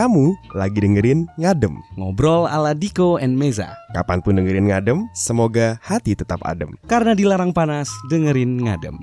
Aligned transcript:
Kamu 0.00 0.32
lagi 0.56 0.80
dengerin 0.80 1.28
Ngadem. 1.36 1.76
Ngobrol 2.00 2.48
ala 2.48 2.72
Diko 2.72 3.20
and 3.20 3.36
Meza. 3.36 3.76
Kapan 3.92 4.24
pun 4.24 4.40
dengerin 4.40 4.72
Ngadem, 4.72 5.04
semoga 5.12 5.76
hati 5.84 6.16
tetap 6.16 6.40
adem. 6.40 6.72
Karena 6.88 7.12
dilarang 7.12 7.52
panas, 7.52 7.92
dengerin 8.08 8.64
ngadem. 8.64 8.96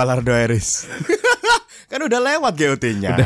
Valar 0.00 0.24
Doeris. 0.24 0.88
kan 1.92 2.00
udah 2.00 2.24
lewat 2.24 2.56
GOT-nya. 2.56 3.20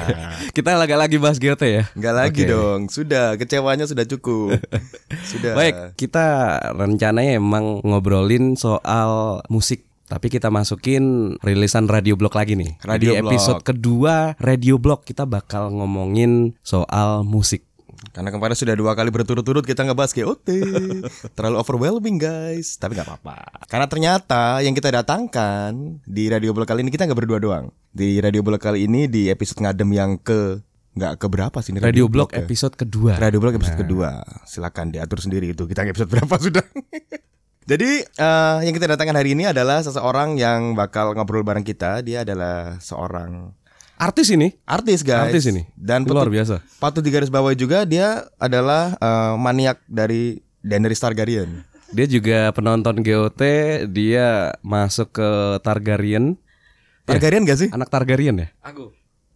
Kita 0.50 0.74
agak 0.74 0.98
lagi 0.98 1.22
bahas 1.22 1.38
GOT 1.38 1.62
ya. 1.62 1.86
Nggak 1.94 2.14
lagi 2.18 2.42
Oke. 2.42 2.50
dong. 2.50 2.80
Sudah, 2.90 3.38
kecewanya 3.38 3.86
sudah 3.86 4.02
cukup. 4.10 4.58
sudah. 5.30 5.54
Baik, 5.54 5.94
kita 5.94 6.58
rencananya 6.74 7.38
emang 7.38 7.78
ngobrolin 7.86 8.58
soal 8.58 9.38
musik. 9.46 9.86
Tapi 10.10 10.26
kita 10.26 10.50
masukin 10.50 11.38
rilisan 11.46 11.86
Radio 11.86 12.18
Blog 12.18 12.34
lagi 12.34 12.58
nih. 12.58 12.74
Radio 12.82 13.14
Di 13.14 13.22
Blog. 13.22 13.30
episode 13.30 13.62
kedua 13.62 14.34
Radio 14.42 14.82
Blog 14.82 15.06
kita 15.06 15.30
bakal 15.30 15.70
ngomongin 15.70 16.58
soal 16.66 17.22
musik. 17.22 17.62
Karena 18.10 18.28
kemarin 18.34 18.56
sudah 18.58 18.74
dua 18.76 18.92
kali 18.92 19.08
berturut-turut 19.08 19.64
kita 19.64 19.86
ngebahas 19.86 20.12
GOT 20.12 20.48
Terlalu 21.36 21.56
overwhelming 21.56 22.20
guys. 22.20 22.76
Tapi 22.76 22.98
nggak 22.98 23.08
apa-apa. 23.08 23.64
Karena 23.70 23.86
ternyata 23.88 24.60
yang 24.60 24.74
kita 24.76 24.90
datangkan 24.92 26.02
Di 26.04 26.28
Radio 26.28 26.52
Blog 26.52 26.68
kali 26.68 26.84
ini 26.84 26.90
kita 26.92 27.08
nggak 27.08 27.18
berdua 27.24 27.38
doang. 27.40 27.72
Di 27.94 28.18
Radio 28.20 28.44
Blog 28.44 28.60
kali 28.60 28.84
ini 28.84 29.06
di 29.06 29.30
episode 29.30 29.62
ngadem 29.64 29.88
yang 29.94 30.10
ke 30.18 30.60
nggak 30.94 31.18
ke 31.18 31.26
berapa 31.26 31.58
sih 31.58 31.74
ini? 31.74 31.82
Radio 31.82 32.06
Blog 32.06 32.30
ya? 32.30 32.42
episode 32.42 32.74
kedua. 32.78 33.18
Radio 33.18 33.38
Blog 33.42 33.56
episode 33.58 33.78
kedua. 33.78 34.22
Silakan 34.46 34.94
diatur 34.94 35.18
sendiri 35.18 35.50
itu. 35.50 35.66
Kita 35.66 35.82
episode 35.86 36.10
berapa 36.10 36.34
sudah? 36.46 36.64
Jadi 37.64 38.04
eh, 38.04 38.58
yang 38.68 38.74
kita 38.76 38.92
datangkan 38.92 39.16
hari 39.16 39.32
ini 39.32 39.48
adalah 39.48 39.80
seseorang 39.80 40.36
yang 40.36 40.76
bakal 40.76 41.16
ngobrol 41.16 41.42
bareng 41.42 41.64
kita. 41.64 42.04
Dia 42.04 42.22
adalah 42.22 42.76
seorang 42.78 43.56
Artis 43.94 44.26
ini, 44.28 44.50
artis 44.66 45.06
guys 45.06 45.30
artis 45.30 45.46
ini. 45.46 45.62
Dan 45.72 46.02
luar 46.02 46.26
patut- 46.26 46.34
biasa. 46.34 46.54
patut 46.76 47.00
digarisbawahi 47.00 47.54
juga 47.54 47.86
dia 47.86 48.26
adalah 48.36 48.94
eh, 48.94 49.34
maniak 49.38 49.78
dari 49.86 50.42
Daenerys 50.60 50.98
Targaryen. 50.98 51.62
Dia 51.94 52.10
juga 52.10 52.50
penonton 52.50 52.98
GOT, 52.98 53.42
dia 53.86 54.50
masuk 54.60 55.14
ke 55.14 55.30
Targaryen. 55.62 56.34
Targaryen 57.06 57.46
gak 57.46 57.58
sih? 57.60 57.68
Anak 57.70 57.86
Targaryen 57.86 58.34
ya? 58.34 58.48
Aku 58.66 58.90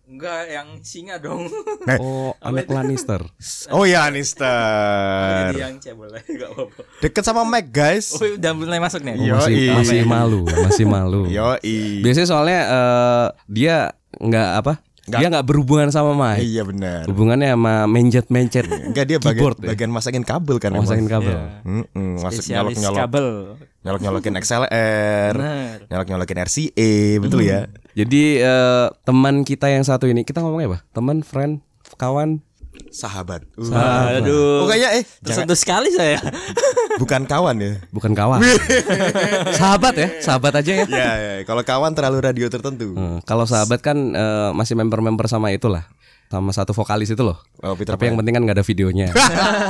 enggak 0.09 0.51
yang 0.51 0.69
singa 0.83 1.23
dong. 1.23 1.47
Eh. 1.86 1.98
Oh, 2.01 2.34
anak 2.41 2.67
Lannister. 2.67 3.23
Oh 3.70 3.86
iya 3.86 4.09
Anistar. 4.11 5.55
Jadi 5.55 5.62
yang 5.62 5.79
cebol 5.79 6.11
enggak 6.19 6.51
apa-apa. 6.51 6.81
Deket 6.98 7.23
sama 7.23 7.47
Meg 7.47 7.70
guys. 7.70 8.17
Oh, 8.17 8.27
udah 8.27 8.53
mulai 8.56 8.81
masuk 8.83 9.06
nih. 9.06 9.14
Iya. 9.20 9.33
masih 9.39 9.59
masih 9.70 10.01
malu, 10.03 10.40
masih 10.48 10.85
malu. 10.89 11.23
Yoi. 11.30 12.02
Biasanya 12.02 12.27
soalnya 12.27 12.61
eh, 12.67 13.27
dia 13.46 13.77
nggak 14.18 14.48
apa? 14.58 14.73
Nggak. 15.08 15.20
Dia 15.24 15.29
nggak 15.33 15.46
berhubungan 15.48 15.89
sama 15.89 16.12
Mike. 16.12 16.45
Iya 16.45 16.62
benar. 16.68 17.08
Hubungannya 17.08 17.56
sama 17.56 17.89
mencet-mencet. 17.89 18.68
Enggak 18.68 19.05
dia 19.08 19.17
bagian, 19.17 19.33
keyboard 19.33 19.56
ya? 19.58 19.68
bagian 19.73 19.89
masakin 19.89 20.20
kabel 20.20 20.56
kan. 20.61 20.70
Masakin 20.77 21.08
emang. 21.08 21.12
kabel. 21.17 21.36
Mm-mm, 21.64 22.08
masuk 22.20 22.20
nyolok 22.20 22.33
Spesialis 22.36 22.77
nyolok 22.77 22.98
kabel. 23.01 23.27
nyolok 23.89 24.01
nyolokin 24.05 24.34
XLR, 24.45 25.33
Benar. 25.33 25.77
nyolok 25.89 26.07
nyolokin 26.07 26.39
RCA, 26.45 26.90
betul 27.24 27.40
ya? 27.40 27.73
Jadi 27.96 28.23
eh, 28.36 28.86
teman 29.02 29.48
kita 29.48 29.73
yang 29.73 29.80
satu 29.80 30.05
ini, 30.05 30.28
kita 30.28 30.45
ngomongnya 30.45 30.77
apa? 30.77 30.78
Teman, 30.92 31.24
friend, 31.24 31.64
kawan. 31.96 32.45
Sahabat. 32.91 33.45
Uh. 33.55 33.69
Sahabat. 33.69 34.21
Aduh. 34.25 34.67
Pokoknya 34.67 34.89
eh 34.99 35.05
jangan, 35.05 35.45
Tersentuh 35.47 35.59
sekali 35.59 35.89
saya. 35.93 36.19
bukan 37.03 37.25
kawan 37.29 37.57
ya. 37.61 37.73
Bukan 37.93 38.13
kawan. 38.17 38.41
sahabat 39.59 39.95
ya, 39.97 40.09
sahabat 40.21 40.53
aja 40.59 40.73
ya. 40.73 40.85
Ya, 40.89 41.11
ya, 41.17 41.33
kalau 41.45 41.63
kawan 41.63 41.93
terlalu 41.95 42.19
radio 42.25 42.47
tertentu. 42.51 42.97
Hmm, 42.97 43.19
kalau 43.23 43.45
sahabat 43.45 43.81
kan 43.85 43.97
eh, 43.97 44.51
masih 44.57 44.75
member-member 44.77 45.29
sama 45.31 45.53
itulah. 45.55 45.87
Sama 46.28 46.52
satu 46.52 46.77
vokalis 46.77 47.08
itu 47.08 47.24
loh. 47.24 47.40
Oh, 47.64 47.72
Peter 47.72 47.96
Tapi 47.96 48.12
yang 48.12 48.20
penting 48.20 48.36
kan 48.36 48.42
nggak 48.44 48.61
ada 48.61 48.66
videonya. 48.66 49.08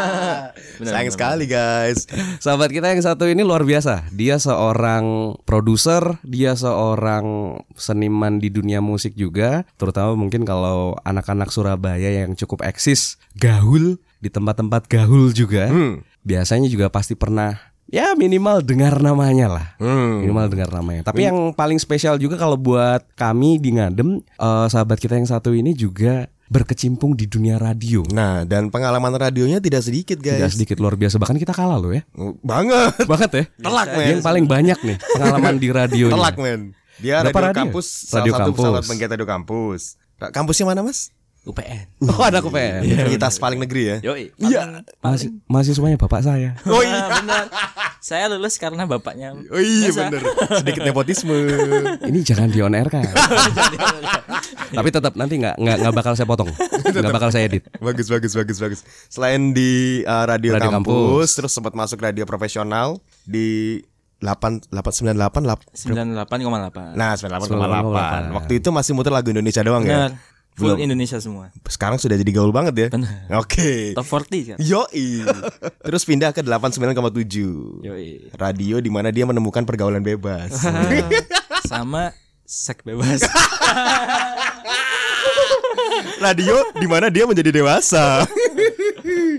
Sayang 0.82 1.14
sekali 1.14 1.46
guys. 1.46 2.10
Sahabat 2.42 2.74
kita 2.74 2.90
yang 2.90 2.98
satu 2.98 3.30
ini 3.30 3.46
luar 3.46 3.62
biasa. 3.62 4.10
Dia 4.10 4.42
seorang 4.42 5.38
produser, 5.46 6.18
dia 6.26 6.58
seorang 6.58 7.58
seniman 7.78 8.42
di 8.42 8.50
dunia 8.50 8.82
musik 8.82 9.14
juga, 9.14 9.62
terutama 9.78 10.18
mungkin 10.18 10.42
kalau 10.42 10.98
anak-anak 11.06 11.54
Surabaya 11.54 12.26
yang 12.26 12.34
cukup 12.34 12.66
eksis, 12.66 13.22
gaul 13.38 14.02
di 14.18 14.26
tempat-tempat 14.26 14.90
gaul 14.90 15.30
juga. 15.30 15.70
Hmm. 15.70 16.02
Biasanya 16.26 16.66
juga 16.66 16.90
pasti 16.90 17.14
pernah 17.14 17.54
ya 17.88 18.12
minimal 18.14 18.60
dengar 18.60 19.00
namanya 19.00 19.46
lah. 19.48 19.66
Hmm. 19.80 20.26
Minimal 20.26 20.46
dengar 20.52 20.70
namanya. 20.74 21.02
Tapi 21.08 21.24
yang 21.24 21.54
paling 21.56 21.80
spesial 21.80 22.20
juga 22.20 22.36
kalau 22.36 22.58
buat 22.58 23.02
kami 23.16 23.62
di 23.62 23.78
Ngadem, 23.78 24.20
eh, 24.20 24.66
sahabat 24.68 25.00
kita 25.00 25.16
yang 25.16 25.28
satu 25.28 25.56
ini 25.56 25.72
juga 25.72 26.28
berkecimpung 26.48 27.12
di 27.14 27.28
dunia 27.28 27.60
radio. 27.60 28.02
Nah, 28.10 28.44
dan 28.48 28.72
pengalaman 28.72 29.12
radionya 29.12 29.60
tidak 29.60 29.84
sedikit 29.84 30.18
guys. 30.20 30.40
Tidak 30.40 30.52
sedikit 30.56 30.76
luar 30.80 30.96
biasa 30.96 31.20
bahkan 31.20 31.36
kita 31.36 31.52
kalah 31.52 31.76
loh 31.76 31.92
ya. 31.92 32.02
Banget. 32.40 33.04
Banget 33.04 33.30
ya. 33.30 33.44
Telak 33.60 33.88
Dia 33.92 33.98
men. 34.00 34.08
yang 34.16 34.22
paling 34.24 34.44
banyak 34.48 34.78
nih 34.82 34.96
pengalaman 35.16 35.54
di 35.60 35.68
radionya. 35.68 36.16
Telak 36.16 36.36
men. 36.40 36.60
Dia 36.98 37.22
radio 37.22 37.30
radio? 37.38 37.60
kampus, 37.62 37.86
Radio 38.10 38.10
salah 38.10 38.24
satu 38.26 38.34
kampus. 38.34 38.58
pesawat 38.58 38.82
penggiat 38.90 39.10
radio 39.14 39.28
kampus. 39.28 39.82
Kampusnya 40.18 40.66
mana 40.66 40.80
mas? 40.82 41.14
UPN. 41.48 41.86
Oh 42.08 42.22
ada 42.22 42.38
UPN. 42.38 42.84
Universitas 42.84 43.40
paling 43.40 43.58
negeri 43.58 43.82
ya. 43.84 43.96
Yoi. 44.04 44.30
Iya. 44.36 44.84
Masih 45.00 45.34
mahasiswanya 45.44 45.96
bapak 45.96 46.20
saya. 46.22 46.54
Oh 46.68 46.78
iya. 46.78 47.00
Ah, 47.00 47.08
benar. 47.18 47.44
Saya 47.98 48.30
lulus 48.30 48.54
karena 48.56 48.84
bapaknya. 48.84 49.34
Oh 49.48 49.58
iya 49.58 49.90
bener. 49.90 50.22
Sedikit 50.54 50.84
nepotisme. 50.84 51.34
Ini 52.12 52.18
jangan 52.22 52.48
di 52.48 52.60
on 52.60 52.76
air 52.76 52.86
kan. 52.86 53.02
Tapi 54.68 54.88
tetap 54.92 55.16
nanti 55.16 55.40
nggak 55.40 55.56
nggak 55.56 55.76
nggak 55.80 55.94
bakal 55.96 56.12
saya 56.12 56.28
potong. 56.28 56.52
Nggak 56.52 57.14
bakal 57.14 57.30
saya 57.32 57.48
edit. 57.48 57.64
bagus 57.80 58.06
bagus 58.06 58.32
bagus 58.36 58.58
bagus. 58.60 58.80
Selain 59.08 59.50
di 59.50 60.04
uh, 60.04 60.24
radio, 60.28 60.54
Radio 60.54 60.70
kampus, 60.70 60.92
kampus. 60.92 61.28
terus 61.34 61.52
sempat 61.52 61.72
masuk 61.72 61.98
radio 61.98 62.28
profesional 62.28 63.00
di 63.24 63.80
8 64.18 64.74
898 64.74 65.46
lap- 65.46 65.62
98,8. 65.72 66.98
Nah, 66.98 67.14
98,8. 67.14 68.34
98,8. 68.34 68.36
Waktu 68.36 68.52
itu 68.58 68.68
masih 68.74 68.92
muter 68.92 69.14
lagu 69.14 69.30
Indonesia 69.30 69.62
doang 69.62 69.86
ya. 69.86 70.10
Full 70.58 70.74
Belum. 70.74 70.90
Indonesia 70.90 71.22
semua. 71.22 71.54
Sekarang 71.70 72.02
sudah 72.02 72.18
jadi 72.18 72.32
gaul 72.34 72.50
banget 72.50 72.74
ya. 72.74 72.88
Benar. 72.90 73.30
Oke. 73.38 73.94
Top 73.94 74.02
40 74.10 74.50
kan. 74.54 74.56
Yoi. 74.58 75.22
Terus 75.86 76.02
pindah 76.02 76.34
ke 76.34 76.42
89,7. 76.42 77.86
Yoi. 77.86 78.34
Radio 78.34 78.82
di 78.82 78.90
mana 78.90 79.14
dia 79.14 79.22
menemukan 79.22 79.62
pergaulan 79.62 80.02
bebas. 80.02 80.50
Sama 81.70 82.10
sek 82.42 82.82
bebas. 82.82 83.22
Radio 86.18 86.58
di 86.74 86.86
mana 86.90 87.06
dia 87.06 87.22
menjadi 87.22 87.54
dewasa. 87.54 88.26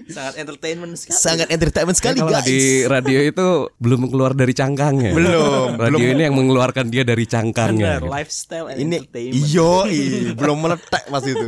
Sangat 0.07 0.34
entertainment 0.38 0.94
sekali. 0.96 1.18
Sangat 1.18 1.48
entertainment 1.50 1.94
sekali 1.94 2.18
Kalau 2.18 2.31
guys. 2.31 2.46
di 2.46 2.60
radio 2.84 3.19
itu 3.19 3.48
belum 3.75 4.07
keluar 4.07 4.31
dari 4.31 4.51
cangkangnya. 4.51 5.12
Belum, 5.12 5.75
Radio 5.75 6.00
belum. 6.00 6.13
ini 6.13 6.22
yang 6.24 6.36
mengeluarkan 6.36 6.88
dia 6.88 7.04
dari 7.04 7.24
cangkangnya. 7.24 7.98
Benar, 7.98 8.01
gitu. 8.01 8.13
lifestyle 8.13 8.68
and 8.68 8.78
Ini 8.80 8.96
entertainment. 9.01 9.46
yoi, 9.46 10.00
belum 10.40 10.57
meletek 10.60 11.04
pas 11.06 11.24
itu. 11.24 11.46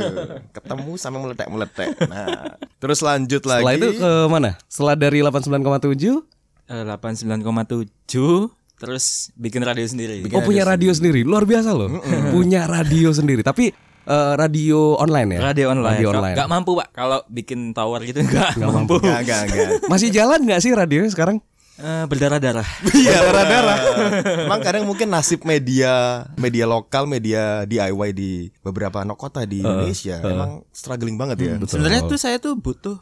Ketemu 0.50 0.92
sama 0.96 1.16
meletek-meletek. 1.20 1.88
Nah, 2.04 2.58
terus 2.76 3.00
lanjut 3.00 3.42
lagi. 3.42 3.62
Setelah 3.62 3.74
itu 3.74 3.88
ke 3.96 4.12
mana? 4.26 4.50
Setelah 4.66 4.94
dari 4.94 5.18
89,7 5.20 6.22
Eh, 6.64 6.84
89,7 6.86 8.48
terus 8.74 9.30
bikin 9.36 9.62
radio 9.62 9.84
sendiri. 9.84 10.26
Oh 10.28 10.42
punya 10.42 10.64
radio 10.64 10.90
sendiri, 10.90 11.22
luar 11.22 11.44
biasa 11.44 11.70
loh. 11.70 12.02
Punya 12.30 12.66
radio 12.66 13.10
sendiri, 13.10 13.40
tapi 13.40 13.70
eh, 14.04 14.32
radio 14.34 14.96
online 14.96 15.38
ya. 15.38 15.40
Radio 15.52 15.66
online. 15.70 15.98
Radio 15.98 16.08
Gak- 16.08 16.18
online. 16.18 16.36
Gak 16.36 16.50
mampu, 16.50 16.70
Pak. 16.74 16.88
Kalau 16.90 17.18
bikin 17.26 17.72
tower 17.72 18.00
gitu 18.02 18.20
enggak, 18.20 18.56
mampu. 18.58 18.98
Enggak, 18.98 19.20
enggak, 19.22 19.40
enggak. 19.48 19.68
Masih 19.92 20.08
jalan 20.10 20.40
nggak 20.42 20.60
sih 20.60 20.70
radio 20.72 21.02
sekarang? 21.06 21.38
Eh, 21.82 22.04
berdarah-darah. 22.06 22.68
Iya, 22.94 23.16
darah-darah. 23.24 23.78
Emang 24.46 24.60
kadang 24.60 24.84
mungkin 24.84 25.08
nasib 25.08 25.42
media 25.42 26.22
media 26.36 26.68
lokal, 26.68 27.08
media 27.08 27.64
DIY 27.64 28.10
di 28.12 28.52
beberapa 28.60 29.02
no 29.02 29.16
kota 29.16 29.42
di 29.42 29.64
Indonesia 29.64 30.20
emang 30.22 30.62
struggling 30.70 31.16
banget 31.16 31.36
ya. 31.42 31.52
Sebenarnya 31.64 32.06
tuh 32.06 32.20
saya 32.20 32.36
tuh 32.38 32.54
butuh 32.54 33.00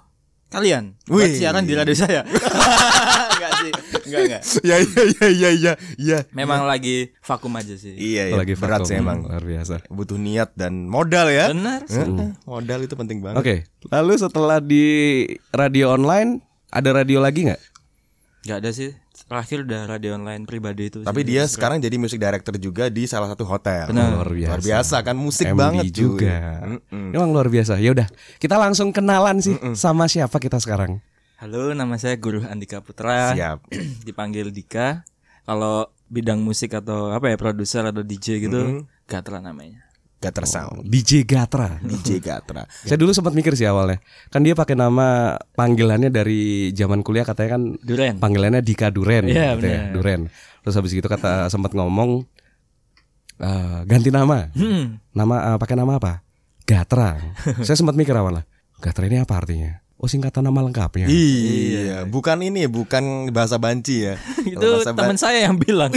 kalian 0.50 0.98
Wih. 1.06 1.22
buat 1.24 1.30
siaran 1.38 1.62
di 1.62 1.74
radio 1.78 1.94
saya. 1.94 2.26
enggak 3.34 3.52
sih. 3.62 3.72
Enggak 4.10 4.20
enggak. 4.26 4.42
Ya 4.68 4.76
iya 4.82 5.02
iya 5.06 5.26
iya 5.30 5.50
iya 5.54 5.72
iya. 5.96 6.18
Memang 6.34 6.66
lagi 6.66 7.14
vakum 7.22 7.54
aja 7.54 7.72
sih. 7.78 7.94
Iya, 7.94 8.34
iya. 8.34 8.36
Lagi 8.36 8.58
berat 8.58 8.82
vakum. 8.82 8.88
sih 8.90 8.96
emang. 8.98 9.24
luar 9.24 9.44
biasa. 9.46 9.74
Butuh 9.86 10.18
niat 10.18 10.50
dan 10.58 10.90
modal 10.90 11.30
ya. 11.30 11.54
Benar. 11.54 11.86
Heeh, 11.86 12.30
Modal 12.44 12.80
itu 12.84 12.94
penting 12.98 13.22
banget. 13.22 13.38
Oke, 13.38 13.54
lalu 13.88 14.12
setelah 14.18 14.58
di 14.58 14.84
radio 15.54 15.94
online 15.94 16.42
ada 16.68 16.90
radio 16.92 17.22
lagi 17.22 17.46
nggak? 17.46 17.62
Enggak 18.44 18.58
ada 18.66 18.70
sih. 18.74 18.90
Terakhir 19.30 19.62
udah 19.62 19.86
radio 19.86 20.18
online 20.18 20.42
pribadi 20.42 20.90
itu. 20.90 21.06
Tapi 21.06 21.22
sih. 21.22 21.28
dia 21.30 21.46
sekarang 21.46 21.78
jadi 21.78 21.94
music 22.02 22.18
director 22.18 22.50
juga 22.58 22.90
di 22.90 23.06
salah 23.06 23.30
satu 23.30 23.46
hotel. 23.46 23.86
Benar. 23.86 24.18
Luar 24.18 24.26
biasa. 24.26 24.50
Luar 24.50 24.62
biasa 24.66 24.96
kan 25.06 25.14
musik 25.14 25.46
MD 25.46 25.54
banget 25.54 25.84
juga. 25.94 26.38
Mm-mm. 26.66 27.14
Emang 27.14 27.30
luar 27.30 27.46
biasa. 27.46 27.78
Ya 27.78 27.94
udah, 27.94 28.10
kita 28.42 28.58
langsung 28.58 28.90
kenalan 28.90 29.38
sih 29.38 29.54
sama 29.78 30.10
siapa 30.10 30.34
kita 30.42 30.58
sekarang. 30.58 30.98
Halo, 31.38 31.70
nama 31.78 31.94
saya 31.94 32.18
Guru 32.18 32.42
Andika 32.42 32.82
Putra. 32.82 33.30
Siap. 33.38 33.70
Dipanggil 34.10 34.50
Dika. 34.50 35.06
Kalau 35.46 35.94
bidang 36.10 36.42
musik 36.42 36.74
atau 36.74 37.14
apa 37.14 37.30
ya 37.30 37.38
produser 37.38 37.86
atau 37.86 38.02
DJ 38.02 38.42
gitu, 38.42 38.58
Mm-hmm. 38.58 39.06
Gatra 39.06 39.38
namanya. 39.38 39.89
Gutter 40.20 40.44
Sound. 40.44 40.84
DJ 40.84 41.24
Gatra. 41.24 41.80
DJ 41.80 42.20
Gatra. 42.20 42.68
Saya 42.84 43.00
dulu 43.00 43.16
sempat 43.16 43.32
mikir 43.32 43.56
sih 43.56 43.64
awalnya. 43.64 44.04
Kan 44.28 44.44
dia 44.44 44.52
pakai 44.52 44.76
nama 44.76 45.40
panggilannya 45.56 46.12
dari 46.12 46.68
zaman 46.76 47.00
kuliah 47.00 47.24
katanya 47.24 47.56
kan 47.56 47.62
Duren. 47.80 48.20
panggilannya 48.20 48.60
Dika 48.60 48.92
Duren 48.92 49.24
Iya, 49.32 49.56
gitu 49.56 49.66
ya. 49.66 49.80
Duren. 49.96 50.28
Terus 50.60 50.74
habis 50.76 50.92
gitu 50.92 51.08
kata 51.08 51.48
sempat 51.48 51.72
ngomong 51.72 52.28
eh, 53.40 53.78
ganti 53.88 54.12
nama. 54.12 54.52
Hmm. 54.52 55.00
Nama 55.16 55.56
eh, 55.56 55.58
pakai 55.58 55.76
nama 55.80 55.96
apa? 55.96 56.20
Gatra. 56.68 57.16
Saya 57.66 57.80
sempat 57.80 57.96
mikir 57.96 58.12
awalnya. 58.12 58.44
Gatra 58.76 59.08
ini 59.08 59.24
apa 59.24 59.40
artinya? 59.40 59.80
Oh 59.96 60.08
singkatan 60.08 60.44
nama 60.44 60.64
lengkapnya. 60.64 61.12
Iya, 61.12 62.08
bukan 62.08 62.40
ini, 62.40 62.64
bukan 62.64 63.28
bahasa 63.36 63.60
banci 63.60 64.08
ya. 64.08 64.16
itu 64.48 64.68
teman 64.84 65.16
saya 65.20 65.44
yang 65.44 65.60
bilang. 65.60 65.92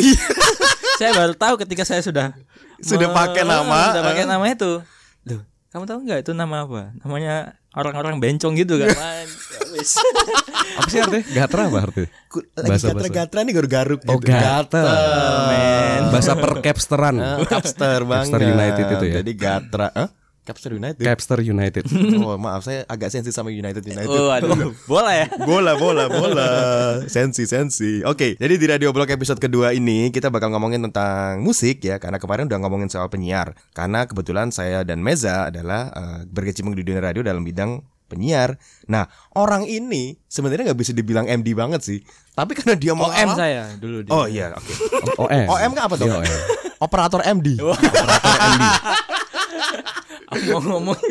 Saya 0.96 1.12
baru 1.14 1.34
tahu 1.34 1.56
ketika 1.60 1.84
saya 1.84 2.00
sudah 2.00 2.34
Sudah 2.80 3.08
me- 3.08 3.16
pakai 3.16 3.44
nama, 3.44 3.80
sudah 3.90 4.04
pakai 4.04 4.24
eh. 4.24 4.28
nama 4.28 4.46
itu. 4.46 4.72
Loh, 5.24 5.42
kamu 5.70 5.84
tahu 5.86 6.00
nggak 6.04 6.20
itu 6.22 6.32
nama 6.32 6.56
apa? 6.62 6.92
Namanya 7.00 7.36
orang-orang 7.72 8.18
bencong 8.18 8.54
gitu 8.56 8.78
kan. 8.78 8.92
Ya. 9.74 9.82
Apa 10.76 10.88
sih 10.88 11.00
artinya? 11.00 11.24
Gatra 11.34 11.62
apa 11.66 11.80
artinya? 11.82 12.10
Ku- 12.28 12.46
lagi 12.54 12.70
Bahasa- 12.70 12.88
gatra-gatra 12.94 13.40
nih 13.42 13.54
garuk-garuk 13.54 14.00
Oh 14.06 14.18
gitu. 14.18 14.30
Gatra. 14.30 14.86
Bahasa 16.08 16.34
percapsteran. 16.36 17.16
Ah, 17.18 17.38
Capster 17.44 18.00
banget. 18.04 18.32
Capster 18.32 18.42
United 18.48 18.86
itu 18.88 19.06
ya? 19.08 19.14
Jadi 19.20 19.32
Gatra. 19.34 19.88
Hah? 19.90 20.10
Capster 20.44 20.76
United. 20.76 21.00
Capster 21.00 21.40
United. 21.40 21.84
Oh, 22.24 22.36
maaf 22.36 22.68
saya 22.68 22.84
agak 22.88 23.12
sensi 23.12 23.32
sama 23.32 23.48
United 23.48 23.80
United. 23.80 24.12
oh, 24.12 24.28
aduh. 24.28 24.76
Bola 24.92 25.12
ya? 25.16 25.28
Bola, 25.44 25.80
bola, 25.80 26.12
bola. 26.12 26.48
Sensi, 27.08 27.48
sensi. 27.48 28.04
Oke, 28.04 28.36
jadi 28.36 28.56
di 28.60 28.66
Radio 28.68 28.92
Blog 28.92 29.08
episode 29.08 29.40
kedua 29.40 29.72
ini 29.72 30.12
kita 30.12 30.28
bakal 30.28 30.52
ngomongin 30.52 30.84
tentang 30.84 31.40
musik 31.40 31.80
ya, 31.84 31.96
karena 31.96 32.20
kemarin 32.20 32.52
udah 32.52 32.60
ngomongin 32.60 32.92
soal 32.92 33.08
penyiar. 33.08 33.56
Karena 33.72 34.04
kebetulan 34.04 34.52
saya 34.52 34.84
dan 34.84 35.00
Meza 35.00 35.48
adalah 35.48 35.92
eh, 35.96 36.20
berkecimpung 36.28 36.76
di 36.76 36.84
dunia 36.84 37.00
radio 37.00 37.24
dalam 37.24 37.44
bidang 37.44 37.80
penyiar. 38.12 38.60
Nah, 38.92 39.08
orang 39.40 39.64
ini 39.66 40.20
sebenarnya 40.28 40.72
nggak 40.72 40.80
bisa 40.80 40.92
dibilang 40.92 41.26
MD 41.28 41.56
banget 41.56 41.82
sih, 41.82 42.00
tapi 42.36 42.54
karena 42.54 42.76
dia 42.76 42.94
mau 42.94 43.10
OM 43.10 43.30
saya 43.34 43.74
dulu. 43.80 44.04
dia. 44.06 44.12
Oh 44.12 44.26
iya, 44.28 44.52
oke. 44.54 44.72
OM. 45.24 45.46
OM 45.50 45.70
nggak 45.72 45.86
apa 45.88 45.96
tuh? 45.98 46.08
Iya, 46.08 46.16
OM. 46.20 46.40
Operator 46.84 47.22
MD. 47.24 47.48
Aku 50.34 50.46
mau 50.52 50.64
ngomong 50.72 50.98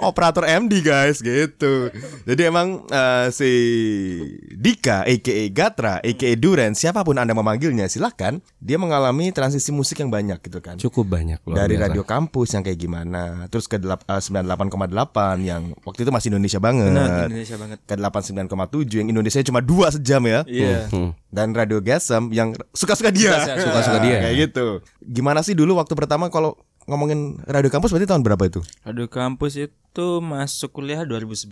Operator 0.00 0.44
MD 0.44 0.80
guys 0.80 1.18
gitu. 1.18 1.90
Jadi 2.22 2.42
emang 2.42 2.86
eh, 2.86 3.26
si 3.30 3.50
Dika 4.52 5.02
aka 5.02 5.18
Gatra 5.48 5.94
aka 5.98 6.28
Duren 6.34 6.72
siapa 6.72 7.02
pun 7.02 7.14
Anda 7.14 7.32
memanggilnya 7.32 7.86
silahkan 7.86 8.38
Dia 8.56 8.76
mengalami 8.76 9.30
transisi 9.30 9.70
musik 9.70 9.98
yang 9.98 10.08
banyak 10.08 10.38
gitu 10.40 10.58
kan 10.58 10.78
Cukup 10.78 11.06
banyak 11.08 11.42
luar 11.42 11.56
Dari 11.56 11.74
biasa. 11.74 11.84
radio 11.84 12.02
kampus 12.04 12.48
yang 12.52 12.62
kayak 12.62 12.78
gimana 12.78 13.22
Terus 13.48 13.66
ke 13.66 13.76
delap- 13.76 14.04
eh, 14.04 14.18
98,8 14.18 14.70
yang 15.40 15.62
waktu 15.82 16.00
itu 16.00 16.10
masih 16.10 16.28
Indonesia 16.30 16.58
banget 16.58 16.90
Benar, 16.92 17.26
Indonesia 17.26 17.56
banget. 17.56 17.78
Ke 17.82 17.94
89,7 17.96 18.46
yang 18.96 19.08
Indonesia 19.08 19.40
cuma 19.42 19.60
dua 19.60 19.86
sejam 19.90 20.22
ya 20.22 20.40
Iya. 20.44 20.86
Hmm. 20.88 21.10
dan 21.28 21.50
Radio 21.52 21.80
Gasem 21.80 22.28
yang 22.30 22.52
suka-suka 22.70 23.08
dia. 23.08 23.32
Suka-suka- 23.34 23.64
suka-suka 23.64 23.98
dia. 24.00 24.18
Kayak 24.20 24.36
gitu. 24.42 24.66
Gimana 25.02 25.40
sih 25.40 25.52
dulu 25.52 25.74
waktu 25.74 25.94
pertama 25.94 26.28
kalau 26.28 26.54
ngomongin 26.84 27.40
radio 27.44 27.68
kampus 27.68 27.90
berarti 27.90 28.08
tahun 28.08 28.22
berapa 28.22 28.42
itu? 28.44 28.60
Radio 28.82 29.06
kampus 29.06 29.54
itu 29.56 30.06
masuk 30.18 30.72
kuliah 30.72 31.04
2011, 31.04 31.48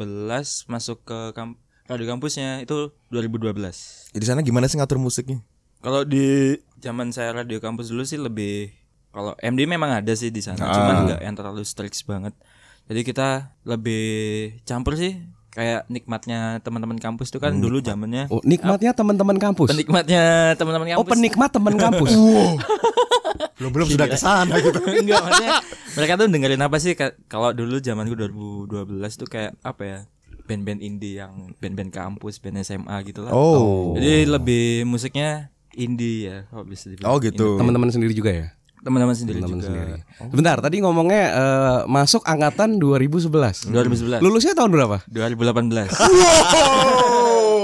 masuk 0.67 1.03
ke 1.03 1.19
kamp 1.32 1.59
radio 1.87 2.06
kampusnya 2.06 2.62
itu 2.62 2.91
2012. 3.11 4.11
Di 4.11 4.27
sana 4.27 4.41
gimana 4.41 4.67
sih 4.67 4.79
ngatur 4.79 4.99
musiknya? 4.99 5.43
Kalau 5.81 6.05
di 6.05 6.55
zaman 6.79 7.11
saya 7.11 7.32
radio 7.32 7.59
kampus 7.59 7.88
dulu 7.88 8.05
sih 8.05 8.17
lebih 8.17 8.71
kalau 9.11 9.35
MD 9.38 9.67
memang 9.67 9.91
ada 9.91 10.12
sih 10.15 10.31
di 10.31 10.38
sana, 10.38 10.62
Ah. 10.62 10.71
cuman 10.71 10.94
nggak 11.05 11.21
yang 11.21 11.35
terlalu 11.35 11.67
strict 11.67 11.99
banget. 12.06 12.31
Jadi 12.87 13.00
kita 13.03 13.29
lebih 13.65 14.05
campur 14.62 14.94
sih 14.94 15.19
kayak 15.50 15.87
nikmatnya 15.87 16.58
teman-teman 16.61 16.94
kampus 16.97 17.29
itu 17.29 17.38
kan 17.38 17.52
dulu 17.52 17.79
zamannya 17.81 18.26
Oh, 18.26 18.38
nikmatnya 18.41 18.91
teman-teman 18.91 19.37
kampus. 19.37 19.69
penikmatnya 19.69 20.55
teman-teman 20.55 20.87
Oh, 20.91 21.02
kampus. 21.02 21.11
penikmat 21.11 21.50
teman 21.50 21.75
kampus. 21.82 22.11
Belum 23.56 23.73
belum 23.73 23.88
sudah 23.88 24.06
ke 24.06 24.17
sana 24.17 24.56
gitu. 24.56 24.81
Enggak 25.05 25.20
maksudnya 25.20 25.52
mereka 25.93 26.12
tuh 26.17 26.26
dengerin 26.29 26.62
apa 26.62 26.76
sih 26.76 26.93
Ka- 26.94 27.17
kalau 27.26 27.52
dulu 27.52 27.76
zamanku 27.79 28.17
2012 28.17 28.69
tuh 29.17 29.29
kayak 29.29 29.52
apa 29.61 29.82
ya? 29.82 29.99
Band-band 30.47 30.81
indie 30.81 31.20
yang 31.20 31.55
band-band 31.56 31.91
kampus, 31.91 32.38
band 32.38 32.58
SMA 32.58 32.96
gitu 33.05 33.23
lah. 33.23 33.31
Oh. 33.31 33.94
Jadi 33.94 34.26
lebih 34.26 34.64
musiknya 34.82 35.46
indie 35.73 36.26
ya 36.26 36.37
kalau 36.49 36.64
bisa 36.64 36.88
dibilang. 36.88 37.06
Oh 37.06 37.19
gitu. 37.19 37.55
Teman-teman 37.55 37.87
sendiri 37.88 38.11
juga 38.12 38.32
ya? 38.32 38.46
Teman-teman 38.81 39.12
sendiri 39.12 39.44
Teman 39.44 39.61
juga. 39.61 39.69
sendiri. 39.69 39.93
Sebentar, 40.32 40.56
tadi 40.59 40.81
ngomongnya 40.81 41.25
eh, 41.31 41.79
masuk 41.85 42.25
angkatan 42.25 42.81
2011. 42.81 43.69
2011. 43.69 44.25
Lulusnya 44.25 44.56
tahun 44.56 44.73
berapa? 44.73 44.97
2018. 45.05 45.93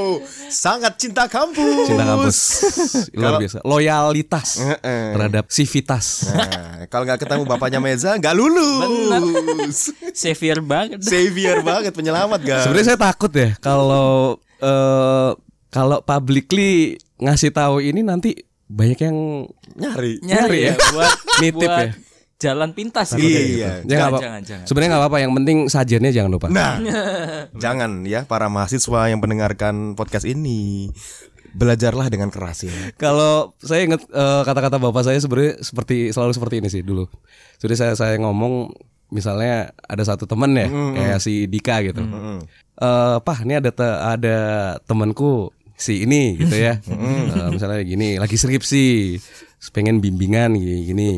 Wow. 0.06 0.20
Sangat 0.46 0.96
cinta 0.96 1.26
kampus. 1.26 1.88
Cinta 1.88 2.04
kampus. 2.04 2.36
Luar 3.18 3.40
biasa. 3.40 3.58
Loyalitas 3.64 4.48
Heeh. 4.60 5.04
terhadap 5.16 5.44
civitas. 5.50 6.30
Nah, 6.30 6.86
kalau 6.86 7.04
nggak 7.04 7.20
ketemu 7.26 7.42
bapaknya 7.44 7.80
Meza 7.82 8.14
nggak 8.14 8.34
lulus. 8.36 9.90
Savior 10.14 10.60
banget. 10.62 11.02
Savior 11.02 11.60
banget 11.60 11.92
penyelamat 11.92 12.40
guys. 12.44 12.62
Sebenarnya 12.64 12.86
saya 12.94 13.00
takut 13.00 13.32
ya 13.32 13.56
kalau 13.58 14.38
eh, 14.60 15.30
kalau 15.72 15.98
publicly 16.00 16.96
ngasih 17.18 17.50
tahu 17.52 17.80
ini 17.82 18.00
nanti 18.00 18.36
banyak 18.66 18.98
yang 19.00 19.16
nyari. 19.74 20.18
nyari 20.20 20.58
ya. 20.66 20.74
buat 20.74 21.14
Nitip 21.42 21.54
buat 21.62 21.78
ya. 21.78 21.92
jalan 22.36 22.70
pintas 22.72 23.14
gitu. 23.14 23.24
Iya. 23.24 23.40
Ya, 23.56 23.72
Jangan, 23.86 24.10
apa- 24.10 24.20
jangan, 24.20 24.40
jangan. 24.42 24.64
Sebenarnya 24.66 24.90
nggak 24.90 25.02
apa-apa. 25.02 25.18
Yang 25.22 25.32
penting 25.34 25.58
sajennya 25.66 26.10
jangan 26.10 26.30
lupa. 26.30 26.46
Nah, 26.50 26.72
jangan 27.62 27.90
ya 28.02 28.24
para 28.24 28.46
mahasiswa 28.46 29.00
yang 29.06 29.18
mendengarkan 29.18 29.94
podcast 29.94 30.24
ini 30.24 30.90
belajarlah 31.56 32.06
dengan 32.06 32.28
keras 32.28 32.68
ya. 32.68 32.74
Kalau 32.94 33.56
saya 33.56 33.86
ingat 33.86 34.04
eh, 34.04 34.42
kata-kata 34.44 34.76
bapak 34.76 35.02
saya 35.02 35.16
sebenarnya 35.16 35.56
seperti 35.58 36.12
selalu 36.12 36.32
seperti 36.32 36.54
ini 36.60 36.68
sih 36.68 36.82
dulu. 36.84 37.08
Jadi 37.56 37.74
saya 37.74 37.92
saya 37.96 38.20
ngomong 38.20 38.68
misalnya 39.06 39.70
ada 39.80 40.02
satu 40.02 40.26
temen 40.26 40.52
ya 40.52 40.66
kayak 40.66 41.18
si 41.22 41.46
Dika 41.46 41.80
gitu. 41.80 42.02
Eh, 42.76 43.16
Pak, 43.16 43.48
ini 43.48 43.56
ada 43.56 43.72
te- 43.72 44.00
ada 44.02 44.38
temanku 44.84 45.48
si 45.76 46.08
ini 46.08 46.40
gitu 46.40 46.56
ya. 46.56 46.80
Eh, 47.36 47.48
misalnya 47.52 47.84
gini, 47.84 48.16
lagi 48.16 48.40
skripsi, 48.40 49.20
pengen 49.76 50.00
bimbingan 50.00 50.56
gini. 50.56 50.88
gini. 50.88 51.12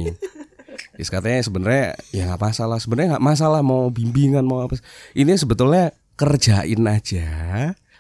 Terus 0.99 1.15
katanya 1.15 1.41
sebenarnya 1.47 1.87
ya 2.11 2.27
nggak 2.27 2.43
masalah, 2.43 2.79
sebenarnya 2.83 3.09
nggak 3.17 3.27
masalah 3.27 3.61
mau 3.63 3.87
bimbingan 3.87 4.43
mau 4.43 4.67
apa. 4.67 4.83
Ini 5.15 5.39
sebetulnya 5.39 5.95
kerjain 6.19 6.83
aja. 6.91 7.31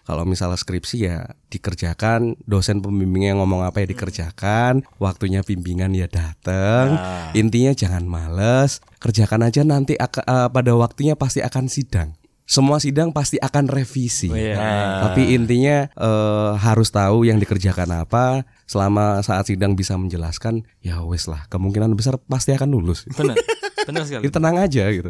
Kalau 0.03 0.25
misalnya 0.25 0.57
skripsi 0.57 0.97
ya 1.05 1.37
dikerjakan, 1.53 2.41
dosen 2.49 2.81
pembimbingnya 2.81 3.37
ngomong 3.37 3.61
apa 3.61 3.85
ya 3.85 3.93
dikerjakan, 3.93 4.83
waktunya 4.97 5.45
bimbingan 5.45 5.93
ya 5.93 6.09
datang. 6.09 6.97
Intinya 7.37 7.77
jangan 7.77 8.09
males, 8.09 8.81
kerjakan 9.05 9.45
aja 9.45 9.63
nanti 9.69 10.01
eh, 10.01 10.49
pada 10.49 10.73
waktunya 10.75 11.13
pasti 11.13 11.45
akan 11.45 11.69
sidang. 11.69 12.17
Semua 12.49 12.81
sidang 12.81 13.13
pasti 13.13 13.37
akan 13.37 13.69
revisi. 13.69 14.33
Oh, 14.33 14.35
iya. 14.35 14.57
Tapi 15.05 15.37
intinya 15.37 15.85
eh, 15.93 16.51
harus 16.57 16.89
tahu 16.89 17.29
yang 17.29 17.37
dikerjakan 17.37 18.09
apa. 18.09 18.49
Selama 18.65 19.21
saat 19.21 19.53
sidang 19.53 19.77
bisa 19.77 20.01
menjelaskan, 20.01 20.65
ya 20.81 21.05
wes 21.05 21.29
lah. 21.29 21.45
Kemungkinan 21.53 21.93
besar 21.93 22.17
pasti 22.25 22.57
akan 22.57 22.73
lulus. 22.73 23.05
Benar. 23.13 23.37
Benar 23.89 24.05
sekali. 24.05 24.25
Jadi 24.25 24.33
tenang 24.33 24.57
aja 24.57 24.85
gitu. 24.89 25.09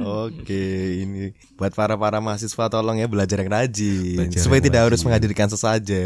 Oke, 0.00 0.64
ini 1.04 1.36
buat 1.56 1.72
para 1.72 1.96
para 1.96 2.20
mahasiswa 2.20 2.68
tolong 2.68 2.96
ya 2.96 3.08
belajar 3.08 3.40
yang 3.40 3.52
rajin 3.52 4.16
Belajar 4.16 4.40
supaya 4.40 4.60
yang 4.60 4.68
tidak 4.68 4.80
harus 4.88 4.92
rajin. 5.00 5.04
menghadirkan 5.08 5.48
sesaja. 5.48 6.00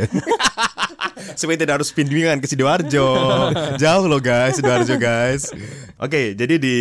supaya 1.39 1.57
tidak 1.59 1.75
harus 1.83 1.91
bimbingan 1.91 2.39
ke 2.39 2.47
sidoarjo. 2.47 3.09
Jauh 3.79 4.07
loh 4.07 4.23
guys, 4.23 4.59
sidoarjo 4.59 4.95
guys. 4.99 5.51
Oke, 5.99 6.35
jadi 6.35 6.59
di 6.59 6.77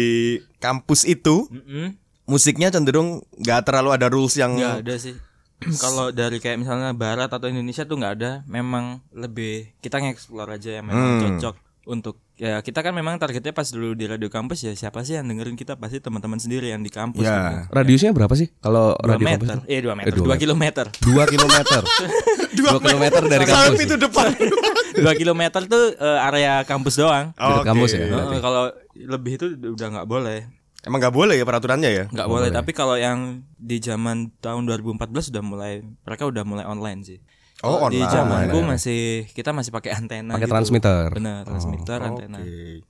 kampus 0.57 1.05
itu 1.05 1.49
Mm-mm. 1.49 1.97
Musiknya 2.25 2.69
cenderung 2.69 3.19
nggak 3.35 3.61
terlalu 3.63 3.89
ada 3.91 4.07
rules 4.07 4.33
yang 4.33 4.53
Nggak 4.53 4.81
ada 4.81 4.95
sih. 4.97 5.15
Kalau 5.83 6.11
dari 6.11 6.37
kayak 6.37 6.57
misalnya 6.57 6.91
Barat 6.91 7.27
atau 7.27 7.47
Indonesia 7.47 7.83
tuh 7.83 7.95
nggak 7.95 8.13
ada. 8.17 8.31
Memang 8.45 8.99
lebih 9.11 9.71
kita 9.77 9.97
nge-explore 9.97 10.49
aja 10.51 10.77
yang 10.77 10.85
memang 10.85 11.07
Hmm. 11.09 11.21
cocok 11.31 11.55
untuk 11.83 12.15
ya 12.33 12.59
kita 12.59 12.79
kan 12.79 12.91
memang 12.91 13.15
targetnya 13.15 13.51
pas 13.51 13.67
dulu 13.67 13.91
di 13.91 14.07
radio 14.07 14.25
kampus 14.25 14.63
ya 14.63 14.73
siapa 14.73 15.03
sih 15.03 15.13
yang 15.13 15.27
dengerin 15.27 15.53
kita 15.53 15.75
pasti 15.75 15.99
teman-teman 15.99 16.35
sendiri 16.37 16.67
yang 16.67 16.79
di 16.79 16.87
kampus. 16.87 17.21
Ya. 17.21 17.35
gitu. 17.35 17.55
Radiusnya 17.71 18.11
berapa 18.11 18.31
sih 18.33 18.47
kalau 18.57 18.95
Dua 18.97 19.07
radio 19.13 19.25
meter, 19.25 19.47
kampus? 19.53 19.67
eh 19.67 19.79
dua 19.79 19.93
meter, 19.93 20.07
Eh, 20.07 20.13
dua 20.13 20.25
dua 20.25 20.35
kilometer. 20.37 20.85
Dua 21.05 21.23
kilometer. 21.25 21.81
Dua 22.53 22.77
kilometer 22.79 23.21
dari 23.25 23.45
kampus. 23.45 23.79
itu 23.81 23.95
depan. 23.97 24.27
dua 25.03 25.13
kilometer 25.13 25.61
tuh 25.65 25.83
eh, 25.93 26.19
area 26.23 26.63
kampus 26.63 26.95
doang. 26.97 27.31
Dari 27.33 27.51
Oke. 27.57 27.65
kampus 27.65 27.89
ya? 27.91 28.03
Eh, 28.07 28.39
kalau 28.39 28.63
lebih 28.95 29.31
itu 29.35 29.45
udah 29.69 29.87
nggak 29.91 30.07
boleh, 30.07 30.39
Emang 30.83 30.99
nggak 30.99 31.15
boleh 31.15 31.35
ya 31.39 31.47
peraturannya 31.47 31.89
ya? 31.89 32.05
nggak 32.11 32.27
boleh. 32.27 32.49
Tapi 32.51 32.71
kalau 32.71 32.99
yang 32.99 33.47
di 33.55 33.79
zaman 33.79 34.35
tahun 34.37 34.67
2014 34.67 35.31
udah 35.31 35.43
mulai, 35.43 35.73
mereka 35.79 36.27
udah 36.27 36.43
mulai 36.43 36.67
online 36.67 37.01
sih. 37.01 37.19
Oh, 37.63 37.79
Kalau 37.79 37.95
Di 37.95 38.03
online. 38.03 38.11
zamanku 38.11 38.57
Online. 38.59 38.69
masih 38.75 39.01
kita 39.31 39.55
masih 39.55 39.71
pakai 39.71 39.95
antena. 39.95 40.35
Pakai 40.35 40.45
gitu. 40.45 40.55
transmitter. 40.59 41.03
Benar, 41.15 41.47
transmitter 41.47 41.99
antena. 42.03 42.37
Oke. 42.43 42.83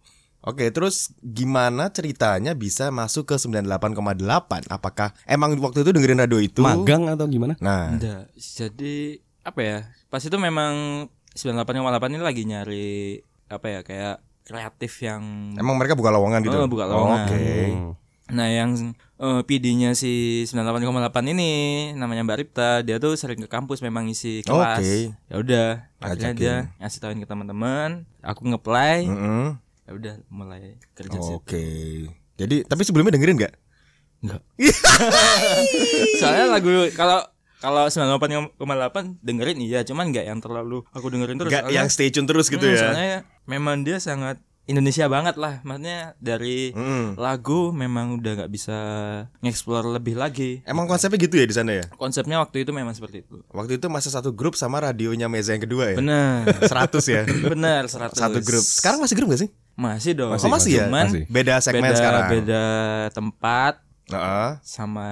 Oke, 0.43 0.65
terus 0.73 1.13
gimana 1.23 1.87
ceritanya 1.87 2.51
bisa 2.51 2.89
masuk 2.89 3.31
ke 3.31 3.35
98,8? 3.37 4.67
Apakah 4.67 5.13
emang 5.23 5.55
waktu 5.61 5.85
itu 5.85 5.93
dengerin 5.93 6.19
radio 6.19 6.41
itu? 6.41 6.59
Magang 6.59 7.07
atau 7.07 7.29
gimana? 7.29 7.53
Nah, 7.61 7.95
Enggak. 7.95 8.27
Jadi 8.35 9.21
apa 9.45 9.59
ya? 9.61 9.79
Pas 10.09 10.19
itu 10.19 10.35
memang 10.35 11.05
98,8 11.31 11.79
ini 12.11 12.19
lagi 12.19 12.43
nyari 12.43 12.89
apa 13.47 13.67
ya 13.69 13.79
kayak 13.85 14.15
kreatif 14.43 14.99
yang 14.99 15.21
emang 15.53 15.75
mereka 15.75 15.93
buka 15.93 16.09
lowongan 16.09 16.39
gitu. 16.41 16.53
Oh, 16.53 16.67
buka 16.67 16.85
lowongan. 16.85 17.25
Oke. 17.25 17.43
Hmm. 17.69 17.91
Nah 18.29 18.47
yang 18.47 18.69
eh, 19.17 19.41
PD-nya 19.41 19.93
si 19.93 20.43
98,8 20.45 20.89
ini 21.27 21.51
namanya 21.93 22.23
Mbak 22.23 22.37
Ripta 22.37 22.69
dia 22.81 22.95
tuh 22.97 23.13
sering 23.13 23.37
ke 23.37 23.47
kampus 23.47 23.79
memang 23.79 24.05
isi 24.05 24.41
kelas. 24.41 24.79
Oke. 24.79 25.15
Ya 25.27 25.35
udah, 25.37 25.67
akhirnya 25.97 26.31
dia 26.33 26.53
ngasih 26.77 26.99
tauin 26.99 27.17
ke 27.17 27.25
teman-teman, 27.25 28.03
aku 28.19 28.43
ngeplay, 28.45 29.05
Mm-mm. 29.05 29.59
ya 29.83 29.91
udah 29.91 30.13
mulai 30.27 30.75
kerja. 30.93 31.19
Oke. 31.29 31.63
Jadi 32.33 32.63
tapi 32.63 32.81
sebelumnya 32.81 33.11
dengerin 33.11 33.37
nggak? 33.37 33.53
Enggak. 34.23 34.41
Soalnya 36.19 36.45
lagu 36.49 36.71
kalau 36.93 37.19
kalau 37.59 37.87
98,8 37.87 38.59
dengerin 39.19 39.59
iya, 39.59 39.83
cuman 39.83 40.11
nggak 40.11 40.25
yang 40.25 40.39
terlalu 40.39 40.83
aku 40.91 41.07
dengerin 41.07 41.37
terus. 41.37 41.51
Soalnya- 41.51 41.71
yang 41.73 41.87
stay 41.87 42.11
tune 42.11 42.27
terus 42.27 42.47
gitu 42.47 42.59
Hmm, 42.61 42.75
ya? 42.75 42.79
Soalnya 42.81 43.17
memang 43.45 43.83
dia 43.83 43.97
sangat 43.97 44.37
Indonesia 44.63 45.11
banget 45.11 45.35
lah, 45.35 45.59
maksudnya 45.67 46.15
dari 46.23 46.71
Mm. 46.71 47.19
lagu 47.19 47.75
memang 47.75 48.15
udah 48.15 48.31
nggak 48.39 48.47
bisa 48.47 48.77
ngeksplor 49.43 49.83
lebih 49.91 50.15
lagi. 50.15 50.63
Emang 50.63 50.87
konsepnya 50.87 51.19
gitu 51.19 51.35
ya 51.35 51.43
di 51.43 51.51
sana 51.51 51.83
ya? 51.83 51.85
Konsepnya 51.91 52.39
waktu 52.39 52.63
itu 52.63 52.71
memang 52.71 52.95
seperti 52.95 53.27
itu. 53.27 53.43
Waktu 53.51 53.75
itu 53.75 53.91
masih 53.91 54.07
satu 54.07 54.31
grup 54.31 54.55
sama 54.55 54.79
radionya 54.79 55.27
Meza 55.27 55.51
yang 55.51 55.67
kedua 55.67 55.91
ya? 55.91 55.97
Benar. 55.99 56.47
100 56.71 56.95
ya? 57.11 57.21
Benar, 57.51 57.91
100. 57.91 58.15
Satu 58.15 58.39
grup. 58.39 58.63
Sekarang 58.63 59.03
masih 59.03 59.15
grup 59.19 59.35
gak 59.35 59.43
sih? 59.43 59.51
masih 59.73 60.13
dong. 60.13 60.31
Oh, 60.31 60.37
masih 60.53 60.71
ya? 60.79 60.85
Cuman 60.87 61.09
Masih. 61.11 61.23
Beda 61.27 61.57
segmen 61.59 61.89
beda, 61.91 61.97
sekarang. 61.99 62.23
Beda 62.31 62.63
tempat 63.11 63.73
Heeh. 64.11 64.59
sama 64.59 65.07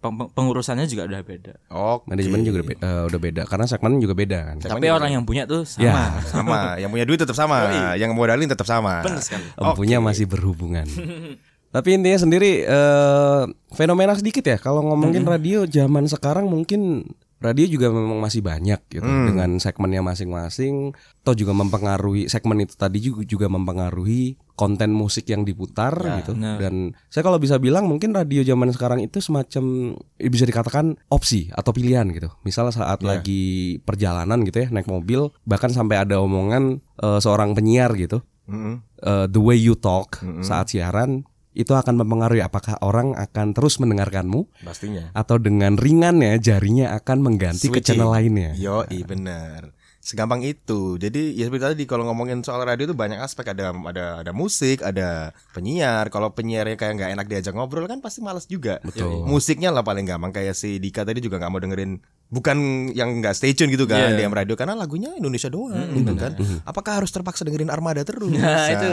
peng- 0.00 0.32
pengurusannya 0.32 0.88
juga 0.88 1.04
udah 1.04 1.20
beda. 1.20 1.54
Oke. 1.68 2.08
Manajemen 2.08 2.40
juga 2.40 2.60
beda, 2.64 2.80
eh, 2.80 3.02
udah 3.12 3.20
beda 3.20 3.42
karena 3.44 3.66
segmen 3.68 4.00
juga 4.00 4.14
beda 4.16 4.38
kan. 4.48 4.56
Tapi 4.64 4.86
orang 4.88 5.10
yang 5.12 5.24
punya 5.28 5.44
tuh 5.44 5.68
sama. 5.68 5.84
Ya. 5.84 5.96
sama. 6.32 6.60
Yang 6.80 6.90
punya 6.96 7.04
duit 7.04 7.20
tetap 7.20 7.36
sama, 7.36 7.92
yang 8.00 8.16
modalin 8.16 8.48
tetap 8.48 8.64
sama. 8.64 9.04
Benar 9.04 9.20
sekali. 9.20 9.44
Empunya 9.60 10.00
masih 10.00 10.24
berhubungan. 10.24 10.88
Tapi 11.74 11.94
intinya 11.94 12.18
sendiri 12.18 12.66
eh, 12.66 13.42
fenomena 13.78 14.18
sedikit 14.18 14.42
ya 14.42 14.58
kalau 14.58 14.82
ngomongin 14.90 15.22
radio 15.22 15.62
zaman 15.70 16.02
sekarang 16.10 16.50
mungkin 16.50 17.06
radio 17.40 17.64
juga 17.66 17.88
memang 17.88 18.20
masih 18.20 18.44
banyak 18.44 18.80
gitu 18.92 19.04
dengan 19.04 19.56
segmennya 19.56 20.04
masing-masing. 20.04 20.92
Atau 21.24 21.32
juga 21.36 21.56
mempengaruhi 21.56 22.28
segmen 22.28 22.64
itu 22.64 22.76
tadi 22.76 23.00
juga 23.00 23.24
juga 23.24 23.46
mempengaruhi 23.48 24.36
konten 24.54 24.92
musik 24.92 25.24
yang 25.32 25.48
diputar 25.48 25.96
gitu. 26.20 26.36
benar. 26.36 26.60
dan 26.60 26.92
saya 27.08 27.24
kalau 27.24 27.40
bisa 27.40 27.56
bilang 27.56 27.88
mungkin 27.88 28.12
radio 28.12 28.44
zaman 28.44 28.68
sekarang 28.76 29.00
itu 29.00 29.16
semacam 29.24 29.96
bisa 30.20 30.44
dikatakan 30.44 31.00
opsi 31.08 31.48
atau 31.56 31.72
pilihan 31.72 32.04
gitu. 32.12 32.28
Misalnya 32.44 32.76
saat 32.76 33.00
lagi 33.00 33.80
perjalanan 33.88 34.44
gitu 34.44 34.64
ya 34.64 34.68
naik 34.68 34.84
mobil 34.84 35.32
bahkan 35.48 35.72
sampai 35.72 36.04
ada 36.04 36.20
omongan 36.20 36.84
eh, 37.00 37.18
seorang 37.24 37.56
penyiar 37.56 37.96
gitu. 37.96 38.20
Mm-mm. 38.50 38.82
uh, 39.06 39.30
the 39.30 39.38
way 39.38 39.54
you 39.54 39.78
talk 39.78 40.18
saat 40.42 40.74
siaran 40.74 41.22
itu 41.52 41.72
akan 41.72 41.98
mempengaruhi 41.98 42.40
apakah 42.40 42.78
orang 42.78 43.12
akan 43.12 43.50
terus 43.50 43.76
mendengarkanmu 43.76 44.46
Pastinya. 44.60 45.10
atau 45.12 45.36
dengan 45.36 45.74
ringannya 45.74 46.38
jarinya 46.38 46.94
akan 46.94 47.18
mengganti 47.20 47.66
ke 47.66 47.78
Switching. 47.78 47.98
channel 47.98 48.08
lainnya. 48.08 48.54
Yo, 48.54 48.86
iya 48.86 49.02
bener. 49.02 49.74
Segampang 50.00 50.40
itu. 50.40 50.96
Jadi 50.96 51.36
ya 51.36 51.44
seperti 51.44 51.76
tadi 51.76 51.84
kalau 51.84 52.08
ngomongin 52.08 52.40
soal 52.40 52.62
radio 52.62 52.88
itu 52.88 52.96
banyak 52.96 53.20
aspek 53.20 53.52
ada 53.52 53.68
ada 53.74 54.24
ada 54.24 54.32
musik, 54.32 54.80
ada 54.80 55.28
penyiar. 55.52 56.08
Kalau 56.08 56.32
penyiarnya 56.32 56.74
kayak 56.74 56.96
nggak 56.96 57.10
enak 57.12 57.26
diajak 57.28 57.52
ngobrol 57.52 57.84
kan 57.84 58.00
pasti 58.00 58.24
males 58.24 58.46
juga. 58.46 58.80
Betul. 58.80 59.28
Musiknya 59.28 59.68
lah 59.68 59.84
paling 59.84 60.08
gampang 60.08 60.32
kayak 60.32 60.54
si 60.54 60.78
Dika 60.78 61.04
tadi 61.04 61.20
juga 61.20 61.36
nggak 61.36 61.52
mau 61.52 61.60
dengerin 61.60 62.00
bukan 62.30 62.56
yang 62.94 63.20
nggak 63.20 63.34
stay 63.34 63.52
tune 63.52 63.68
gitu 63.68 63.84
kan 63.84 64.14
Iya. 64.14 64.16
di 64.16 64.22
AM 64.22 64.32
radio 64.32 64.56
karena 64.56 64.72
lagunya 64.72 65.12
Indonesia 65.12 65.52
doang 65.52 65.92
gitu 65.92 66.16
kan. 66.16 66.32
Apakah 66.64 67.02
harus 67.02 67.10
terpaksa 67.10 67.44
dengerin 67.44 67.68
Armada 67.68 68.00
terus? 68.00 68.32
Nah, 68.32 68.72
itu. 68.72 68.88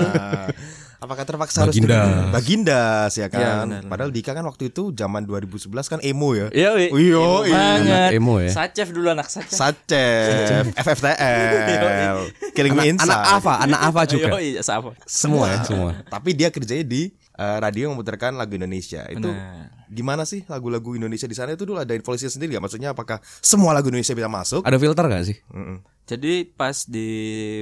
Apakah 0.98 1.24
terpaksa 1.24 1.62
harus 1.62 1.72
Baginda. 1.72 1.94
dengerin 2.00 2.34
Bagindas 2.34 3.14
ya 3.14 3.22
Iya, 3.22 3.28
kan? 3.30 3.66
benar. 3.70 3.82
Padahal 3.86 4.10
Dika 4.10 4.32
kan 4.32 4.42
waktu 4.44 4.70
itu 4.70 4.90
zaman 4.92 5.24
2011 5.24 5.70
kan 5.88 6.00
emo 6.02 6.34
ya. 6.34 6.50
Iya. 6.50 6.74
Iya, 6.76 6.90
Emo 6.90 6.98
iya. 7.46 7.54
banget. 7.54 7.86
Anak 7.86 8.10
emo 8.14 8.36
ya. 8.38 8.50
Sacef 8.50 8.88
dulu 8.90 9.08
anak 9.08 9.28
Sacef. 9.28 9.54
Sacef, 9.54 10.64
FFTL, 10.74 12.18
Killing 12.52 12.74
Me 12.74 12.84
Inside. 12.88 13.08
Anak 13.08 13.22
Ava, 13.32 13.54
anak 13.62 13.80
Ava 13.84 14.02
juga. 14.06 14.28
Yo, 14.34 14.38
iya, 14.40 14.62
Sacef. 14.62 14.98
Semua 15.06 15.46
ya, 15.48 15.58
semua. 15.64 15.92
Tapi 16.04 16.34
dia 16.34 16.50
kerjanya 16.50 16.82
di 16.82 17.14
eh, 17.14 17.58
radio 17.60 17.88
yang 17.88 17.94
memutarkan 17.94 18.34
lagu 18.34 18.54
Indonesia. 18.54 19.06
Itu 19.08 19.30
Benar. 19.30 19.70
gimana 19.88 20.26
sih 20.26 20.44
lagu-lagu 20.46 20.98
Indonesia 20.98 21.26
di 21.26 21.38
sana 21.38 21.54
itu 21.54 21.64
dulu 21.64 21.78
ada 21.78 21.94
influensinya 21.94 22.34
sendiri 22.34 22.58
gak? 22.58 22.64
Maksudnya 22.66 22.90
apakah 22.92 23.22
semua 23.40 23.72
lagu 23.72 23.88
Indonesia 23.88 24.12
bisa 24.12 24.26
masuk? 24.26 24.66
Ada 24.66 24.78
filter 24.78 25.06
gak 25.06 25.24
sih? 25.24 25.38
Mm-mm. 25.54 25.78
Jadi 26.08 26.34
pas 26.48 26.88
di 26.88 27.08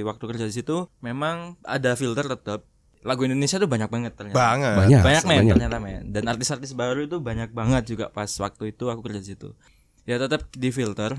waktu 0.00 0.24
kerja 0.24 0.44
di 0.44 0.54
situ 0.54 0.88
memang 1.00 1.60
ada 1.60 1.92
filter 1.92 2.24
tetap. 2.26 2.64
Lagu 3.06 3.22
Indonesia 3.22 3.56
tuh 3.62 3.70
banyak 3.70 3.86
banget 3.86 4.12
ternyata. 4.18 4.34
Banget. 4.34 4.74
Banyak. 4.74 5.02
banyak 5.06 5.24
men 5.24 5.38
banyak. 5.38 5.54
ternyata 5.54 5.78
men. 5.78 6.02
Dan 6.10 6.26
artis-artis 6.26 6.74
baru 6.74 7.06
itu 7.06 7.22
banyak 7.22 7.54
banget 7.54 7.86
juga 7.86 8.10
pas 8.10 8.26
waktu 8.26 8.74
itu 8.74 8.90
aku 8.90 9.00
kerja 9.06 9.22
di 9.22 9.28
situ. 9.30 9.54
Ya 10.02 10.18
tetap 10.18 10.50
di 10.50 10.74
filter. 10.74 11.14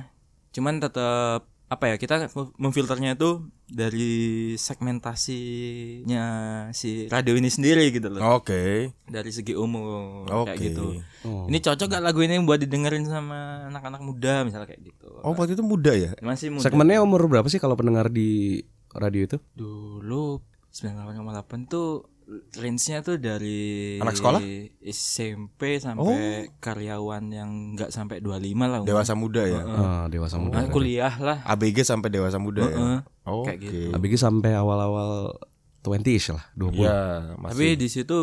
Cuman 0.51 0.83
tetap 0.83 1.47
apa 1.67 1.91
ya 1.91 1.95
kita 1.99 2.31
memfilternya 2.55 3.19
itu 3.19 3.43
dari 3.67 4.55
segmentasinya 4.55 6.23
si 6.71 7.11
radio 7.11 7.35
ini 7.35 7.51
sendiri 7.51 7.91
gitu 7.91 8.07
loh. 8.07 8.39
Oke. 8.39 8.95
Dari 9.03 9.31
segi 9.35 9.51
umum 9.51 10.23
Oke. 10.31 10.55
kayak 10.55 10.59
gitu. 10.63 11.03
Oh. 11.27 11.43
Ini 11.51 11.59
cocok 11.59 11.87
gak 11.91 12.03
lagu 12.03 12.23
ini 12.23 12.39
buat 12.39 12.63
didengerin 12.63 13.03
sama 13.11 13.67
anak-anak 13.67 13.99
muda 13.99 14.47
misalnya 14.47 14.71
kayak 14.71 14.95
gitu. 14.95 15.11
Oh, 15.19 15.35
waktu 15.35 15.59
itu 15.59 15.63
muda 15.67 15.91
ya? 15.91 16.15
Masih 16.23 16.55
muda. 16.55 16.63
Segmennya 16.63 17.03
umur 17.03 17.27
berapa 17.27 17.51
sih 17.51 17.59
kalau 17.59 17.75
pendengar 17.75 18.07
di 18.07 18.63
radio 18.95 19.27
itu? 19.27 19.37
Dulu 19.51 20.39
98,8 20.69 21.67
tuh 21.67 22.05
range-nya 22.53 22.99
tuh 22.99 23.15
dari 23.15 23.95
Anak 23.97 24.19
sekolah? 24.19 24.43
SMP 24.83 25.79
sampai 25.79 26.51
karyawan 26.59 27.23
yang 27.31 27.49
nggak 27.73 27.87
sampai 27.87 28.19
25 28.19 28.35
lah. 28.67 28.79
umur. 28.83 28.87
Dewasa 28.87 29.13
muda 29.15 29.41
ya? 29.47 29.61
Ah, 29.63 30.05
dewasa 30.11 30.35
muda. 30.35 30.59
Nah, 30.59 30.67
kuliah 30.67 31.15
lah. 31.17 31.39
ABG 31.47 31.87
sampai 31.87 32.11
dewasa 32.11 32.35
muda 32.35 32.67
ya? 32.67 32.75
Heeh. 32.75 32.99
Oke. 33.23 33.45
Kayak 33.47 33.57
gitu. 33.63 33.77
ABG 33.95 34.13
sampai 34.19 34.51
awal-awal 34.53 35.39
20-ish 35.81 36.35
lah, 36.35 36.43
20. 36.53 36.83
Ya, 36.83 36.99
Tapi 37.31 37.39
masih. 37.39 37.79
di 37.79 37.87
situ 37.87 38.17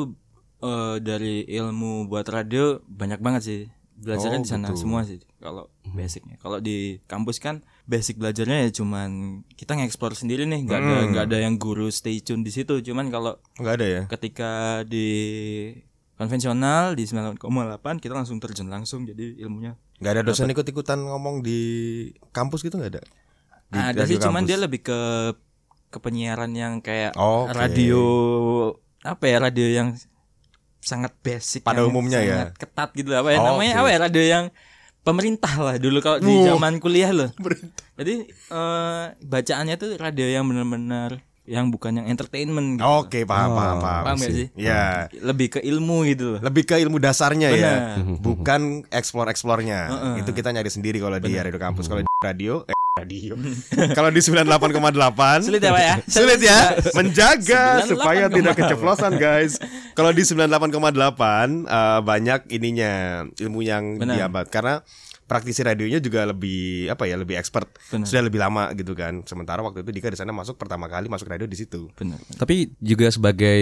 eh, 0.60 0.96
dari 1.00 1.48
ilmu 1.48 2.04
buat 2.04 2.28
radio 2.28 2.84
banyak 2.84 3.24
banget 3.24 3.42
sih. 3.42 3.60
Belajarnya 3.94 4.40
Oh, 4.40 4.44
di 4.44 4.50
sana 4.50 4.68
semua 4.74 5.00
sih 5.06 5.22
kalau 5.38 5.70
basicnya. 5.86 6.36
Kalau 6.36 6.58
di 6.58 7.00
kampus 7.06 7.40
kan 7.40 7.64
basic 7.84 8.16
belajarnya 8.16 8.64
ya 8.64 8.70
cuman 8.72 9.10
kita 9.50 9.74
nge-explore 9.74 10.14
sendiri 10.14 10.44
nih, 10.44 10.64
nggak 10.64 10.78
ada 10.78 10.94
Hmm. 10.96 11.08
nggak 11.10 11.24
ada 11.26 11.38
yang 11.38 11.54
guru 11.56 11.88
stay 11.88 12.18
tune 12.18 12.40
di 12.40 12.48
situ. 12.48 12.80
Cuman 12.80 13.08
kalau 13.08 13.36
Enggak 13.54 13.74
ada 13.76 13.86
ya? 13.86 14.02
ketika 14.08 14.50
di 14.82 15.08
konvensional 16.14 16.94
di 16.94 17.04
9,8 17.04 17.42
kita 17.98 18.14
langsung 18.14 18.38
terjun 18.38 18.68
langsung 18.68 19.02
jadi 19.02 19.34
ilmunya 19.36 19.74
Enggak 19.98 20.12
ada 20.12 20.22
dosen 20.22 20.46
ikut-ikutan 20.46 20.96
ngomong 20.96 21.40
di 21.40 21.60
kampus 22.30 22.62
gitu 22.62 22.76
enggak 22.76 22.98
ada? 22.98 23.02
Di 23.66 23.78
ada 23.80 24.02
sih 24.04 24.16
cuman 24.16 24.42
kampus? 24.42 24.48
dia 24.48 24.58
lebih 24.58 24.80
ke 24.80 25.00
ke 25.88 25.98
penyiaran 25.98 26.50
yang 26.50 26.78
kayak 26.78 27.14
Oke. 27.14 27.52
radio 27.52 28.02
apa 29.00 29.24
ya 29.24 29.36
radio 29.38 29.66
yang 29.66 29.88
sangat 30.80 31.12
basic 31.18 31.62
Pada 31.62 31.82
umumnya 31.82 32.20
ya? 32.20 32.50
ketat 32.52 32.92
gitu 32.92 33.10
apa 33.10 33.28
ya 33.28 33.38
Oh, 33.38 33.46
namanya 33.52 33.72
oke. 33.74 33.80
apa 33.80 33.88
ya 33.88 33.98
radio 34.00 34.22
yang 34.22 34.44
pemerintah 35.04 35.52
lah 35.60 35.76
dulu 35.76 36.00
kalau 36.00 36.18
di 36.18 36.32
zaman 36.48 36.80
kuliah 36.80 37.12
loh 37.12 37.30
jadi 38.00 38.24
eh, 38.28 39.04
bacaannya 39.20 39.76
tuh 39.76 40.00
radio 40.00 40.24
yang 40.26 40.48
benar-benar 40.48 41.20
yang 41.44 41.68
bukan 41.68 42.00
yang 42.00 42.06
entertainment 42.08 42.80
gitu 42.80 42.88
Oke, 43.04 43.28
paham, 43.28 43.52
paham, 43.52 43.76
paham. 43.76 44.02
Paham 44.08 44.16
gak 44.16 44.32
sih? 44.32 44.48
Ya. 44.56 45.12
lebih 45.20 45.52
ke 45.52 45.60
ilmu 45.60 46.08
gitu 46.08 46.36
loh 46.36 46.40
Lebih 46.40 46.64
ke 46.64 46.80
ilmu 46.80 46.96
dasarnya 46.96 47.52
ya, 47.52 47.72
Benar. 48.00 48.16
bukan 48.16 48.60
explore-explore-nya. 48.88 49.92
Itu 50.24 50.32
kita 50.32 50.56
nyari 50.56 50.72
sendiri 50.72 50.96
kalau 51.04 51.20
di 51.20 51.36
radio 51.36 51.60
kampus. 51.60 51.84
Kalau 51.84 52.00
di 52.00 52.08
radio, 52.24 52.64
eh 52.64 52.72
radio. 52.94 53.34
kalau 53.98 54.06
di 54.06 54.22
98,8 54.22 55.42
sulit 55.42 55.58
ya 55.58 55.74
pak 55.74 55.82
ya 55.82 55.94
Sulit 56.06 56.38
ya 56.38 56.58
menjaga 56.98 57.82
98,8. 57.82 57.90
supaya 57.90 58.24
tidak 58.30 58.54
keceplosan 58.54 59.12
guys. 59.18 59.58
Kalau 59.98 60.14
di 60.14 60.22
98,8 60.22 60.94
eh, 61.66 62.00
banyak 62.06 62.40
ininya 62.54 62.92
ilmu 63.34 63.66
yang 63.66 63.98
Benar. 63.98 64.14
diambat 64.14 64.46
karena 64.46 64.86
praktisi 65.26 65.66
radionya 65.66 65.98
juga 65.98 66.22
lebih 66.22 66.86
apa 66.86 67.10
ya 67.10 67.18
lebih 67.18 67.34
expert 67.34 67.66
Benar. 67.90 68.06
sudah 68.06 68.22
lebih 68.22 68.38
lama 68.38 68.70
gitu 68.76 68.94
kan 68.94 69.26
sementara 69.26 69.58
waktu 69.58 69.82
itu 69.82 69.90
Dika 69.90 70.12
di 70.12 70.20
sana 70.20 70.30
masuk 70.30 70.54
pertama 70.54 70.86
kali 70.86 71.10
masuk 71.10 71.26
radio 71.26 71.48
di 71.48 71.56
situ 71.56 71.90
benar 71.96 72.20
Tapi 72.36 72.76
juga 72.78 73.10
sebagai 73.10 73.58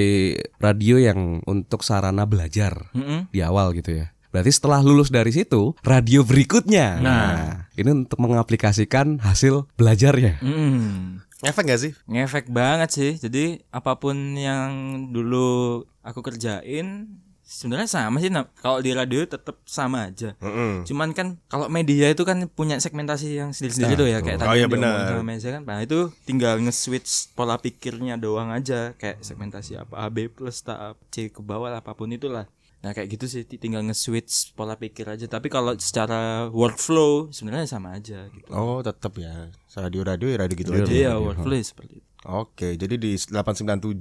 radio 0.59 1.01
yang 1.01 1.41
untuk 1.49 1.81
sarana 1.81 2.29
belajar 2.29 2.93
Mm-mm. 2.93 3.33
di 3.33 3.41
awal 3.41 3.73
gitu 3.73 3.97
ya. 3.97 4.13
Berarti 4.33 4.51
setelah 4.51 4.81
lulus 4.81 5.13
dari 5.13 5.29
situ, 5.29 5.77
radio 5.85 6.25
berikutnya. 6.25 6.99
Nah, 6.99 7.69
ini 7.77 7.93
untuk 7.93 8.17
mengaplikasikan 8.19 9.21
hasil 9.21 9.69
belajarnya. 9.77 10.41
Mm. 10.41 11.21
efek 11.43 11.67
gak 11.67 11.83
sih 11.83 11.91
ngefek 12.07 12.55
banget 12.55 12.95
sih 12.95 13.13
jadi 13.19 13.67
apa 13.75 13.99
pun 13.99 14.15
yang 14.39 14.71
dulu 15.11 15.83
aku 15.99 16.23
kerjain 16.23 17.11
sebenarnya 17.43 17.91
sama 17.91 18.23
sih 18.23 18.31
Nap. 18.31 18.55
kalau 18.57 18.79
di 18.79 18.95
radio 18.95 19.27
tetap 19.27 19.59
sama 19.67 20.07
aja 20.07 20.39
Mm-mm. 20.39 20.87
cuman 20.87 21.11
kan 21.11 21.43
kalau 21.51 21.67
media 21.67 22.07
itu 22.09 22.23
kan 22.23 22.47
punya 22.47 22.79
segmentasi 22.79 23.43
yang 23.43 23.51
sendiri-sendiri 23.51 23.99
tuh 23.99 24.07
ya 24.07 24.23
kayak 24.23 24.39
Oh, 24.39 24.55
tadi 24.55 24.63
iya, 24.63 24.71
benar. 24.71 25.19
Meza 25.27 25.51
kan 25.51 25.67
nah 25.67 25.83
itu 25.83 26.15
tinggal 26.23 26.63
nge-switch 26.63 27.35
pola 27.35 27.59
pikirnya 27.59 28.15
doang 28.17 28.55
aja 28.55 28.95
kayak 28.95 29.19
segmentasi 29.21 29.83
apa 29.83 29.99
AB 29.99 30.31
plus 30.31 30.63
tahap 30.63 30.95
C 31.11 31.27
ke 31.27 31.43
bawah 31.43 31.75
lah, 31.75 31.83
apa 31.83 31.91
pun 31.93 32.07
itulah 32.07 32.47
nah 32.83 32.91
kayak 32.91 33.15
gitu 33.15 33.31
sih 33.31 33.43
tinggal 33.47 33.87
nge-switch 33.87 34.59
pola 34.59 34.75
pikir 34.75 35.07
aja. 35.07 35.31
Tapi 35.31 35.47
kalau 35.47 35.79
secara 35.79 36.51
workflow 36.51 37.31
sebenarnya 37.31 37.71
sama 37.71 37.95
aja 37.95 38.27
gitu. 38.31 38.51
Oh 38.51 38.83
tetap 38.83 39.15
ya. 39.19 39.55
Radio 39.79 40.03
radio 40.03 40.27
ya 40.29 40.39
radio 40.43 40.57
gitu 40.59 40.71
aja. 40.75 40.91
iya 40.91 41.13
workflow 41.17 41.55
ya 41.55 41.65
seperti 41.65 42.03
itu. 42.03 42.09
Oke 42.27 42.75
jadi 42.75 42.95
di 42.99 43.15
897 43.19 43.99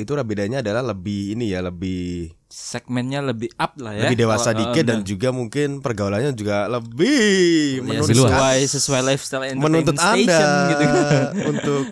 itu 0.00 0.12
bedanya 0.24 0.64
adalah 0.64 0.80
lebih 0.94 1.36
ini 1.36 1.52
ya 1.52 1.60
lebih 1.60 2.32
segmennya 2.50 3.22
lebih 3.22 3.46
up 3.54 3.78
lah 3.78 3.94
ya 3.94 4.04
lebih 4.04 4.26
dewasa 4.26 4.50
Kalau- 4.50 4.74
dikit 4.74 4.82
eh, 4.82 4.88
dan 4.90 4.98
juga 5.00 5.30
mungkin 5.30 5.78
pergaulannya 5.78 6.34
juga 6.34 6.66
lebih 6.66 7.78
Ya, 7.78 7.82
menuntut 7.86 8.10
sesuai 8.12 8.58
sesuai 8.66 9.00
lifestyle 9.06 9.42
menuntut 9.54 9.94
entertainment 9.94 10.26
anda 10.26 10.34
station 10.34 10.50
gitu. 10.66 10.86
untuk 11.54 11.82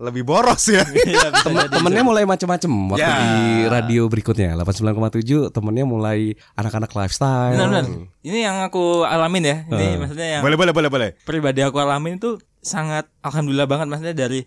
lebih 0.00 0.22
boros 0.22 0.64
ya. 0.66 0.80
Temen- 1.44 1.62
jadi. 1.62 1.76
temennya 1.76 2.02
mulai 2.02 2.24
macam-macam 2.24 2.70
waktu 2.90 3.04
Ya. 3.04 3.14
di 3.14 3.44
radio 3.68 4.02
berikutnya 4.08 4.56
89,7 4.56 5.52
temennya 5.52 5.84
mulai 5.84 6.20
anak-anak 6.54 6.90
lifestyle. 6.90 7.52
Benar, 7.52 7.68
benar. 7.70 7.84
Ini 8.22 8.38
yang 8.42 8.56
aku 8.62 9.04
alamin 9.04 9.44
ya. 9.44 9.56
Ini 9.68 9.86
maksudnya 9.98 10.28
yang 10.32 10.42
boleh 10.42 10.56
boleh 10.56 10.72
boleh 10.72 10.88
boleh. 10.88 11.08
pribadi 11.22 11.60
aku 11.60 11.76
alamin 11.76 12.16
itu 12.16 12.40
sangat 12.58 13.10
alhamdulillah 13.20 13.66
banget 13.66 13.86
maksudnya 13.86 14.16
dari 14.16 14.40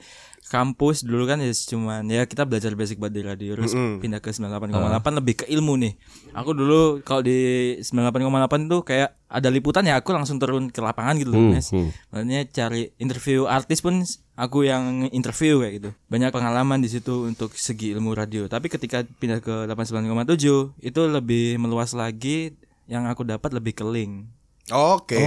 kampus 0.45 1.01
dulu 1.01 1.25
kan 1.25 1.41
ya 1.41 1.49
cuman 1.49 2.05
ya 2.05 2.29
kita 2.29 2.45
belajar 2.45 2.77
basic 2.77 3.01
buat 3.01 3.09
di 3.09 3.25
radio 3.25 3.57
terus 3.57 3.73
pindah 3.73 4.21
ke 4.21 4.29
98,8 4.29 5.19
lebih 5.19 5.33
ke 5.41 5.45
ilmu 5.49 5.73
nih. 5.81 5.93
Aku 6.37 6.53
dulu 6.53 7.01
kalau 7.01 7.25
di 7.25 7.73
98,8 7.81 8.69
tuh 8.69 8.81
kayak 8.85 9.17
ada 9.25 9.49
liputan 9.49 9.89
ya 9.89 9.97
aku 9.97 10.13
langsung 10.13 10.37
turun 10.37 10.69
ke 10.69 10.79
lapangan 10.85 11.17
gitu 11.17 11.33
loh, 11.33 11.49
Mas. 11.49 11.73
hmm. 11.73 11.89
Maksudnya 12.13 12.41
cari 12.53 12.93
interview 13.01 13.49
artis 13.49 13.81
pun 13.81 14.05
aku 14.37 14.69
yang 14.69 15.09
interview 15.09 15.65
kayak 15.65 15.73
gitu. 15.81 15.89
Banyak 16.13 16.29
pengalaman 16.29 16.77
di 16.77 16.93
situ 16.93 17.25
untuk 17.25 17.57
segi 17.57 17.97
ilmu 17.97 18.13
radio. 18.13 18.45
Tapi 18.45 18.69
ketika 18.69 19.01
pindah 19.01 19.41
ke 19.41 19.65
89,7 19.65 20.77
itu 20.85 21.01
lebih 21.09 21.57
meluas 21.57 21.97
lagi 21.97 22.53
yang 22.85 23.09
aku 23.09 23.25
dapat 23.25 23.49
lebih 23.49 23.73
ke 23.73 23.85
link. 23.85 24.29
Oke. 24.73 25.21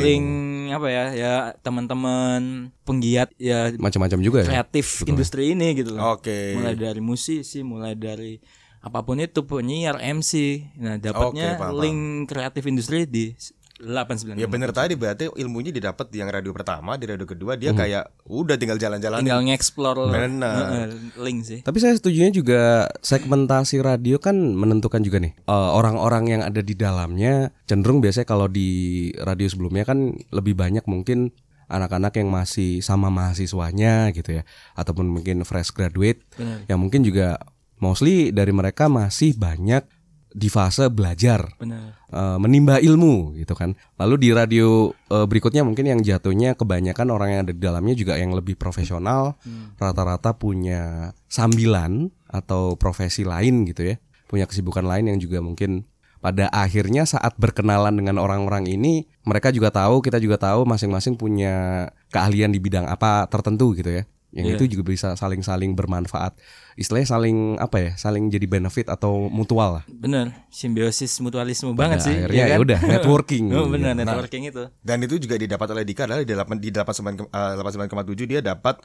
Link 0.00 0.28
apa 0.72 0.88
ya? 0.88 1.04
Ya 1.12 1.34
teman-teman 1.60 2.72
penggiat 2.88 3.28
ya 3.36 3.72
Macam-macam 3.76 4.18
juga 4.24 4.38
ya. 4.44 4.48
kreatif 4.48 5.04
industri 5.04 5.52
ini 5.52 5.76
gitu 5.76 5.92
loh. 5.92 6.16
Oke. 6.16 6.56
Mulai 6.56 6.74
dari 6.76 7.00
musisi, 7.04 7.60
mulai 7.60 7.92
dari 7.92 8.40
apa 8.78 9.02
pun 9.02 9.18
itu 9.18 9.42
penyiar, 9.44 9.98
MC. 10.00 10.62
Nah, 10.78 10.96
dapatnya 10.96 11.58
paham, 11.58 11.82
link 11.82 12.00
kreatif 12.30 12.62
industri 12.64 13.04
di 13.04 13.34
89. 13.78 14.34
Ya 14.34 14.50
bener 14.50 14.74
tadi 14.74 14.98
berarti 14.98 15.30
ilmunya 15.38 15.70
didapat 15.70 16.10
yang 16.10 16.26
radio 16.26 16.50
pertama, 16.50 16.98
di 16.98 17.06
radio 17.06 17.22
kedua 17.22 17.54
dia 17.54 17.70
kayak 17.70 18.26
udah 18.26 18.58
tinggal 18.58 18.74
jalan-jalan. 18.74 19.22
tinggal 19.22 19.42
nge-explore 19.46 20.10
Benar. 20.10 20.50
eh, 20.74 20.86
link 21.22 21.46
sih. 21.46 21.58
Tapi 21.62 21.78
saya 21.78 21.94
setujunya 21.94 22.34
juga 22.34 22.90
segmentasi 23.00 23.78
radio 23.78 24.18
kan 24.18 24.34
menentukan 24.34 24.98
juga 25.06 25.22
nih 25.22 25.32
eh, 25.38 25.70
orang-orang 25.72 26.24
yang 26.26 26.42
ada 26.42 26.58
di 26.58 26.74
dalamnya 26.74 27.54
cenderung 27.70 28.02
biasanya 28.02 28.26
kalau 28.26 28.50
di 28.50 29.10
radio 29.22 29.46
sebelumnya 29.46 29.86
kan 29.86 30.10
lebih 30.34 30.58
banyak 30.58 30.82
mungkin 30.90 31.30
anak-anak 31.68 32.16
yang 32.16 32.32
masih 32.32 32.80
sama 32.80 33.12
mahasiswanya 33.12 34.10
gitu 34.16 34.40
ya 34.40 34.42
ataupun 34.74 35.04
mungkin 35.06 35.44
fresh 35.44 35.70
graduate 35.76 36.24
Benar. 36.34 36.64
yang 36.66 36.80
mungkin 36.80 37.04
juga 37.04 37.36
mostly 37.78 38.34
dari 38.34 38.50
mereka 38.50 38.88
masih 38.90 39.36
banyak 39.36 39.84
di 40.38 40.46
fase 40.46 40.86
belajar 40.86 41.50
Benar. 41.58 41.98
eh, 42.14 42.38
menimba 42.38 42.78
ilmu 42.78 43.34
gitu 43.34 43.58
kan. 43.58 43.74
Lalu 43.98 44.14
di 44.22 44.28
radio 44.30 44.94
eh, 45.10 45.26
berikutnya 45.26 45.66
mungkin 45.66 45.90
yang 45.90 46.00
jatuhnya 46.00 46.54
kebanyakan 46.54 47.10
orang 47.10 47.28
yang 47.34 47.40
ada 47.42 47.52
di 47.52 47.58
dalamnya 47.58 47.94
juga 47.98 48.14
yang 48.14 48.30
lebih 48.32 48.54
profesional, 48.54 49.34
rata-rata 49.76 50.38
punya 50.38 51.10
sambilan 51.26 52.14
atau 52.30 52.78
profesi 52.78 53.26
lain 53.26 53.66
gitu 53.66 53.90
ya, 53.90 53.96
punya 54.30 54.46
kesibukan 54.46 54.86
lain 54.86 55.10
yang 55.10 55.18
juga 55.18 55.42
mungkin 55.42 55.82
pada 56.18 56.50
akhirnya 56.50 57.06
saat 57.06 57.38
berkenalan 57.38 57.94
dengan 57.94 58.18
orang-orang 58.18 58.66
ini 58.66 59.06
mereka 59.22 59.54
juga 59.54 59.70
tahu, 59.70 60.02
kita 60.02 60.18
juga 60.18 60.38
tahu 60.38 60.66
masing-masing 60.66 61.14
punya 61.14 61.86
keahlian 62.10 62.50
di 62.50 62.58
bidang 62.58 62.90
apa 62.90 63.26
tertentu 63.30 63.74
gitu 63.78 64.02
ya. 64.02 64.04
Yang 64.28 64.44
Iya. 64.44 64.54
itu 64.54 64.64
juga 64.72 64.84
bisa 64.86 65.08
saling-saling 65.14 65.72
bermanfaat. 65.72 66.36
Istilahnya 66.74 67.08
saling 67.08 67.38
apa 67.56 67.76
ya? 67.78 67.90
Saling 67.94 68.28
jadi 68.28 68.44
benefit 68.44 68.86
atau 68.86 69.26
mutual 69.26 69.80
lah. 69.80 69.84
Benar. 69.88 70.44
Simbiosis 70.48 71.16
mutualisme 71.18 71.72
banget 71.72 71.98
Pada 71.98 72.06
sih. 72.06 72.16
akhirnya 72.18 72.44
ya 72.46 72.58
udah 72.58 72.78
networking. 72.82 73.44
Oh, 73.56 73.66
benar 73.66 73.96
Nah, 73.96 74.04
networking 74.04 74.44
itu. 74.44 74.68
Dan 74.78 75.00
itu 75.00 75.16
juga 75.16 75.34
didapat 75.34 75.68
oleh 75.70 75.82
Dika 75.82 76.04
adalah 76.04 76.20
di 76.20 76.28
8 76.28 76.60
di 76.60 76.68
89 76.68 77.16
ke- 77.16 77.30
eh, 77.30 77.52
89,7 77.56 78.26
dia 78.26 78.40
dapat 78.42 78.76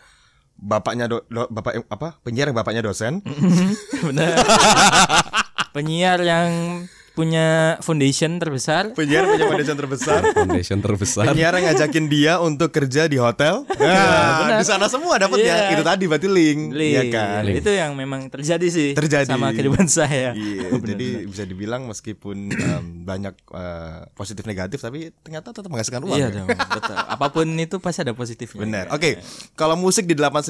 bapaknya 0.54 1.10
do, 1.10 1.26
do- 1.28 1.50
bapak 1.50 1.82
apa 1.88 2.22
penyiar 2.22 2.48
yang 2.48 2.56
bapaknya 2.56 2.80
dosen 2.82 3.20
Benar. 4.08 4.38
Penyiar 5.76 6.22
yang 6.22 6.48
punya 7.14 7.48
foundation 7.80 8.36
terbesar. 8.36 8.90
penyiar 8.92 9.24
punya 9.24 9.46
foundation 9.46 9.78
terbesar 9.78 10.20
foundation 10.36 10.78
terbesar. 10.78 11.24
penyiar 11.24 11.54
yang 11.54 11.70
ngajakin 11.70 12.06
dia 12.08 12.34
untuk 12.38 12.70
kerja 12.70 13.06
di 13.06 13.16
hotel 13.16 13.70
nah, 13.78 14.58
di 14.58 14.66
sana 14.66 14.86
semua 14.88 15.16
dapatnya 15.16 15.46
Iya. 15.46 15.72
itu 15.72 15.84
tadi 15.84 16.04
berarti 16.06 16.26
link, 16.26 16.74
Link. 16.74 16.94
ya 16.96 17.04
kan 17.10 17.46
Itu 17.46 17.70
yang 17.70 17.94
memang 17.94 18.28
terjadi 18.28 18.66
sih 18.66 18.90
Terjadi. 18.92 19.30
sama 19.30 19.52
kehidupan 19.52 19.86
saya. 19.86 20.34
Iya, 20.34 20.74
jadi 20.90 21.08
bisa 21.24 21.44
dibilang 21.44 21.86
meskipun 21.86 22.50
em, 22.50 22.86
banyak 23.04 23.36
eh, 23.48 24.00
positif 24.12 24.44
negatif 24.44 24.80
tapi 24.80 25.14
ternyata 25.20 25.52
tetap 25.52 25.70
menghasilkan 25.70 26.02
uang. 26.02 26.18
Iya 26.18 26.28
ya? 26.28 26.36
dong, 26.36 26.48
betul. 26.50 26.96
Apa 26.98 27.28
pun 27.30 27.46
itu 27.54 27.78
pasti 27.78 28.02
ada 28.02 28.14
positifnya. 28.14 28.60
Benar. 28.60 28.86
Oke, 28.90 29.22
kalau 29.54 29.76
musik 29.76 30.04
di 30.04 30.16
89,7 30.16 30.50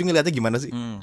ngeliatnya 0.00 0.30
gimana 0.30 0.56
sih? 0.56 0.70
Hmm. 0.70 1.02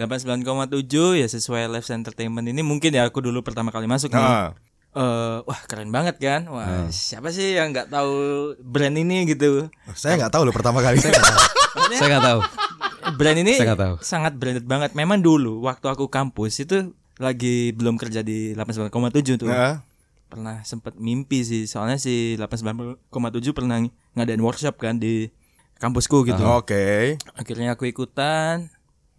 89,7 0.00 1.20
ya 1.20 1.26
sesuai 1.28 1.68
live 1.68 1.88
entertainment 1.92 2.46
ini 2.48 2.64
mungkin 2.64 2.92
ya 2.92 3.04
aku 3.08 3.20
dulu 3.20 3.44
pertama 3.44 3.68
kali 3.68 3.84
masuk 3.84 4.12
nih. 4.12 4.22
Ah. 4.22 4.50
Eh, 4.92 5.38
wah 5.48 5.60
keren 5.64 5.88
banget 5.88 6.20
kan? 6.20 6.44
Wah, 6.52 6.88
siapa 6.92 7.32
sih 7.32 7.56
yang 7.56 7.72
nggak 7.72 7.88
tahu 7.88 8.12
brand 8.60 8.92
ini 8.92 9.24
gitu? 9.24 9.72
Saya 9.96 10.20
nggak 10.20 10.32
tahu 10.32 10.44
loh 10.48 10.54
pertama 10.54 10.84
kali. 10.84 11.00
Saya 11.00 12.08
nggak 12.08 12.26
tahu. 12.28 12.40
Brand 13.02 13.34
ini 13.34 13.58
Saya 13.58 13.74
tahu. 13.74 13.98
sangat 13.98 14.38
branded 14.38 14.62
banget. 14.62 14.94
Memang 14.94 15.18
dulu 15.18 15.58
waktu 15.66 15.90
aku 15.90 16.06
kampus 16.06 16.62
itu 16.62 16.94
lagi 17.18 17.74
belum 17.74 17.98
kerja 17.98 18.22
di 18.22 18.54
89,7 18.54 19.42
tuh. 19.42 19.50
Heeh. 19.50 19.82
Pernah 20.30 20.62
sempet 20.62 20.96
mimpi 20.96 21.42
sih, 21.42 21.66
soalnya 21.68 21.98
si 21.98 22.38
89,7 22.38 23.02
pernah 23.52 23.82
ngadain 24.16 24.40
workshop 24.40 24.78
kan 24.80 25.02
di 25.02 25.28
kampusku 25.82 26.22
gitu. 26.24 26.40
Oke. 26.46 27.18
akhirnya 27.34 27.74
aku 27.74 27.90
ikutan 27.90 28.70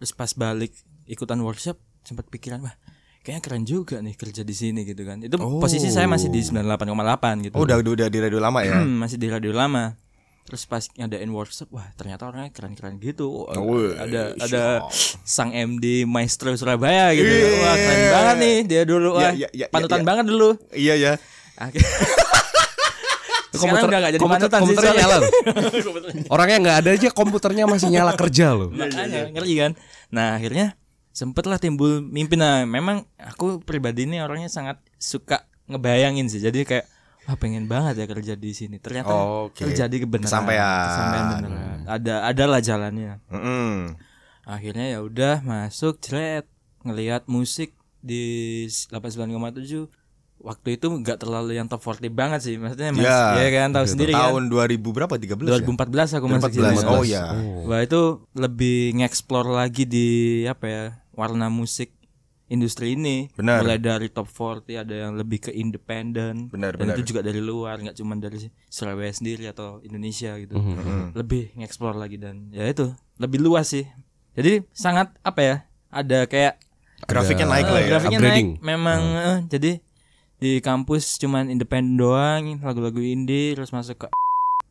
terus 0.04 0.12
pas 0.12 0.28
balik 0.36 0.76
ikutan 1.08 1.40
workshop 1.40 1.80
sempat 2.04 2.28
pikiran 2.28 2.60
wah 2.60 2.76
kayaknya 3.24 3.40
keren 3.40 3.64
juga 3.64 4.04
nih 4.04 4.20
kerja 4.20 4.44
di 4.44 4.52
sini 4.52 4.84
gitu 4.84 5.08
kan. 5.08 5.24
Itu 5.24 5.40
posisi 5.40 5.88
saya 5.88 6.12
masih 6.12 6.28
di 6.28 6.44
98,8 6.44 7.48
gitu. 7.48 7.56
Oh, 7.56 7.64
udah 7.64 7.80
udah 7.80 8.12
di 8.12 8.20
radio 8.20 8.44
lama 8.44 8.60
ya. 8.62 8.76
Hmm, 8.76 9.00
masih 9.00 9.16
di 9.16 9.32
radio 9.32 9.56
lama. 9.56 9.96
Terus 10.44 10.68
pas 10.68 10.84
ngadain 10.92 11.32
workshop 11.32 11.72
wah 11.72 11.88
ternyata 11.96 12.28
orangnya 12.28 12.52
keren-keren 12.52 13.00
gitu. 13.00 13.48
Wah, 13.48 13.56
Wih, 13.64 13.96
ada 13.96 14.36
ada 14.36 14.64
sang 15.24 15.56
MD 15.56 16.04
Maestro 16.04 16.52
Surabaya 16.60 17.16
gitu. 17.16 17.32
Wah 17.64 17.76
keren 17.80 18.04
banget 18.12 18.36
nih 18.44 18.56
dia 18.68 18.82
dulu. 18.84 19.16
Wah 19.16 19.32
Ya, 19.32 19.48
ya, 19.48 19.50
ya, 19.56 19.66
panutan 19.72 20.00
ya, 20.00 20.04
ya. 20.04 20.08
banget 20.12 20.26
dulu. 20.28 20.50
Iya 20.76 20.94
ya. 21.00 21.14
Akhir- 21.56 21.80
Sekarang 23.54 23.86
udah 23.86 24.00
gak 24.02 24.14
jadi 24.18 24.22
komputer, 24.22 24.50
panutan 24.50 24.58
sih 24.58 24.64
komputernya 24.66 24.94
soalnya. 24.94 25.06
nyala. 25.06 25.18
loh. 25.22 25.32
Orangnya 26.34 26.58
nggak 26.66 26.78
ada 26.82 26.90
aja 26.98 27.10
komputernya 27.14 27.64
masih 27.70 27.88
nyala 27.94 28.14
kerja 28.18 28.48
loh. 28.58 28.70
Makanya 28.74 29.22
ngeri 29.30 29.54
kan. 29.62 29.72
Nah 30.10 30.28
akhirnya 30.42 30.74
sempet 31.14 31.46
lah 31.46 31.62
timbul 31.62 32.02
mimpi. 32.02 32.34
Nah 32.34 32.66
memang 32.66 33.06
aku 33.22 33.62
pribadi 33.62 34.10
ini 34.10 34.20
orangnya 34.20 34.50
sangat 34.50 34.82
suka 34.98 35.46
ngebayangin 35.70 36.28
sih. 36.34 36.42
Jadi 36.42 36.66
kayak 36.66 36.90
wah 37.30 37.38
pengen 37.38 37.70
banget 37.70 38.04
ya 38.04 38.06
kerja 38.10 38.34
di 38.34 38.52
sini. 38.58 38.82
Ternyata 38.82 39.14
Oke. 39.48 39.70
terjadi 39.70 40.04
kebenaran. 40.04 40.34
Kesampaian. 40.34 40.86
Kesampaian 40.90 41.26
beneran. 41.38 41.78
Ada 41.86 42.16
adalah 42.34 42.60
jalannya. 42.60 43.22
Mm-mm. 43.30 43.94
Akhirnya 44.44 44.98
ya 44.98 45.00
udah 45.06 45.40
masuk 45.46 46.02
jret 46.04 46.50
ngelihat 46.84 47.32
musik 47.32 47.78
di 48.04 48.68
89,7 48.92 49.88
waktu 50.44 50.76
itu 50.76 50.92
nggak 50.92 51.18
terlalu 51.18 51.56
yang 51.56 51.66
top 51.66 51.80
40 51.82 52.12
banget 52.12 52.40
sih 52.42 52.60
maksudnya 52.60 52.92
mas 52.92 53.00
Ya, 53.00 53.40
ya 53.40 53.50
kan 53.58 53.72
tahu 53.72 53.86
sendiri 53.88 54.12
kan 54.12 54.28
Tahun 54.30 54.44
2000 54.46 54.76
berapa? 54.92 55.14
13 55.16 55.40
ya? 55.40 55.64
2014 55.64 56.18
aku 56.20 56.26
masuk 56.28 56.52
2014. 56.52 56.60
sini. 56.76 56.92
Oh 56.92 57.04
ya. 57.04 57.24
Wah 57.64 57.80
itu 57.80 58.02
lebih 58.34 58.78
ngeksplor 58.94 59.48
lagi 59.48 59.84
di 59.86 60.08
apa 60.44 60.66
ya 60.66 60.84
warna 61.12 61.48
musik 61.48 61.96
industri 62.46 62.94
ini. 62.94 63.32
Benar. 63.32 63.64
Mulai 63.64 63.80
dari 63.80 64.08
top 64.08 64.28
40 64.28 64.78
ada 64.78 64.94
yang 64.94 65.16
lebih 65.16 65.42
ke 65.42 65.52
independen. 65.52 66.48
Benar, 66.48 66.76
Dan 66.76 66.92
benar. 66.92 66.96
itu 66.96 67.10
juga 67.10 67.24
dari 67.24 67.40
luar, 67.40 67.80
nggak 67.80 67.96
cuma 67.96 68.14
dari 68.14 68.38
Surabaya 68.68 69.10
sendiri 69.10 69.48
atau 69.48 69.80
Indonesia 69.80 70.36
gitu. 70.38 70.54
Mhm. 70.54 71.16
Lebih 71.16 71.56
ngeksplor 71.56 71.96
lagi 71.96 72.20
dan 72.20 72.52
ya 72.52 72.68
itu 72.68 72.92
lebih 73.16 73.40
luas 73.40 73.70
sih. 73.70 73.88
Jadi 74.34 74.66
sangat 74.70 75.16
apa 75.20 75.40
ya? 75.40 75.56
Ada 75.88 76.26
kayak 76.26 76.60
Grafiknya 77.04 77.44
naik 77.46 77.68
lah 77.68 77.80
ya. 77.80 77.88
grafiknya 77.90 78.16
upgrading. 78.18 78.50
naik. 78.54 78.64
Memang 78.64 79.02
eh, 79.14 79.40
jadi 79.46 79.72
di 80.44 80.60
kampus 80.60 81.16
cuman 81.24 81.48
independen 81.48 81.96
doang, 81.96 82.60
lagu-lagu 82.60 83.00
indie 83.00 83.56
terus 83.56 83.72
masuk 83.72 84.04
ke 84.04 84.08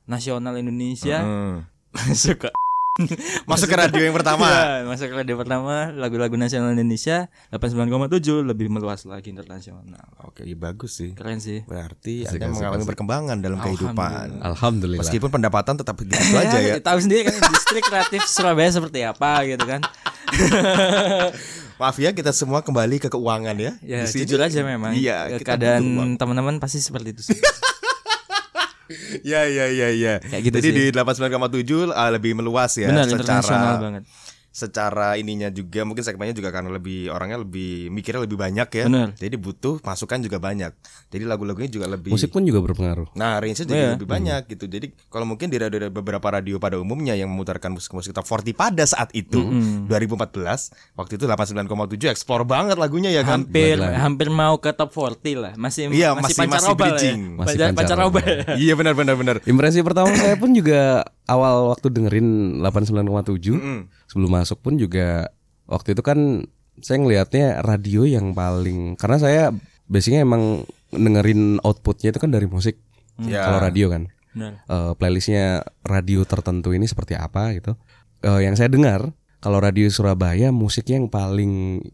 nasional 0.04 0.60
Indonesia 0.60 1.24
Mm. 1.24 1.64
masuk 1.96 2.44
ke 2.44 2.48
Masuk 3.50 3.72
ke 3.72 3.76
radio 3.80 4.04
yang 4.04 4.12
pertama. 4.12 4.44
Iya, 4.44 4.84
masuk 4.84 5.08
ke 5.08 5.14
radio 5.24 5.40
pertama 5.40 5.88
lagu-lagu 5.96 6.36
nasional 6.36 6.76
Indonesia 6.76 7.32
89,7 7.48 8.44
lebih 8.44 8.68
meluas 8.68 9.08
lagi 9.08 9.32
internasional 9.32 10.04
Oke, 10.20 10.44
iya 10.44 10.52
bagus 10.52 11.00
sih. 11.00 11.16
keren 11.16 11.40
sih 11.40 11.64
Berarti 11.64 12.28
Anda 12.28 12.52
mengalami 12.52 12.84
perkembangan 12.84 13.36
dalam 13.40 13.64
kehidupan. 13.64 14.44
Alhamdulillah. 14.44 15.00
Meskipun 15.00 15.32
pendapatan 15.32 15.80
tetap 15.80 15.96
begitu 15.96 16.20
aja 16.44 16.58
ya. 16.60 16.76
tahu 16.84 17.00
sendiri 17.00 17.32
kan 17.32 17.40
distrik 17.48 17.84
kreatif 17.88 18.28
Surabaya 18.28 18.68
seperti 18.68 19.08
apa 19.08 19.40
gitu 19.48 19.64
kan 19.64 19.80
Maaf 21.80 21.96
ya 21.96 22.12
kita 22.12 22.30
semua 22.36 22.60
kembali 22.60 23.00
ke 23.00 23.08
keuangan 23.08 23.56
ya. 23.56 23.72
ya 23.80 24.04
jujur 24.04 24.36
aja 24.36 24.60
memang 24.60 24.92
Iya, 24.92 25.40
keadaan 25.40 26.20
teman-teman 26.20 26.60
pasti 26.60 26.76
seperti 26.78 27.16
itu 27.16 27.32
sih 27.32 27.40
Ya 29.24 29.46
ya 29.48 29.66
ya 29.70 29.88
ya. 29.94 30.14
Kayak 30.20 30.42
gitu 30.52 30.56
Jadi 30.58 30.68
sih. 30.68 30.76
di 30.78 30.84
89,7 30.92 31.92
uh, 31.92 32.10
lebih 32.12 32.32
meluas 32.36 32.72
ya 32.76 32.88
benar 32.90 33.06
secara 33.08 33.20
internasional 33.20 33.74
banget 33.80 34.02
secara 34.52 35.16
ininya 35.16 35.48
juga 35.48 35.80
mungkin 35.82 36.04
segmennya 36.04 36.36
juga 36.36 36.52
karena 36.52 36.68
lebih 36.68 37.08
orangnya 37.08 37.40
lebih 37.40 37.88
mikirnya 37.88 38.22
lebih 38.22 38.36
banyak 38.36 38.68
ya. 38.68 38.84
Benar. 38.84 39.08
Jadi 39.16 39.36
butuh 39.36 39.80
masukan 39.80 40.20
juga 40.20 40.36
banyak. 40.36 40.72
Jadi 41.08 41.24
lagu-lagunya 41.24 41.66
juga 41.66 41.88
lebih 41.88 42.12
Musik 42.12 42.28
pun 42.28 42.44
juga 42.44 42.60
berpengaruh. 42.60 43.10
Nah, 43.14 43.40
range-nya 43.40 43.64
juga 43.64 43.80
Iya. 43.80 43.92
lebih 43.96 44.04
banyak 44.06 44.42
gitu. 44.46 44.64
Jadi 44.66 44.86
kalau 45.08 45.24
mungkin 45.24 45.48
di 45.48 45.56
radio 45.56 45.88
beberapa 45.88 46.28
radio 46.28 46.60
pada 46.60 46.76
umumnya 46.76 47.12
yang 47.12 47.26
memutarkan 47.26 47.72
musik-musik 47.72 48.12
top 48.12 48.24
40 48.24 48.52
pada 48.52 48.84
saat 48.84 49.08
itu 49.12 49.40
2014, 49.88 50.68
waktu 50.92 51.16
itu 51.16 51.24
89,7 51.24 52.08
eksplor 52.08 52.44
banget 52.44 52.76
lagunya 52.76 53.08
ya 53.08 53.22
kan. 53.22 53.42
hampir 53.42 53.80
hampir 53.80 54.28
mau 54.28 54.58
ke 54.58 54.70
top 54.70 54.92
40 54.92 55.32
lah 55.34 55.52
masih 55.56 55.88
Iya, 55.88 56.12
masih, 56.12 56.36
masih- 56.36 56.36
pancaroba 56.38 56.52
masih 56.52 56.68
lah 56.68 56.76
ya. 56.76 56.76
bridging. 56.76 57.20
Masih 57.32 57.56
Panca- 57.56 57.72
pancaroba. 57.72 58.20
pancaroba 58.20 58.56
iya 58.62 58.72
benar 58.74 58.92
benar 58.92 59.14
benar. 59.16 59.36
Impresi 59.44 59.80
pertama 59.80 60.12
saya 60.12 60.36
pun 60.36 60.52
juga 60.52 61.02
awal 61.24 61.70
waktu 61.70 61.86
dengerin 61.88 62.26
89,7 62.60 63.88
sebelum 64.12 64.28
masuk 64.30 64.60
pun 64.60 64.76
juga 64.76 65.32
waktu 65.64 65.96
itu 65.96 66.02
kan 66.02 66.44
saya 66.78 66.98
ngelihatnya 66.98 67.46
radio 67.60 68.04
yang 68.04 68.32
paling 68.32 68.94
karena 68.94 69.16
saya 69.16 69.42
basicnya 69.86 70.22
emang 70.22 70.68
dengerin 70.90 71.56
outputnya 71.58 72.12
itu 72.12 72.20
kan 72.20 72.28
dari 72.28 72.44
musik 72.44 72.76
Ya. 73.18 73.44
kalau 73.44 73.60
radio 73.60 73.88
kan 73.88 74.08
Benar. 74.30 74.64
Eh, 74.64 74.92
playlistnya 74.94 75.44
radio 75.82 76.24
tertentu 76.24 76.72
ini 76.72 76.84
seperti 76.84 77.12
apa 77.12 77.52
gitu 77.52 77.76
Eh, 78.20 78.40
yang 78.40 78.54
saya 78.54 78.68
dengar 78.68 79.12
kalau 79.36 79.58
radio 79.58 79.84
Surabaya 79.88 80.48
musiknya 80.48 80.96
yang 80.96 81.08
paling 81.08 81.52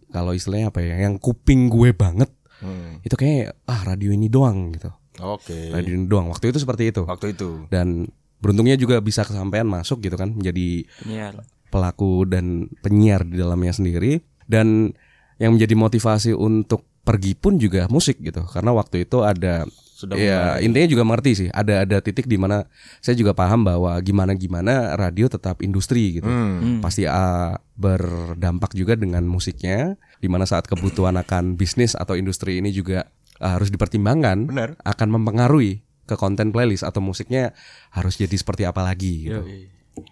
kalau 0.08 0.30
istilahnya 0.30 0.68
apa 0.68 0.78
ya 0.78 1.00
yang 1.00 1.16
kuping 1.16 1.66
gue 1.68 1.90
banget 1.90 2.30
Hmm. 2.58 2.98
itu 3.00 3.14
kayak 3.14 3.54
ah 3.64 3.82
radio 3.84 4.10
ini 4.10 4.26
doang 4.26 4.70
gitu 4.72 4.90
Oke. 5.20 5.70
radio 5.70 5.94
ini 5.94 6.04
doang 6.04 6.26
waktu 6.26 6.50
itu 6.50 6.58
seperti 6.58 6.90
itu 6.90 7.02
Waktu 7.02 7.32
itu. 7.32 7.66
dan 7.66 8.10
beruntungnya 8.38 8.74
juga 8.74 8.98
bisa 8.98 9.22
kesampaian 9.22 9.62
masuk 9.62 9.98
gitu 10.00 10.14
kan 10.14 10.30
menjadi 10.30 10.82
penyiar 10.98 11.34
pelaku 11.68 12.28
dan 12.28 12.68
penyiar 12.80 13.24
di 13.24 13.40
dalamnya 13.40 13.72
sendiri. 13.76 14.20
Dan 14.48 14.92
yang 15.38 15.54
menjadi 15.54 15.74
motivasi 15.78 16.32
untuk 16.34 16.88
pergi 17.08 17.32
pun 17.32 17.56
juga 17.56 17.88
musik 17.88 18.20
gitu. 18.20 18.44
Karena 18.44 18.76
waktu 18.76 19.08
itu 19.08 19.24
ada 19.24 19.64
Sudah 19.98 20.14
ya 20.14 20.62
intinya 20.62 20.86
juga 20.86 21.02
mengerti 21.08 21.32
sih. 21.34 21.48
Ada 21.48 21.88
ada 21.88 21.98
titik 22.04 22.28
di 22.28 22.36
mana 22.36 22.68
saya 23.00 23.16
juga 23.16 23.32
paham 23.32 23.64
bahwa 23.64 23.96
gimana 24.04 24.36
gimana 24.36 24.94
radio 24.94 25.26
tetap 25.26 25.64
industri 25.64 26.20
gitu. 26.20 26.28
Hmm. 26.28 26.84
pasti 26.84 27.08
ah, 27.08 27.56
berdampak 27.74 28.76
juga 28.76 28.92
dengan 28.94 29.24
musiknya. 29.24 29.96
Di 30.20 30.28
mana 30.28 30.44
saat 30.44 30.68
kebutuhan 30.68 31.16
akan 31.16 31.56
bisnis 31.56 31.96
atau 31.96 32.12
industri 32.14 32.60
ini 32.60 32.70
juga 32.70 33.08
ah, 33.40 33.56
harus 33.56 33.72
dipertimbangkan 33.72 34.52
Benar. 34.52 34.68
akan 34.84 35.08
mempengaruhi 35.18 35.82
ke 36.08 36.14
konten 36.16 36.52
playlist 36.52 36.84
atau 36.84 37.04
musiknya 37.04 37.52
harus 37.92 38.16
jadi 38.16 38.32
seperti 38.32 38.68
apa 38.68 38.84
lagi 38.84 39.28
gitu. 39.28 39.42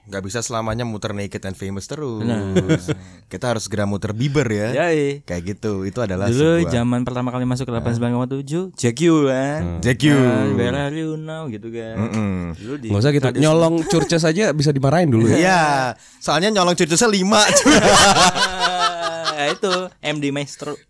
Gak 0.07 0.23
bisa 0.23 0.41
selamanya 0.41 0.83
muter 0.83 1.11
naked 1.11 1.43
and 1.43 1.55
famous 1.55 1.87
terus. 1.87 2.23
Kita 3.33 3.51
harus 3.51 3.67
segera 3.67 3.85
muter 3.85 4.15
Bieber 4.15 4.47
ya. 4.47 4.87
Yoi. 4.87 5.23
Kayak 5.23 5.57
gitu. 5.57 5.83
Itu 5.83 6.01
adalah 6.01 6.31
Dulu 6.31 6.63
sebuah 6.63 6.71
zaman 6.71 7.01
pertama 7.03 7.29
kali 7.31 7.43
masuk 7.43 7.67
ke 7.67 7.73
89,7 7.75 8.73
Jack 8.75 8.97
You 9.01 9.27
kan 9.27 9.81
Jack 9.81 9.99
You. 10.01 10.17
Kan, 10.17 10.55
Where 10.55 10.77
are 10.77 10.95
you 10.95 11.17
now 11.17 11.47
gitu 11.47 11.69
kan 11.69 11.95
Mm-mm. 11.99 12.55
Dulu 12.55 12.75
di 12.79 12.87
Nggak 12.89 13.01
usah 13.03 13.13
gitu 13.13 13.27
nyolong 13.37 13.75
curces 13.85 14.23
aja 14.23 14.53
bisa 14.53 14.71
dimarahin 14.71 15.11
dulu 15.11 15.27
ya. 15.27 15.37
Iya, 15.37 15.63
soalnya 16.19 16.51
nyolong 16.53 16.75
cucunya 16.75 17.09
lima. 17.11 17.43
ya 19.37 19.47
itu 19.55 19.73
MD 20.01 20.25
Maestro 20.33 20.75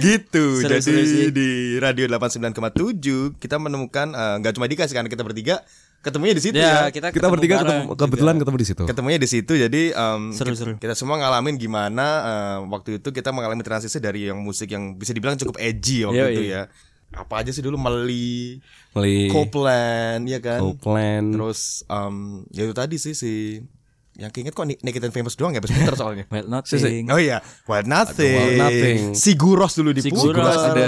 gitu. 0.00 0.44
Seru, 0.60 0.68
Jadi 0.68 0.82
seru 0.82 1.02
sih. 1.04 1.28
di 1.30 1.48
radio 1.78 2.04
89,7 2.08 3.38
kita 3.38 3.56
menemukan 3.56 4.12
eh, 4.12 4.34
nggak 4.40 4.52
cuma 4.56 4.66
Dika 4.66 4.84
sih 4.84 4.96
karena 4.96 5.08
kita 5.08 5.22
bertiga 5.22 5.62
ketemunya 6.04 6.36
di 6.36 6.42
situ 6.42 6.54
Ya 6.54 6.86
ya. 6.86 6.92
kita, 6.92 7.08
Kita 7.08 7.26
bertiga 7.26 7.58
ketemu, 7.58 7.96
kebetulan 7.96 8.36
ketemu 8.36 8.56
di 8.56 8.66
situ. 8.66 8.82
Ketemunya 8.84 9.16
di 9.16 9.26
situ 9.26 9.52
jadi 9.56 9.82
em, 9.90 10.30
Seru-seru. 10.30 10.76
kita 10.76 10.92
semua 10.92 11.16
ngalamin 11.16 11.56
gimana 11.56 12.06
eh, 12.22 12.58
waktu 12.68 13.00
itu 13.00 13.08
kita 13.08 13.32
mengalami 13.32 13.60
transisi 13.60 13.96
dari 13.96 14.28
yang 14.28 14.38
musik 14.38 14.68
yang 14.68 14.94
bisa 14.94 15.10
dibilang 15.10 15.34
cukup 15.34 15.56
edgy 15.56 16.04
waktu 16.04 16.20
Iya, 16.20 16.28
itu 16.30 16.42
iya. 16.44 16.62
ya. 16.68 16.92
Apa 17.14 17.40
aja 17.40 17.48
sih 17.48 17.62
dulu 17.62 17.78
Meli, 17.78 18.58
Meli 18.92 19.30
Copeland, 19.30 20.26
ya 20.26 20.38
kan? 20.38 20.58
Copeland. 20.60 21.32
Terus 21.32 21.60
em, 21.86 22.16
ya 22.50 22.62
itu 22.62 22.74
tadi 22.74 22.96
sih 22.96 23.14
si 23.14 23.62
yang 24.14 24.30
keinget 24.30 24.54
kok 24.54 24.62
Naked 24.62 25.02
and 25.02 25.10
Famous 25.10 25.34
doang 25.34 25.50
ya 25.50 25.58
Peter 25.58 25.90
soalnya. 25.92 26.22
Wild 26.32 26.46
Nothing 26.46 27.10
Oh 27.10 27.18
iya, 27.18 27.42
Wild 27.66 27.86
Nothing. 27.86 28.34
Wild 28.36 28.58
Nothing. 28.60 28.98
Siguros 29.12 29.74
dulu 29.74 29.90
di 29.90 30.02
Siguros 30.02 30.38
Siguros 30.38 30.54
ada. 30.54 30.86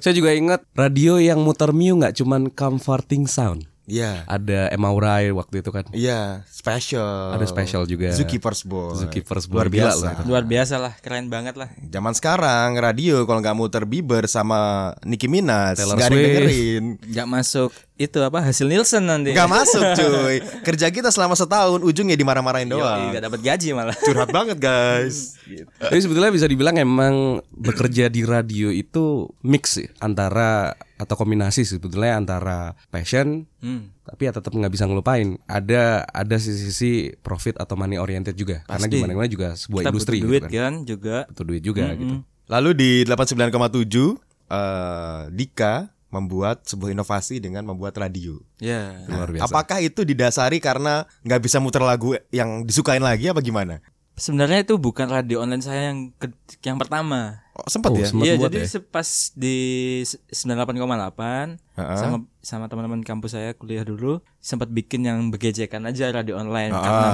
Saya 0.00 0.12
juga 0.12 0.32
ingat 0.32 0.60
radio 0.72 1.16
yang 1.16 1.40
muter 1.40 1.72
Mew 1.72 1.96
nggak 1.96 2.12
cuman 2.14 2.48
comforting 2.48 3.24
sound. 3.24 3.64
Iya. 3.84 4.24
Ada 4.24 4.72
Emaurai 4.72 5.28
waktu 5.28 5.60
itu 5.60 5.68
kan. 5.68 5.84
Iya, 5.92 6.40
special. 6.48 7.36
Ada 7.36 7.44
special 7.44 7.84
juga. 7.84 8.16
Zookeepers 8.16 8.64
Boy. 8.64 8.96
Zookeepers 8.96 9.44
Boy. 9.44 9.56
Luar 9.60 9.68
Gila 9.68 9.92
biasa. 9.92 10.00
loh 10.00 10.12
itu. 10.12 10.22
Luar 10.24 10.44
biasa 10.48 10.74
lah 10.80 10.92
Keren 11.04 11.28
banget 11.28 11.54
lah 11.60 11.68
Zaman 11.92 12.16
sekarang 12.16 12.80
radio 12.80 13.28
kalau 13.28 13.44
nggak 13.44 13.56
muter 13.56 13.84
Bieber 13.84 14.24
sama 14.24 14.92
Nicki 15.04 15.28
Minaj 15.28 15.76
Taylor 15.76 15.96
nggak 16.00 16.10
dengerin. 16.10 16.84
Gak 17.12 17.28
masuk 17.28 17.70
Itu 17.94 18.18
apa 18.26 18.42
hasil 18.42 18.66
Nielsen 18.66 19.06
nanti 19.06 19.30
Nggak 19.30 19.50
masuk 19.50 19.82
cuy. 19.98 20.42
Kerja 20.66 20.90
kita 20.90 21.14
selama 21.14 21.38
setahun 21.38 21.78
ujungnya 21.78 22.18
dimarah-marahin 22.18 22.66
doang. 22.66 23.14
Gak 23.14 23.30
dapat 23.30 23.40
gaji 23.40 23.70
malah 23.70 23.94
Curhat 23.94 24.34
banget 24.34 24.58
guys. 24.58 25.16
Gitu. 25.44 25.68
Tapi 25.76 26.00
sebetulnya 26.00 26.32
bisa 26.32 26.48
dibilang 26.48 26.74
emang 26.80 27.36
bekerja 27.52 28.08
di 28.08 28.24
radio 28.24 28.72
itu 28.72 29.28
mix 29.44 29.76
sih 29.76 29.84
antara 30.00 30.72
atau 30.96 31.20
kombinasi 31.20 31.68
sebetulnya 31.68 32.16
antara 32.16 32.72
passion 32.88 33.44
hmm. 33.60 34.08
tapi 34.08 34.30
ya 34.30 34.32
tetap 34.32 34.56
nggak 34.56 34.72
bisa 34.72 34.88
ngelupain 34.88 35.36
ada 35.44 36.06
ada 36.08 36.36
sisi-sisi 36.40 37.12
profit 37.20 37.60
atau 37.60 37.76
money 37.76 38.00
oriented 38.00 38.38
juga 38.38 38.64
karena 38.64 38.86
Pasti. 38.88 38.94
gimana 38.96 39.12
gimana 39.12 39.28
juga 39.28 39.48
sebuah 39.52 39.82
Kita 39.84 39.90
industri 39.92 40.16
butuh 40.22 40.28
duit 40.30 40.42
gitu 40.46 40.48
kan. 40.48 40.54
kan 40.56 40.72
juga 40.86 41.16
butuh 41.28 41.44
duit 41.44 41.62
juga 41.66 41.86
gitu 41.92 42.16
Lalu 42.44 42.70
di 42.76 42.90
89,7 43.04 44.16
eh 44.54 45.20
Dika 45.32 45.93
membuat 46.14 46.62
sebuah 46.62 46.92
inovasi 46.92 47.36
dengan 47.36 47.64
membuat 47.64 47.98
radio. 47.98 48.38
Ya. 48.56 49.02
Luar 49.04 49.28
biasa. 49.28 49.44
Apakah 49.44 49.78
itu 49.78 50.00
didasari 50.00 50.58
karena 50.58 51.02
nggak 51.20 51.40
bisa 51.40 51.58
muter 51.58 51.82
lagu 51.82 52.14
yang 52.30 52.62
disukain 52.62 53.02
lagi 53.02 53.26
apa 53.26 53.40
gimana? 53.40 53.82
Sebenarnya 54.14 54.62
itu 54.62 54.78
bukan 54.78 55.10
radio 55.10 55.42
online 55.42 55.58
saya 55.58 55.90
yang 55.90 56.14
ke- 56.14 56.30
yang 56.62 56.78
pertama. 56.78 57.42
Oh, 57.52 57.66
sempat 57.66 57.90
Oh, 57.90 57.98
ya? 57.98 58.06
sempat 58.06 58.24
Iya, 58.24 58.34
buat 58.36 58.46
jadi 58.48 58.58
ya? 58.62 58.78
pas 58.84 59.08
di 59.32 59.56
s- 60.00 60.18
98,8 60.30 61.58
Heeh. 61.74 61.96
sama 61.96 62.16
sama 62.40 62.64
teman-teman 62.66 63.02
kampus 63.02 63.34
saya 63.34 63.52
kuliah 63.52 63.82
dulu 63.82 64.22
sempat 64.38 64.68
bikin 64.68 65.02
yang 65.02 65.18
bergejekan 65.28 65.82
aja 65.84 66.10
radio 66.10 66.36
online 66.36 66.70
Ah. 66.70 66.78
karena 66.80 67.10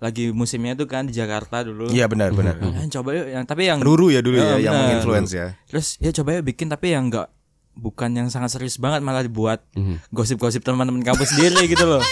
lagi 0.00 0.32
musimnya 0.32 0.72
itu 0.72 0.86
kan 0.86 1.04
di 1.04 1.12
Jakarta 1.12 1.60
dulu. 1.60 1.86
Iya 1.86 2.06
benar 2.06 2.32
benar. 2.32 2.56
Eh, 2.56 2.88
coba 2.88 3.12
yuk 3.12 3.26
yang 3.28 3.44
tapi 3.44 3.66
yang 3.66 3.78
Ruru 3.78 4.08
ya 4.08 4.18
dulu 4.18 4.34
ya 4.34 4.56
Iya, 4.56 4.56
yang 4.64 4.74
menginfluence 4.74 5.30
ya. 5.30 5.46
Terus 5.66 5.98
ya 5.98 6.10
coba 6.12 6.34
yuk 6.34 6.44
bikin 6.46 6.66
tapi 6.66 6.90
yang 6.90 7.06
enggak 7.06 7.28
bukan 7.72 8.10
yang 8.12 8.28
sangat 8.28 8.50
serius 8.50 8.76
banget 8.76 9.00
malah 9.00 9.20
dibuat 9.20 9.62
Mhm. 9.72 10.10
gosip-gosip 10.10 10.60
teman-teman 10.60 11.00
kampus 11.00 11.30
sendiri 11.30 11.64
gitu 11.66 11.86
loh. 11.86 12.02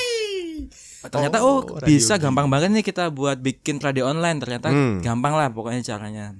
Ternyata 1.00 1.40
oh, 1.40 1.62
bisa 1.80 2.16
gampang 2.16 2.46
banget 2.46 2.68
nih 2.70 2.82
kita 2.82 3.08
buat 3.08 3.38
bikin 3.38 3.78
radio 3.78 4.06
online. 4.06 4.38
Ternyata 4.38 4.68
Hmm. 4.68 4.98
gampang 4.98 5.32
lah 5.32 5.48
pokoknya 5.48 5.80
caranya. 5.80 6.34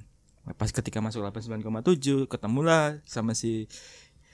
Pas 0.51 0.67
ketika 0.67 0.99
masuk 0.99 1.21
89,7 1.21 2.25
ketemulah 2.25 2.99
sama 3.03 3.31
si 3.31 3.69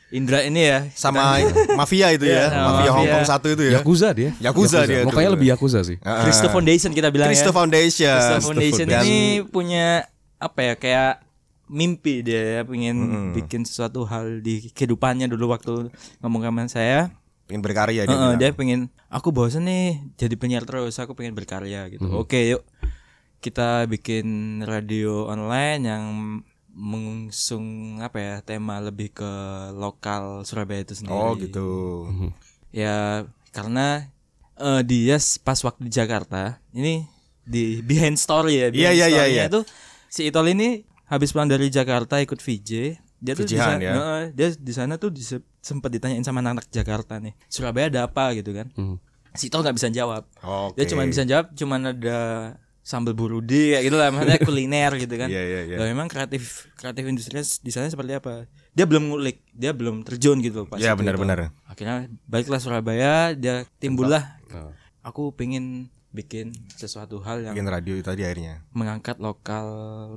Indra 0.10 0.42
ini 0.42 0.64
ya. 0.64 0.86
Sama 0.94 1.42
mafia 1.76 2.14
itu 2.14 2.24
ya, 2.24 2.48
sama 2.48 2.62
mafia 2.72 2.82
mafia. 2.86 2.92
Hongkong 2.96 3.26
satu 3.28 3.48
itu 3.52 3.64
ya. 3.66 3.74
Yakuza 3.82 4.10
dia. 4.14 4.32
Yakuza 4.40 4.80
dia 4.86 5.02
tuh. 5.02 5.10
Mukanya 5.10 5.30
lebih 5.34 5.48
Yakuza 5.50 5.82
sih. 5.82 5.98
Cristo 6.00 6.48
Foundation 6.48 6.92
kita 6.94 7.10
bilang 7.10 7.30
Cristo 7.30 7.50
ya. 7.50 7.56
Foundation. 7.56 8.18
Foundation 8.40 8.86
Dan- 8.88 9.04
ini 9.04 9.22
punya 9.44 10.06
apa 10.38 10.60
ya 10.62 10.74
kayak 10.78 11.25
mimpi 11.66 12.22
dia 12.22 12.60
ya 12.60 12.62
pengen 12.62 12.98
bikin 13.34 13.66
sesuatu 13.66 14.06
hal 14.06 14.40
di 14.40 14.70
kehidupannya 14.70 15.26
dulu 15.26 15.50
waktu 15.50 15.90
ngomong 16.22 16.42
sama 16.44 16.64
saya. 16.68 17.02
pengen 17.46 17.62
berkarya 17.62 18.06
dia. 18.06 18.10
Bilang. 18.10 18.38
dia 18.42 18.50
pengen 18.52 18.82
aku 19.06 19.30
bosan 19.30 19.70
nih 19.70 20.02
jadi 20.18 20.34
penyiar 20.34 20.66
terus 20.66 20.98
aku 20.98 21.14
pengen 21.14 21.38
berkarya 21.38 21.86
gitu 21.94 22.10
oke 22.10 22.34
yuk 22.34 22.66
kita 23.38 23.86
bikin 23.86 24.26
radio 24.66 25.30
online 25.30 25.82
yang 25.86 26.04
mengusung 26.76 27.98
apa 28.02 28.18
ya 28.18 28.36
tema 28.42 28.82
lebih 28.82 29.14
ke 29.14 29.32
lokal 29.74 30.42
Surabaya 30.42 30.82
itu 30.82 30.98
sendiri 30.98 31.14
Oh 31.16 31.38
gitu. 31.38 31.70
ya 32.70 33.24
karena 33.54 34.10
eh, 34.58 34.82
dia 34.82 35.16
pas 35.40 35.60
waktu 35.62 35.86
di 35.86 35.92
Jakarta 35.94 36.58
ini 36.72 37.06
di 37.46 37.80
behind 37.80 38.18
story 38.18 38.58
ya 38.58 38.68
Iya, 38.68 38.72
behind 38.74 38.98
iya, 38.98 39.06
iya, 39.06 39.06
story-nya 39.08 39.38
iya. 39.38 39.46
itu 39.48 39.62
si 40.10 40.22
Itol 40.26 40.50
ini 40.50 40.82
habis 41.06 41.30
pulang 41.30 41.46
dari 41.46 41.68
Jakarta 41.68 42.18
ikut 42.18 42.38
VJ 42.38 42.72
dia 43.18 43.34
tuh 43.34 43.44
di 43.44 43.56
sana, 43.56 43.80
ya. 43.80 43.94
Dia 44.30 44.54
di 44.54 44.70
sana 44.70 44.96
tuh 44.96 45.10
sempat 45.58 45.90
ditanyain 45.90 46.22
sama 46.22 46.42
anak 46.42 46.68
Jakarta 46.68 47.18
nih 47.18 47.34
Surabaya 47.48 47.88
ada 47.88 48.02
apa 48.06 48.34
gitu 48.34 48.52
kan 48.52 48.70
Hmm. 48.74 48.98
si 49.34 49.48
Itol 49.48 49.62
nggak 49.62 49.76
bisa 49.76 49.90
jawab 49.90 50.28
Oke. 50.40 50.78
dia 50.78 50.86
cuma 50.88 51.02
bisa 51.04 51.24
jawab 51.24 51.50
cuman 51.52 51.92
ada 51.92 52.20
sambal 52.82 53.12
burudi 53.12 53.74
kayak 53.74 53.84
gitu 53.84 53.98
lah 53.98 54.10
maksudnya 54.10 54.38
kuliner 54.46 54.92
gitu 54.96 55.16
kan 55.16 55.26
Iya, 55.26 55.42
iya, 55.42 55.60
iya. 55.66 55.76
Lah, 55.76 55.88
memang 55.88 56.06
kreatif 56.06 56.70
kreatif 56.74 57.02
industrinya 57.04 57.42
di 57.42 57.72
sana 57.72 57.88
seperti 57.88 58.14
apa 58.14 58.46
dia 58.72 58.86
belum 58.86 59.10
ngulik 59.10 59.42
dia 59.50 59.72
belum 59.72 60.04
terjun 60.04 60.38
gitu 60.40 60.66
pas 60.66 60.78
Iya 60.78 60.94
itu. 60.94 61.02
benar-benar. 61.02 61.50
akhirnya 61.66 62.06
baliklah 62.24 62.60
Surabaya 62.60 63.34
dia 63.34 63.66
timbullah 63.76 64.38
Oh. 64.48 64.72
aku 65.02 65.34
pengen 65.34 65.90
bikin 66.16 66.56
sesuatu 66.72 67.20
hal 67.20 67.44
yang 67.44 67.54
Bikin 67.54 67.68
radio 67.68 67.94
tadi 68.00 68.24
akhirnya. 68.24 68.64
mengangkat 68.72 69.20
lokal 69.20 69.68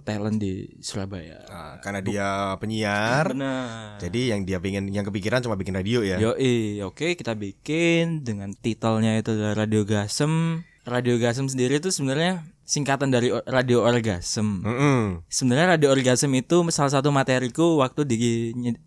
talent 0.06 0.38
di 0.38 0.70
Surabaya 0.78 1.42
Nah, 1.50 1.82
karena 1.82 2.00
dia 2.00 2.28
penyiar, 2.56 3.34
benar 3.34 3.98
jadi 3.98 4.38
yang 4.38 4.46
dia 4.46 4.62
pengen 4.62 4.88
yang 4.88 5.02
kepikiran 5.02 5.42
cuma 5.42 5.58
bikin 5.58 5.74
radio 5.74 6.00
ya. 6.00 6.22
Yoi, 6.22 6.78
oke 6.86 7.18
kita 7.18 7.34
bikin 7.34 8.22
dengan 8.22 8.54
titelnya 8.54 9.18
itu 9.18 9.34
adalah 9.34 9.66
Radio 9.66 9.82
Gasem. 9.82 10.62
Radio 10.86 11.18
Gasem 11.18 11.50
sendiri 11.50 11.82
itu 11.82 11.90
sebenarnya 11.92 12.46
singkatan 12.62 13.08
dari 13.08 13.32
Radio 13.48 13.80
Orgasm. 13.80 14.60
Mm-mm. 14.60 15.24
Sebenarnya 15.28 15.76
Radio 15.76 15.88
Orgasm 15.88 16.28
itu 16.32 16.60
salah 16.68 16.92
satu 16.92 17.08
materiku 17.08 17.80
waktu 17.80 18.04
di 18.04 18.16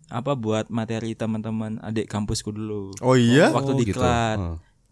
apa 0.06 0.38
buat 0.38 0.70
materi 0.70 1.18
teman-teman 1.18 1.82
adik 1.82 2.06
kampusku 2.06 2.54
dulu. 2.54 2.94
Oh 3.02 3.18
iya. 3.18 3.50
Waktu 3.50 3.72
Oh, 3.74 3.78
di 3.78 3.84
gitu. 3.90 3.98
Klat. 3.98 4.38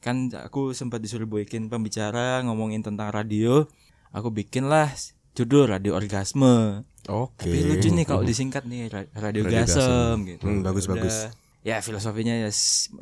Kan 0.00 0.32
aku 0.32 0.72
sempat 0.72 1.04
disuruh 1.04 1.28
bikin 1.28 1.68
pembicara 1.68 2.40
ngomongin 2.40 2.80
tentang 2.80 3.12
radio. 3.12 3.68
Aku 4.10 4.32
bikinlah 4.32 4.90
judul 5.36 5.70
Radio 5.70 5.94
Orgasme. 5.94 6.82
Oke. 7.08 7.48
Tapi 7.48 7.58
lucu 7.64 7.88
nih 7.92 8.04
kalau 8.04 8.24
disingkat 8.24 8.64
nih 8.64 8.88
Ra- 8.88 9.12
Radio, 9.16 9.44
Radio 9.46 9.64
Gasem 9.64 10.16
gitu. 10.26 10.44
Hmm, 10.44 10.60
bagus, 10.60 10.84
Udah. 10.88 10.94
bagus. 10.98 11.16
Ya 11.61 11.77
filosofinya 11.85 12.33
ya 12.33 12.49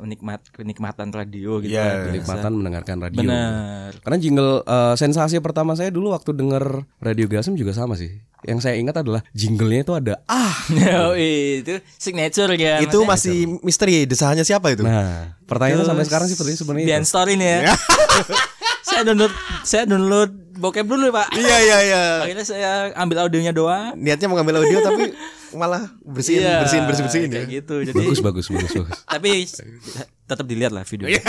menikmat 0.03 0.43
kenikmatan 0.51 1.15
radio 1.15 1.63
gitu 1.63 1.79
lah, 1.79 2.03
biasa. 2.03 2.07
Kenikmatan 2.11 2.51
mendengarkan 2.59 2.97
radio. 2.99 3.19
Benar. 3.23 3.91
Karena 4.03 4.17
jingle 4.19 4.53
eh, 4.67 4.95
sensasi 4.99 5.39
pertama 5.39 5.79
saya 5.79 5.87
dulu 5.95 6.11
waktu 6.11 6.35
denger 6.35 6.83
Radio 6.99 7.31
Gasem 7.31 7.55
juga 7.55 7.71
sama 7.71 7.95
sih. 7.95 8.19
Yang 8.43 8.67
saya 8.67 8.75
ingat 8.75 8.99
adalah 8.99 9.23
jinglenya 9.31 9.87
itu 9.87 9.95
ada 9.95 10.13
ah. 10.27 10.51
Yoi, 10.75 11.63
itu 11.63 11.79
signature 11.95 12.51
ya. 12.59 12.83
Itu 12.83 13.07
masih 13.07 13.47
misteri 13.63 14.03
desanya 14.03 14.43
siapa 14.43 14.75
itu? 14.75 14.83
Nah, 14.83 15.39
pertanyaannya 15.47 15.87
sampai 15.87 16.05
sekarang 16.07 16.27
sih 16.27 16.35
seperti 16.35 16.59
sebenarnya 16.59 16.87
Behind 16.87 17.07
itu. 17.07 17.11
story 17.15 17.33
nih 17.39 17.47
ya. 17.47 17.59
saya 18.91 19.01
download 19.07 19.33
saya 19.63 19.83
download 19.87 20.31
bokep 20.59 20.83
dulu 20.83 21.15
Pak. 21.15 21.31
Iya 21.39 21.57
iya 21.63 21.77
iya. 21.87 22.03
Akhirnya 22.27 22.43
saya 22.43 22.71
ambil 22.99 23.23
audionya 23.23 23.55
doang. 23.55 23.95
Niatnya 23.95 24.27
mau 24.27 24.35
ngambil 24.35 24.67
audio 24.67 24.83
tapi 24.83 25.03
malah 25.51 25.89
bersihin 26.01 26.41
Iya, 26.41 26.61
bersihin 26.61 26.83
bersihin 26.85 27.05
bersihin 27.05 27.29
ya. 27.29 27.35
kayak 27.35 27.49
gitu. 27.55 27.75
Jadi 27.83 27.97
Bagus 27.97 28.19
bagus 28.19 28.45
bagus 28.47 28.71
bagus. 28.75 28.99
tapi 29.13 29.31
tetap 30.23 30.45
dilihat 30.45 30.71
lah 30.71 30.83
videonya. 30.83 31.21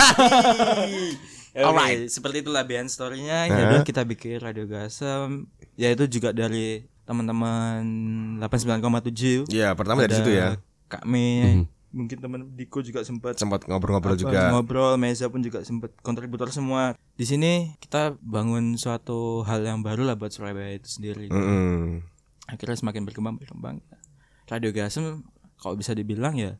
Iya. 1.50 1.64
Alright, 1.66 2.06
seperti 2.06 2.40
itulah 2.40 2.62
behind 2.62 2.86
story-nya. 2.86 3.46
Ya 3.46 3.62
udah 3.68 3.82
kita 3.82 4.04
bikin 4.04 4.38
Radio 4.38 4.64
Gasem. 4.64 5.50
Ya 5.74 5.90
itu 5.90 6.06
juga 6.06 6.30
dari 6.30 6.86
teman-teman 7.02 7.82
89,7. 8.38 9.50
Iya, 9.50 9.74
pertama 9.74 10.00
dari 10.00 10.14
situ 10.14 10.30
ya. 10.30 10.62
Kak 10.86 11.02
Mei, 11.02 11.66
mungkin 11.90 12.18
teman 12.18 12.40
Diko 12.54 12.78
juga 12.80 13.02
sempat 13.02 13.34
Sempat 13.34 13.66
ngobrol-ngobrol 13.66 14.14
apa, 14.14 14.20
juga. 14.20 14.40
ngobrol, 14.50 14.94
Meza 14.94 15.26
pun 15.26 15.38
juga 15.38 15.62
sempat 15.62 15.90
kontributor 16.00 16.50
semua. 16.50 16.94
Di 17.14 17.26
sini 17.26 17.74
kita 17.78 18.14
bangun 18.18 18.78
suatu 18.78 19.42
hal 19.42 19.62
yang 19.62 19.82
baru 19.82 20.02
lah 20.02 20.14
buat 20.14 20.30
Surabaya 20.30 20.70
itu 20.72 20.86
sendiri. 20.88 21.26
Mm-mm. 21.28 22.02
Akhirnya 22.46 22.74
semakin 22.76 23.02
berkembang 23.02 23.38
berkembang. 23.38 23.82
Radio 24.50 24.74
Gasem 24.74 25.22
kalau 25.56 25.78
bisa 25.78 25.94
dibilang 25.94 26.34
ya 26.34 26.58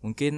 mungkin 0.00 0.34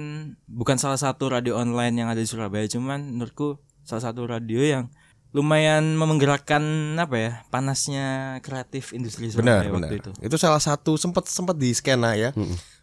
bukan 0.49 0.75
salah 0.75 0.97
satu 0.97 1.29
radio 1.29 1.55
online 1.55 1.95
yang 1.95 2.09
ada 2.09 2.19
di 2.19 2.27
Surabaya 2.27 2.65
cuman 2.67 3.15
menurutku 3.15 3.61
salah 3.85 4.11
satu 4.11 4.25
radio 4.27 4.59
yang 4.59 4.83
lumayan 5.29 5.93
menggerakkan 5.93 6.61
apa 6.97 7.15
ya 7.15 7.31
panasnya 7.53 8.37
kreatif 8.41 8.97
industri 8.97 9.29
Benar, 9.29 9.61
Surabaya 9.61 9.69
benar. 9.69 9.89
waktu 9.93 9.97
itu. 10.01 10.11
Itu 10.25 10.35
salah 10.41 10.57
satu 10.57 10.97
sempat 10.97 11.29
sempat 11.29 11.53
di 11.53 11.69
skena 11.69 12.17
ya. 12.17 12.33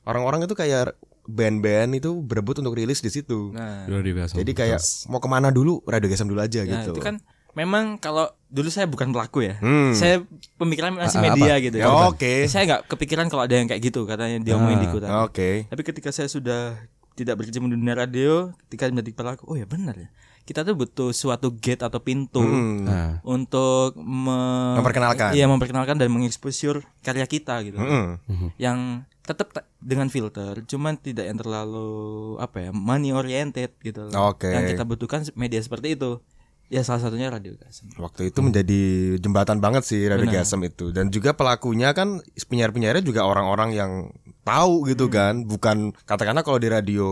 Orang-orang 0.07 0.47
itu 0.47 0.55
kayak 0.55 0.95
band-band 1.27 1.99
itu 1.99 2.15
berebut 2.23 2.63
untuk 2.63 2.79
rilis 2.79 3.03
di 3.03 3.11
situ. 3.11 3.51
Nah, 3.51 3.91
Gasem. 3.91 4.39
Jadi 4.39 4.53
kayak 4.55 4.79
mau 5.11 5.19
ke 5.19 5.27
mana 5.27 5.51
dulu 5.51 5.83
Radio 5.91 6.07
Gesem 6.07 6.31
dulu 6.31 6.39
aja 6.39 6.63
Nah, 6.63 6.87
gitu. 6.87 6.95
itu 6.95 7.03
kan 7.03 7.19
memang 7.57 7.97
kalau 7.97 8.29
dulu 8.47 8.69
saya 8.69 8.85
bukan 8.85 9.11
pelaku 9.11 9.43
ya. 9.43 9.57
Hmm. 9.59 9.91
Saya 9.91 10.23
pemikiran 10.55 10.93
masih 10.93 11.19
Ah, 11.19 11.25
media 11.25 11.53
apa? 11.53 11.65
gitu. 11.65 11.77
Ya, 11.77 11.89
oke. 11.89 12.33
Saya 12.47 12.63
nggak 12.67 12.83
kepikiran 12.87 13.27
kalau 13.27 13.43
ada 13.43 13.57
yang 13.57 13.67
kayak 13.67 13.83
gitu 13.83 14.05
katanya 14.05 14.37
dia 14.39 14.55
omongin 14.55 14.79
di 14.79 14.89
tadi. 14.93 15.09
Oke. 15.25 15.51
Tapi 15.67 15.83
ketika 15.83 16.13
saya 16.13 16.29
sudah 16.29 16.77
tidak 17.13 17.41
berkecimpung 17.41 17.73
di 17.73 17.81
dunia 17.81 17.97
radio, 17.97 18.53
ketika 18.63 18.93
menjadi 18.93 19.13
pelaku, 19.17 19.49
oh 19.49 19.57
ya 19.57 19.65
benar 19.65 19.97
ya. 19.97 20.13
Kita 20.45 20.63
tuh 20.63 20.79
butuh 20.79 21.11
suatu 21.11 21.51
gate 21.51 21.83
atau 21.83 21.99
pintu 21.99 22.39
Hmm. 22.39 22.87
Nah, 22.87 23.19
untuk 23.25 23.99
me- 23.99 24.79
Memperkenalkan. 24.79 25.35
Iya, 25.35 25.49
memperkenalkan 25.49 25.97
dan 25.97 26.07
mengeksposur 26.07 26.87
karya 27.01 27.27
kita 27.27 27.65
gitu. 27.65 27.75
Mm-mm. 27.75 28.55
Yang 28.55 28.79
tetap 29.27 29.51
ta- 29.51 29.67
dengan 29.77 30.07
filter, 30.07 30.63
cuman 30.63 30.95
tidak 30.97 31.27
yang 31.27 31.35
terlalu 31.35 31.91
apa 32.39 32.63
ya, 32.63 32.71
money 32.71 33.11
oriented 33.11 33.75
gitu. 33.81 34.07
loh. 34.07 34.31
Oke. 34.31 34.47
Yang 34.47 34.77
kita 34.77 34.85
butuhkan 34.85 35.27
media 35.35 35.59
seperti 35.59 35.99
itu. 35.99 36.23
Ya 36.67 36.83
salah 36.83 36.99
satunya 36.99 37.31
radio 37.31 37.55
Gasem. 37.55 37.87
Waktu 37.95 38.31
itu 38.31 38.43
menjadi 38.43 38.81
jembatan 39.17 39.59
banget 39.59 39.83
sih 39.83 40.03
Radio 40.03 40.27
Benar. 40.27 40.43
Gasem 40.43 40.61
itu 40.63 40.91
dan 40.91 41.09
juga 41.09 41.31
pelakunya 41.31 41.91
kan 41.91 42.19
penyiar-penyiarnya 42.37 43.01
juga 43.01 43.23
orang-orang 43.23 43.71
yang 43.71 43.93
tahu 44.43 44.83
Hmm. 44.83 44.89
gitu 44.91 45.07
kan, 45.07 45.43
bukan 45.43 45.95
katakanlah 46.03 46.43
kalau 46.43 46.59
di 46.59 46.67
radio 46.67 47.07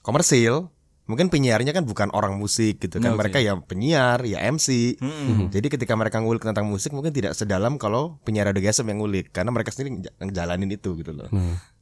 komersil 0.00 0.70
mungkin 1.04 1.28
penyiarnya 1.28 1.70
kan 1.70 1.84
bukan 1.84 2.08
orang 2.10 2.34
musik 2.34 2.80
gitu 2.80 2.96
kan, 2.96 3.12
Oke. 3.12 3.20
mereka 3.20 3.36
ya 3.36 3.52
penyiar, 3.54 4.24
ya 4.24 4.40
MC. 4.40 4.96
Mm-mm. 4.96 5.52
Jadi 5.52 5.68
ketika 5.68 5.92
mereka 5.92 6.16
ngulik 6.16 6.40
tentang 6.40 6.64
musik 6.64 6.90
mungkin 6.90 7.12
tidak 7.12 7.36
sedalam 7.36 7.76
kalau 7.76 8.16
penyiar 8.24 8.48
Radio 8.48 8.64
Gasem 8.64 8.88
yang 8.88 8.98
ngulik 8.98 9.28
karena 9.28 9.52
mereka 9.52 9.68
sendiri 9.68 10.00
nge- 10.00 10.14
ngejalanin 10.18 10.70
itu 10.72 10.96
gitu 10.96 11.12
loh. 11.12 11.28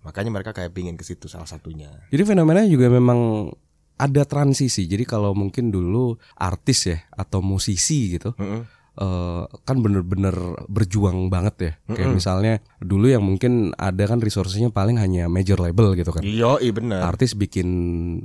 Makanya 0.02 0.28
mereka 0.28 0.50
kayak 0.50 0.74
pingin 0.74 0.98
ke 0.98 1.06
situ 1.06 1.24
salah 1.24 1.46
satunya. 1.46 1.88
Jadi 2.10 2.22
fenomenanya 2.26 2.66
juga 2.66 2.90
memang 2.90 3.46
ada 4.02 4.26
transisi. 4.26 4.90
Jadi 4.90 5.06
kalau 5.06 5.30
mungkin 5.30 5.70
dulu 5.70 6.18
artis 6.34 6.90
ya 6.90 6.98
atau 7.14 7.38
musisi 7.38 8.18
gitu 8.18 8.34
Mm-mm. 8.34 8.66
eh, 8.98 9.42
kan 9.62 9.76
bener-bener 9.78 10.34
berjuang 10.66 11.30
banget 11.30 11.54
ya. 11.62 11.72
Kayak 11.94 12.10
misalnya 12.10 12.54
dulu 12.82 13.06
yang 13.06 13.22
mungkin 13.22 13.70
ada 13.78 14.10
kan 14.10 14.18
resource-nya 14.18 14.74
paling 14.74 14.98
hanya 14.98 15.30
major 15.30 15.62
label 15.62 15.94
gitu 15.94 16.10
kan. 16.10 16.26
Iya, 16.26 16.58
iya 16.58 16.72
benar. 16.74 17.06
Artis 17.06 17.38
bikin 17.38 17.68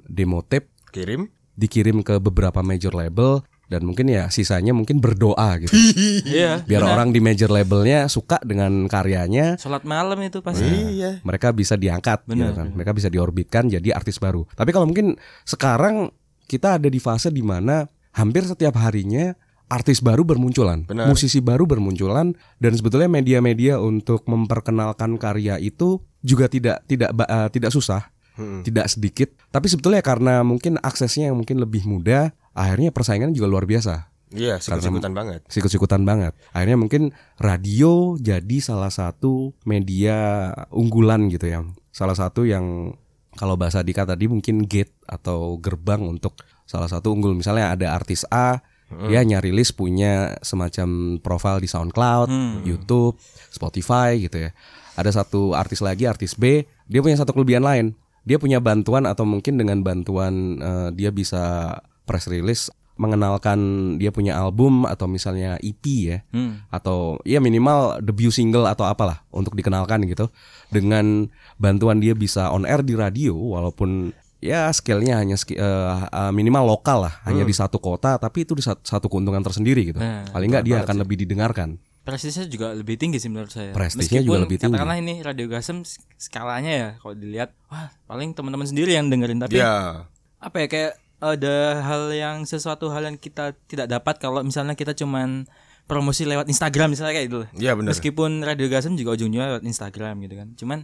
demo 0.10 0.42
tape 0.42 0.74
Kirim. 0.90 1.30
dikirim 1.54 2.02
ke 2.02 2.18
beberapa 2.18 2.66
major 2.66 2.98
label 2.98 3.46
dan 3.68 3.84
mungkin 3.84 4.08
ya 4.08 4.32
sisanya 4.32 4.72
mungkin 4.72 5.04
berdoa 5.04 5.60
gitu. 5.62 5.72
Iya. 6.28 6.64
Biar 6.64 6.84
orang 6.84 7.12
di 7.12 7.20
major 7.20 7.52
labelnya 7.52 8.08
suka 8.08 8.40
dengan 8.44 8.88
karyanya, 8.88 9.60
Sholat 9.60 9.84
malam 9.84 10.20
itu 10.24 10.40
pasti. 10.40 10.68
Iya. 10.68 11.20
mereka 11.24 11.52
bisa 11.52 11.76
diangkat 11.76 12.24
gitu 12.28 12.36
Benar, 12.36 12.56
kan. 12.56 12.68
Mereka 12.74 12.92
bisa 12.96 13.08
diorbitkan 13.12 13.68
jadi 13.68 13.96
artis 13.96 14.18
baru. 14.20 14.48
Tapi 14.56 14.72
kalau 14.72 14.88
mungkin 14.88 15.16
sekarang 15.44 16.12
kita 16.48 16.80
ada 16.80 16.88
di 16.88 17.00
fase 17.00 17.28
di 17.28 17.44
mana 17.44 17.84
hampir 18.16 18.48
setiap 18.48 18.80
harinya 18.80 19.36
artis 19.68 20.00
baru 20.00 20.24
bermunculan, 20.24 20.88
Benar. 20.88 21.12
musisi 21.12 21.44
baru 21.44 21.68
bermunculan 21.68 22.32
dan 22.56 22.72
sebetulnya 22.72 23.12
media-media 23.12 23.84
untuk 23.84 24.24
memperkenalkan 24.24 25.20
karya 25.20 25.60
itu 25.60 26.00
juga 26.24 26.48
tidak 26.48 26.88
tidak 26.88 27.12
eh, 27.20 27.50
tidak 27.52 27.72
susah, 27.76 28.08
Hmm. 28.38 28.62
tidak 28.62 28.86
sedikit. 28.88 29.34
Tapi 29.50 29.66
sebetulnya 29.66 30.00
karena 30.06 30.46
mungkin 30.46 30.78
aksesnya 30.78 31.34
yang 31.34 31.42
mungkin 31.42 31.58
lebih 31.58 31.90
mudah, 31.90 32.30
akhirnya 32.58 32.90
persaingan 32.90 33.38
juga 33.38 33.46
luar 33.46 33.70
biasa 33.70 34.18
Iya, 34.28 34.60
sikut-sikutan 34.60 35.16
banget. 35.16 35.40
sikut-sikutan 35.48 36.04
banget. 36.04 36.36
Akhirnya 36.52 36.76
mungkin 36.76 37.16
radio 37.40 38.20
jadi 38.20 38.60
salah 38.60 38.92
satu 38.92 39.56
media 39.64 40.52
unggulan 40.68 41.32
gitu 41.32 41.48
ya. 41.48 41.64
Salah 41.96 42.12
satu 42.12 42.44
yang 42.44 42.92
kalau 43.40 43.56
bahasa 43.56 43.80
Dika 43.86 44.04
tadi 44.04 44.28
mungkin 44.28 44.68
gate 44.68 44.92
atau 45.08 45.56
gerbang 45.64 46.04
untuk 46.04 46.36
salah 46.68 46.92
satu 46.92 47.16
unggul. 47.16 47.40
Misalnya 47.40 47.72
ada 47.72 47.96
artis 47.96 48.28
A, 48.28 48.60
dia 49.08 49.24
hanya 49.24 49.40
rilis 49.40 49.72
punya 49.72 50.36
semacam 50.44 51.20
profil 51.24 51.64
di 51.64 51.72
SoundCloud, 51.72 52.28
YouTube, 52.68 53.16
Spotify 53.48 54.20
gitu 54.20 54.44
ya. 54.44 54.52
Ada 55.00 55.24
satu 55.24 55.56
artis 55.56 55.80
lagi, 55.80 56.04
artis 56.04 56.36
B, 56.36 56.68
dia 56.90 57.00
punya 57.00 57.16
satu 57.16 57.32
kelebihan 57.32 57.64
lain. 57.64 57.96
Dia 58.28 58.36
punya 58.44 58.60
bantuan 58.60 59.08
atau 59.08 59.24
mungkin 59.24 59.56
dengan 59.56 59.80
bantuan 59.88 60.60
eh, 60.60 60.90
dia 60.92 61.16
bisa 61.16 61.80
press 62.08 62.26
release 62.26 62.72
mengenalkan 62.98 63.60
dia 63.96 64.10
punya 64.10 64.34
album 64.36 64.84
atau 64.84 65.06
misalnya 65.06 65.56
EP 65.60 65.84
ya 66.08 66.26
Hmm. 66.28 66.66
atau 66.68 67.22
ya 67.24 67.38
minimal 67.38 68.02
debut 68.02 68.30
single 68.30 68.66
atau 68.66 68.84
apalah 68.84 69.22
untuk 69.30 69.54
dikenalkan 69.54 70.02
gitu 70.06 70.34
dengan 70.68 71.30
bantuan 71.56 71.98
dia 71.98 72.12
bisa 72.12 72.50
on 72.50 72.64
air 72.64 72.82
di 72.82 72.94
radio 72.94 73.38
walaupun 73.38 74.10
ya 74.38 74.70
scale-nya 74.70 75.18
hanya 75.18 75.38
eh, 75.38 75.94
minimal 76.32 76.64
lokal 76.68 77.06
lah 77.06 77.22
hanya 77.24 77.42
di 77.42 77.54
satu 77.54 77.78
kota 77.78 78.18
tapi 78.18 78.44
itu 78.44 78.54
di 78.54 78.62
sat- 78.62 78.82
satu 78.82 79.06
keuntungan 79.08 79.42
tersendiri 79.42 79.88
gitu 79.88 79.98
Nah, 79.98 80.26
paling 80.28 80.50
nggak 80.50 80.66
dia 80.66 80.82
akan 80.82 80.98
lebih 81.00 81.18
didengarkan 81.20 81.78
Prestisnya 82.02 82.48
juga 82.48 82.72
lebih 82.72 82.96
tinggi 82.96 83.20
sih 83.20 83.28
menurut 83.28 83.52
saya. 83.52 83.76
Prestisnya 83.76 84.24
juga 84.24 84.40
lebih 84.40 84.56
tinggi. 84.56 84.72
Katakanlah 84.72 84.96
ini 84.96 85.20
Radio 85.20 85.44
Gasem 85.46 85.84
sk- 85.84 86.08
skalanya 86.16 86.72
ya 86.72 86.90
kalau 86.98 87.12
dilihat, 87.14 87.52
wah 87.68 87.92
paling 88.08 88.32
teman-teman 88.32 88.64
sendiri 88.64 88.96
yang 88.96 89.12
dengerin 89.12 89.36
tapi 89.38 89.60
Iya. 89.60 90.08
apa 90.40 90.56
ya 90.56 90.68
kayak 90.70 90.92
ada 91.18 91.82
hal 91.82 92.14
yang 92.14 92.46
sesuatu 92.46 92.94
hal 92.94 93.10
yang 93.10 93.18
kita 93.18 93.58
tidak 93.66 93.90
dapat 93.90 94.22
kalau 94.22 94.46
misalnya 94.46 94.78
kita 94.78 94.94
cuman 94.94 95.50
promosi 95.90 96.28
lewat 96.28 96.46
Instagram 96.52 96.94
misalnya 96.94 97.16
kayak 97.18 97.28
gitu. 97.32 97.42
Iya 97.58 97.74
benar. 97.74 97.96
Meskipun 97.96 98.44
Radio 98.44 98.68
Gasem 98.68 98.94
juga 99.00 99.18
ujungnya 99.18 99.58
lewat 99.58 99.64
Instagram 99.66 100.20
gitu 100.28 100.36
kan. 100.36 100.48
Cuman 100.60 100.80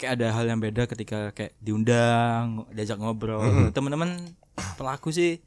kayak 0.00 0.18
ada 0.18 0.26
hal 0.32 0.44
yang 0.48 0.62
beda 0.62 0.88
ketika 0.88 1.34
kayak 1.34 1.52
diundang, 1.60 2.64
diajak 2.72 2.96
ngobrol. 2.96 3.70
Teman-teman 3.74 4.34
pelaku 4.78 5.10
sih 5.10 5.42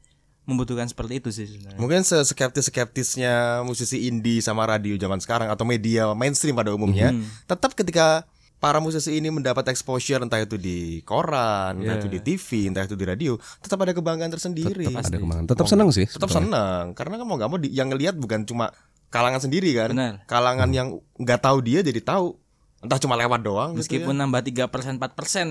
membutuhkan 0.48 0.88
seperti 0.88 1.20
itu 1.20 1.28
sih 1.28 1.44
sebenarnya. 1.44 1.76
Mungkin 1.76 2.00
seskeptis-skeptisnya 2.08 3.60
musisi 3.68 4.08
indie 4.08 4.40
sama 4.40 4.64
radio 4.64 4.96
zaman 4.96 5.20
sekarang 5.20 5.52
atau 5.52 5.68
media 5.68 6.08
mainstream 6.16 6.56
pada 6.56 6.72
umumnya, 6.72 7.12
tetap 7.44 7.76
ketika 7.76 8.24
para 8.58 8.78
musisi 8.78 9.14
ini 9.14 9.28
mendapat 9.28 9.62
exposure 9.68 10.18
entah 10.18 10.36
itu 10.36 10.54
di 10.54 10.78
koran, 11.02 11.78
entah 11.78 11.96
itu 11.96 12.08
di 12.08 12.18
TV, 12.18 12.66
entah 12.66 12.82
itu 12.82 12.92
di 12.92 13.02
radio, 13.02 13.32
tetap 13.56 13.78
ada 13.78 13.90
kebanggaan 13.92 14.28
tersendiri. 14.28 14.82
ada 14.84 15.14
kembangan 15.14 15.46
tetap 15.46 15.66
seneng 15.66 15.88
sih 15.88 16.04
Tetap 16.04 16.26
senang 16.28 16.90
karena 16.92 17.14
kan 17.16 17.24
mau 17.24 17.36
nggak 17.36 17.48
mau 17.48 17.56
di- 17.56 17.70
yang 17.70 17.86
ngelihat 17.86 18.14
bukan 18.14 18.42
cuma 18.42 18.74
kalangan 19.08 19.40
sendiri 19.40 19.70
kan, 19.72 19.90
Benar. 19.90 20.14
kalangan 20.24 20.68
yang 20.68 20.88
nggak 21.14 21.40
tahu 21.40 21.58
dia 21.60 21.80
jadi 21.80 21.96
tahu, 21.98 22.34
entah 22.80 22.98
cuma 22.98 23.14
lewat 23.14 23.40
doang. 23.40 23.70
gitu 23.72 23.80
Meskipun 23.96 24.14
nambah 24.16 24.42
3% 24.42 24.98
4% 24.98 25.00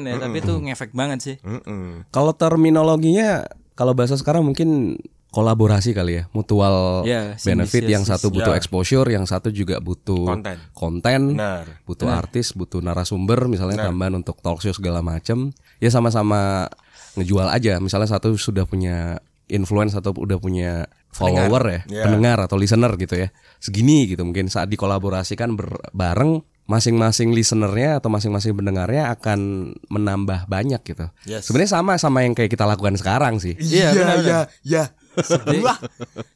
ya, 0.04 0.16
tapi 0.18 0.38
itu 0.38 0.54
ngefek 0.54 0.92
banget 0.92 1.20
sih. 1.20 1.36
ya. 1.38 1.58
Mm-mm. 1.58 2.06
kalau 2.10 2.32
terminologinya 2.32 3.48
kalau 3.74 3.94
bahasa 3.94 4.14
sekarang 4.14 4.44
mungkin 4.44 5.00
kolaborasi 5.38 5.94
kali 5.94 6.18
ya 6.18 6.24
mutual 6.34 7.06
Ya, 7.06 7.38
benefit 7.38 7.86
yang 7.86 8.02
satu 8.02 8.34
butuh 8.34 8.54
Ya. 8.54 8.58
exposure 8.58 9.06
yang 9.06 9.30
satu 9.30 9.54
juga 9.54 9.78
butuh 9.78 10.26
Konten. 10.26 10.58
konten 10.74 11.22
Benar. 11.38 11.86
butuh 11.86 12.10
artis, 12.10 12.58
butuh 12.58 12.82
narasumber, 12.82 13.46
misalnya 13.46 13.86
tambahan 13.86 14.18
untuk 14.18 14.42
talk 14.42 14.58
show 14.60 14.74
segala 14.74 15.06
macam. 15.06 15.54
Ya 15.78 15.94
sama-sama 15.94 16.66
ngejual 17.14 17.46
aja. 17.48 17.78
Misalnya 17.78 18.10
satu 18.10 18.34
sudah 18.34 18.66
punya 18.66 19.22
influence 19.46 19.94
atau 19.94 20.12
udah 20.12 20.42
punya 20.42 20.90
follower 21.14 21.64
ya, 21.70 21.82
Ya. 21.88 22.04
pendengar 22.04 22.42
atau 22.42 22.58
listener 22.58 22.98
gitu 22.98 23.16
ya. 23.16 23.30
Segini 23.58 24.10
gitu 24.10 24.26
mungkin 24.26 24.50
saat 24.50 24.68
dikolaborasikan 24.68 25.54
bareng 25.92 26.42
masing-masing 26.68 27.32
listenernya 27.32 28.04
atau 28.04 28.12
masing-masing 28.12 28.52
pendengarnya 28.52 29.16
akan 29.16 29.40
menambah 29.88 30.52
banyak 30.52 30.84
gitu. 30.84 31.08
Yes. 31.24 31.48
Sebenarnya 31.48 31.80
sama 31.80 31.96
sama 31.96 32.28
yang 32.28 32.36
kayak 32.36 32.52
kita 32.52 32.68
lakukan 32.68 33.00
sekarang 33.00 33.40
sih. 33.40 33.56
Iya, 33.56 33.96
benar, 33.96 34.18
iya, 34.20 34.40
iya. 34.68 34.84
Sebuah 35.18 35.76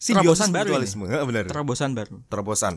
simbiosis 0.02 0.48
Terobosan 0.48 0.50
baru. 0.50 0.72
Heeh, 0.82 1.26
benar. 1.28 1.44
Terobosan 1.48 1.92
baru. 1.94 2.16
Terobosan. 2.28 2.74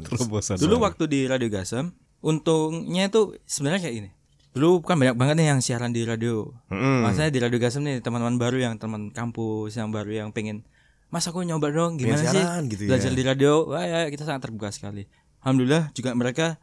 Dulu 0.61 0.77
waktu 0.85 1.05
di 1.09 1.21
Radio 1.25 1.49
Gasem, 1.49 1.93
untungnya 2.21 3.09
itu 3.09 3.37
sebenarnya 3.49 3.81
kayak 3.89 3.95
gini. 4.05 4.11
Dulu 4.55 4.87
kan 4.87 4.95
banyak 5.01 5.19
banget 5.19 5.35
nih 5.43 5.47
yang 5.51 5.61
siaran 5.65 5.91
di 5.91 6.07
radio. 6.07 6.55
Mm-mm. 6.71 7.03
Maksudnya 7.03 7.31
di 7.35 7.41
Radio 7.43 7.59
Gasem 7.59 7.83
nih 7.83 7.99
teman-teman 7.99 8.39
baru 8.39 8.59
yang 8.71 8.75
teman 8.79 9.11
kampus 9.11 9.75
yang 9.75 9.91
baru 9.91 10.25
yang 10.25 10.31
pengen 10.31 10.63
Mas 11.11 11.31
aku 11.31 11.47
nyoba 11.47 11.71
dong 11.71 11.95
gimana 11.95 12.19
Pengen 12.19 12.27
sih 12.27 12.39
siaran 12.43 12.63
gitu 12.67 12.83
ya." 12.87 12.89
belajar 12.91 13.13
di 13.15 13.23
radio. 13.23 13.53
Wah 13.71 13.87
ya 13.87 14.01
kita 14.11 14.27
sangat 14.27 14.51
terbuka 14.51 14.75
sekali. 14.75 15.07
Alhamdulillah 15.43 15.95
juga 15.95 16.11
mereka 16.15 16.59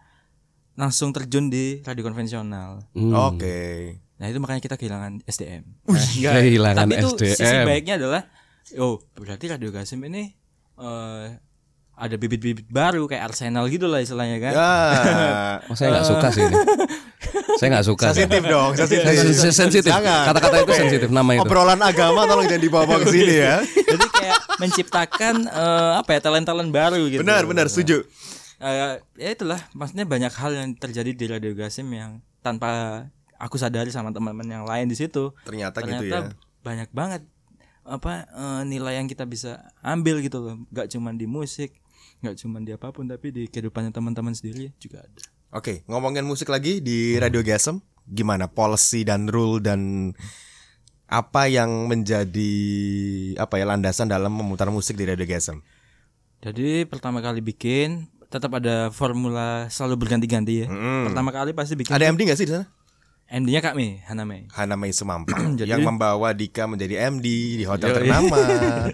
langsung 0.75 1.11
terjun 1.11 1.47
di 1.51 1.79
radio 1.83 2.03
konvensional. 2.03 2.83
Hmm. 2.95 3.11
Oke. 3.31 3.95
Nah 4.19 4.29
itu 4.29 4.37
makanya 4.37 4.61
kita 4.61 4.75
kehilangan 4.77 5.23
SDM. 5.25 5.63
kehilangan 5.87 6.83
Tapi 6.83 6.93
itu 6.95 7.09
SDM. 7.15 7.35
sisi 7.35 7.57
baiknya 7.65 7.95
adalah, 7.97 8.21
oh 8.77 9.01
berarti 9.17 9.45
Radio 9.51 9.69
Gasem 9.73 9.99
ini 10.07 10.31
eh 10.79 11.27
ada 12.01 12.15
bibit-bibit 12.17 12.65
baru 12.65 13.05
kayak 13.05 13.29
Arsenal 13.29 13.69
gitu 13.69 13.85
lah 13.85 14.01
istilahnya 14.01 14.37
kan. 14.41 14.53
Ya. 14.57 14.71
Oh, 15.69 15.77
saya 15.77 15.93
nggak 15.93 16.07
suka 16.09 16.27
sih 16.33 16.41
ini. 16.41 16.55
saya 17.61 17.67
nggak 17.77 17.85
suka. 17.85 18.05
sensitif 18.11 18.41
dong, 18.49 18.71
sensitif. 18.73 19.13
Sen- 19.37 19.53
sensitif. 19.55 19.91
Jangan. 19.93 20.33
Kata-kata 20.33 20.55
itu 20.65 20.73
sensitif 20.73 21.09
nama 21.13 21.37
itu. 21.37 21.45
Obrolan 21.45 21.77
agama 21.79 22.25
tolong 22.25 22.49
jangan 22.49 22.63
dibawa 22.65 22.95
ke 22.97 23.07
sini 23.13 23.35
ya. 23.37 23.61
Jadi 23.93 24.07
kayak 24.09 24.39
menciptakan 24.57 25.35
eh, 25.45 25.91
apa 26.01 26.09
ya 26.17 26.19
talent-talent 26.25 26.71
baru 26.73 27.05
gitu. 27.07 27.21
Benar, 27.21 27.45
benar, 27.45 27.69
setuju. 27.69 28.01
Eh, 28.57 28.95
ya 29.21 29.29
itulah, 29.31 29.61
maksudnya 29.77 30.09
banyak 30.09 30.33
hal 30.33 30.51
yang 30.57 30.69
terjadi 30.73 31.11
di 31.13 31.25
Radio 31.29 31.53
Gasem 31.53 31.85
yang 31.93 32.19
tanpa 32.41 33.05
aku 33.37 33.61
sadari 33.61 33.93
sama 33.93 34.09
teman-teman 34.09 34.49
yang 34.49 34.65
lain 34.65 34.89
di 34.89 34.97
situ. 34.97 35.31
Ternyata, 35.45 35.85
Ternyata 35.85 36.01
gitu 36.01 36.05
ya. 36.09 36.21
banyak 36.65 36.89
banget 36.89 37.21
apa 37.85 38.25
eh, 38.29 38.61
nilai 38.67 39.01
yang 39.01 39.07
kita 39.09 39.25
bisa 39.25 39.71
ambil 39.81 40.21
gitu 40.21 40.41
loh. 40.41 40.55
Gak 40.69 40.93
cuma 40.93 41.13
di 41.13 41.25
musik, 41.25 41.77
gak 42.21 42.37
cuma 42.39 42.61
di 42.61 42.73
apa 42.73 42.93
pun, 42.93 43.09
tapi 43.09 43.33
di 43.33 43.43
kehidupannya 43.49 43.93
teman-teman 43.93 44.33
sendiri 44.33 44.73
juga 44.77 45.05
ada. 45.05 45.21
Oke, 45.51 45.83
ngomongin 45.89 46.23
musik 46.23 46.47
lagi 46.47 46.79
di 46.79 47.19
Radio 47.19 47.43
Gasem, 47.43 47.83
gimana 48.07 48.47
policy 48.47 49.03
dan 49.03 49.27
rule 49.27 49.59
dan 49.59 50.13
apa 51.11 51.51
yang 51.51 51.91
menjadi 51.91 52.53
apa 53.35 53.59
ya 53.59 53.67
landasan 53.67 54.07
dalam 54.07 54.31
memutar 54.31 54.71
musik 54.71 54.95
di 54.95 55.03
Radio 55.03 55.27
Gasem? 55.27 55.59
Jadi 56.41 56.87
pertama 56.87 57.19
kali 57.19 57.43
bikin 57.43 58.07
tetap 58.31 58.55
ada 58.55 58.89
formula 58.95 59.67
selalu 59.67 60.07
berganti-ganti 60.07 60.65
ya. 60.65 60.67
Mm-mm. 60.71 61.11
Pertama 61.11 61.35
kali 61.35 61.51
pasti 61.51 61.75
bikin 61.75 61.91
Ada 61.91 62.07
MD 62.15 62.31
gak 62.31 62.39
sih 62.39 62.47
di 62.47 62.55
sana? 62.55 62.65
MD-nya 63.31 63.63
Kak 63.63 63.73
Mei, 63.73 64.03
Hana 64.03 64.27
Mei. 64.27 64.43
Hana 64.51 64.75
Mei 64.75 64.91
Semampang 64.91 65.55
Jadi- 65.59 65.71
yang 65.71 65.81
membawa 65.81 66.31
Dika 66.31 66.67
menjadi 66.67 67.07
MD 67.07 67.27
di 67.55 67.65
hotel 67.65 67.89
Yoi. 67.89 67.97
ternama. 67.97 68.37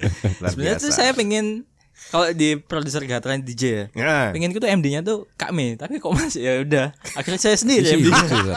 Sebenarnya 0.47 0.78
tuh 0.78 0.93
saya 0.93 1.12
pengen 1.12 1.65
kalau 2.08 2.30
di 2.30 2.56
produser 2.56 3.02
Gatran 3.04 3.41
DJ 3.41 3.63
ya. 3.65 3.84
Ya. 3.91 4.15
Pengenku 4.30 4.62
tuh 4.62 4.69
MD-nya 4.69 5.02
tuh 5.02 5.26
Kak 5.34 5.50
Mei, 5.50 5.73
tapi 5.73 5.97
kok 5.97 6.13
masih 6.13 6.39
ya 6.39 6.54
udah. 6.62 6.88
Akhirnya 7.17 7.41
saya 7.41 7.58
sendiri 7.58 7.84
Dia 7.84 7.97
MD. 7.97 8.06
sibuk. 8.06 8.56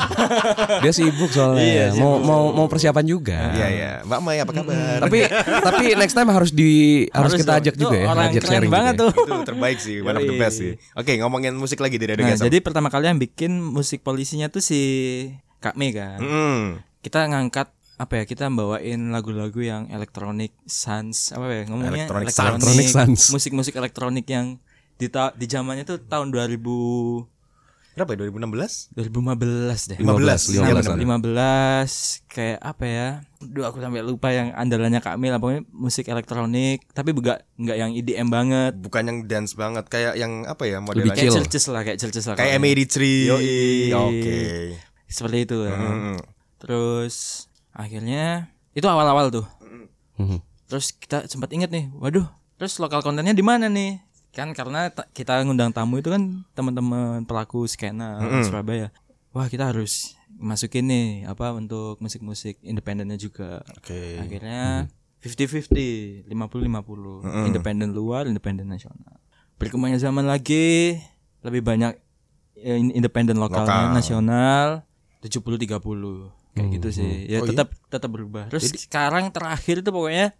Dia 0.78 0.92
sibuk 0.92 1.30
soalnya. 1.30 1.64
Iya, 1.64 1.86
mau 1.96 2.20
mau 2.20 2.52
mau 2.52 2.66
persiapan 2.68 3.02
juga. 3.02 3.50
Iya 3.50 3.68
ya, 3.72 3.90
Mbak 4.04 4.20
Mai 4.20 4.38
apa 4.38 4.52
kabar? 4.52 5.00
Tapi 5.00 5.18
tapi 5.64 5.84
next 5.96 6.12
time 6.12 6.28
harus 6.28 6.52
di 6.52 6.70
harus, 7.08 7.32
kita 7.34 7.48
dong. 7.48 7.58
ajak 7.58 7.74
juga 7.74 7.96
ya, 7.96 8.06
Orang 8.06 8.24
ajak 8.28 8.42
keren 8.44 8.52
sharing 8.52 8.70
banget 8.70 8.94
juga. 8.94 9.02
ya. 9.02 9.08
tuh. 9.08 9.24
itu 9.32 9.48
terbaik 9.48 9.78
sih, 9.80 9.96
one 9.98 10.14
of 10.14 10.22
the 10.22 10.36
best 10.36 10.56
sih. 10.60 10.72
Oke, 10.92 11.12
ngomongin 11.16 11.56
musik 11.56 11.80
lagi 11.80 11.96
di 11.96 12.04
Radio 12.04 12.22
Nah, 12.22 12.36
jadi 12.36 12.60
pertama 12.60 12.86
kali 12.86 13.08
yang 13.08 13.18
bikin 13.18 13.56
musik 13.58 14.04
polisinya 14.04 14.46
tuh 14.46 14.60
si 14.60 14.80
Kak 15.60 15.76
Mei 15.76 15.92
kan. 15.92 16.18
Mm. 16.18 16.80
Kita 17.00 17.24
ngangkat 17.24 17.68
apa 17.94 18.12
ya 18.16 18.24
kita 18.24 18.48
bawain 18.48 19.12
lagu-lagu 19.12 19.60
yang 19.60 19.84
elektronik 19.88 20.56
sans 20.64 21.36
apa 21.36 21.52
ya 21.52 21.62
ngomongnya 21.68 22.08
Electronic 22.08 22.32
sans. 22.32 22.56
Electronic 22.56 22.86
sans. 22.88 23.20
musik-musik 23.28 23.76
elektronik 23.76 24.24
yang 24.24 24.56
di 24.96 25.06
ta- 25.06 25.32
di 25.32 25.44
zamannya 25.44 25.84
tuh 25.84 26.00
tahun 26.00 26.32
2000 26.32 26.56
Berapa 27.90 28.14
ya 28.14 28.18
2016? 28.24 28.96
2015 28.96 29.92
deh. 29.92 29.98
15, 29.98 30.48
15 30.48 30.88
15, 30.88 30.96
15 30.96 32.30
kayak 32.30 32.58
apa 32.62 32.84
ya? 32.86 33.08
Duh 33.36 33.66
aku 33.66 33.82
sampai 33.82 34.00
lupa 34.00 34.30
yang 34.30 34.54
andalannya 34.54 35.02
Kak 35.02 35.20
Mil 35.20 35.36
pokoknya 35.36 35.68
musik 35.68 36.08
elektronik 36.08 36.86
tapi 36.92 37.12
enggak 37.12 37.44
enggak 37.58 37.76
yang 37.76 37.90
EDM 37.92 38.28
banget. 38.30 38.72
Bukan 38.78 39.02
yang 39.04 39.18
dance 39.26 39.52
banget, 39.52 39.84
kayak 39.90 40.16
yang 40.16 40.46
apa 40.46 40.64
ya 40.64 40.80
modelnya? 40.80 41.12
chill. 41.12 41.28
Kayak 41.28 41.36
churches 41.44 41.64
lah, 41.66 41.82
kayak 41.82 41.98
churches 42.00 42.24
lah. 42.24 42.34
Kayak 42.34 42.56
kalau- 42.56 42.64
M83. 42.64 42.96
Yoi. 43.28 43.58
Oke. 43.92 44.40
Seperti 45.10 45.44
itu. 45.44 45.66
ya. 45.66 45.74
Mm. 45.74 46.16
Terus 46.56 47.46
akhirnya 47.70 48.48
itu 48.72 48.86
awal-awal 48.86 49.28
tuh. 49.28 49.46
Mhm. 50.16 50.38
Terus 50.70 50.94
kita 50.94 51.26
sempat 51.26 51.50
inget 51.50 51.68
nih, 51.68 51.90
waduh, 51.92 52.28
terus 52.54 52.78
lokal 52.78 53.02
kontennya 53.02 53.34
di 53.34 53.42
mana 53.42 53.66
nih? 53.66 53.98
Kan 54.30 54.54
karena 54.54 54.86
ta- 54.86 55.10
kita 55.10 55.42
ngundang 55.42 55.74
tamu 55.74 55.98
itu 55.98 56.06
kan 56.06 56.46
teman-teman 56.54 57.26
pelaku 57.26 57.66
skena 57.66 58.22
Surabaya. 58.46 58.94
Wah, 59.34 59.50
kita 59.50 59.66
harus 59.66 60.14
masukin 60.30 60.86
nih 60.86 61.08
apa 61.26 61.50
untuk 61.50 61.98
musik-musik 61.98 62.62
independennya 62.62 63.18
juga. 63.18 63.66
Oke. 63.74 64.22
Akhirnya 64.22 64.86
50-50, 65.20 66.30
50-50. 66.30 67.46
Independen 67.46 67.90
luar, 67.90 68.24
independen 68.24 68.68
nasional. 68.68 69.18
Berkembangnya 69.58 69.98
zaman 69.98 70.24
lagi 70.24 70.96
lebih 71.42 71.60
banyak 71.60 71.92
eh, 72.56 72.76
in- 72.76 72.94
independen 72.94 73.36
lokalnya 73.36 73.90
Lokal. 73.90 73.96
nasional 73.96 74.66
70-30 75.20 75.76
kayak 76.50 76.68
gitu 76.74 76.88
sih. 76.90 77.28
Ya 77.28 77.38
Oh, 77.38 77.46
tetap 77.46 77.72
tetap 77.86 78.08
berubah. 78.08 78.48
Terus 78.48 78.72
sekarang 78.74 79.30
terakhir 79.30 79.80
itu 79.80 79.90
pokoknya 79.90 80.32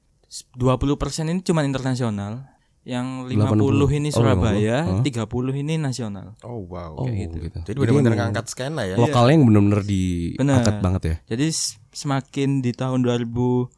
20% 0.55 0.97
ini 1.27 1.41
cuma 1.41 1.63
internasional. 1.63 2.49
Yang 2.81 3.29
50 3.37 3.93
ini 3.93 4.09
Oh, 4.09 4.25
Surabaya, 4.25 4.89
50. 4.89 5.05
30 5.05 5.53
ini 5.55 5.77
nasional. 5.77 6.33
Oh 6.41 6.65
wow. 6.65 6.97
Oh, 6.97 7.05
Kayak 7.05 7.29
gitu. 7.29 7.37
gitu. 7.45 7.59
Jadi 7.63 7.77
benar-benar 7.77 8.15
ngangkat 8.19 8.47
skena 8.49 8.83
ya. 8.89 8.97
Lokalnya 8.97 9.37
yang 9.37 9.45
benar-benar 9.45 9.83
diangkat 9.85 10.41
Bener. 10.73 10.81
banget 10.81 11.03
ya. 11.05 11.17
Jadi 11.29 11.47
semakin 11.93 12.65
di 12.65 12.73
tahun 12.73 13.05
2018 13.05 13.69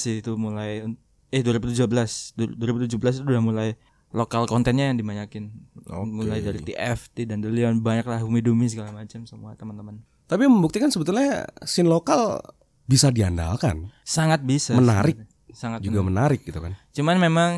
sih 0.00 0.24
itu 0.24 0.32
mulai 0.34 0.80
eh 1.28 1.42
2017 1.44 2.32
Du- 2.32 2.56
2017 2.56 3.20
itu 3.20 3.26
udah 3.26 3.42
mulai 3.44 3.68
lokal 4.16 4.48
kontennya 4.48 4.88
yang 4.88 4.96
dibanyakin. 4.96 5.52
Oke. 5.86 6.08
mulai 6.08 6.40
dari 6.40 6.58
TFT 6.58 7.28
dan 7.28 7.38
Delion 7.38 7.78
banyak 7.78 8.02
lah 8.02 8.18
Humi 8.18 8.40
Dumi 8.40 8.66
segala 8.66 8.90
macam 8.90 9.22
semua 9.22 9.52
teman-teman. 9.54 10.00
Tapi 10.24 10.48
membuktikan 10.48 10.88
sebetulnya 10.88 11.44
scene 11.62 11.86
lokal 11.86 12.40
bisa 12.82 13.12
diandalkan, 13.12 13.92
sangat 14.02 14.42
bisa 14.42 14.72
Menarik. 14.72 15.20
sangat 15.52 15.80
juga 15.80 16.00
menarik. 16.00 16.42
gitu 16.42 16.58
kan. 16.58 16.74
cuman 16.90 17.16
memang 17.16 17.50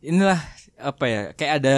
inilah 0.00 0.40
apa 0.78 1.04
ya 1.04 1.22
kayak 1.32 1.52
ada 1.58 1.76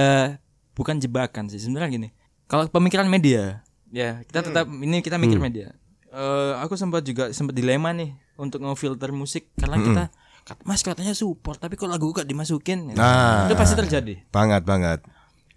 bukan 0.73 0.99
jebakan 0.99 1.47
sih. 1.47 1.59
Sebenarnya 1.59 1.91
gini 1.91 2.09
kalau 2.45 2.67
pemikiran 2.67 3.07
media 3.07 3.63
ya 3.89 4.21
kita 4.23 4.45
tetap 4.45 4.67
ini 4.69 5.01
kita 5.01 5.17
mikir 5.17 5.39
media. 5.39 5.73
Eh, 6.11 6.53
aku 6.59 6.75
sempat 6.75 7.03
juga 7.03 7.31
sempat 7.31 7.53
dilema 7.53 7.91
nih 7.91 8.13
untuk 8.37 8.61
ngefilter 8.61 9.11
musik. 9.11 9.51
Karena 9.55 9.79
kita 9.79 10.03
kat- 10.05 10.15
mas 10.63 10.85
katanya 10.85 11.17
support 11.17 11.57
tapi 11.57 11.75
kok 11.75 11.89
lagu 11.89 12.13
gak 12.13 12.29
dimasukin? 12.29 12.93
Nah. 12.93 13.49
itu 13.49 13.57
pasti 13.57 13.75
terjadi. 13.75 14.15
Banget 14.29 14.63
banget. 14.65 15.01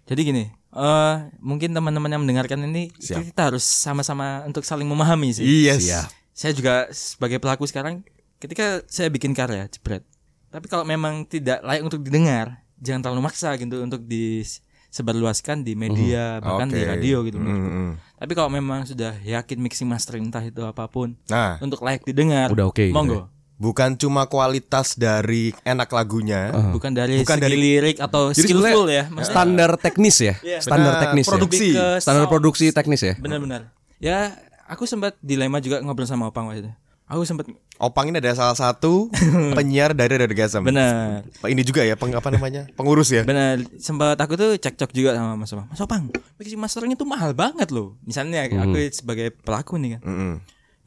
jadi 0.08 0.20
gini 0.24 0.44
eh 0.68 1.14
mungkin 1.40 1.72
teman-teman 1.72 2.08
yang 2.12 2.22
mendengarkan 2.24 2.60
ini 2.64 2.92
kita 2.92 3.52
harus 3.52 3.64
sama-sama 3.64 4.44
untuk 4.44 4.64
saling 4.64 4.88
memahami 4.88 5.32
sih. 5.32 5.44
Yes. 5.44 5.88
saya 6.32 6.52
juga 6.52 6.88
sebagai 6.92 7.40
pelaku 7.40 7.64
sekarang 7.64 8.04
ketika 8.38 8.80
saya 8.86 9.08
bikin 9.08 9.32
karya 9.32 9.68
jebret. 9.68 10.04
Tapi 10.48 10.64
kalau 10.64 10.84
memang 10.84 11.28
tidak 11.28 11.60
layak 11.60 11.84
untuk 11.84 12.00
didengar 12.00 12.64
jangan 12.78 13.04
terlalu 13.04 13.26
maksa 13.26 13.52
gitu 13.58 13.82
untuk 13.82 14.06
disebarluaskan 14.06 15.66
di 15.66 15.74
media 15.74 16.38
bahkan 16.38 16.70
di 16.70 16.80
Oke. 16.80 16.88
radio 16.88 17.16
gitu 17.26 17.36
Mm-mm. 17.36 17.98
tapi 18.16 18.32
kalau 18.32 18.48
memang 18.48 18.86
sudah 18.86 19.18
yakin 19.20 19.58
mixing 19.58 19.90
mastering 19.90 20.30
entah 20.30 20.42
itu 20.42 20.62
apa 20.62 20.86
pun 20.86 21.18
Nah, 21.26 21.58
untuk 21.58 21.82
layak 21.82 22.06
didengar 22.06 22.48
Udah 22.54 22.70
oke 22.70 22.86
gitu 22.86 22.94
monggo 22.94 23.26
bukan 23.58 23.94
cuma 23.94 24.24
kualitas 24.24 24.94
dari 24.94 25.50
enak 25.60 25.90
lagunya, 25.90 26.48
bukan 26.70 26.90
dari 26.90 27.18
Bukan 27.18 27.36
segi 27.36 27.44
dari- 27.44 27.58
lirik 27.58 27.96
atau 27.98 28.30
Jadi 28.30 28.46
skillful 28.46 28.86
ya 28.86 29.04
maksudnya 29.06 29.34
Standar 29.34 29.70
teknis 29.76 30.16
ya, 30.16 30.34
standar 30.56 30.94
Benar, 30.94 31.02
teknis 31.02 31.26
produksi. 31.26 31.58
ya. 31.58 31.58
lebih 31.60 31.74
ke 31.74 31.86
Standar 32.00 32.26
produksi 32.28 32.66
teknis 32.70 33.00
ya. 33.00 33.14
benar-benar 33.14 33.60
ya 33.98 34.30
aku 34.64 34.84
sempat 34.84 35.18
dilema 35.18 35.58
juga 35.58 35.80
ngobrol 35.80 36.06
sama 36.06 36.26
opang 36.26 36.46
waktu 36.46 36.62
itu 36.62 36.72
aku 37.04 37.22
sempat 37.24 37.50
Opang 37.78 38.06
ini 38.06 38.18
ada 38.18 38.30
salah 38.32 38.54
satu 38.54 39.06
penyiar 39.56 39.90
dari 39.90 40.10
Radio 40.12 40.34
Gasem. 40.34 40.58
benar 40.60 41.22
Ini 41.40 41.62
juga 41.62 41.80
ya, 41.80 41.94
peng, 41.94 42.10
apa 42.10 42.26
namanya? 42.26 42.66
Pengurus 42.74 43.06
ya. 43.08 43.22
Benar, 43.22 43.62
sempat 43.78 44.18
aku 44.18 44.34
tuh 44.34 44.58
cekcok 44.58 44.90
juga 44.90 45.14
sama 45.14 45.38
Mas 45.38 45.46
Opang. 45.48 45.70
Mas 45.70 45.78
Opang, 45.78 46.02
mixing 46.36 46.58
mastering 46.58 46.90
itu 46.90 47.06
mahal 47.06 47.32
banget 47.32 47.70
loh. 47.70 47.94
Misalnya 48.02 48.50
aku 48.50 48.82
sebagai 48.90 49.30
pelaku 49.30 49.78
nih 49.78 49.94
kan, 49.94 50.00
Mm-mm. 50.02 50.32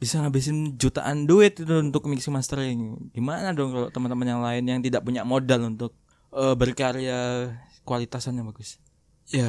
Bisa 0.02 0.18
ngabisin 0.18 0.74
jutaan 0.82 1.30
duit 1.30 1.62
itu 1.62 1.74
untuk 1.78 2.10
mixing 2.10 2.34
mastering. 2.34 2.98
Gimana 3.14 3.54
dong 3.54 3.70
kalau 3.70 3.88
teman-teman 3.94 4.26
yang 4.26 4.42
lain 4.42 4.64
yang 4.66 4.80
tidak 4.82 5.06
punya 5.06 5.22
modal 5.22 5.62
untuk 5.70 5.94
eh, 6.34 6.58
berkarya 6.58 7.54
kualitasannya 7.86 8.42
bagus? 8.42 8.82
Ya, 9.30 9.46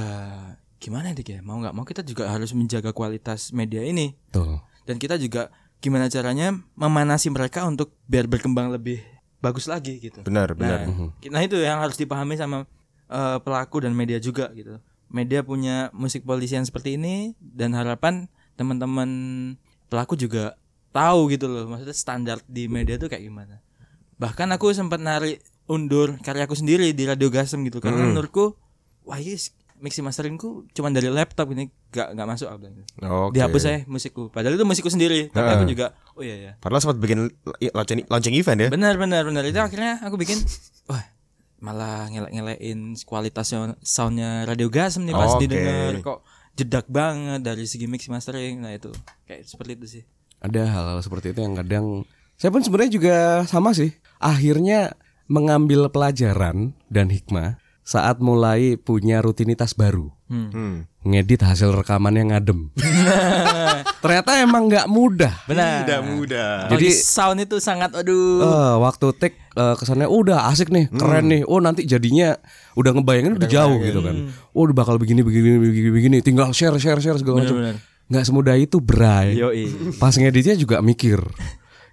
gimana 0.78 1.18
dik 1.18 1.34
ya? 1.34 1.40
Mau 1.42 1.58
nggak 1.58 1.74
mau 1.74 1.82
kita 1.82 2.06
juga 2.06 2.30
harus 2.30 2.54
menjaga 2.54 2.94
kualitas 2.94 3.50
media 3.50 3.82
ini 3.82 4.14
Tuh. 4.30 4.62
dan 4.86 5.02
kita 5.02 5.18
juga 5.18 5.50
gimana 5.82 6.06
caranya 6.06 6.54
memanasi 6.78 7.34
mereka 7.34 7.66
untuk 7.66 7.98
biar 8.06 8.30
berkembang 8.30 8.70
lebih 8.70 9.02
bagus 9.42 9.66
lagi 9.66 9.98
gitu. 9.98 10.22
Benar, 10.22 10.54
benar. 10.54 10.86
Nah, 10.86 11.18
nah 11.34 11.42
itu 11.42 11.58
yang 11.58 11.82
harus 11.82 11.98
dipahami 11.98 12.38
sama 12.38 12.70
eh, 13.10 13.42
pelaku 13.42 13.82
dan 13.82 13.98
media 13.98 14.22
juga 14.22 14.54
gitu. 14.54 14.78
Media 15.10 15.42
punya 15.42 15.90
musik 15.98 16.22
polisian 16.22 16.62
seperti 16.62 17.02
ini 17.02 17.34
dan 17.42 17.74
harapan 17.74 18.30
teman-teman 18.54 19.10
pelaku 19.88 20.16
juga 20.16 20.56
tahu 20.94 21.32
gitu 21.34 21.50
loh. 21.50 21.66
Maksudnya 21.68 21.96
standar 21.96 22.38
di 22.46 22.70
media 22.70 22.96
tuh 22.96 23.10
kayak 23.10 23.24
gimana. 23.24 23.60
Bahkan 24.20 24.48
aku 24.56 24.72
sempat 24.72 25.02
narik 25.02 25.42
undur 25.66 26.20
karyaku 26.20 26.54
sendiri 26.54 26.92
di 26.92 27.04
Radio 27.08 27.32
Gasem 27.32 27.64
gitu 27.64 27.80
karena 27.80 28.04
menurutku 28.04 28.60
wah 29.08 29.16
ini 29.16 29.40
mixing 29.84 30.04
masteringku 30.08 30.68
cuman 30.72 30.96
dari 30.96 31.12
laptop 31.12 31.52
ini 31.52 31.68
gak 31.92 32.16
nggak 32.16 32.28
masuk 32.28 32.48
bilang 32.56 32.76
gitu. 32.80 32.88
Oke. 33.04 33.36
Dihapus 33.36 33.62
saya 33.64 33.78
musikku. 33.84 34.32
Padahal 34.32 34.56
itu 34.56 34.64
musikku 34.64 34.88
sendiri. 34.88 35.28
Tapi 35.28 35.50
aku 35.60 35.66
juga 35.68 35.92
oh 36.16 36.24
iya 36.24 36.36
ya. 36.40 36.52
Padahal 36.60 36.80
sempat 36.84 37.00
bikin 37.04 37.28
launching, 37.76 38.08
launching 38.08 38.36
event 38.36 38.60
ya. 38.64 38.70
Benar 38.72 38.96
benar 38.96 39.28
benar 39.28 39.44
itu 39.44 39.60
akhirnya 39.60 40.00
aku 40.04 40.16
bikin 40.16 40.40
wah 40.88 41.04
malah 41.64 42.12
ngelek-ngelekin 42.12 43.00
kualitas 43.08 43.48
sound- 43.48 43.80
soundnya 43.80 44.44
radio 44.44 44.68
gasem 44.68 45.08
nih 45.08 45.16
pas 45.16 45.32
Oke. 45.32 45.48
didengar 45.48 45.96
kok 46.04 46.20
jedak 46.54 46.86
banget 46.90 47.42
dari 47.42 47.66
segi 47.66 47.90
mix 47.90 48.06
mastering 48.10 48.62
nah 48.62 48.74
itu 48.74 48.94
kayak 49.26 49.46
seperti 49.46 49.72
itu 49.80 49.88
sih 50.00 50.04
Ada 50.44 50.68
hal-hal 50.68 51.00
seperti 51.00 51.32
itu 51.32 51.40
yang 51.40 51.56
kadang 51.56 52.04
saya 52.38 52.52
pun 52.52 52.60
sebenarnya 52.60 52.92
juga 52.92 53.18
sama 53.48 53.72
sih. 53.72 53.94
Akhirnya 54.20 55.00
mengambil 55.32 55.88
pelajaran 55.88 56.76
dan 56.92 57.08
hikmah 57.08 57.56
saat 57.88 58.20
mulai 58.20 58.76
punya 58.76 59.24
rutinitas 59.24 59.76
baru. 59.76 60.12
Hmm. 60.28 60.88
Ngedit 61.04 61.44
hasil 61.44 61.72
rekaman 61.74 62.16
yang 62.16 62.32
ngadem. 62.32 62.72
Ternyata 64.04 64.40
emang 64.40 64.68
nggak 64.68 64.88
mudah. 64.88 65.34
benar 65.46 65.84
Tidak 65.84 66.02
mudah. 66.02 66.72
Jadi- 66.72 66.88
jadi 66.88 66.88
sound 66.96 67.40
itu 67.40 67.60
sangat 67.60 67.92
aduh 67.94 68.40
Eh, 68.40 68.76
waktu 68.80 69.06
take 69.14 69.36
eh, 69.54 69.76
kesannya 69.76 70.08
"Oh, 70.08 70.24
udah 70.24 70.48
asik 70.48 70.68
nih, 70.68 70.88
keren 70.90 71.28
nih. 71.28 71.42
Oh 71.44 71.60
nanti 71.60 71.84
jadinya 71.84 72.36
udah 72.74 72.92
ngebayangin 72.94 73.36
udah, 73.36 73.48
jauh 73.48 73.78
gitu 73.80 74.00
kan. 74.00 74.16
Oh 74.52 74.64
udah 74.64 74.76
bakal 74.76 74.96
begini 74.96 75.22
begini 75.22 75.60
begini 75.60 75.90
begini. 75.92 76.18
Tinggal 76.20 76.52
share 76.52 76.76
share 76.78 77.00
share 77.00 77.16
segala 77.16 77.44
macam. 77.44 77.76
Nggak 78.04 78.24
semudah 78.24 78.56
itu, 78.56 78.78
Bray. 78.80 79.36
yoi 79.36 79.68
Pas 79.96 80.12
ngeditnya 80.12 80.56
juga 80.56 80.80
mikir. 80.80 81.20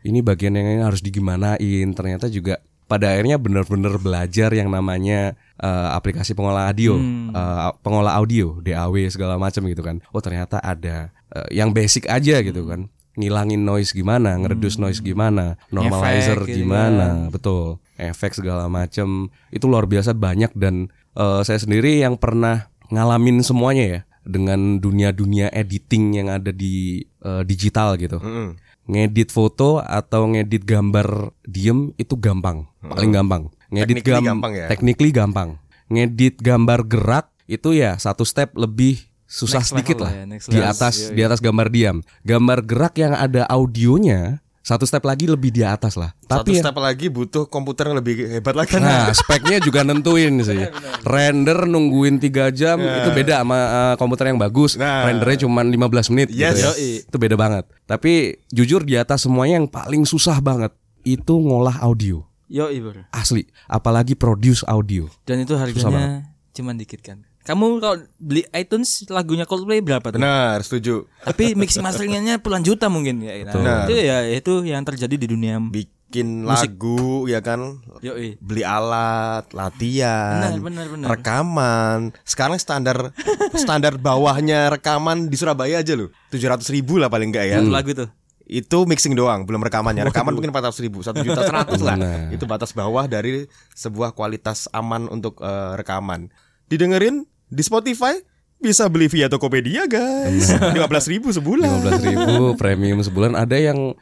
Ini 0.01 0.23
bagian 0.23 0.55
yang 0.55 0.83
harus 0.83 0.99
digimanain. 1.01 1.61
Ternyata 1.93 2.27
juga 2.27 2.59
pada 2.91 3.15
akhirnya 3.15 3.39
bener-bener 3.39 3.95
belajar 4.03 4.51
yang 4.51 4.67
namanya 4.67 5.39
eh, 5.63 5.89
aplikasi 5.95 6.35
pengolah 6.35 6.67
audio, 6.67 6.99
eh, 7.31 7.71
pengolah 7.87 8.19
audio, 8.19 8.59
DAW 8.59 9.07
segala 9.07 9.39
macam 9.39 9.63
gitu 9.71 9.87
kan. 9.87 10.03
Oh 10.11 10.19
ternyata 10.19 10.59
ada 10.59 11.15
eh, 11.31 11.49
yang 11.55 11.71
basic 11.71 12.11
aja 12.11 12.43
gitu 12.43 12.67
kan. 12.67 12.91
Ngilangin 13.15 13.63
noise 13.63 13.95
gimana, 13.95 14.35
ngeredus 14.39 14.83
noise 14.83 14.99
gimana, 14.99 15.55
normalizer 15.71 16.43
Efek 16.43 16.51
gitu 16.51 16.67
gimana, 16.67 17.31
betul. 17.31 17.79
Efek 17.95 18.35
segala 18.35 18.67
macam 18.67 19.31
itu 19.55 19.65
luar 19.71 19.87
biasa 19.87 20.11
banyak 20.11 20.51
dan 20.59 20.91
eh, 21.15 21.41
saya 21.47 21.63
sendiri 21.63 22.03
yang 22.03 22.19
pernah 22.19 22.67
ngalamin 22.91 23.47
semuanya 23.47 23.85
ya 23.87 24.01
dengan 24.27 24.79
dunia-dunia 24.79 25.49
editing 25.55 26.19
yang 26.19 26.29
ada 26.29 26.51
di 26.51 27.07
eh, 27.23 27.43
digital 27.47 27.95
gitu. 27.99 28.19
Mm-mm. 28.19 28.59
Ngedit 28.91 29.31
foto 29.31 29.79
atau 29.79 30.27
ngedit 30.27 30.67
gambar 30.67 31.31
diem 31.47 31.95
itu 31.95 32.19
gampang, 32.19 32.67
paling 32.83 33.15
gampang. 33.15 33.43
Ngedit 33.71 34.03
Technically 34.03 34.15
gam- 34.19 34.27
gampang 34.35 34.53
ya? 34.59 34.67
technically 34.67 35.13
gampang. 35.15 35.49
Ngedit 35.87 36.43
gambar 36.43 36.81
gerak 36.91 37.27
itu 37.47 37.71
ya 37.71 37.95
satu 38.03 38.27
step 38.27 38.51
lebih 38.59 38.99
susah 39.31 39.63
Next 39.63 39.71
sedikit 39.71 39.97
lah 40.03 40.11
ya, 40.11 40.25
di 40.27 40.59
atas 40.59 40.95
di 41.15 41.23
atas 41.23 41.39
gambar 41.39 41.71
diam. 41.71 42.03
Gambar 42.27 42.67
gerak 42.67 42.99
yang 42.99 43.15
ada 43.15 43.47
audionya 43.47 44.43
Satu 44.61 44.85
step 44.85 45.01
lagi 45.09 45.25
lebih 45.25 45.49
di 45.49 45.65
atas 45.65 45.97
lah. 45.97 46.13
Satu 46.21 46.45
Tapi 46.45 46.61
ya, 46.61 46.69
step 46.69 46.77
lagi 46.77 47.07
butuh 47.09 47.49
komputer 47.49 47.89
yang 47.89 47.97
lebih 47.97 48.29
hebat 48.29 48.53
lagi. 48.53 48.77
Nah, 48.77 49.09
speknya 49.17 49.57
juga 49.57 49.81
nentuin 49.81 50.37
sih. 50.45 50.69
Render 51.01 51.65
nungguin 51.65 52.21
3 52.21 52.53
jam 52.53 52.77
itu 52.77 53.09
beda 53.17 53.41
sama 53.41 53.57
uh, 53.57 53.95
komputer 53.97 54.29
yang 54.29 54.37
bagus. 54.37 54.77
Nah. 54.77 55.09
Rendernya 55.09 55.49
cuma 55.49 55.65
15 55.65 56.13
menit 56.13 56.29
Yes. 56.29 56.61
gitu 56.61 56.61
ya. 56.61 56.71
Yoi. 56.77 56.93
Itu 57.09 57.17
beda 57.17 57.37
banget. 57.41 57.65
Tapi 57.89 58.37
jujur 58.53 58.85
di 58.85 59.01
atas 59.01 59.25
semuanya 59.25 59.65
yang 59.65 59.69
paling 59.69 60.05
susah 60.05 60.37
banget 60.45 60.77
itu 61.09 61.33
ngolah 61.41 61.81
audio. 61.81 62.21
Yo. 62.51 62.67
Asli, 63.15 63.47
apalagi 63.71 64.19
produce 64.19 64.67
audio. 64.69 65.07
Dan 65.23 65.47
itu 65.47 65.55
harganya 65.55 66.27
cuman 66.51 66.75
dikit 66.77 67.01
kan. 67.01 67.30
Kamu 67.51 67.83
kalau 67.83 67.99
beli 68.23 68.47
iTunes 68.55 69.11
lagunya 69.11 69.43
Coldplay 69.43 69.83
berapa 69.83 70.15
tuh? 70.15 70.23
Benar, 70.23 70.63
setuju. 70.63 71.11
Tapi 71.27 71.59
mixing 71.59 71.83
masteringnya 71.83 72.39
puluhan 72.39 72.63
juta 72.63 72.87
mungkin 72.87 73.19
ya. 73.19 73.43
Nah, 73.43 73.55
Benar. 73.59 73.83
itu 73.91 73.95
ya 73.99 74.17
itu 74.31 74.53
yang 74.71 74.87
terjadi 74.87 75.19
di 75.19 75.27
dunia 75.27 75.59
Bikin 75.59 76.47
lagu 76.47 77.27
ya 77.27 77.43
kan, 77.43 77.83
Yo 78.07 78.15
beli 78.39 78.63
alat, 78.63 79.51
latihan, 79.51 80.47
Benar, 80.47 80.63
benar, 80.63 80.87
benar. 80.95 81.07
rekaman. 81.11 81.99
Sekarang 82.23 82.55
standar 82.63 83.11
standar 83.59 83.99
bawahnya 83.99 84.71
rekaman 84.71 85.27
di 85.27 85.35
Surabaya 85.35 85.83
aja 85.83 85.99
loh, 85.99 86.15
tujuh 86.31 86.47
ratus 86.47 86.71
ribu 86.71 87.03
lah 87.03 87.11
paling 87.11 87.35
enggak 87.35 87.51
ya. 87.51 87.59
Satu 87.59 87.75
lagu 87.75 87.91
tuh. 87.99 88.11
Itu 88.47 88.87
mixing 88.87 89.19
doang, 89.19 89.43
belum 89.43 89.63
rekamannya. 89.67 90.07
Rekaman 90.07 90.39
mungkin 90.39 90.55
empat 90.55 90.71
ratus 90.71 90.83
ribu, 90.87 91.03
satu 91.03 91.19
juta 91.23 91.43
seratus 91.43 91.83
lah. 91.83 91.99
Nah. 91.99 92.31
Itu 92.31 92.47
batas 92.47 92.75
bawah 92.75 93.11
dari 93.11 93.47
sebuah 93.75 94.15
kualitas 94.15 94.71
aman 94.71 95.11
untuk 95.11 95.43
eh, 95.43 95.75
rekaman. 95.79 96.31
Didengerin 96.71 97.27
di 97.51 97.63
Spotify 97.67 98.15
bisa 98.61 98.87
beli 98.87 99.11
via 99.11 99.27
Tokopedia 99.27 99.89
guys, 99.91 100.53
lima 100.77 100.87
belas 100.87 101.09
ribu 101.11 101.33
sebulan. 101.33 101.81
15 101.81 102.09
ribu 102.13 102.55
premium 102.55 103.01
sebulan 103.03 103.35
ada 103.35 103.57
yang 103.57 103.97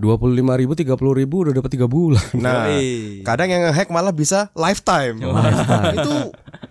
25 0.00 0.32
ribu, 0.56 0.72
30 0.72 1.20
ribu 1.20 1.44
udah 1.44 1.52
dapat 1.52 1.76
3 1.76 1.84
bulan. 1.84 2.24
Nah, 2.32 2.72
kadang 3.20 3.52
yang 3.52 3.68
ngehack 3.68 3.92
malah 3.92 4.16
bisa 4.16 4.48
lifetime. 4.56 5.20
itu 5.92 6.14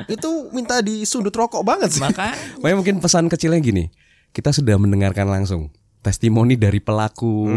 itu 0.09 0.30
minta 0.49 0.82
disundut 0.82 1.30
rokok 1.30 1.61
banget 1.61 1.93
sih. 1.93 2.01
Maka 2.01 2.34
Makanya 2.57 2.76
mungkin 2.82 2.97
pesan 2.97 3.30
kecilnya 3.30 3.61
gini, 3.61 3.93
kita 4.34 4.49
sudah 4.49 4.82
mendengarkan 4.82 5.30
langsung 5.30 5.70
testimoni 6.01 6.57
dari 6.57 6.82
pelaku 6.82 7.53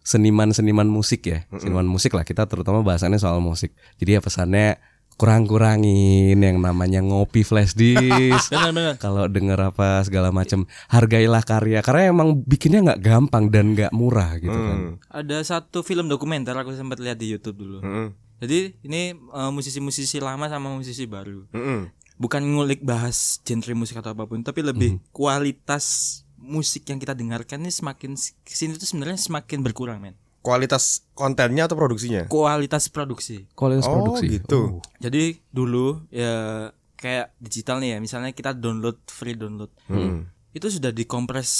seniman-seniman 0.00 0.88
musik 0.88 1.28
ya, 1.28 1.44
seniman 1.60 1.84
musik 1.84 2.16
lah 2.16 2.24
kita 2.24 2.48
terutama 2.48 2.80
bahasannya 2.80 3.20
soal 3.20 3.44
musik. 3.44 3.76
Jadi 4.00 4.16
ya 4.16 4.20
pesannya 4.24 4.80
kurang-kurangin 5.16 6.36
yang 6.36 6.60
namanya 6.60 7.00
ngopi 7.00 7.40
flash 7.40 7.72
disk. 7.72 8.52
Kalau 9.04 9.26
denger 9.32 9.72
apa 9.72 10.04
segala 10.04 10.28
macam, 10.28 10.68
hargailah 10.92 11.40
karya 11.42 11.80
karena 11.80 12.12
emang 12.12 12.44
bikinnya 12.44 12.92
nggak 12.92 13.00
gampang 13.00 13.48
dan 13.48 13.72
nggak 13.72 13.92
murah 13.96 14.36
gitu 14.36 14.54
kan. 14.54 14.78
Hmm. 14.78 14.92
Ada 15.08 15.42
satu 15.44 15.80
film 15.80 16.12
dokumenter 16.12 16.52
aku 16.52 16.76
sempat 16.76 17.00
lihat 17.00 17.16
di 17.16 17.32
YouTube 17.32 17.64
dulu. 17.64 17.78
Mm-mm. 17.80 18.08
Jadi 18.44 18.76
ini 18.84 19.16
eh, 19.16 19.50
musisi-musisi 19.50 20.20
lama 20.20 20.52
sama 20.52 20.68
musisi 20.76 21.08
baru. 21.08 21.48
Mm-mm. 21.56 21.88
Bukan 22.16 22.40
ngulik 22.44 22.84
bahas 22.84 23.40
genre 23.44 23.72
musik 23.76 24.00
atau 24.00 24.16
apa 24.16 24.24
pun, 24.24 24.40
tapi 24.40 24.64
lebih 24.64 25.00
kualitas 25.12 26.20
musik 26.40 26.88
yang 26.88 26.96
kita 26.96 27.12
dengarkan 27.12 27.60
ini 27.60 27.72
semakin 27.72 28.16
ke 28.16 28.52
sini 28.56 28.76
tuh 28.76 28.88
sebenarnya 28.88 29.20
semakin 29.20 29.60
berkurang, 29.60 30.00
men. 30.00 30.16
Kualitas 30.46 31.02
kontennya 31.10 31.66
atau 31.66 31.74
produksinya? 31.74 32.30
Kualitas 32.30 32.86
produksi. 32.86 33.50
Kualitas 33.58 33.90
Oh, 33.90 33.98
produksi. 33.98 34.38
gitu. 34.38 34.78
Oh. 34.78 34.82
Jadi 35.02 35.42
dulu 35.50 36.06
ya 36.06 36.70
kayak 36.94 37.34
digital 37.42 37.82
nih 37.82 37.90
ya, 37.92 37.98
misalnya 37.98 38.30
kita 38.30 38.54
download 38.54 39.02
free 39.10 39.34
download. 39.34 39.74
Hmm. 39.90 40.30
Itu 40.54 40.70
sudah 40.70 40.94
dikompres 40.94 41.50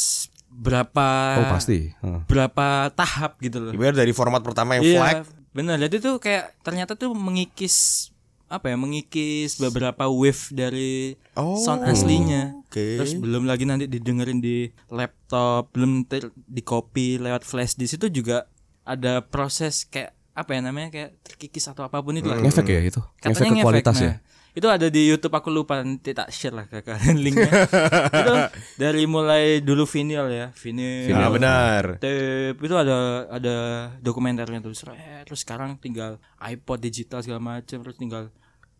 berapa 0.47 1.09
Oh, 1.43 1.51
pasti. 1.51 1.91
Heeh. 1.93 2.20
berapa 2.24 2.95
tahap 2.95 3.43
gitu 3.43 3.59
loh. 3.59 3.74
Ibarat 3.74 3.99
dari 3.99 4.14
format 4.14 4.41
pertama 4.41 4.78
yang 4.78 4.87
flag. 4.87 5.26
Iya, 5.26 5.51
benar. 5.51 5.76
Jadi 5.82 5.97
tuh 5.99 6.14
kayak 6.16 6.55
ternyata 6.62 6.95
tuh 6.95 7.11
mengikis 7.11 8.09
apa 8.47 8.70
ya, 8.70 8.78
mengikis 8.78 9.59
beberapa 9.59 10.07
wave 10.07 10.55
dari 10.55 11.18
Oh, 11.34 11.59
sound 11.59 11.82
aslinya. 11.84 12.55
Oke. 12.62 13.03
Terus 13.03 13.18
belum 13.18 13.45
lagi 13.45 13.66
nanti 13.66 13.91
didengerin 13.91 14.39
di 14.39 14.70
laptop, 14.89 15.74
belum 15.74 16.07
di 16.30 16.62
copy 16.62 17.18
lewat 17.18 17.43
flash 17.43 17.74
disk 17.74 17.99
itu 17.99 18.22
juga 18.22 18.47
ada 18.87 19.20
proses 19.26 19.84
kayak 19.91 20.14
apa 20.37 20.51
ya 20.53 20.61
namanya 20.62 20.89
kayak 20.93 21.11
terkikis 21.24 21.66
atau 21.66 21.89
apa 21.89 21.99
pun 22.05 22.14
itu 22.14 22.28
lah. 22.28 22.39
Ngefek 22.39 22.68
ya 22.68 22.80
itu. 22.84 23.01
Ngefek 23.24 23.51
Katanya 23.51 23.61
ke 23.61 23.64
kualitas 23.64 23.97
Nah, 23.99 24.07
ya. 24.07 24.14
Itu 24.57 24.72
ada 24.72 24.89
di 24.89 25.05
YouTube 25.05 25.37
aku 25.37 25.53
lupa 25.53 25.84
nanti 25.84 26.16
tak 26.16 26.32
share 26.32 26.57
lah 26.57 26.64
ke 26.64 26.80
kalian 26.80 27.20
linknya. 27.20 27.68
itu 28.24 28.34
dari 28.80 29.05
mulai 29.05 29.61
dulu 29.61 29.84
vinyl 29.84 30.32
ya, 30.32 30.47
vinyl. 30.57 31.12
Nah, 31.12 31.28
benar. 31.28 31.82
tape 32.01 32.57
itu 32.57 32.72
ada 32.72 33.28
ada 33.28 33.57
dokumenternya 34.01 34.64
tuh 34.64 34.72
Seret, 34.72 35.28
terus 35.28 35.45
sekarang 35.45 35.76
tinggal 35.76 36.16
iPod 36.41 36.80
digital 36.80 37.20
segala 37.20 37.61
macam 37.61 37.84
terus 37.84 38.01
tinggal 38.01 38.32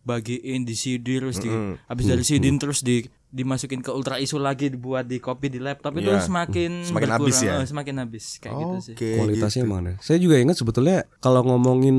bagiin 0.07 0.63
di 0.63 0.71
CD 0.73 1.19
terus 1.19 1.37
di 1.37 1.51
habis 1.83 2.05
dari 2.07 2.23
CD 2.23 2.47
terus 2.55 2.79
di 2.79 3.03
dimasukin 3.27 3.83
ke 3.83 3.91
ultra 3.91 4.15
isu 4.15 4.39
lagi 4.39 4.71
dibuat 4.71 5.03
di 5.03 5.19
copy 5.19 5.51
di 5.51 5.59
laptop 5.59 5.91
itu 5.93 6.07
Iya. 6.09 6.23
semakin 6.23 6.71
Semakin 6.81 6.95
berkurang. 7.05 7.27
habis 7.27 7.37
ya? 7.37 7.53
Eh, 7.53 7.67
semakin 7.67 7.95
habis 7.99 8.25
kayak 8.39 8.55
gitu 8.55 8.75
sih 8.79 8.93
Oke. 8.95 9.09
kualitasnya 9.13 9.61
gitu. 9.61 9.67
emang 9.67 9.79
ada. 9.83 9.93
Saya 9.99 10.17
juga 10.17 10.35
ingat 10.39 10.55
sebetulnya 10.55 10.97
kalau 11.19 11.43
ngomongin 11.43 11.97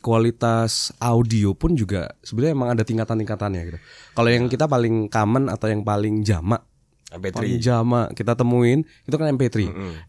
kualitas 0.00 0.72
audio 0.98 1.52
pun 1.52 1.72
juga 1.74 2.16
sebenarnya 2.20 2.52
emang 2.52 2.70
ada 2.72 2.82
tingkatan-tingkatannya 2.82 3.60
gitu. 3.66 3.78
Kalau 4.10 4.28
yang 4.28 4.48
kita 4.48 4.64
paling 4.64 5.06
common 5.06 5.46
atau 5.46 5.68
yang 5.68 5.80
paling 5.80 6.20
jamak 6.20 6.64
MP3. 7.10 7.34
paling 7.34 7.58
jamak 7.58 8.06
kita 8.14 8.32
temuin 8.32 8.80
itu 9.04 9.14
kan 9.14 9.26
MP3. 9.28 9.56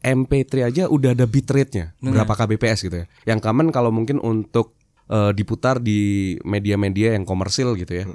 MP3 0.01 0.53
aja 0.63 0.83
udah 0.85 1.11
ada 1.11 1.25
bitrate-nya 1.25 1.97
berapa 1.97 2.31
kbps 2.31 2.79
gitu 2.81 2.95
ya. 2.95 3.05
Yang 3.25 3.39
common 3.41 3.69
kalau 3.69 3.89
mungkin 3.89 4.17
untuk 4.17 4.71
eh, 5.11 5.31
diputar 5.35 5.77
di 5.77 5.99
media-media 6.41 7.13
yang 7.13 7.27
komersil 7.27 7.75
gitu 7.75 7.93
ya. 7.93 8.05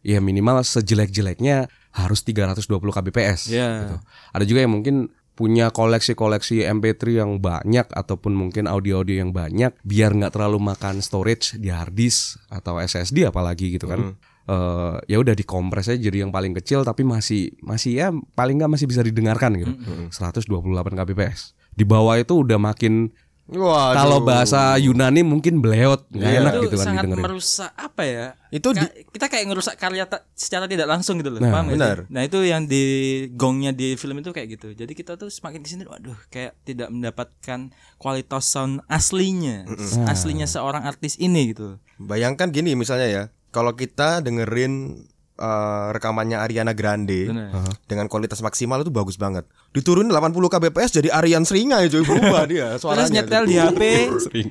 Ya 0.00 0.18
minimal 0.18 0.64
sejelek-jeleknya 0.64 1.68
harus 1.92 2.22
320 2.22 2.64
kbps 2.88 3.50
Iya. 3.50 3.68
gitu. 3.84 3.96
Ada 4.32 4.44
juga 4.44 4.60
yang 4.64 4.72
mungkin 4.72 4.96
punya 5.34 5.70
koleksi-koleksi 5.70 6.66
MP3 6.66 7.22
yang 7.22 7.38
banyak 7.38 7.86
ataupun 7.92 8.34
mungkin 8.34 8.66
audio-audio 8.66 9.22
yang 9.22 9.30
banyak 9.30 9.70
biar 9.86 10.10
nggak 10.10 10.34
terlalu 10.34 10.58
makan 10.58 10.98
storage 10.98 11.54
di 11.54 11.70
hard 11.70 11.94
disk 11.94 12.42
atau 12.48 12.78
SSD 12.78 13.22
apalagi 13.22 13.78
gitu 13.78 13.86
kan. 13.86 14.18
Eh, 14.48 14.96
ya 15.06 15.20
udah 15.20 15.36
dikompres 15.36 15.92
aja 15.92 16.00
jadi 16.00 16.24
yang 16.24 16.32
paling 16.32 16.56
kecil 16.56 16.80
tapi 16.80 17.04
masih 17.04 17.52
masih 17.60 17.92
ya 17.94 18.06
paling 18.32 18.56
nggak 18.56 18.72
masih 18.72 18.86
bisa 18.88 19.04
didengarkan 19.04 19.54
gitu. 19.54 19.72
128 20.10 20.48
kbps. 20.96 21.52
Di 21.70 21.84
bawah 21.84 22.18
itu 22.18 22.42
udah 22.42 22.58
makin 22.58 23.12
Kalau 23.50 24.20
bahasa 24.20 24.76
Yunani 24.76 25.20
mungkin 25.20 25.58
beleot 25.58 26.04
nggak 26.06 26.20
Iya. 26.26 26.40
enak 26.42 26.52
itu 26.54 26.62
gitu 26.62 26.76
kan 26.76 26.86
sangat 26.86 27.02
didengerin. 27.02 27.24
merusak 27.24 27.70
apa 27.72 28.02
ya 28.02 28.26
Itu 28.50 28.68
Ka- 28.70 28.92
kita 29.08 29.26
kayak 29.26 29.44
ngerusak 29.46 29.74
karya 29.74 30.04
ta- 30.04 30.24
secara 30.32 30.64
tidak 30.64 30.84
langsung 30.86 31.16
gitu 31.16 31.28
loh 31.28 31.38
Nah, 31.38 31.48
paham 31.50 31.66
sih? 31.66 31.74
benar. 31.74 32.04
nah 32.06 32.20
itu 32.20 32.38
yang 32.40 32.64
di 32.64 32.84
gongnya 33.30 33.72
di 33.72 33.92
film 33.94 34.16
itu 34.16 34.30
kayak 34.30 34.48
gitu 34.52 34.68
jadi 34.74 34.88
kita 34.90 35.16
tuh 35.16 35.28
semakin 35.28 35.60
ke 35.60 35.68
sini 35.70 35.82
waduh 35.82 36.16
kayak 36.28 36.60
tidak 36.62 36.88
mendapatkan 36.88 37.68
kualitas 37.96 38.44
sound 38.44 38.84
aslinya 38.86 39.64
aslinya 40.04 40.44
seorang 40.44 40.82
artis 40.82 41.16
ini 41.16 41.52
gitu 41.52 41.80
Bayangkan 41.96 42.48
gini 42.48 42.72
misalnya 42.74 43.08
ya, 43.08 43.22
kalau 43.48 43.72
kita 43.72 44.20
dengerin 44.20 45.02
eh, 45.38 45.86
rekamannya 45.90 46.36
Ariana 46.36 46.72
Grande 46.72 47.26
Benar. 47.26 47.54
dengan 47.84 48.06
kualitas 48.06 48.38
maksimal 48.38 48.80
itu 48.80 48.90
bagus 48.90 49.14
banget. 49.14 49.46
Diturunin 49.70 50.08
80 50.08 50.34
kbps 50.34 50.90
jadi 50.92 51.08
Arian 51.10 51.42
Seringa 51.42 51.78
ya 51.78 51.88
coy 51.88 52.02
berubah 52.02 52.42
dia 52.44 52.66
terus 52.72 52.82
suaranya. 52.82 53.12
nyetel 53.14 53.42
di 53.44 53.54
HP 53.54 53.82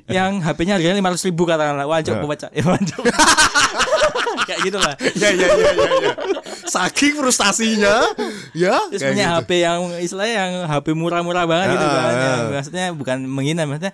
yang 0.07 0.39
HP-nya 0.39 0.73
harganya 0.75 0.95
lima 0.95 1.11
ribu 1.11 1.43
katakanlah 1.43 1.83
wah 1.83 1.97
Nah. 1.97 2.05
coba 2.07 2.25
baca 2.29 2.47
ya 2.49 2.63
kayak 4.47 4.59
gitu 4.63 4.77
lah 4.77 4.93
ya 5.13 5.29
ya 5.29 5.47
ya 5.49 5.69
ya. 5.69 5.83
ya. 5.99 6.11
Saking 6.67 7.15
frustasinya, 7.15 7.95
ya. 8.53 8.75
Terus 8.91 9.03
punya 9.05 9.25
gitu. 9.25 9.37
HP 9.39 9.49
yang 9.57 9.79
istilahnya 9.97 10.35
yang 10.37 10.51
HP 10.67 10.91
murah-murah 10.93 11.43
banget 11.43 11.67
gitu 11.73 11.85
Ah, 11.85 11.91
kan. 11.93 12.13
Yang 12.13 12.39
maksudnya 12.53 12.85
bukan 12.91 13.17
menghina 13.23 13.63
maksudnya 13.63 13.93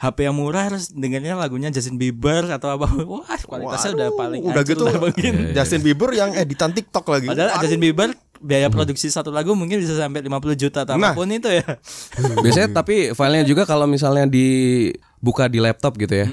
HP 0.00 0.24
yang 0.24 0.32
murah 0.32 0.64
terus 0.66 0.88
dengarnya 0.90 1.36
lagunya 1.36 1.68
Justin 1.68 2.00
Bieber 2.00 2.48
atau 2.48 2.72
apa. 2.72 2.88
Wah, 3.12 3.36
kualitasnya 3.36 3.92
udah 3.92 4.08
Waduh, 4.08 4.16
paling 4.16 4.40
udah 4.48 4.62
gitu 4.64 4.82
lah 4.82 4.96
mungkin. 4.96 5.52
Justin 5.52 5.84
Bieber 5.84 6.10
yang 6.16 6.32
editan 6.32 6.72
TikTok 6.72 7.04
lagi. 7.04 7.28
Padahal 7.28 7.52
Aduh. 7.52 7.60
Justin 7.62 7.80
Bieber 7.80 8.08
biaya 8.40 8.72
produksi 8.72 9.12
satu 9.12 9.28
lagu 9.28 9.52
mungkin 9.52 9.76
bisa 9.76 9.92
sampai 9.92 10.24
50 10.24 10.32
juta 10.56 10.88
atau 10.88 10.96
Nah. 10.96 11.12
apa 11.12 11.20
pun 11.20 11.28
itu 11.28 11.52
ya. 11.52 11.60
Biasanya 12.44 12.72
tapi 12.72 13.12
filenya 13.12 13.44
juga 13.44 13.68
kalau 13.68 13.84
misalnya 13.84 14.24
dibuka 14.24 15.44
di 15.46 15.60
laptop 15.60 16.00
gitu 16.00 16.16
ya. 16.16 16.28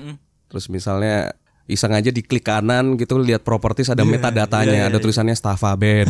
Terus 0.47 0.71
misalnya 0.71 1.35
iseng 1.67 1.91
aja 1.91 2.09
diklik 2.09 2.47
kanan 2.47 2.95
gitu 2.95 3.19
lihat 3.19 3.43
properties 3.43 3.91
ada 3.91 4.07
metadatanya, 4.07 4.87
ada 4.87 4.97
tulisannya 5.03 5.35
Staffa 5.35 5.75
Band. 5.75 6.07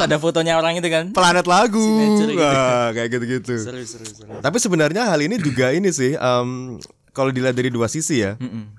Ada 0.00 0.16
fotonya 0.16 0.56
orang 0.56 0.80
itu 0.80 0.88
kan. 0.88 1.12
planet 1.12 1.44
lagu. 1.44 1.76
Gitu. 1.78 2.40
Wah, 2.40 2.88
kayak 2.96 3.08
gitu-gitu. 3.14 3.52
Seru 3.60 3.84
seru 3.84 4.08
seru. 4.08 4.32
Tapi 4.40 4.56
sebenarnya 4.56 5.12
hal 5.12 5.20
ini 5.20 5.36
juga 5.36 5.76
ini 5.76 5.92
sih 5.92 6.16
em, 6.16 6.80
kalau 7.12 7.28
dilihat 7.28 7.52
dari 7.52 7.68
dua 7.68 7.84
sisi 7.84 8.24
ya. 8.24 8.40
Mm-mm. 8.40 8.74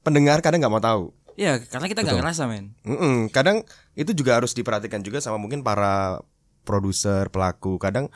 Pendengar 0.00 0.40
kadang 0.40 0.64
nggak 0.64 0.72
mau 0.72 0.80
tahu. 0.80 1.12
Iya, 1.36 1.60
karena 1.68 1.86
kita 1.92 2.00
nggak 2.02 2.18
ngerasa 2.24 2.42
men. 2.48 2.72
Mm-mm, 2.88 3.28
kadang 3.28 3.68
itu 3.92 4.16
juga 4.16 4.40
harus 4.40 4.56
diperhatikan 4.56 5.04
juga 5.04 5.20
sama 5.20 5.36
mungkin 5.36 5.60
para 5.60 6.24
produser, 6.64 7.28
pelaku. 7.28 7.76
Kadang 7.76 8.08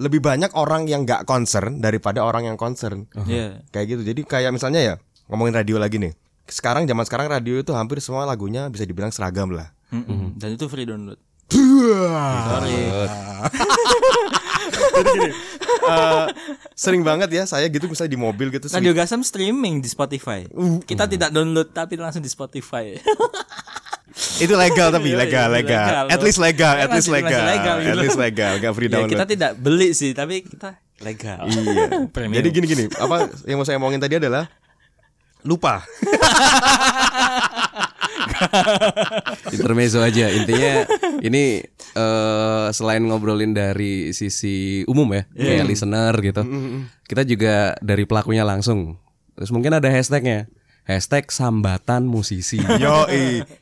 lebih 0.00 0.24
banyak 0.24 0.56
orang 0.56 0.88
yang 0.88 1.04
nggak 1.04 1.28
concern 1.28 1.84
daripada 1.84 2.24
orang 2.24 2.48
yang 2.48 2.56
concern. 2.56 3.04
Iya. 3.28 3.68
Kayak 3.68 3.86
gitu. 3.94 4.02
Jadi 4.16 4.20
kayak 4.24 4.50
misalnya 4.56 4.80
ya 4.80 4.94
ngomongin 5.28 5.60
radio 5.60 5.76
lagi 5.76 6.00
nih. 6.00 6.16
Sekarang 6.44 6.84
zaman 6.84 7.04
sekarang 7.04 7.26
radio 7.28 7.56
itu 7.56 7.72
hampir 7.72 7.98
semua 7.98 8.24
lagunya 8.24 8.66
bisa 8.66 8.82
dibilang 8.82 9.10
seragam 9.10 9.50
lah. 9.50 9.70
Mm-mm. 9.88 10.34
Dan 10.36 10.54
itu 10.54 10.66
free 10.66 10.84
download. 10.84 11.18
Eh, 15.82 16.24
sering 16.72 17.02
banget 17.02 17.26
ya 17.28 17.42
saya 17.42 17.66
gitu 17.66 17.84
misalnya 17.84 18.08
di 18.08 18.20
mobil 18.20 18.48
gitu. 18.48 18.70
Radio 18.70 18.94
Gasam 18.94 19.20
streaming 19.20 19.82
di 19.82 19.90
Spotify. 19.90 20.46
Kita 20.80 21.10
tidak 21.10 21.34
download 21.34 21.74
tapi 21.74 21.98
langsung 21.98 22.22
di 22.22 22.30
Spotify. 22.30 22.94
Itu 24.38 24.54
legal 24.54 24.92
tapi 24.92 25.10
Iya, 25.10 25.18
legal, 25.18 25.48
iya, 25.48 25.56
legal. 25.56 25.86
legal. 25.88 26.04
At 26.06 26.20
least 26.20 26.38
legal, 26.38 26.74
at 26.76 26.86
Masih- 26.86 26.94
least 26.94 27.10
legal. 27.10 27.42
At 27.42 27.58
gitu. 27.80 27.98
least 27.98 28.18
legal, 28.20 28.52
gak 28.54 28.72
free 28.72 28.86
ya, 28.86 28.92
download. 28.92 29.10
kita 29.10 29.24
tidak 29.26 29.52
beli 29.56 29.90
sih, 29.92 30.10
tapi 30.12 30.44
kita 30.44 30.68
legal. 31.00 31.42
Iya. 31.48 31.88
Premium. 32.14 32.36
Jadi 32.38 32.48
gini-gini, 32.52 32.84
apa 32.92 33.16
yang 33.42 33.56
mau 33.56 33.64
saya 33.64 33.80
omongin 33.80 33.98
tadi 33.98 34.20
adalah 34.20 34.46
lupa. 35.42 35.82
Intermezzo 39.54 40.02
aja 40.02 40.26
intinya 40.30 40.86
ini 41.22 41.62
eh 41.92 42.66
selain 42.72 43.04
ngobrolin 43.04 43.54
dari 43.54 44.10
sisi 44.16 44.82
umum 44.88 45.12
ya 45.14 45.22
kayak 45.36 45.66
listener 45.68 46.14
gitu 46.22 46.42
kita 47.06 47.22
juga 47.28 47.76
dari 47.84 48.08
pelakunya 48.08 48.42
langsung 48.42 48.96
terus 49.36 49.52
mungkin 49.52 49.76
ada 49.76 49.86
hashtagnya 49.92 50.48
hashtag 50.82 51.30
sambatan 51.30 52.08
musisi 52.08 52.58
Yo, 52.82 53.06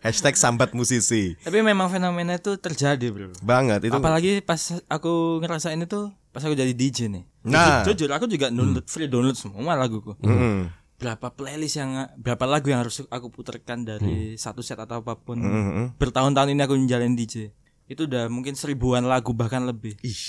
hashtag 0.00 0.36
sambat 0.40 0.72
musisi. 0.72 1.36
Tapi 1.44 1.60
memang 1.60 1.92
fenomena 1.92 2.40
itu 2.40 2.56
terjadi, 2.56 3.12
Bro. 3.12 3.36
Banget 3.44 3.92
itu. 3.92 3.92
Apalagi 3.92 4.40
pas 4.40 4.80
aku 4.88 5.40
ngerasain 5.44 5.76
itu 5.76 6.08
pas 6.32 6.40
aku 6.40 6.56
jadi 6.56 6.72
DJ 6.72 7.12
nih. 7.12 7.24
Nah. 7.44 7.84
Jujur, 7.84 8.08
jujur 8.08 8.10
aku 8.16 8.24
juga 8.24 8.48
download 8.48 8.86
free 8.88 9.10
download 9.10 9.36
semua 9.36 9.76
laguku. 9.76 10.16
Mm-mm. 10.24 10.79
Berapa 11.00 11.26
playlist 11.30 11.74
yang 11.74 11.90
berapa 12.14 12.44
lagu 12.44 12.68
yang 12.68 12.80
harus 12.80 13.00
aku 13.02 13.28
putarkan 13.28 13.82
dari 13.82 14.36
satu 14.36 14.60
set 14.60 14.76
atau 14.76 15.00
apa 15.00 15.16
pun. 15.16 15.36
Mm-mm. 15.36 15.96
Bertahun-tahun 15.96 16.52
ini 16.52 16.60
aku 16.60 16.76
menjalin 16.76 17.14
DJ. 17.14 17.50
Itu 17.86 18.04
udah 18.04 18.28
mungkin 18.28 18.52
seribuan 18.52 19.02
lagu 19.02 19.32
bahkan 19.32 19.64
lebih. 19.64 19.96
Ih. 20.00 20.20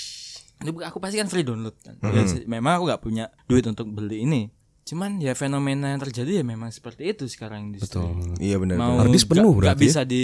Ini 0.58 0.72
aku 0.80 0.96
pasti 0.96 1.16
kan 1.16 1.26
free 1.26 1.42
download 1.42 1.76
kan. 1.76 1.98
Ya, 2.00 2.22
sih, 2.24 2.42
memang 2.44 2.78
aku 2.78 2.88
nggak 2.88 3.00
punya 3.00 3.24
duit 3.44 3.62
untuk 3.64 3.84
beli 3.88 4.22
ini. 4.22 4.48
Cuman 4.82 5.18
ya 5.18 5.30
fenomena 5.32 5.90
yang 5.90 6.00
terjadi 6.00 6.40
ya 6.40 6.44
memang 6.44 6.70
seperti 6.70 7.06
itu 7.08 7.26
sekarang 7.26 7.68
di 7.68 7.76
industri. 7.76 8.02
Betul. 8.02 8.34
Iya 8.38 8.56
benar. 8.58 8.76
Mau 8.76 8.98
Harddisk 8.98 9.26
penuh 9.28 9.52
nggak- 9.52 9.58
berarti 9.58 9.78
ya? 9.78 9.84
bisa 9.84 10.00
di 10.02 10.22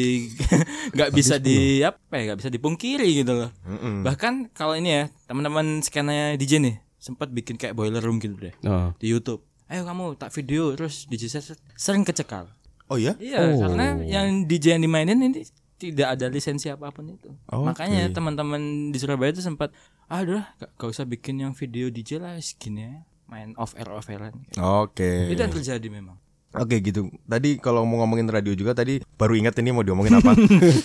nggak 0.94 1.10
bisa 1.12 1.34
di 1.38 1.58
apa 1.80 2.12
ya 2.12 2.22
nggak 2.24 2.38
bisa 2.38 2.50
dipungkiri 2.50 3.08
gitu 3.16 3.32
loh. 3.36 3.50
Mm-mm. 3.62 4.02
Bahkan 4.02 4.50
kalau 4.50 4.74
ini 4.74 4.90
ya 4.90 5.02
teman-teman 5.26 5.78
skena 5.80 6.34
DJ 6.34 6.58
nih 6.58 6.76
sempat 6.96 7.30
bikin 7.30 7.54
kayak 7.54 7.72
boiler 7.72 8.02
room 8.02 8.18
gitu 8.18 8.34
deh 8.36 8.54
Oh. 8.62 8.90
di 8.96 9.06
YouTube. 9.08 9.46
Ayo 9.68 9.84
kamu 9.84 10.16
tak 10.16 10.32
video 10.32 10.72
terus 10.72 11.04
DJ 11.04 11.28
set 11.28 11.52
sering 11.76 12.00
kecekal. 12.00 12.48
Oh 12.88 12.96
iya? 12.96 13.12
Iya, 13.20 13.52
Oh. 13.52 13.68
karena 13.68 14.00
yang 14.00 14.48
DJ 14.48 14.80
yang 14.80 14.82
dimainin 14.82 15.20
ini 15.20 15.44
tidak 15.76 16.16
ada 16.16 16.26
lisensi 16.26 16.72
apa 16.72 16.88
pun 16.88 17.12
itu. 17.12 17.28
Oke. 17.46 17.68
Makanya 17.68 18.08
teman-teman 18.08 18.60
di 18.88 18.96
Surabaya 18.96 19.28
itu 19.28 19.44
sempat, 19.44 19.70
ah 20.08 20.24
udah 20.24 20.56
gak, 20.56 20.70
gak 20.72 20.88
usah 20.88 21.04
bikin 21.04 21.38
yang 21.38 21.52
video 21.52 21.92
DJ 21.92 22.16
lah 22.16 22.40
segini 22.40 22.88
ya, 22.88 22.92
main 23.28 23.52
off 23.60 23.76
air 23.76 23.92
off 23.92 24.08
airan. 24.08 24.32
Oke. 24.56 25.28
Itu 25.28 25.36
yang 25.38 25.52
terjadi 25.52 25.84
memang. 25.86 26.16
Oke 26.56 26.80
gitu. 26.80 27.12
Tadi 27.28 27.60
kalau 27.60 27.84
mau 27.84 28.00
ngomongin 28.00 28.24
radio 28.24 28.56
juga 28.56 28.72
tadi 28.72 29.04
baru 29.20 29.36
ingat 29.36 29.52
ini 29.60 29.68
mau 29.68 29.84
diomongin 29.84 30.16
apa. 30.16 30.32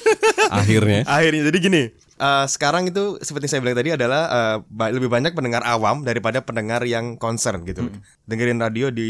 akhirnya 0.59 1.07
Akhirnya 1.07 1.47
jadi 1.47 1.57
gini. 1.57 1.84
Eh, 2.18 2.45
sekarang 2.45 2.89
itu 2.89 3.18
seperti 3.20 3.47
saya 3.47 3.61
bilang 3.61 3.78
tadi 3.78 3.93
adalah 3.93 4.22
ba- 4.68 4.91
lebih 4.91 5.09
banyak 5.09 5.34
pendengar 5.34 5.61
awam 5.64 6.01
daripada 6.01 6.41
pendengar 6.41 6.82
yang 6.86 7.18
concern 7.18 7.64
gitu. 7.64 7.89
Dengerin 8.26 8.61
radio 8.61 8.89
di 8.89 9.09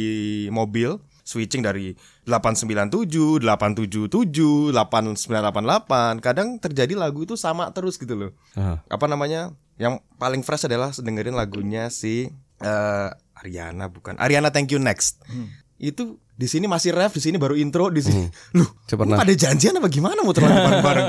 mobil, 0.50 0.98
switching 1.24 1.64
dari 1.64 1.96
897, 2.26 3.44
877, 3.44 4.72
8988. 4.72 6.24
Kadang 6.24 6.60
terjadi 6.60 6.94
lagu 6.96 7.24
itu 7.24 7.36
sama 7.36 7.72
terus 7.76 8.00
gitu 8.00 8.16
loh. 8.16 8.32
Ah. 8.56 8.80
Apa 8.88 9.08
namanya? 9.12 9.52
Yang 9.76 10.06
paling 10.16 10.46
fresh 10.46 10.70
adalah 10.70 10.94
dengerin 10.94 11.34
lagunya 11.34 11.90
si 11.90 12.30
eh, 12.62 13.10
Ariana 13.36 13.92
bukan. 13.92 14.16
Ariana 14.16 14.54
Thank 14.54 14.72
You 14.72 14.80
Next. 14.80 15.20
Itu 15.76 16.23
di 16.34 16.48
sini 16.50 16.66
masih 16.66 16.98
ref, 16.98 17.14
di 17.14 17.22
sini 17.22 17.38
baru 17.38 17.54
intro, 17.54 17.94
di 17.94 18.02
sini. 18.02 18.26
Loh, 18.58 18.66
ini 18.90 19.14
nah. 19.14 19.22
pada 19.22 19.34
janjian 19.38 19.78
apa 19.78 19.86
gimana 19.86 20.26
muter 20.26 20.42
lagu 20.42 20.60
bareng-bareng? 20.68 21.08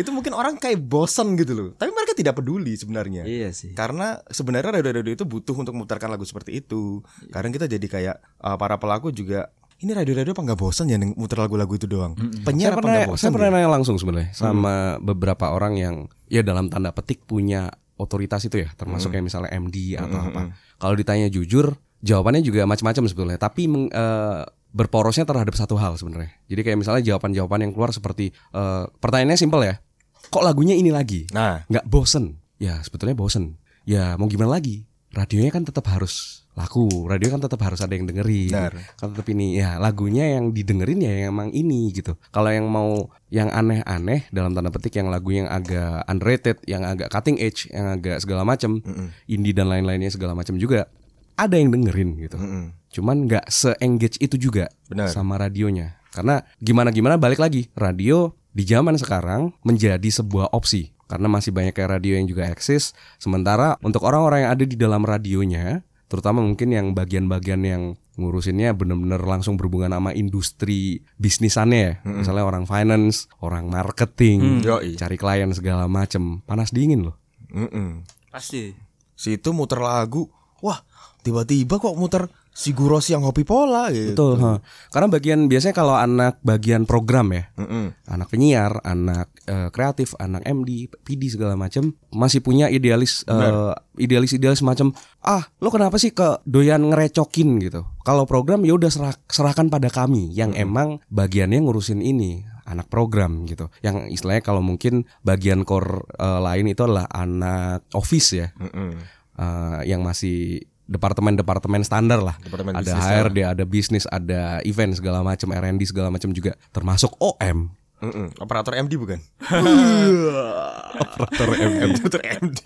itu 0.00 0.08
mungkin 0.08 0.32
orang 0.32 0.56
kayak 0.56 0.80
bosan 0.80 1.36
gitu 1.36 1.52
loh. 1.52 1.68
Tapi 1.76 1.92
mereka 1.92 2.16
tidak 2.16 2.40
peduli 2.40 2.72
sebenarnya. 2.72 3.28
Iya 3.28 3.52
sih. 3.52 3.76
Karena 3.76 4.16
sebenarnya 4.32 4.80
radio-radio 4.80 5.12
itu 5.12 5.24
butuh 5.28 5.52
untuk 5.52 5.76
memutarkan 5.76 6.08
lagu 6.08 6.24
seperti 6.24 6.64
itu. 6.64 7.04
Kadang 7.28 7.52
kita 7.52 7.68
jadi 7.68 7.86
kayak 7.86 8.16
uh, 8.40 8.56
para 8.56 8.80
pelaku 8.80 9.12
juga 9.12 9.52
ini 9.84 9.92
radio-radio 9.92 10.32
apa 10.32 10.42
nggak 10.48 10.60
bosan 10.60 10.86
ya 10.88 10.96
muter 10.96 11.36
lagu-lagu 11.36 11.72
itu 11.76 11.84
doang? 11.84 12.16
saya 12.16 12.46
Penyiar 12.46 12.72
apa 12.72 12.80
pernah 12.80 12.92
nggak 12.94 13.10
bosan? 13.10 13.20
saya 13.20 13.32
pernah 13.36 13.48
ya? 13.50 13.54
nanya 13.58 13.70
langsung 13.70 13.96
sebenarnya 14.00 14.30
sama 14.32 14.96
beberapa 15.02 15.52
orang 15.52 15.74
yang 15.76 15.94
ya 16.32 16.40
dalam 16.40 16.72
tanda 16.72 16.94
petik 16.94 17.26
punya 17.28 17.68
otoritas 18.00 18.46
itu 18.48 18.64
ya 18.64 18.72
termasuk 18.74 19.12
kayak 19.12 19.26
misalnya 19.28 19.50
MD 19.54 19.98
atau 19.98 20.18
apa 20.18 20.40
kalau 20.80 20.94
ditanya 20.96 21.28
jujur 21.28 21.76
jawabannya 22.04 22.44
juga 22.44 22.68
macam-macam 22.68 23.08
sebetulnya. 23.08 23.38
Tapi 23.40 23.62
meng- 23.64 23.88
eh, 23.88 24.44
berporosnya 24.74 25.24
terhadap 25.24 25.54
satu 25.54 25.78
hal 25.78 25.96
sebenarnya. 25.96 26.34
Jadi 26.50 26.60
kayak 26.60 26.78
misalnya 26.78 27.02
jawaban-jawaban 27.06 27.64
yang 27.64 27.72
keluar 27.72 27.90
seperti 27.90 28.30
eh, 28.30 28.84
pertanyaannya 29.00 29.38
simpel 29.40 29.64
ya. 29.64 29.80
Kok 30.28 30.44
lagunya 30.44 30.74
ini 30.74 30.92
lagi? 30.92 31.24
Nah, 31.32 31.64
nggak 31.64 31.86
bosen. 31.86 32.36
Ya 32.60 32.80
sebetulnya 32.84 33.16
bosen. 33.16 33.56
Ya 33.84 34.16
mau 34.16 34.28
gimana 34.28 34.56
lagi? 34.56 34.84
Radionya 35.14 35.54
kan 35.54 35.62
tetap 35.62 35.86
harus 35.86 36.42
laku. 36.58 37.06
Radio 37.06 37.30
kan 37.30 37.38
tetap 37.38 37.62
harus 37.62 37.78
ada 37.78 37.94
yang 37.94 38.02
dengerin. 38.02 38.50
Benar. 38.50 38.74
kan 38.98 39.14
tetap 39.14 39.26
ini. 39.30 39.54
Ya 39.54 39.78
lagunya 39.78 40.26
yang 40.26 40.50
didengerin 40.50 40.98
ya 40.98 41.12
yang 41.22 41.38
emang 41.38 41.54
ini 41.54 41.94
gitu. 41.94 42.18
Kalau 42.34 42.50
yang 42.50 42.66
mau 42.66 43.10
yang 43.30 43.46
aneh-aneh 43.46 44.26
dalam 44.34 44.54
tanda 44.54 44.74
petik 44.74 44.98
yang 44.98 45.06
lagu 45.06 45.30
yang 45.30 45.46
agak 45.46 46.02
underrated 46.10 46.58
yang 46.66 46.82
agak 46.82 47.14
cutting 47.14 47.38
edge 47.38 47.70
yang 47.70 47.94
agak 47.94 48.18
segala 48.18 48.42
macam 48.42 48.82
indie 49.26 49.54
dan 49.54 49.70
lain-lainnya 49.70 50.10
segala 50.10 50.34
macam 50.34 50.58
juga 50.58 50.90
ada 51.34 51.54
yang 51.58 51.74
dengerin 51.74 52.16
gitu. 52.18 52.38
Mm-mm. 52.38 52.64
cuman 52.94 53.26
nggak 53.26 53.50
se-engage 53.50 54.22
itu 54.22 54.38
juga 54.38 54.70
Benar. 54.86 55.10
sama 55.10 55.34
radionya. 55.34 55.98
Karena 56.14 56.46
gimana 56.62 56.94
gimana 56.94 57.18
balik 57.18 57.42
lagi. 57.42 57.66
Radio 57.74 58.38
di 58.54 58.62
zaman 58.62 58.94
sekarang 58.94 59.50
menjadi 59.66 60.06
sebuah 60.22 60.54
opsi. 60.54 60.94
Karena 61.10 61.26
masih 61.26 61.50
banyak 61.50 61.74
kayak 61.74 61.98
radio 61.98 62.14
yang 62.14 62.30
juga 62.30 62.46
eksis. 62.46 62.94
Sementara 63.18 63.74
untuk 63.82 64.06
orang-orang 64.06 64.46
yang 64.46 64.52
ada 64.54 64.64
di 64.64 64.78
dalam 64.78 65.02
radionya 65.02 65.82
terutama 66.06 66.38
mungkin 66.38 66.70
yang 66.70 66.94
bagian-bagian 66.94 67.66
yang 67.66 67.82
ngurusinnya 68.14 68.70
bener-bener 68.78 69.18
langsung 69.18 69.58
berhubungan 69.58 69.90
sama 69.90 70.14
industri 70.14 71.02
bisnisannya 71.18 71.80
ya. 71.82 71.94
Misalnya 72.06 72.46
orang 72.46 72.62
finance 72.70 73.26
orang 73.42 73.66
marketing 73.66 74.62
Yoi. 74.62 74.94
cari 74.94 75.18
klien 75.18 75.50
segala 75.50 75.90
macem. 75.90 76.46
Panas 76.46 76.70
dingin 76.70 77.10
loh. 77.10 77.18
Mm-mm. 77.50 78.06
Pasti. 78.30 78.70
Si 79.18 79.34
itu 79.38 79.50
muter 79.50 79.82
lagu, 79.82 80.30
wah 80.62 80.82
tiba-tiba 81.24 81.80
kok 81.80 81.96
muter 81.96 82.28
si 82.54 82.70
Guros 82.70 83.10
yang 83.10 83.26
hobi 83.26 83.42
pola 83.42 83.90
gitu. 83.90 84.14
betul 84.14 84.38
ha. 84.38 84.62
karena 84.94 85.08
bagian 85.10 85.50
biasanya 85.50 85.74
kalau 85.74 85.98
anak 85.98 86.38
bagian 86.38 86.86
program 86.86 87.34
ya 87.34 87.50
Mm-mm. 87.58 87.90
anak 88.06 88.30
penyiar, 88.30 88.78
anak 88.86 89.26
eh, 89.50 89.74
kreatif, 89.74 90.14
anak 90.22 90.46
MD, 90.46 90.86
PD 91.02 91.34
segala 91.34 91.58
macam 91.58 91.90
masih 92.14 92.46
punya 92.46 92.70
idealis 92.70 93.26
eh, 93.26 93.74
idealis 93.98 94.38
idealis 94.38 94.62
macam 94.62 94.94
ah 95.18 95.42
lo 95.58 95.74
kenapa 95.74 95.98
sih 95.98 96.14
ke 96.14 96.46
doyan 96.46 96.94
ngerecokin 96.94 97.58
gitu. 97.58 97.82
Kalau 98.06 98.22
program 98.22 98.62
ya 98.62 98.78
udah 98.78 98.90
serah- 98.92 99.18
serahkan 99.26 99.66
pada 99.66 99.90
kami 99.90 100.30
yang 100.30 100.54
emang 100.54 101.02
bagiannya 101.10 101.58
ngurusin 101.58 101.98
ini 101.98 102.46
anak 102.70 102.86
program 102.86 103.50
gitu. 103.50 103.66
Yang 103.82 104.14
istilahnya 104.14 104.46
kalau 104.46 104.62
mungkin 104.62 105.02
bagian 105.26 105.66
core 105.66 106.06
eh, 106.14 106.38
lain 106.38 106.70
itu 106.70 106.86
adalah 106.86 107.10
anak 107.10 107.82
office 107.98 108.30
ya. 108.30 108.54
Mm-mm. 108.62 108.94
eh, 109.42 109.80
yang 109.90 110.06
masih 110.06 110.62
departemen-departemen 110.84 111.82
standar 111.84 112.20
lah. 112.20 112.36
Departemen 112.40 112.76
ada 112.76 112.92
HRD, 112.92 113.38
ada 113.44 113.64
bisnis, 113.64 114.04
ada 114.08 114.60
event 114.68 114.92
segala 114.96 115.24
macam, 115.24 115.52
R&D 115.52 115.82
segala 115.88 116.12
macam 116.12 116.30
juga 116.32 116.56
termasuk 116.72 117.12
OM. 117.20 117.72
Mm-mm. 118.04 118.36
Operator 118.36 118.76
MD 118.76 119.00
bukan? 119.00 119.16
Operator 121.04 121.50
MD. 121.56 121.82
Operator 121.96 122.22
MD. 122.42 122.60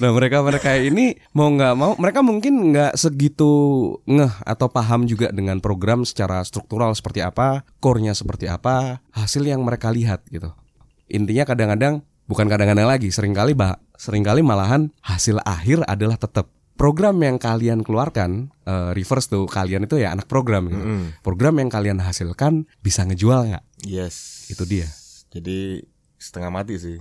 Nah 0.00 0.10
mereka 0.16 0.40
mereka 0.40 0.70
ini 0.80 1.18
mau 1.36 1.52
nggak 1.52 1.74
mau 1.76 1.92
mereka 2.00 2.24
mungkin 2.24 2.72
nggak 2.72 2.96
segitu 2.96 3.50
ngeh 4.08 4.32
atau 4.48 4.72
paham 4.72 5.04
juga 5.04 5.28
dengan 5.28 5.60
program 5.60 6.08
secara 6.08 6.40
struktural 6.46 6.96
seperti 6.96 7.20
apa, 7.20 7.68
core-nya 7.82 8.16
seperti 8.16 8.48
apa, 8.48 9.04
hasil 9.12 9.44
yang 9.44 9.60
mereka 9.60 9.92
lihat 9.92 10.24
gitu. 10.32 10.48
Intinya 11.10 11.44
kadang-kadang 11.44 12.00
bukan 12.24 12.46
kadang-kadang 12.48 12.88
lagi, 12.88 13.12
sering 13.12 13.36
kali 13.36 13.52
bah, 13.52 13.76
sering 13.98 14.24
kali 14.24 14.40
malahan 14.40 14.88
hasil 15.04 15.42
akhir 15.44 15.84
adalah 15.84 16.16
tetap 16.16 16.48
program 16.80 17.20
yang 17.20 17.36
kalian 17.36 17.84
keluarkan 17.84 18.48
eh, 18.64 18.96
reverse 18.96 19.28
tuh 19.28 19.44
kalian 19.44 19.84
itu 19.84 20.00
ya 20.00 20.16
anak 20.16 20.24
program 20.24 20.72
gitu. 20.72 20.84
Program 21.20 21.60
yang 21.60 21.68
kalian 21.68 22.00
hasilkan 22.00 22.64
bisa 22.80 23.04
ngejual 23.04 23.52
nggak? 23.52 23.64
Yes. 23.84 24.48
Itu 24.48 24.64
dia. 24.64 24.88
Jadi 25.28 25.84
setengah 26.16 26.48
mati 26.48 26.80
sih. 26.80 26.96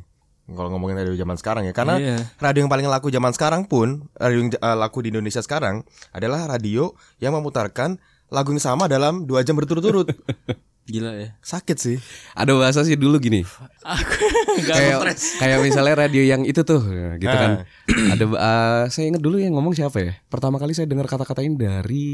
Kalau 0.49 0.73
ngomongin 0.73 0.97
radio 0.97 1.13
zaman 1.13 1.37
sekarang 1.37 1.63
ya, 1.69 1.73
karena 1.77 1.95
Iya. 2.01 2.17
radio 2.41 2.65
yang 2.65 2.73
paling 2.73 2.89
laku 2.89 3.13
zaman 3.13 3.31
sekarang 3.37 3.69
pun, 3.69 4.09
radio 4.17 4.37
yang 4.41 4.49
eh, 4.51 4.77
laku 4.77 5.05
di 5.05 5.13
Indonesia 5.13 5.45
sekarang 5.45 5.85
adalah 6.09 6.49
radio 6.49 6.91
yang 7.21 7.37
memutarkan 7.37 8.01
lagu 8.33 8.49
yang 8.53 8.61
sama 8.61 8.89
dalam 8.89 9.29
dua 9.29 9.45
jam 9.45 9.53
berturut-turut. 9.55 10.09
Gila 10.89 11.13
ya. 11.13 11.29
Sakit 11.39 11.77
sih. 11.77 11.97
Ada 12.33 12.51
bahasa 12.51 12.81
sih 12.81 12.97
dulu 12.97 13.15
gini. 13.17 13.45
Aku 13.79 14.25
enggak 14.59 14.73
kayak 14.75 14.97
stres. 14.97 15.21
kayak 15.37 15.57
misalnya 15.61 15.95
radio 15.99 16.25
yang 16.25 16.41
itu 16.43 16.61
tuh 16.61 16.81
gitu 17.15 17.29
Ah. 17.29 17.37
kan. 17.37 17.51
Ada 18.17 18.25
eh, 18.25 18.83
saya 18.89 19.05
ingat 19.07 19.21
dulu 19.21 19.37
yang 19.37 19.53
ngomong 19.53 19.71
siapa 19.71 20.01
ya? 20.01 20.17
Pertama 20.25 20.57
kali 20.57 20.73
saya 20.73 20.89
dengar 20.89 21.05
kata-kata 21.05 21.39
ini 21.39 21.53
dari 21.53 22.07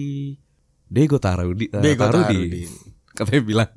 Dego 0.86 1.16
Tarudi. 1.18 1.66
eh, 1.68 1.80
Dego 1.80 2.04
Tarudi. 2.04 2.36
Tarudi. 2.36 2.64
Katanya 3.10 3.42
bilang, 3.42 3.70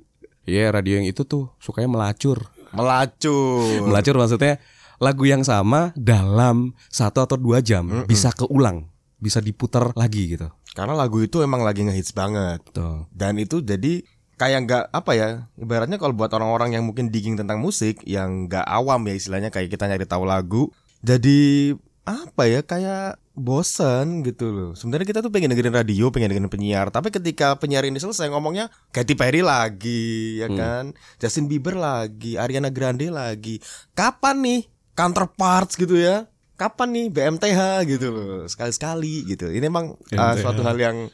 "Iya, 0.44 0.68
radio 0.68 0.98
yang 0.98 1.06
itu 1.06 1.22
tuh 1.22 1.54
sukanya 1.56 1.88
melacur." 1.88 2.50
Melacur. 2.68 3.86
Melacur 3.86 4.14
maksudnya 4.16 4.58
lagu 4.98 5.24
yang 5.24 5.40
sama 5.40 5.94
dalam 5.94 6.74
satu 6.88 7.22
atau 7.22 7.38
dua 7.38 7.62
jam 7.62 7.86
bisa 8.04 8.28
keulang, 8.30 8.90
bisa 9.16 9.38
diputar 9.38 9.94
lagi 9.94 10.34
gitu. 10.34 10.50
Karena 10.74 10.92
lagu 10.92 11.18
itu 11.18 11.38
emang 11.38 11.62
lagi 11.62 11.82
ngehits 11.82 12.12
banget. 12.12 12.60
Tuh. 12.70 13.06
Dan 13.08 13.38
itu 13.38 13.58
jadi 13.58 14.02
kayak 14.38 14.60
nggak 14.64 14.84
apa 14.94 15.12
ya 15.18 15.28
ibaratnya 15.58 15.98
kalau 15.98 16.14
buat 16.14 16.30
orang-orang 16.30 16.78
yang 16.78 16.86
mungkin 16.86 17.10
digging 17.10 17.34
tentang 17.34 17.58
musik 17.58 18.00
yang 18.06 18.46
nggak 18.46 18.64
awam 18.64 19.02
ya 19.10 19.14
istilahnya 19.18 19.50
kayak 19.50 19.74
kita 19.74 19.90
nyari 19.90 20.06
tahu 20.06 20.24
lagu 20.24 20.70
jadi 21.02 21.74
apa 22.08 22.48
ya 22.48 22.64
kayak 22.64 23.20
bosen 23.36 24.26
gitu 24.26 24.50
loh. 24.50 24.70
Sebenarnya 24.72 25.06
kita 25.06 25.20
tuh 25.20 25.28
pengen 25.28 25.52
dengerin 25.52 25.76
radio 25.76 26.08
pengen 26.08 26.32
dengerin 26.32 26.48
penyiar 26.48 26.88
tapi 26.88 27.12
ketika 27.12 27.54
penyiar 27.60 27.84
ini 27.84 28.00
selesai 28.00 28.32
ngomongnya 28.32 28.72
Katy 28.90 29.14
Perry 29.14 29.44
lagi 29.44 30.40
ya 30.40 30.48
kan? 30.48 30.96
Justin 31.20 31.46
Bieber 31.46 31.76
lagi 31.76 32.40
Ariana 32.40 32.72
Grande 32.72 33.12
lagi. 33.12 33.60
Kapan 33.92 34.40
nih 34.40 34.60
counterparts 34.96 35.76
gitu 35.76 36.00
ya? 36.00 36.26
Kapan 36.58 36.90
nih 36.90 37.06
BMTH 37.14 37.60
gitu 37.86 38.10
loh 38.10 38.42
sekali-sekali 38.50 39.28
gitu. 39.28 39.52
Ini 39.52 39.70
emang 39.70 39.94
uh, 39.94 40.34
suatu 40.34 40.64
hal 40.66 40.74
yang 40.74 41.06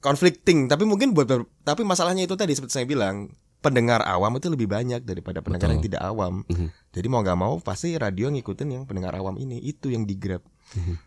conflicting 0.00 0.66
tapi 0.66 0.82
mungkin 0.82 1.12
buat 1.12 1.28
tapi 1.60 1.84
masalahnya 1.84 2.24
itu 2.24 2.34
tadi 2.34 2.52
seperti 2.52 2.72
saya 2.74 2.86
bilang 2.86 3.28
pendengar 3.60 4.00
awam 4.00 4.32
itu 4.34 4.48
lebih 4.48 4.64
banyak 4.66 5.04
daripada 5.04 5.44
pendengar 5.44 5.68
yang 5.70 5.84
tidak 5.84 6.00
awam 6.00 6.42
Mhm. 6.48 6.68
jadi 6.90 7.06
mau 7.06 7.20
nggak 7.20 7.36
mau 7.36 7.60
pasti 7.60 7.92
radio 7.94 8.28
ngikutin 8.28 8.68
yang 8.70 8.84
pendengar 8.84 9.12
awam 9.14 9.36
ini 9.36 9.60
itu 9.60 9.88
yang 9.88 10.02
di 10.02 10.16
grab 10.16 10.40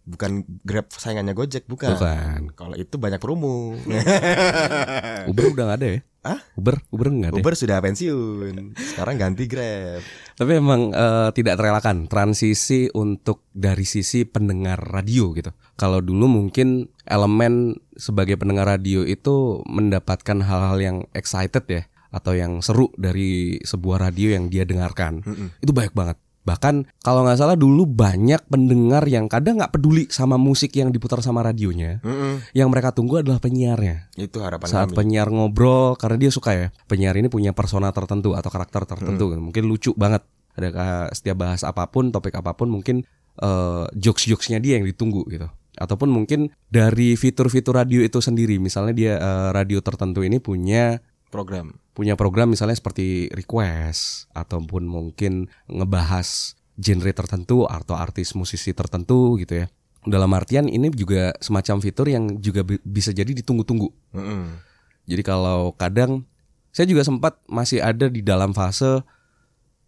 bukan 0.03 0.43
grab 0.61 0.91
saingannya 0.91 1.31
gojek 1.31 1.63
bukan, 1.65 1.95
Bukan. 1.95 2.41
kalau 2.53 2.75
itu 2.75 2.99
banyak 2.99 3.17
promo 3.17 3.73
Uber 5.29 5.43
udah 5.49 5.65
gak 5.65 5.79
ada 5.79 5.87
ya? 5.87 5.99
Hah? 6.23 6.39
Uber 6.55 6.79
Uber 6.87 7.07
nggak 7.09 7.29
ada. 7.31 7.35
ya? 7.35 7.41
Uber 7.41 7.53
sudah 7.53 7.77
pensiun 7.79 8.55
sekarang 8.75 9.15
ganti 9.17 9.43
grab 9.43 9.99
Tapi 10.33 10.51
emang 10.55 10.91
eh, 10.91 11.29
tidak 11.31 11.55
terelakkan 11.55 12.07
transisi 12.07 12.87
untuk 12.89 13.43
dari 13.51 13.83
sisi 13.83 14.23
pendengar 14.23 14.79
radio 14.79 15.31
gitu. 15.31 15.51
Kalau 15.75 15.99
dulu 15.99 16.27
mungkin 16.27 16.87
elemen 17.03 17.75
sebagai 17.95 18.35
pendengar 18.35 18.65
radio 18.67 19.01
itu 19.01 19.61
mendapatkan 19.65 20.41
hal-hal 20.41 20.77
yang 20.77 20.97
excited 21.11 21.63
ya 21.65 21.83
atau 22.09 22.37
yang 22.37 22.61
seru 22.61 22.93
dari 22.93 23.57
sebuah 23.59 24.09
radio 24.09 24.37
yang 24.37 24.47
dia 24.47 24.63
dengarkan. 24.63 25.25
Itu 25.59 25.73
banyak 25.73 25.93
banget. 25.93 26.17
Bahkan 26.43 26.99
kalau 26.99 27.23
nggak 27.23 27.39
salah 27.39 27.55
dulu 27.55 27.87
banyak 27.87 28.43
pendengar 28.51 29.07
yang 29.07 29.31
kadang 29.31 29.63
nggak 29.63 29.71
peduli 29.71 30.11
sama 30.11 30.35
musik 30.35 30.75
yang 30.75 30.91
diputar 30.91 31.23
sama 31.23 31.39
radionya. 31.39 32.03
Mm-mm. 32.03 32.51
Yang 32.51 32.67
mereka 32.67 32.91
tunggu 32.91 33.23
adalah 33.23 33.39
penyiarnya. 33.39 34.11
itu 34.19 34.43
harapan 34.43 34.67
Saat 34.67 34.91
kami 34.91 34.99
penyiar 34.99 35.31
ngobrol 35.31 35.95
karena 35.95 36.19
dia 36.19 36.31
suka 36.35 36.51
ya. 36.51 36.67
Penyiar 36.85 37.15
ini 37.15 37.31
punya 37.31 37.55
persona 37.55 37.89
tertentu 37.95 38.35
atau 38.35 38.51
karakter 38.51 38.83
tertentu 38.83 39.31
Hmm. 39.31 39.49
Mungkin 39.49 39.63
lucu 39.63 39.95
banget. 39.95 40.27
Ada 40.53 40.69
ka- 40.69 41.09
setiap 41.15 41.39
bahas 41.41 41.63
apa 41.63 41.87
pun, 41.89 42.11
topik 42.11 42.35
apa 42.35 42.53
pun 42.53 42.67
mungkin 42.69 43.07
eh, 43.33 43.85
jokes-jokesnya 43.95 44.61
dia 44.61 44.77
yang 44.77 44.85
ditunggu 44.85 45.23
gitu. 45.31 45.47
Ataupun 45.83 46.07
mungkin 46.07 46.47
dari 46.71 47.19
fitur-fitur 47.19 47.75
radio 47.75 47.99
itu 47.99 48.23
sendiri. 48.23 48.55
Misalnya 48.57 48.93
dia 48.95 49.13
eh, 49.19 49.49
radio 49.51 49.83
tertentu 49.83 50.23
ini 50.23 50.39
punya 50.39 51.03
program 51.27 51.83
punya 51.93 52.17
program 52.17 52.49
misalnya 52.49 52.73
seperti 52.73 53.29
request 53.31 54.27
ataupun 54.33 54.89
mungkin 54.89 55.45
ngebahas 55.69 56.57
genre 56.73 57.13
tertentu 57.13 57.69
atau 57.69 57.93
artis 57.93 58.33
musisi 58.33 58.73
tertentu 58.73 59.37
gitu 59.37 59.61
ya. 59.63 59.65
Dalam 60.03 60.33
artian 60.33 60.67
ini 60.67 60.89
juga 60.91 61.31
semacam 61.39 61.79
fitur 61.79 62.09
yang 62.09 62.41
juga 62.41 62.65
bi- 62.65 62.81
bisa 62.81 63.13
jadi 63.13 63.29
ditunggu-tunggu. 63.29 63.87
Mm-mm. 64.17 64.57
Jadi 65.05 65.21
kalau 65.21 65.71
kadang 65.77 66.25
saya 66.73 66.89
juga 66.89 67.05
sempat 67.05 67.37
masih 67.45 67.79
ada 67.79 68.09
di 68.09 68.25
dalam 68.25 68.51
fase 68.51 69.05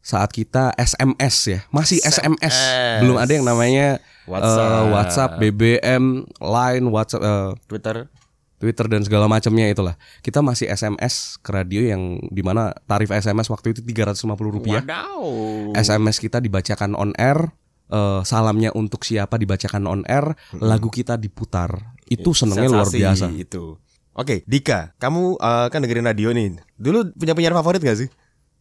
saat 0.06 0.30
kita 0.30 0.78
SMS 0.78 1.36
ya, 1.50 1.60
masih 1.74 1.98
SMS, 2.06 2.54
SMS. 2.54 3.02
belum 3.02 3.18
ada 3.18 3.32
yang 3.34 3.42
namanya 3.50 3.98
WhatsApp. 4.26 4.70
eh, 4.70 4.84
WhatsApp, 4.92 5.32
BBM, 5.38 6.04
Line, 6.42 6.86
WhatsApp, 6.90 7.22
eh, 7.24 7.52
Twitter 7.70 7.96
Twitter 8.56 8.88
dan 8.88 9.04
segala 9.04 9.28
macamnya 9.28 9.68
itulah. 9.68 10.00
Kita 10.24 10.40
masih 10.40 10.72
SMS 10.72 11.36
ke 11.44 11.52
radio 11.52 11.84
yang 11.84 12.24
di 12.32 12.40
mana 12.40 12.72
tarif 12.88 13.12
SMS 13.12 13.52
waktu 13.52 13.76
itu 13.76 13.84
350 13.84 14.26
rupiah. 14.50 14.80
Wadaw. 14.82 15.76
SMS 15.76 16.18
kita 16.24 16.40
dibacakan 16.40 16.96
on 16.96 17.12
air, 17.20 17.52
eh, 17.92 18.22
salamnya 18.24 18.72
untuk 18.72 19.04
siapa 19.04 19.36
dibacakan 19.36 19.84
on 19.86 20.02
air, 20.08 20.34
lagu 20.58 20.88
kita 20.88 21.20
diputar. 21.20 21.94
Itu 22.08 22.32
senengnya 22.32 22.72
luar 22.72 22.90
biasa. 22.90 23.28
itu. 23.36 23.76
Oke, 24.16 24.48
Dika, 24.48 24.96
kamu 24.96 25.36
eh, 25.36 25.68
kan 25.68 25.80
dengerin 25.84 26.08
radio 26.08 26.32
nih. 26.32 26.56
Dulu 26.80 27.12
punya 27.20 27.36
penyiar 27.36 27.52
favorit 27.52 27.84
gak 27.84 28.00
sih? 28.00 28.10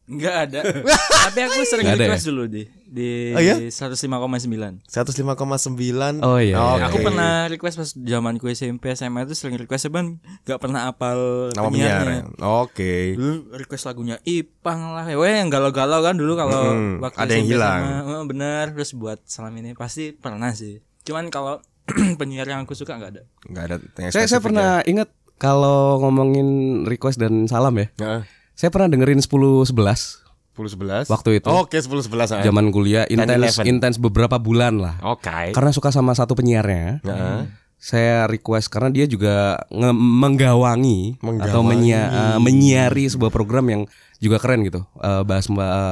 Enggak 0.05 0.35
ada. 0.47 0.61
Tapi 1.25 1.39
aku 1.41 1.65
sering 1.65 1.85
Nggak 1.87 1.97
ada 1.97 2.05
request 2.07 2.27
dulu 2.29 2.45
di 2.45 2.63
di 2.85 3.33
Oh, 3.33 3.41
iya? 3.41 3.57
105,9. 3.59 4.85
105,9. 4.85 6.21
Oh 6.21 6.37
iya, 6.37 6.55
Oke. 6.55 6.77
iya, 6.77 6.85
Aku 6.87 6.97
pernah 7.01 7.33
request 7.47 7.75
pas 7.75 7.91
zamanku 7.91 8.47
SMP 8.47 8.93
SMA 8.93 9.25
itu 9.25 9.33
sering 9.33 9.57
request 9.57 9.89
cuman 9.89 10.21
nggak 10.45 10.59
pernah 10.59 10.87
apal 10.87 11.49
nama 11.51 11.67
penyiar. 11.67 12.05
penyiarnya. 12.05 12.23
Oke. 12.61 13.17
Dulu 13.17 13.33
request 13.57 13.85
lagunya 13.85 14.21
Ipang 14.23 14.93
lah. 14.93 15.05
Ya 15.05 15.17
weh, 15.17 15.35
yang 15.35 15.49
galau-galau 15.49 16.01
kan 16.01 16.15
dulu 16.15 16.37
kalau 16.37 16.63
Mm-mm. 16.71 17.01
waktu 17.01 17.19
Ada 17.19 17.33
yang 17.33 17.43
SMP 17.43 17.53
hilang. 17.53 17.81
SMA. 17.83 17.99
Oh, 18.07 18.25
bener 18.25 18.65
terus 18.71 18.91
buat 18.93 19.19
salam 19.25 19.55
ini 19.55 19.73
pasti 19.73 20.13
pernah 20.13 20.53
sih. 20.53 20.79
Cuman 21.03 21.29
kalau 21.29 21.65
penyiar 22.21 22.45
yang 22.45 22.63
aku 22.63 22.73
suka 22.73 22.95
nggak 22.95 23.11
ada. 23.11 23.23
Enggak 23.45 23.65
ada 23.65 23.77
Saya 24.09 24.25
saya 24.27 24.41
pernah 24.41 24.85
ingat 24.85 25.09
kalau 25.35 25.99
ngomongin 25.99 26.47
request 26.85 27.19
dan 27.19 27.45
salam 27.45 27.75
ya. 27.75 27.89
ya. 27.97 28.15
Saya 28.55 28.71
pernah 28.71 28.87
dengerin 28.91 29.19
10 29.19 29.29
11 29.67 30.25
10 30.55 30.79
11. 30.79 31.11
waktu 31.11 31.43
itu. 31.43 31.51
Oke, 31.51 31.83
10 31.83 32.07
11. 32.07 32.31
ah. 32.31 32.43
Zaman 32.47 32.71
kuliah 32.71 33.05
intens 33.11 33.59
10-11. 33.59 33.67
intens 33.67 33.97
beberapa 33.99 34.39
bulan 34.39 34.79
lah. 34.79 34.95
Oke. 35.03 35.51
Karena 35.51 35.75
suka 35.75 35.91
sama 35.91 36.15
satu 36.15 36.39
penyiarnya. 36.39 37.03
Heeh. 37.03 37.41
Saya 37.75 38.25
request 38.31 38.71
karena 38.73 38.89
dia 38.89 39.05
juga 39.05 39.61
menggawangi, 39.69 41.21
Menggawangi. 41.21 41.51
atau 41.53 41.61
eh, 41.69 42.39
menyiari 42.41 43.11
sebuah 43.13 43.29
program 43.29 43.67
yang 43.69 43.83
juga 44.23 44.41
keren 44.41 44.65
gitu. 44.65 44.81
Eh, 45.03 45.23
bahas 45.27 45.51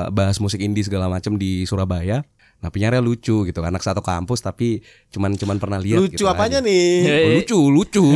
bahas 0.09 0.41
musik 0.41 0.63
indie 0.63 0.87
segala 0.87 1.11
macam 1.11 1.37
di 1.37 1.67
Surabaya. 1.69 2.25
Nah, 2.63 2.71
penyiarnya 2.71 3.03
lucu 3.03 3.43
gitu. 3.43 3.59
Anak 3.67 3.83
satu 3.83 3.99
kampus 3.99 4.39
tapi 4.39 4.87
cuman 5.11 5.35
cuman 5.35 5.59
pernah 5.59 5.83
lihat 5.83 5.99
Lucu 5.99 6.15
gitu 6.15 6.31
apanya 6.31 6.63
aja. 6.63 6.69
nih? 6.71 6.95
Oh, 7.27 7.31
lucu, 7.43 7.59
lucu. 7.75 8.07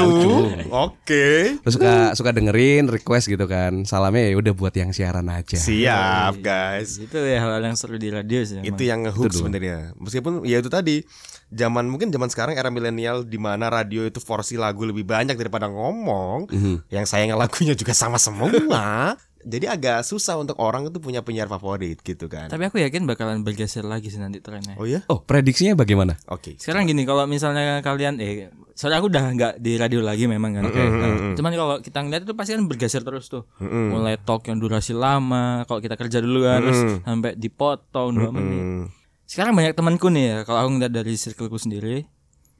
Lucu. 0.00 0.34
Oke. 0.72 1.60
Terus 1.60 1.74
suka 1.76 2.16
suka 2.16 2.30
dengerin 2.32 2.88
request 2.88 3.28
gitu 3.28 3.44
kan. 3.44 3.84
Salamnya 3.84 4.32
ya 4.32 4.40
udah 4.40 4.56
buat 4.56 4.72
yang 4.72 4.96
siaran 4.96 5.28
aja. 5.28 5.60
Siap, 5.60 6.40
guys. 6.40 6.96
Itu 6.96 7.20
ya 7.20 7.44
hal-hal 7.44 7.60
yang 7.60 7.76
seru 7.76 8.00
di 8.00 8.08
radio 8.08 8.40
sih. 8.42 8.64
Itu 8.64 8.80
yang 8.80 9.04
ngehook 9.04 9.28
sebenarnya. 9.28 9.92
Meskipun 10.00 10.48
ya 10.48 10.64
itu 10.64 10.72
tadi 10.72 11.04
zaman 11.52 11.84
mungkin 11.84 12.08
zaman 12.08 12.32
sekarang 12.32 12.56
era 12.56 12.72
milenial 12.72 13.28
di 13.28 13.36
mana 13.36 13.68
radio 13.68 14.08
itu 14.08 14.24
porsi 14.24 14.56
lagu 14.56 14.88
lebih 14.88 15.04
banyak 15.04 15.36
daripada 15.36 15.68
ngomong. 15.68 16.48
Mhm. 16.48 16.88
Yang 16.88 17.04
sayangnya 17.12 17.36
lagunya 17.36 17.76
juga 17.76 17.92
sama 17.92 18.16
semua. 18.16 19.20
Jadi 19.42 19.66
agak 19.66 20.06
susah 20.06 20.38
untuk 20.38 20.58
orang 20.62 20.86
itu 20.86 20.98
punya 21.02 21.22
penyiar 21.22 21.50
favorit 21.50 21.98
gitu 22.02 22.30
kan. 22.30 22.46
Tapi 22.46 22.70
aku 22.70 22.78
yakin 22.78 23.06
bakalan 23.06 23.42
bergeser 23.42 23.82
lagi 23.86 24.10
sih 24.10 24.22
nanti 24.22 24.38
trennya. 24.38 24.78
Oh 24.78 24.86
ya? 24.86 25.02
Oh, 25.10 25.22
prediksinya 25.22 25.78
bagaimana? 25.78 26.18
Oke. 26.30 26.58
Sekarang 26.58 26.86
gini, 26.86 27.02
kalau 27.02 27.26
misalnya 27.26 27.82
kalian 27.82 28.18
eh 28.22 28.50
soalnya 28.74 28.98
aku 28.98 29.08
udah 29.12 29.24
nggak 29.36 29.54
di 29.62 29.72
radio 29.78 30.00
lagi 30.02 30.26
memang 30.26 30.58
kan. 30.58 30.62
Nah, 30.66 31.34
Cuman 31.38 31.52
kalau 31.54 31.76
kita 31.78 31.98
ngeliat 32.02 32.22
itu 32.26 32.34
pasti 32.34 32.50
kan 32.58 32.64
bergeser 32.66 33.02
terus 33.06 33.30
tuh. 33.30 33.46
Mulai 33.62 34.18
talk 34.18 34.50
yang 34.50 34.58
durasi 34.58 34.92
lama, 34.92 35.62
kalau 35.70 35.78
kita 35.78 35.94
kerja 35.94 36.18
dulu 36.18 36.42
kan 36.42 36.58
terus 36.66 36.80
sampai 37.06 37.32
dipotong 37.38 38.10
dua 38.18 38.30
menit. 38.34 38.62
Hmm. 38.62 38.86
Sekarang 39.28 39.56
banyak 39.56 39.72
temanku 39.78 40.12
nih 40.12 40.24
ya, 40.28 40.36
kalau 40.44 40.66
aku 40.66 40.70
ngeliat 40.76 40.92
dari 40.92 41.14
circleku 41.16 41.56
sendiri, 41.56 42.04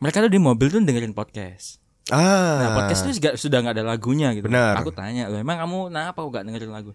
mereka 0.00 0.24
tuh 0.24 0.32
di 0.32 0.40
mobil 0.40 0.72
tuh 0.72 0.80
dengerin 0.80 1.12
podcast. 1.12 1.81
Ah. 2.10 2.58
Nah, 2.58 2.68
podcast 2.82 3.06
itu 3.06 3.22
sudah 3.38 3.62
nggak 3.62 3.78
ada 3.78 3.84
lagunya 3.86 4.34
gitu. 4.34 4.50
Benar. 4.50 4.82
Aku 4.82 4.90
tanya, 4.90 5.30
"Loh, 5.30 5.38
emang 5.38 5.60
kamu 5.62 5.94
kenapa 5.94 6.18
nggak 6.18 6.44
dengerin 6.50 6.72
lagu?" 6.74 6.90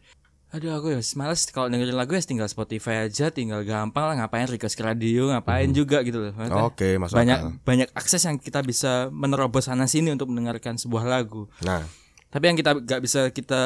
Aduh, 0.47 0.79
aku 0.79 0.95
ya 0.95 1.03
males 1.19 1.43
kalau 1.51 1.67
dengerin 1.67 1.95
lagu 1.95 2.15
ya 2.15 2.23
tinggal 2.23 2.47
Spotify 2.47 3.03
aja, 3.03 3.27
tinggal 3.27 3.67
gampang 3.67 4.07
lah 4.07 4.15
ngapain 4.23 4.47
request 4.47 4.79
ke 4.79 4.83
radio, 4.83 5.27
ngapain 5.27 5.67
juga 5.75 5.99
gitu 6.07 6.23
loh. 6.23 6.31
Oke, 6.63 6.95
masuk 6.95 7.19
banyak 7.19 7.39
akal. 7.39 7.51
banyak 7.67 7.89
akses 7.91 8.23
yang 8.23 8.39
kita 8.39 8.63
bisa 8.63 9.11
menerobos 9.11 9.67
sana 9.67 9.91
sini 9.91 10.07
untuk 10.15 10.31
mendengarkan 10.31 10.79
sebuah 10.79 11.03
lagu. 11.03 11.51
Nah, 11.63 11.83
Tapi 12.27 12.43
yang 12.51 12.59
kita 12.59 12.75
nggak 12.75 13.01
bisa 13.07 13.31
kita 13.31 13.63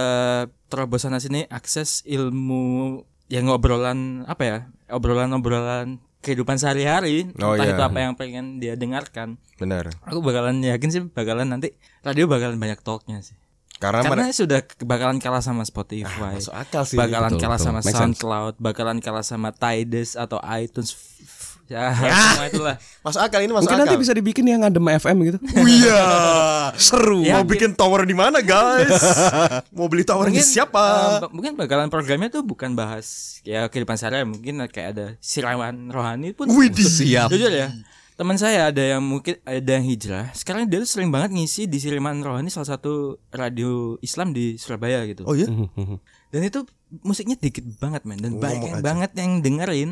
terobos 0.70 1.02
sana 1.02 1.18
sini 1.18 1.50
akses 1.50 2.06
ilmu 2.06 3.02
yang 3.26 3.50
ngobrolan 3.50 4.22
apa 4.30 4.44
ya 4.46 4.58
obrolan-obrolan 4.94 5.98
kehidupan 6.22 6.56
sehari-hari 6.56 7.30
Oh, 7.36 7.54
entah 7.54 7.66
iya. 7.66 7.74
itu 7.74 7.84
apa 7.84 7.98
yang 8.00 8.14
pengen 8.14 8.58
dia 8.58 8.74
dengarkan 8.74 9.42
Benar. 9.56 9.90
aku 10.02 10.20
bakalan 10.20 10.62
yakin 10.62 10.90
sih 10.90 11.02
bakalan 11.04 11.46
nanti 11.48 11.74
radio 12.00 12.26
bakalan 12.26 12.56
banyak 12.56 12.80
talknya 12.80 13.20
sih 13.20 13.34
Karena, 13.76 14.06
karena 14.06 14.30
mere- 14.30 14.38
sudah 14.38 14.62
bakalan 14.80 15.18
kalah 15.18 15.42
sama 15.42 15.62
Spotify 15.64 16.38
masuk 16.38 16.54
akal 16.54 16.86
sih. 16.86 16.94
bakalan 16.96 17.34
betul, 17.34 17.42
kalah 17.42 17.58
betul. 17.58 17.68
sama 17.68 17.80
Make 17.80 17.86
sense. 17.88 17.98
SoundCloud 17.98 18.54
bakalan 18.58 18.98
kalah 18.98 19.26
sama 19.26 19.50
Tidus 19.52 20.14
atau 20.14 20.38
iTunes 20.54 20.94
ya 21.72 21.96
semua 21.96 22.46
itulah 22.46 22.76
Masuk 23.02 23.18
akal 23.18 23.40
ini 23.40 23.50
masuk 23.50 23.66
Mungkin 23.66 23.78
akal. 23.78 23.88
nanti 23.88 23.98
bisa 23.98 24.12
dibikin 24.12 24.46
yang 24.46 24.62
ngadem 24.62 24.86
FM 24.94 25.18
gitu. 25.26 25.38
Oh 25.42 25.66
iya. 25.66 26.04
Seru. 26.78 27.24
Mau 27.24 27.42
bikin 27.44 27.74
tower 27.74 28.04
di 28.04 28.14
mana, 28.14 28.38
guys? 28.40 28.94
Mau 29.72 29.88
beli 29.88 30.04
towernya 30.04 30.38
siapa? 30.40 30.84
eh, 31.18 31.20
ba- 31.20 31.32
mungkin 31.32 31.56
bakalan 31.56 31.88
programnya 31.88 32.30
tuh 32.30 32.44
bukan 32.44 32.72
bahas 32.72 33.40
ya 33.42 33.66
kehidupan 33.66 33.96
sehari 33.96 34.22
mungkin 34.22 34.62
kayak 34.68 34.88
ada 34.92 35.06
siraman 35.18 35.90
rohani 35.90 36.30
pun 36.32 36.46
Widih. 36.48 36.84
Siap. 36.84 37.32
jujur 37.32 37.50
ya 37.50 37.74
teman 38.14 38.38
saya 38.38 38.70
ada 38.70 38.78
yang 38.78 39.02
mungkin 39.02 39.42
ada 39.42 39.66
yang 39.72 39.82
hijrah 39.82 40.30
sekarang 40.32 40.70
dia 40.70 40.78
tuh 40.78 40.86
sering 40.88 41.10
banget 41.10 41.34
ngisi 41.34 41.66
di 41.66 41.82
siraman 41.82 42.22
rohani 42.22 42.54
salah 42.54 42.70
satu 42.70 43.18
radio 43.32 43.98
Islam 44.00 44.30
di 44.30 44.54
Surabaya 44.56 45.02
gitu 45.06 45.26
Oh 45.26 45.34
iya. 45.34 45.50
dan 46.30 46.42
itu 46.44 46.62
musiknya 47.02 47.34
dikit 47.36 47.66
banget 47.76 48.06
men 48.06 48.22
dan 48.22 48.32
Ngomong 48.32 48.44
banyak 48.44 48.74
banget 48.80 49.12
yang 49.16 49.42
dengerin 49.42 49.90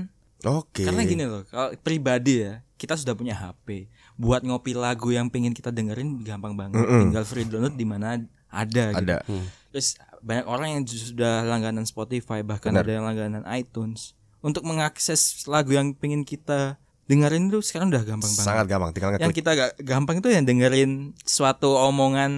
Oke. 0.47 0.87
karena 0.87 1.03
gini 1.03 1.23
loh 1.27 1.43
kalau 1.47 1.75
pribadi 1.83 2.47
ya 2.47 2.63
kita 2.79 2.95
sudah 2.95 3.11
punya 3.11 3.35
HP 3.35 3.91
buat 4.15 4.39
ngopi 4.43 4.71
lagu 4.71 5.11
yang 5.11 5.27
pengen 5.27 5.51
kita 5.51 5.71
dengerin 5.71 6.23
gampang 6.23 6.55
banget 6.55 6.79
tinggal 6.87 7.27
free 7.27 7.43
download 7.43 7.75
di 7.75 7.83
mana 7.83 8.23
ada 8.49 8.83
gitu. 8.95 9.03
Ada. 9.03 9.17
Terus 9.69 9.99
banyak 10.25 10.45
orang 10.49 10.67
yang 10.73 10.83
sudah 10.87 11.45
langganan 11.45 11.85
Spotify 11.85 12.41
bahkan 12.41 12.73
Benar. 12.73 12.83
ada 12.83 12.91
yang 12.91 13.05
langganan 13.05 13.43
iTunes 13.53 14.17
untuk 14.39 14.63
mengakses 14.63 15.45
lagu 15.45 15.75
yang 15.75 15.91
pengen 15.93 16.23
kita 16.23 16.79
dengerin 17.09 17.49
itu 17.49 17.59
sekarang 17.65 17.89
udah 17.89 18.05
gampang 18.05 18.29
banget. 18.29 18.45
Sangat 18.45 18.65
gampang, 18.69 18.89
tinggal 18.93 19.17
Yang 19.17 19.33
kita 19.41 19.51
gak 19.57 19.71
gampang 19.81 20.21
itu 20.21 20.29
yang 20.29 20.45
dengerin 20.45 21.17
suatu 21.25 21.73
omongan 21.73 22.31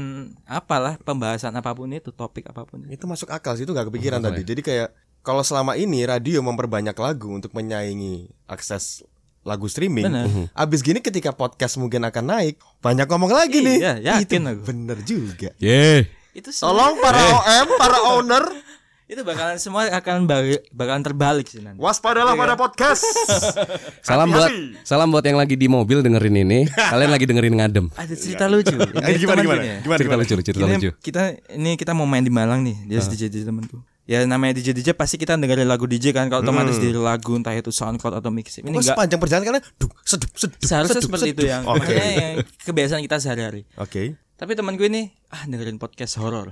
apalah 0.47 0.95
pembahasan 1.03 1.51
apa 1.51 1.75
pun 1.75 1.91
itu 1.91 2.15
topik 2.15 2.47
apa 2.47 2.63
pun 2.63 2.87
itu. 2.87 2.95
Itu 2.95 3.03
masuk 3.03 3.27
akal 3.35 3.59
sih, 3.59 3.67
itu 3.67 3.75
gak 3.75 3.91
kepikiran 3.91 4.23
tadi. 4.23 4.47
Jadi 4.47 4.63
kayak 4.63 4.95
kalau 5.21 5.45
selama 5.45 5.77
ini 5.77 6.01
radio 6.01 6.41
memperbanyak 6.41 6.97
lagu 6.97 7.29
untuk 7.29 7.53
menyaingi 7.53 8.29
akses 8.49 9.05
lagu 9.41 9.65
streaming. 9.65 10.05
Benar. 10.05 10.25
Abis 10.53 10.81
gini 10.81 11.01
ketika 11.01 11.33
podcast 11.33 11.77
mungkin 11.77 12.05
akan 12.05 12.25
naik, 12.25 12.55
banyak 12.81 13.05
ngomong 13.09 13.33
lagi 13.33 13.61
nih. 13.61 13.77
Iya, 13.81 13.93
yakin 14.17 14.41
Itu 14.41 14.49
aku. 14.53 14.61
Bener 14.69 14.97
juga. 15.01 15.49
Ye. 15.57 16.09
Itu 16.33 16.49
Tolong 16.53 16.97
para 17.01 17.19
OM, 17.19 17.67
para 17.75 17.97
owner, 18.15 18.45
itu 19.11 19.19
bakalan 19.27 19.59
semua 19.59 19.91
akan 19.91 20.23
bakalan 20.71 21.03
terbalik 21.03 21.43
sih 21.51 21.59
nanti. 21.59 21.75
waspadalah 21.75 22.39
pada 22.39 22.55
podcast. 22.55 23.03
Salam 24.07 24.31
buat 24.31 24.47
salam 24.87 25.11
buat 25.11 25.25
yang 25.27 25.35
lagi 25.35 25.59
di 25.59 25.67
mobil 25.67 25.99
dengerin 25.99 26.47
ini. 26.47 26.59
Kalian 26.71 27.11
lagi 27.11 27.27
dengerin 27.27 27.59
ngadem. 27.59 27.85
Ada 27.99 28.15
cerita 28.15 28.47
lucu. 28.47 28.79
Gimana 28.79 29.43
gimana? 29.43 29.59
nih 29.59 29.67
ya. 29.67 29.77
Gimana 29.83 29.97
Cerita 29.99 30.15
gimana? 30.15 30.21
lucu, 30.23 30.33
cerita 30.39 30.65
lucu. 30.65 30.89
kita 31.03 31.21
ini 31.51 31.75
kita 31.75 31.91
mau 31.91 32.07
main 32.07 32.23
di 32.23 32.31
Malang 32.31 32.63
nih 32.63 32.87
dia 32.87 33.03
DJ 33.03 33.27
DJ 33.27 33.43
temanku 33.43 33.83
ya 34.11 34.27
namanya 34.27 34.53
DJ 34.53 34.75
DJ 34.75 34.91
pasti 34.91 35.15
kita 35.15 35.33
dengerin 35.33 35.63
lagu 35.63 35.87
DJ 35.87 36.11
kan 36.11 36.27
kalau 36.27 36.43
otomatis 36.43 36.75
Hmm. 36.75 36.83
dari 36.83 36.99
lagu 36.99 37.31
entah 37.31 37.55
itu 37.55 37.71
SoundCloud 37.71 38.11
atau 38.13 38.27
mixtape 38.27 38.67
ini 38.67 38.75
enggak 38.75 38.91
sepanjang 38.91 39.17
perjalanan 39.17 39.45
karena 39.47 39.61
duk 39.77 39.95
sedup 40.03 40.31
sedup 40.33 40.59
seharusnya 40.59 40.99
sedup, 40.99 41.07
seperti 41.07 41.27
itu 41.29 41.41
sedup. 41.41 41.47
yang 41.49 41.61
makanya 41.63 42.05
yang 42.11 42.33
kebiasaan 42.61 43.01
kita 43.01 43.17
sehari-hari 43.17 43.61
Oke. 43.75 44.19
tapi 44.35 44.51
teman 44.51 44.75
gue 44.75 44.83
ini 44.85 45.03
ah 45.29 45.45
dengerin 45.45 45.77
podcast 45.77 46.19
horor 46.19 46.51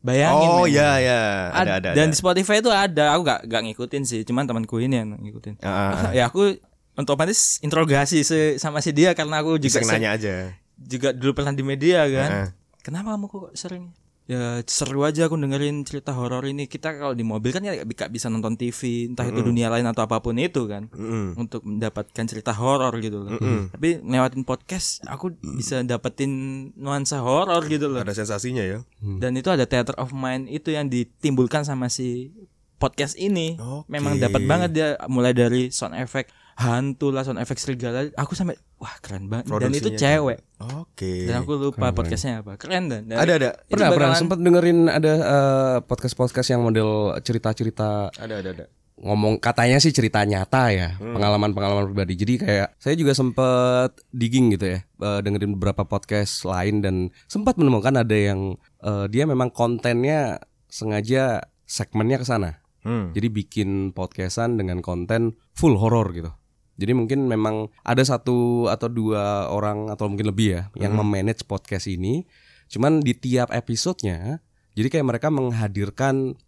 bayangin 0.00 0.48
Oh 0.50 0.64
iya 0.64 0.98
ya, 0.98 1.20
Ad- 1.50 1.62
ada 1.62 1.72
ada. 1.78 1.90
dan 1.92 2.04
ada. 2.04 2.10
di 2.10 2.16
Spotify 2.16 2.58
itu 2.58 2.68
ada 2.68 3.04
aku 3.12 3.22
gak 3.22 3.40
gak 3.46 3.62
ngikutin 3.62 4.02
sih 4.02 4.20
cuman 4.22 4.44
temanku 4.44 4.76
ini 4.76 4.96
yang 4.96 5.14
ngikutin 5.14 5.60
ah, 5.60 6.08
ah. 6.08 6.10
ya 6.10 6.26
aku 6.26 6.58
otomatis 6.96 7.60
interogasi 7.60 8.20
se- 8.20 8.56
sama 8.56 8.80
si 8.80 8.90
dia 8.90 9.12
karena 9.12 9.38
aku 9.38 9.56
juga 9.56 9.78
se- 9.78 9.86
nanya 9.86 10.10
aja. 10.12 10.52
juga 10.76 11.12
dulu 11.12 11.32
pernah 11.34 11.52
di 11.52 11.60
media 11.60 12.02
kan. 12.02 12.30
Heeh. 12.30 12.48
Kenapa 12.80 13.12
kamu 13.12 13.28
kok 13.28 13.52
sering? 13.54 13.92
Ya 14.30 14.62
seru 14.62 15.02
aja 15.02 15.26
aku 15.26 15.34
dengerin 15.34 15.82
cerita 15.82 16.14
horor 16.14 16.46
ini. 16.46 16.70
Kita 16.70 16.94
kalau 16.94 17.18
di 17.18 17.26
mobil 17.26 17.50
kan 17.50 17.66
ya 17.66 17.82
gak 17.82 18.14
bisa 18.14 18.30
nonton 18.30 18.54
TV, 18.54 19.10
entah 19.10 19.26
itu 19.26 19.42
dunia 19.42 19.66
lain 19.66 19.82
atau 19.90 20.06
apa 20.06 20.22
pun 20.22 20.38
itu 20.38 20.70
kan. 20.70 20.86
Mm-mm. 20.94 21.34
Untuk 21.34 21.66
mendapatkan 21.66 22.30
cerita 22.30 22.54
horor 22.54 22.94
gitu 23.02 23.26
loh. 23.26 23.34
Tapi 23.74 23.98
lewatin 24.06 24.46
podcast 24.46 25.02
aku 25.10 25.34
bisa 25.58 25.82
dapetin 25.82 26.30
nuansa 26.78 27.18
horor 27.18 27.66
gitu 27.66 27.90
loh. 27.90 28.06
Ada 28.06 28.22
sensasinya 28.22 28.62
ya. 28.62 28.86
Dan 29.02 29.34
itu 29.34 29.50
ada 29.50 29.66
theater 29.66 29.98
of 29.98 30.14
mind 30.14 30.46
itu 30.46 30.70
yang 30.70 30.86
ditimbulkan 30.86 31.66
sama 31.66 31.90
si 31.90 32.30
podcast 32.78 33.18
ini. 33.18 33.58
Oke. 33.58 33.90
Memang 33.90 34.14
dapat 34.22 34.46
banget 34.46 34.70
dia 34.70 34.88
mulai 35.10 35.34
dari 35.34 35.74
sound 35.74 35.98
effect 35.98 36.30
hantu 36.56 37.10
lah, 37.10 37.22
sound 37.22 37.36
effect 37.36 37.58
serigala. 37.58 38.10
Aku 38.14 38.32
sampai 38.32 38.54
wah 38.76 38.94
keren 38.98 39.26
banget. 39.26 39.46
Dan 39.46 39.70
itu 39.70 39.90
Produksinya 39.90 39.98
cewek. 39.98 40.38
Oke. 40.74 41.12
Dan 41.24 41.34
aku 41.38 41.52
lupa 41.56 41.90
podcastnya 41.90 42.40
apa. 42.40 42.54
Keren 42.54 42.86
dan. 42.86 43.04
dan 43.04 43.16
Ada 43.16 43.32
ada. 43.34 43.50
Pernah 43.64 43.88
pernah 43.88 44.08
bakalan- 44.10 44.18
sempat 44.18 44.38
dengerin 44.38 44.78
ada 44.86 45.12
eh, 45.14 45.76
podcast-podcast 45.82 46.48
yang 46.48 46.62
model 46.62 46.90
cerita-cerita 47.20 48.10
Ada 48.12 48.34
ada 48.38 48.50
ada. 48.52 48.66
ngomong 48.96 49.40
katanya 49.40 49.80
sih 49.80 49.90
cerita 49.90 50.20
nyata 50.20 50.68
ya 50.68 50.92
pengalaman-pengalaman 51.00 51.88
pribadi 51.88 52.14
jadi 52.14 52.34
kayak 52.36 52.68
saya 52.76 52.92
juga 52.94 53.16
sempet 53.16 53.96
digging 54.10 54.52
gitu 54.52 54.68
ya 54.68 54.84
eh, 54.84 55.20
dengerin 55.20 55.56
beberapa 55.56 55.84
podcast 55.84 56.44
lain 56.44 56.84
dan 56.84 56.94
sempat 57.24 57.56
menemukan 57.56 57.96
ada 57.96 58.12
yang 58.12 58.60
eh, 58.78 59.08
dia 59.08 59.24
memang 59.24 59.48
kontennya 59.50 60.44
sengaja 60.68 61.40
segmennya 61.64 62.18
ke 62.18 62.26
sana 62.26 62.50
Hmm. 62.80 63.12
jadi 63.12 63.28
bikin 63.28 63.92
podcastan 63.92 64.56
dengan 64.56 64.80
konten 64.80 65.36
full 65.52 65.76
horror 65.76 66.16
gitu 66.16 66.32
jadi 66.80 66.96
mungkin 66.96 67.28
memang 67.28 67.68
ada 67.84 68.00
satu 68.00 68.66
atau 68.72 68.88
dua 68.88 69.52
orang 69.52 69.92
atau 69.92 70.08
mungkin 70.08 70.32
lebih 70.32 70.48
ya 70.56 70.62
yang 70.80 70.96
memanage 70.96 71.44
podcast 71.44 71.84
ini 71.92 72.24
cuman 72.72 73.04
di 73.04 73.12
tiap 73.12 73.52
episodenya 73.52 74.40
jadi 74.72 74.88
kayak 74.88 75.06
mereka 75.06 75.28
menghadirkan 75.28 76.40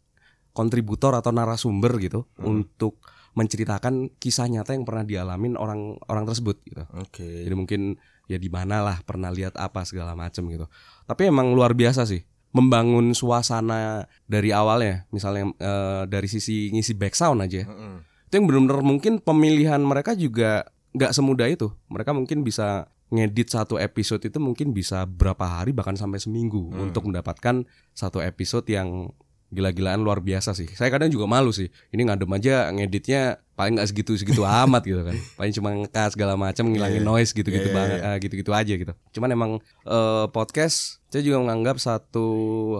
kontributor 0.56 1.12
atau 1.12 1.32
narasumber 1.32 2.00
gitu 2.00 2.24
untuk 2.40 3.00
menceritakan 3.32 4.12
kisah 4.20 4.48
nyata 4.48 4.76
yang 4.76 4.84
pernah 4.84 5.04
dialamin 5.08 5.56
orang 5.56 5.96
orang 6.08 6.28
tersebut 6.28 6.60
gitu. 6.68 6.84
Oke. 7.00 7.48
Jadi 7.48 7.54
mungkin 7.56 7.96
ya 8.28 8.36
di 8.36 8.52
mana 8.52 8.84
lah 8.84 9.00
pernah 9.02 9.32
lihat 9.32 9.56
apa 9.56 9.88
segala 9.88 10.12
macam 10.12 10.44
gitu. 10.52 10.68
Tapi 11.08 11.32
emang 11.32 11.56
luar 11.56 11.72
biasa 11.72 12.04
sih 12.04 12.20
membangun 12.52 13.16
suasana 13.16 14.04
dari 14.28 14.52
awalnya, 14.52 15.08
misalnya 15.08 15.48
eh, 15.56 16.02
dari 16.04 16.28
sisi 16.28 16.68
ngisi 16.76 16.92
back 16.92 17.16
sound 17.16 17.40
aja. 17.40 17.64
Mm-mm. 17.64 18.11
Itu 18.32 18.40
yang 18.40 18.48
benar-benar 18.48 18.80
mungkin 18.80 19.20
pemilihan 19.20 19.76
mereka 19.84 20.16
juga 20.16 20.72
nggak 20.96 21.12
semudah 21.12 21.52
itu. 21.52 21.68
Mereka 21.92 22.16
mungkin 22.16 22.40
bisa 22.40 22.88
ngedit 23.12 23.52
satu 23.52 23.76
episode 23.76 24.24
itu 24.24 24.40
mungkin 24.40 24.72
bisa 24.72 25.04
berapa 25.04 25.44
hari 25.60 25.76
bahkan 25.76 26.00
sampai 26.00 26.16
seminggu 26.16 26.72
untuk 26.72 27.12
mendapatkan 27.12 27.68
satu 27.92 28.24
episode 28.24 28.64
yang 28.72 29.12
gila-gilaan 29.52 30.00
luar 30.00 30.24
biasa 30.24 30.56
sih. 30.56 30.64
Saya 30.72 30.88
kadang 30.88 31.12
juga 31.12 31.28
malu 31.28 31.52
sih. 31.52 31.68
Ini 31.92 32.08
ngadem 32.08 32.32
aja 32.32 32.72
ngeditnya 32.72 33.36
paling 33.52 33.76
nggak 33.76 33.92
segitu-segitu 33.92 34.40
amat 34.64 34.80
gitu 34.88 35.04
kan. 35.04 35.12
Paling 35.36 35.52
cuma 35.52 35.68
ngekas 35.76 36.16
segala 36.16 36.40
macam 36.40 36.72
ngilangin 36.72 37.04
noise 37.04 37.36
gitu-gitu 37.36 37.68
Iya, 37.68 37.72
iya, 37.72 37.76
banget, 37.76 37.98
ah, 38.00 38.16
gitu-gitu 38.16 38.50
aja 38.56 38.72
gitu. 38.80 38.92
Cuman 39.12 39.28
emang 39.28 39.50
eh, 39.84 40.26
podcast 40.32 41.04
saya 41.12 41.20
juga 41.20 41.44
menganggap 41.44 41.76
satu 41.76 42.24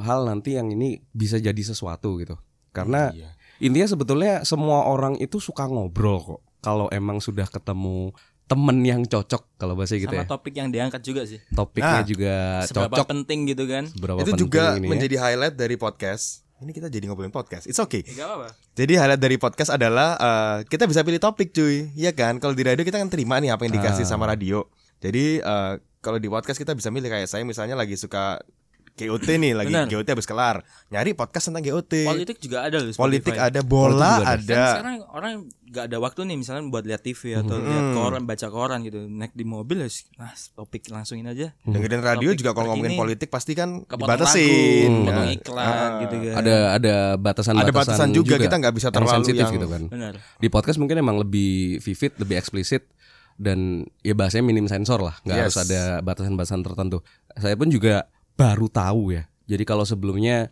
hal 0.00 0.24
nanti 0.24 0.57
yang 0.57 0.72
ini 0.72 1.05
bisa 1.12 1.36
jadi 1.36 1.61
sesuatu 1.61 2.16
gitu. 2.16 2.40
Karena 2.72 3.12
Iya. 3.12 3.36
Intinya 3.62 3.86
sebetulnya 3.86 4.42
semua 4.42 4.84
orang 4.84 5.14
itu 5.16 5.38
suka 5.38 5.64
ngobrol 5.64 6.18
kok. 6.18 6.40
Kalau 6.60 6.86
emang 6.88 7.18
sudah 7.18 7.46
ketemu 7.46 8.10
temen 8.44 8.78
yang 8.82 9.02
cocok 9.02 9.56
kalau 9.56 9.72
bahasa 9.72 9.96
gitu 9.96 10.10
sama 10.10 10.22
ya. 10.22 10.28
topik 10.28 10.52
yang 10.52 10.68
diangkat 10.68 11.00
juga 11.00 11.22
sih. 11.24 11.40
Topiknya 11.48 11.98
Nah, 11.98 12.04
juga 12.04 12.34
Seberapa 12.66 12.92
cocok. 12.92 13.06
penting 13.08 13.38
gitu 13.48 13.64
kan? 13.64 13.84
Seberapa 13.86 14.18
Itu 14.18 14.24
penting 14.28 14.42
juga 14.42 14.64
ini 14.76 14.84
ya. 14.84 14.90
menjadi 14.90 15.16
highlight 15.16 15.54
dari 15.54 15.76
podcast. 15.76 16.44
Ini 16.58 16.70
kita 16.70 16.86
jadi 16.86 17.06
ngobrolin 17.06 17.32
podcast. 17.32 17.64
It's 17.64 17.80
okay. 17.80 18.04
Gak 18.04 18.22
apa-apa. 18.22 18.54
Jadi 18.72 18.92
highlight 18.94 19.18
dari 19.18 19.34
podcast 19.34 19.70
adalah 19.72 20.14
eh, 20.14 20.56
kita 20.68 20.84
bisa 20.84 21.00
pilih 21.00 21.18
topik 21.18 21.50
cuy, 21.50 21.90
Iya 21.92 22.12
kan? 22.12 22.38
Kalau 22.38 22.52
di 22.52 22.62
radio 22.62 22.82
kita 22.82 22.98
kan 22.98 23.08
terima 23.08 23.38
nih 23.38 23.50
apa 23.50 23.64
yang 23.64 23.74
dikasih 23.74 24.04
sama 24.04 24.26
radio. 24.26 24.68
Jadi 25.00 25.40
eh, 25.40 25.72
kalau 25.98 26.18
di 26.18 26.28
podcast 26.28 26.54
kita 26.56 26.70
bisa 26.72 26.90
milih 26.90 27.08
kayak 27.08 27.26
saya 27.26 27.42
misalnya 27.42 27.74
lagi 27.74 27.96
suka 27.96 28.38
GOT 28.93 29.24
nih, 29.24 29.57
lagi 29.57 29.72
Benar. 29.72 29.88
GOT 29.88 30.05
habis 30.07 30.28
kelar, 30.28 30.61
nyari 30.88 31.16
podcast 31.16 31.49
tentang 31.49 31.64
GOT. 31.64 32.05
Politik 32.05 32.36
juga 32.38 32.68
ada 32.68 32.76
loh. 32.76 32.93
Politik 32.93 33.32
ada, 33.32 33.61
bola 33.64 34.20
juga 34.20 34.28
ada. 34.28 34.36
ada. 34.36 34.53
Kan 34.53 34.68
sekarang 34.68 34.97
orang 35.09 35.32
gak 35.72 35.84
ada 35.88 35.97
waktu 35.97 36.20
nih 36.28 36.36
misalnya 36.36 36.68
buat 36.68 36.84
lihat 36.84 37.01
TV 37.01 37.32
atau 37.34 37.57
lihat 37.57 37.97
koran, 37.97 38.22
baca 38.28 38.47
koran 38.47 38.84
gitu. 38.84 39.09
Naik 39.09 39.32
di 39.32 39.49
mobil 39.49 39.80
ya 39.80 39.88
nah, 40.20 40.28
topik 40.53 40.93
langsungin 40.93 41.24
aja. 41.24 41.57
Dengerin 41.64 42.05
radio 42.05 42.28
Topik 42.28 42.40
juga 42.45 42.51
kalau 42.53 42.76
ngomongin 42.76 42.93
politik 42.95 43.32
pasti 43.32 43.57
kan 43.57 43.80
dibatasin. 43.80 44.93
lagu, 44.93 45.09
potong 45.09 45.24
Nah, 45.24 45.32
iklan 45.32 45.64
ah. 45.64 45.90
gitu 46.05 46.16
kan. 46.20 46.34
ada 46.36 46.57
ada 46.76 46.95
batasan-batasan 47.16 47.64
Ada 47.64 47.72
batasan 47.72 48.09
juga, 48.12 48.34
kita 48.36 48.57
nggak 48.61 48.74
bisa 48.76 48.86
yang 48.86 48.95
terlalu 48.95 49.14
sensitif 49.16 49.45
yang- 49.49 49.55
gitu 49.57 49.66
kan. 49.72 49.82
Benar. 49.88 50.14
Di 50.36 50.49
podcast 50.53 50.76
mungkin 50.76 51.01
emang 51.01 51.16
lebih 51.16 51.80
vivid, 51.80 52.12
lebih 52.20 52.36
eksplisit 52.36 52.84
dan 53.40 53.88
ya 54.05 54.12
bahasanya 54.12 54.45
minim 54.45 54.68
sensor 54.68 55.01
lah, 55.01 55.16
nggak 55.24 55.34
Yes. 55.34 55.45
harus 55.49 55.59
ada 55.64 55.80
batasan-batasan 56.05 56.61
tertentu. 56.61 57.01
Saya 57.32 57.57
pun 57.57 57.72
juga 57.72 58.05
baru 58.37 58.66
tahu 58.68 59.16
ya. 59.16 59.28
Jadi 59.47 59.64
kalau 59.66 59.85
sebelumnya 59.85 60.51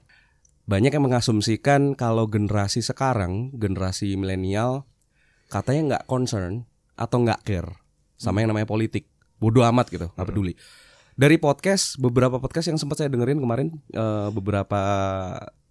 banyak 0.68 0.94
yang 0.94 1.04
mengasumsikan 1.10 1.98
kalau 1.98 2.30
generasi 2.30 2.84
sekarang, 2.84 3.50
generasi 3.58 4.14
milenial 4.14 4.86
katanya 5.50 5.96
nggak 5.96 6.04
concern 6.06 6.68
atau 6.94 7.26
nggak 7.26 7.42
care 7.42 7.70
sama 8.14 8.44
yang 8.44 8.54
namanya 8.54 8.68
politik. 8.70 9.08
Bodoh 9.40 9.64
amat 9.66 9.88
gitu, 9.88 10.06
nggak 10.12 10.28
peduli. 10.28 10.54
Dari 11.16 11.36
podcast, 11.40 11.96
beberapa 11.96 12.38
podcast 12.38 12.70
yang 12.70 12.78
sempat 12.78 13.02
saya 13.02 13.10
dengerin 13.10 13.40
kemarin 13.40 13.68
eh, 13.92 14.28
beberapa 14.30 14.80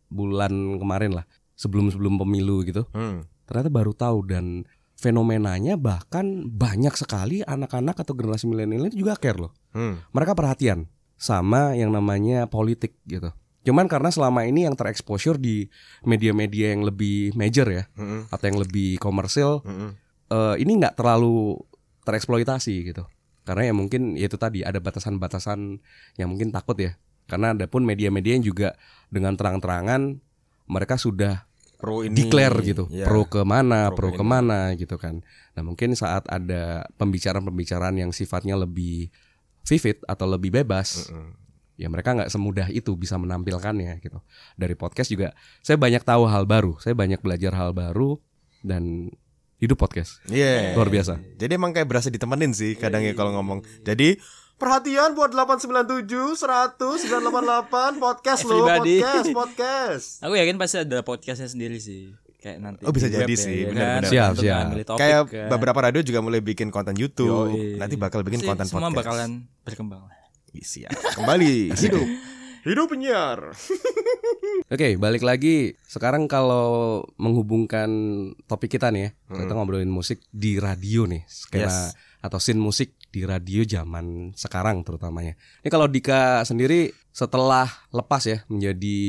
bulan 0.09 0.81
kemarin 0.81 1.21
lah, 1.21 1.25
sebelum-sebelum 1.53 2.19
pemilu 2.19 2.65
gitu. 2.65 2.83
Hmm. 2.91 3.23
Ternyata 3.45 3.69
baru 3.69 3.93
tahu 3.93 4.25
dan 4.25 4.65
fenomenanya 4.99 5.79
bahkan 5.79 6.49
banyak 6.51 6.91
sekali 6.97 7.39
anak-anak 7.47 7.95
atau 7.95 8.13
generasi 8.17 8.51
milenial 8.51 8.91
itu 8.91 9.05
juga 9.05 9.15
care 9.15 9.39
loh. 9.39 9.55
Hmm. 9.71 10.03
Mereka 10.11 10.35
perhatian 10.35 10.91
sama 11.19 11.75
yang 11.75 11.91
namanya 11.91 12.47
politik 12.47 12.95
gitu. 13.03 13.29
Cuman 13.59 13.85
karena 13.85 14.07
selama 14.07 14.47
ini 14.47 14.63
yang 14.63 14.73
terexposure 14.73 15.35
di 15.35 15.67
media-media 16.01 16.71
yang 16.73 16.87
lebih 16.87 17.35
major 17.35 17.67
ya 17.67 17.83
Hmm. 17.93 18.25
atau 18.31 18.45
yang 18.47 18.57
lebih 18.57 18.97
komersil 18.97 19.59
Hmm. 19.61 19.99
eh, 20.31 20.55
ini 20.57 20.79
nggak 20.79 20.95
terlalu 20.95 21.59
tereksploitasi 22.01 22.73
gitu. 22.87 23.03
Karena 23.43 23.69
ya 23.69 23.73
mungkin 23.75 24.13
ya 24.15 24.29
itu 24.29 24.37
tadi 24.37 24.61
ada 24.61 24.79
batasan-batasan 24.79 25.81
yang 26.15 26.29
mungkin 26.31 26.49
takut 26.49 26.77
ya. 26.79 26.95
Karena 27.27 27.53
ada 27.53 27.65
pun 27.67 27.85
media-media 27.85 28.39
yang 28.39 28.45
juga 28.45 28.73
dengan 29.09 29.35
terang-terangan 29.35 30.17
mereka 30.65 30.97
sudah 30.97 31.45
Pro 31.79 32.03
ini 32.03 32.11
declare 32.11 32.59
gitu, 32.59 32.91
Iya. 32.91 33.07
pro 33.07 33.23
ke 33.23 33.39
mana, 33.47 33.87
Pro 33.89 33.95
pro, 33.95 34.07
ke 34.11 34.11
ini. 34.11 34.19
ke 34.19 34.25
mana 34.25 34.59
gitu 34.75 34.95
kan. 34.99 35.23
Nah 35.55 35.63
mungkin 35.63 35.95
saat 35.95 36.27
ada 36.27 36.83
pembicaraan-pembicaraan 36.99 37.95
yang 37.95 38.11
sifatnya 38.11 38.59
lebih 38.59 39.07
vivid 39.63 40.01
atau 40.03 40.25
lebih 40.25 40.51
bebas, 40.51 41.07
Mm-mm. 41.07 41.31
ya 41.75 41.87
mereka 41.87 42.11
nggak 42.11 42.27
semudah 42.27 42.67
itu 42.67 42.91
bisa 42.93 43.15
menampilkannya 43.15 43.99
gitu. 43.99 44.19
Dari 44.55 44.73
podcast 44.73 45.09
juga 45.09 45.31
saya 45.59 45.75
banyak 45.75 46.01
tahu 46.01 46.23
hal 46.25 46.43
baru, 46.43 46.75
saya 46.77 46.93
banyak 46.93 47.19
belajar 47.19 47.53
hal 47.53 47.71
baru 47.71 48.19
dan 48.59 49.07
hidup 49.57 49.75
podcast 49.75 50.23
Iya. 50.25 50.71
luar 50.73 50.87
biasa. 50.87 51.19
Jadi 51.35 51.51
emang 51.51 51.71
kayak 51.71 51.87
berasa 51.87 52.07
ditemenin 52.07 52.51
sih 52.51 52.75
kadang 52.75 53.03
ya 53.03 53.11
kalau 53.11 53.35
ngomong. 53.35 53.59
Jadi 53.83 54.15
perhatian 54.55 55.15
buat 55.15 55.31
897 55.31 56.07
100 56.35 56.79
988 56.79 57.99
podcast 57.99 58.41
lo, 58.43 58.63
podcast, 58.63 59.27
podcast. 59.39 60.07
Aku 60.23 60.35
yakin 60.35 60.55
pasti 60.55 60.79
ada 60.79 60.99
podcastnya 60.99 61.47
sendiri 61.47 61.79
sih. 61.79 62.11
Kayak 62.39 62.57
nanti. 62.59 62.81
Oh, 62.83 62.91
bisa 62.91 63.05
di 63.05 63.13
jadi 63.13 63.25
web 63.25 63.35
sih, 63.35 63.51
ya 63.51 63.67
benar-benar. 63.67 63.99
kan? 63.99 64.09
Siap, 64.09 64.31
siap. 64.33 64.65
topik 64.79 64.97
Kayak 64.97 65.21
kan. 65.27 65.47
beberapa 65.51 65.79
radio 65.83 66.01
juga 66.01 66.19
mulai 66.19 66.39
bikin 66.39 66.71
konten 66.71 66.95
YouTube. 66.95 67.51
Yoi. 67.51 67.75
Nanti 67.75 67.95
bakal 67.95 68.23
bikin 68.23 68.39
konten 68.41 68.63
semua 68.63 68.87
podcast. 68.87 68.99
bakalan 69.11 69.29
berkembang 69.61 70.07
ya. 70.79 70.89
Kembali 71.13 71.53
hidup. 71.77 72.07
Hidup 72.59 72.87
penyiar. 72.87 73.39
Oke, 74.73 74.95
balik 74.95 75.21
lagi. 75.21 75.75
Sekarang 75.81 76.25
kalau 76.25 77.01
menghubungkan 77.15 77.89
topik 78.45 78.71
kita 78.71 78.87
nih 78.89 79.01
ya, 79.01 79.09
kita 79.35 79.51
ngobrolin 79.51 79.89
musik 79.89 80.21
di 80.29 80.59
radio 80.59 81.03
nih, 81.03 81.23
skena 81.25 81.65
Yes. 81.65 81.95
atau 82.19 82.37
scene 82.37 82.59
musik 82.59 82.93
di 83.09 83.23
radio 83.23 83.63
zaman 83.63 84.35
sekarang 84.35 84.83
terutamanya. 84.83 85.33
Ini 85.59 85.69
kalau 85.69 85.87
Dika 85.87 86.43
sendiri 86.43 86.91
setelah 87.09 87.65
lepas 87.89 88.21
ya 88.23 88.37
menjadi 88.45 88.99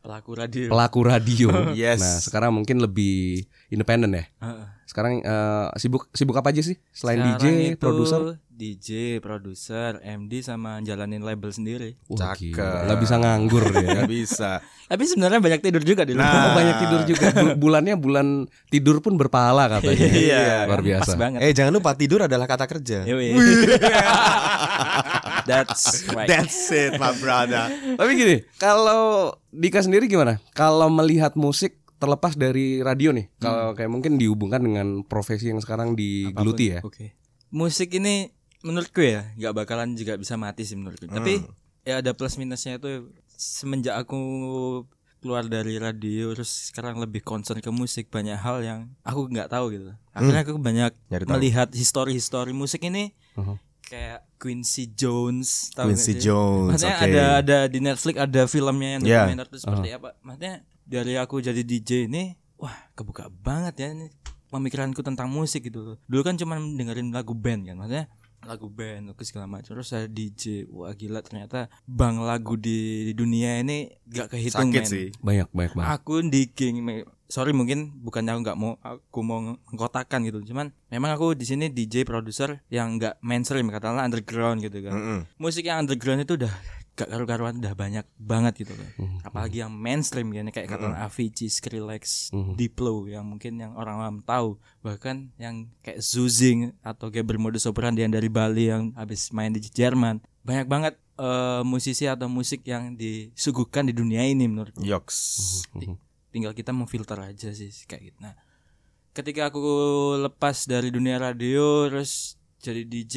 Pelaku 0.00 0.30
radio. 0.32 0.66
pelaku 0.68 1.00
radio. 1.04 1.48
Yes. 1.76 2.00
Nah, 2.00 2.16
sekarang 2.18 2.50
mungkin 2.52 2.80
lebih 2.80 3.44
independen 3.68 4.12
ya. 4.12 4.24
Heeh. 4.40 4.66
Sekarang 4.88 5.20
eh, 5.20 5.66
sibuk 5.76 6.08
sibuk 6.10 6.34
apa 6.34 6.50
aja 6.50 6.60
sih 6.60 6.76
selain 6.90 7.20
Sekarang 7.20 7.38
DJ, 7.38 7.76
produser? 7.76 8.20
DJ, 8.50 8.88
produser, 9.20 10.00
MD 10.02 10.40
sama 10.40 10.80
jalanin 10.82 11.20
label 11.20 11.48
sendiri. 11.48 11.96
Wah, 12.08 12.34
Cakep. 12.34 12.58
Nggak 12.58 12.98
bisa 12.98 13.14
nganggur 13.16 13.64
ya. 13.70 14.02
Gak 14.02 14.10
bisa. 14.10 14.50
Tapi 14.84 15.02
sebenarnya 15.06 15.38
banyak 15.38 15.60
tidur 15.62 15.80
juga 15.80 16.02
di 16.04 16.12
rumah. 16.12 16.52
banyak 16.52 16.76
tidur 16.76 17.00
juga. 17.06 17.26
Bu- 17.32 17.56
Bulannya 17.56 17.94
bulan 17.96 18.26
tidur 18.68 18.98
pun 18.98 19.14
berpahala 19.16 19.70
katanya. 19.70 20.06
Iya, 20.10 20.46
luar 20.66 20.82
biasa. 20.82 21.06
Pas 21.06 21.14
banget. 21.14 21.38
Eh 21.40 21.52
jangan 21.54 21.72
lupa 21.72 21.94
tidur 21.94 22.20
adalah 22.20 22.44
kata 22.44 22.66
kerja. 22.66 22.98
That's 25.66 26.06
right. 26.14 26.28
That's 26.30 26.70
it, 26.70 26.96
my 26.96 27.12
brother. 27.18 27.68
Tapi 27.98 28.10
gini, 28.14 28.36
kalau 28.56 29.34
Dika 29.50 29.82
sendiri 29.82 30.06
gimana? 30.06 30.38
Kalau 30.54 30.86
melihat 30.88 31.34
musik 31.34 31.82
terlepas 32.00 32.32
dari 32.38 32.80
radio 32.80 33.12
nih, 33.12 33.28
kalau 33.36 33.76
kayak 33.76 33.90
mungkin 33.92 34.16
dihubungkan 34.16 34.64
dengan 34.64 35.04
profesi 35.04 35.52
yang 35.52 35.60
sekarang 35.60 35.92
digeluti 35.98 36.78
ya. 36.78 36.80
Oke. 36.80 37.12
Musik 37.52 37.92
ini 37.98 38.30
menurutku 38.64 39.02
ya 39.04 39.32
nggak 39.36 39.54
bakalan 39.56 39.96
juga 39.96 40.16
bisa 40.16 40.38
mati 40.40 40.64
sih 40.64 40.78
menurutku. 40.78 41.10
Tapi 41.10 41.44
ya 41.84 42.00
ada 42.00 42.12
plus 42.16 42.38
minusnya 42.40 42.80
itu 42.80 43.10
semenjak 43.28 43.96
aku 44.00 44.16
keluar 45.20 45.44
dari 45.44 45.76
radio 45.76 46.32
terus 46.32 46.72
sekarang 46.72 46.96
lebih 46.96 47.20
concern 47.20 47.60
ke 47.60 47.68
musik 47.68 48.08
banyak 48.08 48.40
hal 48.40 48.64
yang 48.64 48.80
aku 49.04 49.28
nggak 49.28 49.52
tahu 49.52 49.76
gitu. 49.76 49.92
Akhirnya 50.16 50.42
aku 50.48 50.56
banyak 50.56 50.92
Nyari 51.12 51.24
melihat 51.28 51.68
histori-histori 51.76 52.56
musik 52.56 52.80
ini 52.84 53.12
Uh-huh. 53.38 53.56
Kayak 53.90 54.22
Quincy 54.36 54.94
Jones 54.94 55.74
tahu 55.74 55.90
Quincy 55.90 56.14
sih? 56.14 56.22
Jones. 56.22 56.78
Maksudnya 56.78 56.94
oke. 56.94 57.06
ada 57.06 57.24
ada 57.36 57.58
di 57.66 57.78
Netflix 57.78 58.14
ada 58.16 58.42
filmnya 58.46 58.88
yang 58.94 59.02
Yeah. 59.02 59.26
dokumenter 59.26 59.46
itu 59.48 59.58
seperti 59.58 59.88
apa. 59.90 60.08
Maksudnya 60.20 60.54
dari 60.86 61.14
aku 61.14 61.42
jadi 61.42 61.60
DJ 61.60 62.06
ini 62.06 62.22
wah 62.54 62.72
kebuka 62.94 63.26
banget 63.28 63.74
ya 63.78 63.88
ini 63.90 64.06
pemikiranku 64.46 65.00
tentang 65.00 65.26
musik 65.26 65.64
gitu 65.64 65.82
loh. 65.84 65.96
Dulu 66.04 66.22
kan 66.22 66.34
cuma 66.34 66.54
dengerin 66.56 67.10
lagu 67.10 67.34
band 67.34 67.66
kan. 67.66 67.76
Maksudnya 67.76 68.06
lagu 68.40 68.66
band 68.66 69.10
oke 69.10 69.20
segala 69.20 69.44
macam 69.44 69.68
terus 69.70 69.90
saya 69.90 70.06
DJ 70.06 70.64
wah 70.66 70.88
gila 70.90 71.20
ternyata 71.20 71.68
bang 71.84 72.16
lagu 72.18 72.56
di, 72.56 73.04
di 73.04 73.12
dunia 73.12 73.60
ini 73.60 73.92
gak 74.06 74.32
kehitung 74.32 74.70
Sakit 74.70 74.80
men. 74.80 74.88
sih. 74.88 75.06
Banyak 75.18 75.48
banyak 75.50 75.72
banget. 75.74 75.90
aku 75.92 76.14
digging 76.24 76.80
me- 76.80 77.04
sorry 77.30 77.54
mungkin 77.54 77.94
bukannya 77.96 78.34
aku 78.34 78.40
nggak 78.42 78.58
mau 78.58 78.74
aku 78.82 79.18
mau 79.22 79.38
mengkotakan 79.64 80.26
gitu 80.26 80.42
cuman 80.44 80.74
memang 80.86 81.14
aku 81.14 81.32
di 81.32 81.46
sini 81.46 81.70
DJ 81.70 82.02
produser 82.02 82.60
yang 82.68 82.98
nggak 82.98 83.22
mainstream 83.22 83.70
katakanlah 83.70 84.02
underground 84.02 84.60
gitu 84.60 84.82
kan 84.82 84.92
Mm-mm. 84.92 85.18
musik 85.38 85.64
yang 85.64 85.80
underground 85.80 86.20
itu 86.20 86.34
udah 86.34 86.50
gak 86.90 87.06
karu-karuan 87.08 87.56
udah 87.56 87.72
banyak 87.72 88.04
banget 88.18 88.60
gitu 88.60 88.74
kan 88.74 88.88
Hmm. 89.00 89.16
apalagi 89.24 89.62
yang 89.62 89.72
mainstream 89.72 90.28
kan 90.28 90.52
kayak 90.52 90.68
katakan 90.68 90.92
Avicii, 90.98 91.48
Skrillex, 91.48 92.28
Mhm. 92.28 92.58
Diplo 92.58 93.08
yang 93.08 93.24
mungkin 93.24 93.56
yang 93.56 93.72
orang 93.72 93.96
awam 93.96 94.16
tahu 94.20 94.60
bahkan 94.82 95.32
yang 95.38 95.70
kayak 95.80 96.02
Zuzing 96.02 96.76
atau 96.82 97.08
Gabriel 97.08 97.40
Modus 97.40 97.64
Operandi 97.64 98.04
yang 98.04 98.12
dari 98.12 98.28
Bali 98.28 98.68
yang 98.68 98.92
habis 98.92 99.32
main 99.32 99.48
di 99.48 99.62
Jerman 99.62 100.20
banyak 100.44 100.66
banget 100.66 100.94
eh, 101.16 101.62
musisi 101.62 102.04
atau 102.04 102.28
musik 102.28 102.64
yang 102.64 102.96
disuguhkan 102.96 103.88
di 103.88 103.92
dunia 103.92 104.20
ini 104.20 104.44
menurut 104.44 104.72
Yoks. 104.76 105.16
Tinggal 106.30 106.52
kita 106.52 106.70
memfilter 106.70 107.18
aja 107.18 107.50
sih 107.50 107.68
kayak 107.84 108.02
gitu. 108.06 108.18
Nah, 108.20 108.34
ketika 109.10 109.48
aku 109.48 109.60
lepas 110.20 110.64
dari 110.64 110.88
dunia 110.88 111.16
radio 111.16 111.86
terus 111.86 112.34
jadi 112.58 112.82
DJ 112.82 113.16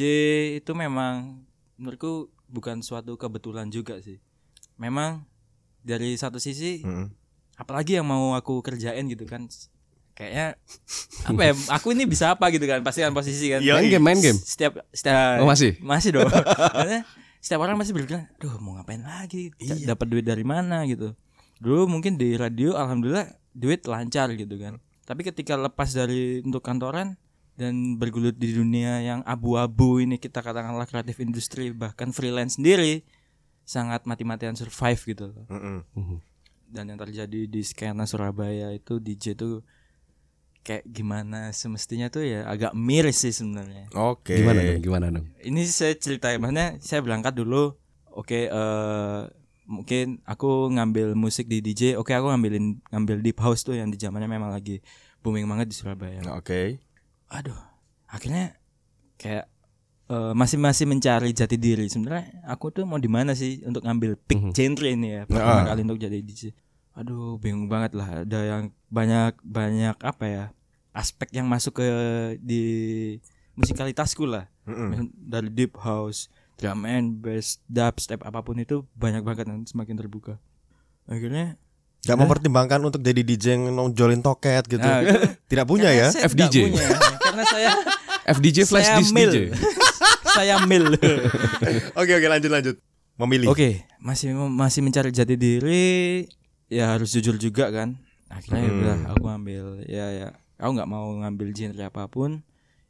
itu 0.56 0.72
memang 0.72 1.42
menurutku 1.76 2.12
bukan 2.46 2.80
suatu 2.80 3.14
kebetulan 3.14 3.68
juga 3.68 3.98
sih. 3.98 4.18
Memang 4.74 5.22
dari 5.80 6.14
satu 6.14 6.38
sisi 6.38 6.80
Mm-mm. 6.80 7.12
apalagi 7.54 7.94
yang 7.94 8.04
mau 8.04 8.32
aku 8.32 8.58
kerjain 8.60 9.04
gitu 9.04 9.22
kan 9.24 9.46
kayaknya 10.10 10.54
apa 11.24 11.42
ya 11.42 11.52
aku 11.70 11.90
ini 11.90 12.02
bisa 12.04 12.30
apa 12.30 12.46
gitu 12.48 12.64
kan 12.64 12.80
pasti 12.80 13.00
kan 13.00 13.10
posisi 13.10 13.46
kan. 13.48 13.60
Main 13.60 13.86
game, 13.88 14.00
main 14.00 14.16
game. 14.16 14.34
setiap 14.36 14.82
setiap 14.90 15.38
Oh, 15.38 15.46
masih? 15.46 15.74
masih 15.78 16.14
dong 16.14 16.30
setiap 17.44 17.60
orang 17.60 17.76
masih 17.76 17.92
berpikir 17.92 18.24
duh 18.38 18.56
mau 18.56 18.74
ngapain 18.74 18.98
lagi 18.98 19.52
Iya. 19.58 19.84
dapat 19.86 20.06
duit 20.08 20.22
dari 20.22 20.42
mana 20.42 20.82
gitu 20.84 21.12
dulu 21.58 21.86
mungkin 21.86 22.16
di 22.16 22.34
radio 22.34 22.74
alhamdulillah 22.74 23.28
duit 23.54 23.86
lancar 23.86 24.32
gitu 24.34 24.58
kan 24.58 24.78
tapi 25.04 25.22
ketika 25.22 25.54
lepas 25.54 25.92
dari 25.92 26.40
untuk 26.40 26.64
kantoran 26.64 27.14
dan 27.54 28.00
bergulut 28.00 28.34
di 28.34 28.50
dunia 28.50 28.98
yang 28.98 29.20
abu-abu 29.22 30.02
ini 30.02 30.18
kita 30.18 30.42
katakanlah 30.42 30.90
kreatif 30.90 31.22
industri 31.22 31.70
bahkan 31.70 32.10
freelance 32.10 32.58
sendiri 32.58 33.06
sangat 33.62 34.04
mati-matian 34.04 34.58
survive 34.58 34.98
gitu 35.06 35.30
loh 35.30 35.46
Mm-mm. 35.46 35.78
Mhm. 35.94 36.18
dan 36.68 36.84
yang 36.90 36.98
terjadi 36.98 37.46
di 37.46 37.62
skena 37.62 38.04
Surabaya 38.04 38.74
itu 38.74 38.98
DJ 38.98 39.38
tuh 39.38 39.62
kayak 40.64 40.82
gimana 40.88 41.52
semestinya 41.52 42.08
tuh 42.08 42.24
ya 42.24 42.48
agak 42.48 42.72
miris 42.74 43.20
sih 43.20 43.36
sebenarnya 43.36 43.92
Oke. 43.92 44.40
Gimana 44.40 44.64
dong? 44.64 44.80
Gimana 44.80 45.06
dong? 45.12 45.26
ini 45.44 45.62
saya 45.68 45.92
ceritain 45.94 46.40
maksudnya 46.40 46.80
saya 46.80 47.04
berangkat 47.04 47.36
dulu 47.36 47.76
oke 48.10 48.48
eh 48.48 49.20
mungkin 49.64 50.20
aku 50.22 50.68
ngambil 50.70 51.12
musik 51.14 51.44
di 51.44 51.58
DJ 51.58 51.96
oke 51.96 52.10
aku 52.10 52.28
ngambilin 52.28 52.84
ngambil 52.88 53.16
deep 53.20 53.38
house 53.38 53.60
tuh 53.60 53.72
yang 53.72 53.88
di 53.88 53.96
zamannya 53.96 54.28
memang 54.28 54.48
lagi 54.48 54.84
booming 55.18 55.44
banget 55.44 55.68
di 55.68 55.74
Surabaya 55.74 56.20
Oke. 56.32 56.78
aduh 57.26 57.56
akhirnya 58.06 58.60
kayak 59.16 59.48
eh, 60.06 60.32
masih 60.32 60.56
masih 60.56 60.84
mencari 60.84 61.32
jati 61.32 61.56
diri 61.56 61.88
sebenarnya 61.88 62.44
aku 62.44 62.68
tuh 62.70 62.84
mau 62.84 63.00
di 63.00 63.08
mana 63.08 63.32
sih 63.32 63.64
untuk 63.64 63.82
ngambil 63.82 64.20
pick 64.20 64.52
genre 64.52 64.84
ini 64.86 65.08
ya 65.10 65.22
pertama 65.24 65.64
Ah. 65.64 65.66
kali 65.66 65.80
untuk 65.82 65.96
jadi 65.98 66.18
DJ 66.18 66.52
aduh 66.92 67.40
bingung 67.40 67.66
banget 67.66 67.96
lah 67.96 68.22
ada 68.22 68.40
yang 68.44 68.62
banyak 68.86 69.34
banyak 69.40 69.96
apa 69.98 70.24
ya 70.24 70.44
aspek 70.92 71.32
yang 71.32 71.48
masuk 71.48 71.80
ke 71.80 71.86
di 72.38 72.62
musikalitasku 73.54 74.26
lah 74.26 74.46
Mm-mm. 74.64 75.10
dari 75.10 75.48
deep 75.48 75.74
house 75.76 76.28
drum 76.64 76.80
and 76.82 77.20
bass 77.20 77.60
dubstep 77.66 78.20
apa 78.20 78.40
pun 78.40 78.56
itu 78.56 78.88
banyak 78.92 79.20
banget 79.20 79.44
yang 79.46 79.62
semakin 79.62 79.94
terbuka 79.94 80.40
akhirnya 81.04 81.60
Gak 82.00 82.20
mempertimbangkan 82.20 82.84
untuk 82.84 83.00
jadi 83.00 83.24
DJ 83.24 83.56
yang 83.56 83.72
nonjolin 83.72 84.20
toket 84.20 84.68
gitu. 84.68 84.76
Nah, 84.84 85.00
Tidak 85.48 85.64
punya 85.64 85.88
ya? 85.88 86.12
saya 86.12 86.28
FDJ. 86.28 86.52
tidak 86.52 86.68
punya. 86.70 86.88
Karena 87.16 87.44
saya 87.48 87.70
FDJ 88.36 88.58
flash 88.68 88.84
saya 88.84 88.98
disk 89.00 89.16
mil. 89.16 89.32
DJ. 89.32 89.56
saya 90.36 90.54
mil. 90.64 90.84
Oke 91.96 92.12
oke 92.12 92.26
lanjut 92.28 92.50
lanjut. 92.52 92.76
Memilih. 93.16 93.48
Oke, 93.48 93.88
masih 93.96 94.36
masih 94.36 94.84
mencari 94.84 95.16
jati 95.16 95.32
diri, 95.32 96.28
ya 96.68 96.92
harus 96.92 97.08
jujur 97.08 97.38
juga 97.38 97.72
kan. 97.72 97.96
Akhirnya 98.28 98.60
ya 98.60 98.68
Hmm. 98.68 98.80
udah 98.82 98.96
aku 99.08 99.24
ambil 99.30 99.64
ya 99.86 100.06
ya. 100.12 100.28
Aku 100.60 100.76
nggak 100.76 100.90
mau 100.90 101.08
ngambil 101.08 101.56
genre 101.56 101.88
apa 101.88 102.04
pun. 102.04 102.44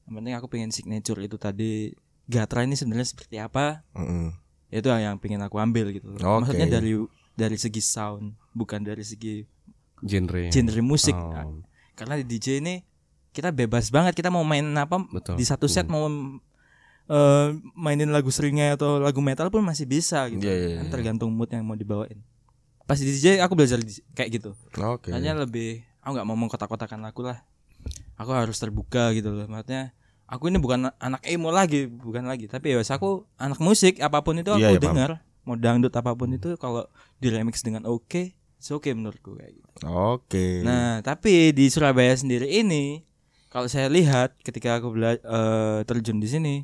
Yang 0.04 0.14
penting 0.18 0.34
aku 0.34 0.46
pengen 0.50 0.70
signature 0.74 1.22
itu 1.22 1.38
tadi. 1.38 1.94
Gatra 2.24 2.64
ini 2.64 2.74
sebenarnya 2.74 3.04
seperti 3.06 3.36
apa? 3.36 3.84
Mm-mm. 3.92 4.32
Itu 4.68 4.88
yang 4.88 5.20
pengen 5.20 5.40
aku 5.40 5.56
ambil 5.56 5.92
gitu. 5.92 6.14
Oke. 6.14 6.24
Maksudnya 6.24 6.68
dari 6.70 6.96
dari 7.34 7.56
segi 7.56 7.78
sound, 7.78 8.32
bukan 8.50 8.80
dari 8.80 9.02
segi 9.02 9.44
Genre. 10.00 10.48
genre 10.48 10.80
musik. 10.80 11.14
Oh. 11.14 11.32
Nah, 11.32 11.46
Karena 11.94 12.18
di 12.18 12.24
DJ 12.26 12.58
ini 12.60 12.82
kita 13.30 13.50
bebas 13.50 13.88
banget 13.88 14.14
kita 14.14 14.28
mau 14.28 14.42
main 14.42 14.62
apa 14.74 14.98
Betul. 15.04 15.34
di 15.34 15.42
satu 15.42 15.66
set 15.66 15.86
mau 15.86 16.06
eh, 17.06 17.46
mainin 17.74 18.08
lagu 18.08 18.30
seringnya 18.30 18.74
atau 18.74 18.96
lagu 18.98 19.18
metal 19.18 19.48
pun 19.48 19.60
masih 19.60 19.84
bisa 19.84 20.24
gitu. 20.28 20.42
Iya, 20.42 20.54
iya, 20.54 20.68
Kan 20.78 20.86
iya. 20.86 20.92
tergantung 20.92 21.30
mood 21.30 21.48
yang 21.48 21.62
mau 21.62 21.74
dibawain. 21.74 22.20
Pas 22.84 22.96
di 22.96 23.06
DJ 23.06 23.40
aku 23.40 23.56
belajar 23.56 23.80
di- 23.80 24.04
kayak 24.12 24.30
gitu. 24.34 24.50
Oke. 24.76 25.08
Hanya 25.08 25.32
lebih 25.34 25.82
aku 26.00 26.14
nggak 26.14 26.26
mau 26.26 26.36
mengkotak-kotakan 26.36 27.00
aku 27.04 27.24
lah. 27.24 27.42
Aku 28.14 28.30
harus 28.30 28.56
terbuka 28.56 29.10
gitu 29.12 29.32
loh. 29.32 29.46
Maksudnya 29.46 29.96
aku 30.34 30.50
ini 30.50 30.58
bukan 30.58 30.90
anak 30.98 31.22
emo 31.22 31.54
lagi, 31.54 31.86
bukan 31.86 32.26
lagi. 32.26 32.50
Tapi 32.50 32.74
ya 32.74 32.82
aku 32.82 33.22
anak 33.38 33.62
musik 33.62 34.02
apa 34.02 34.26
pun 34.26 34.34
itu 34.42 34.50
aku 34.50 34.66
Iya, 34.66 34.74
iya, 34.74 34.82
dengar. 34.82 35.10
Mau 35.46 35.54
dangdut 35.54 35.94
apa 35.94 36.10
pun 36.18 36.34
itu 36.34 36.58
kalau 36.58 36.90
di 37.22 37.30
remix 37.30 37.62
dengan 37.62 37.86
oke, 37.86 38.34
oke 38.58 38.90
menurutku 38.90 39.38
kayak 39.38 39.54
gitu. 39.54 39.68
Oke. 39.86 40.66
Nah, 40.66 40.98
tapi 41.06 41.54
di 41.54 41.70
Surabaya 41.70 42.16
sendiri 42.18 42.50
ini 42.50 43.06
kalau 43.52 43.70
saya 43.70 43.86
lihat 43.86 44.34
ketika 44.42 44.82
aku 44.82 44.90
bela- 44.90 45.22
eh, 45.22 45.78
terjun 45.86 46.18
di 46.18 46.26
sini, 46.26 46.54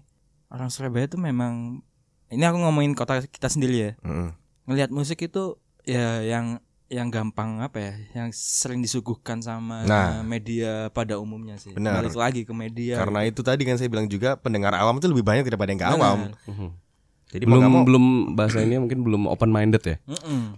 orang 0.50 0.72
Surabaya 0.74 1.06
itu 1.06 1.20
memang 1.20 1.84
ini 2.32 2.42
aku 2.42 2.58
ngomongin 2.58 2.98
kota 2.98 3.22
kita 3.22 3.46
sendiri 3.46 3.76
ya. 3.78 3.92
Mm-mm. 4.02 4.34
Ngelihat 4.66 4.90
musik 4.90 5.22
itu 5.22 5.60
ya 5.86 6.24
yang 6.26 6.58
yang 6.90 7.06
gampang 7.06 7.62
apa 7.62 7.78
ya, 7.78 7.94
yang 8.18 8.28
sering 8.34 8.82
disuguhkan 8.82 9.38
sama 9.38 9.86
Nah. 9.86 10.26
media 10.26 10.90
pada 10.90 11.22
umumnya 11.22 11.54
sih. 11.54 11.70
Benar. 11.70 12.02
Balik 12.02 12.18
lagi 12.18 12.40
ke 12.42 12.50
media. 12.50 12.98
Karena 12.98 13.22
itu 13.22 13.46
tadi 13.46 13.62
kan 13.62 13.78
saya 13.78 13.86
bilang 13.86 14.10
juga 14.10 14.34
pendengar 14.34 14.74
awam 14.74 14.98
itu 14.98 15.06
lebih 15.06 15.22
banyak 15.22 15.46
daripada 15.46 15.70
yang 15.70 15.78
gak 15.78 15.94
awam. 15.94 16.18
Mhm. 16.50 16.68
Jadi 17.30 17.44
belum 17.46 17.62
mau, 17.70 17.86
belum 17.86 18.04
bahasa 18.34 18.58
ini 18.58 18.74
mungkin 18.82 19.06
belum 19.06 19.30
open 19.30 19.54
minded 19.54 19.86
ya. 19.86 19.96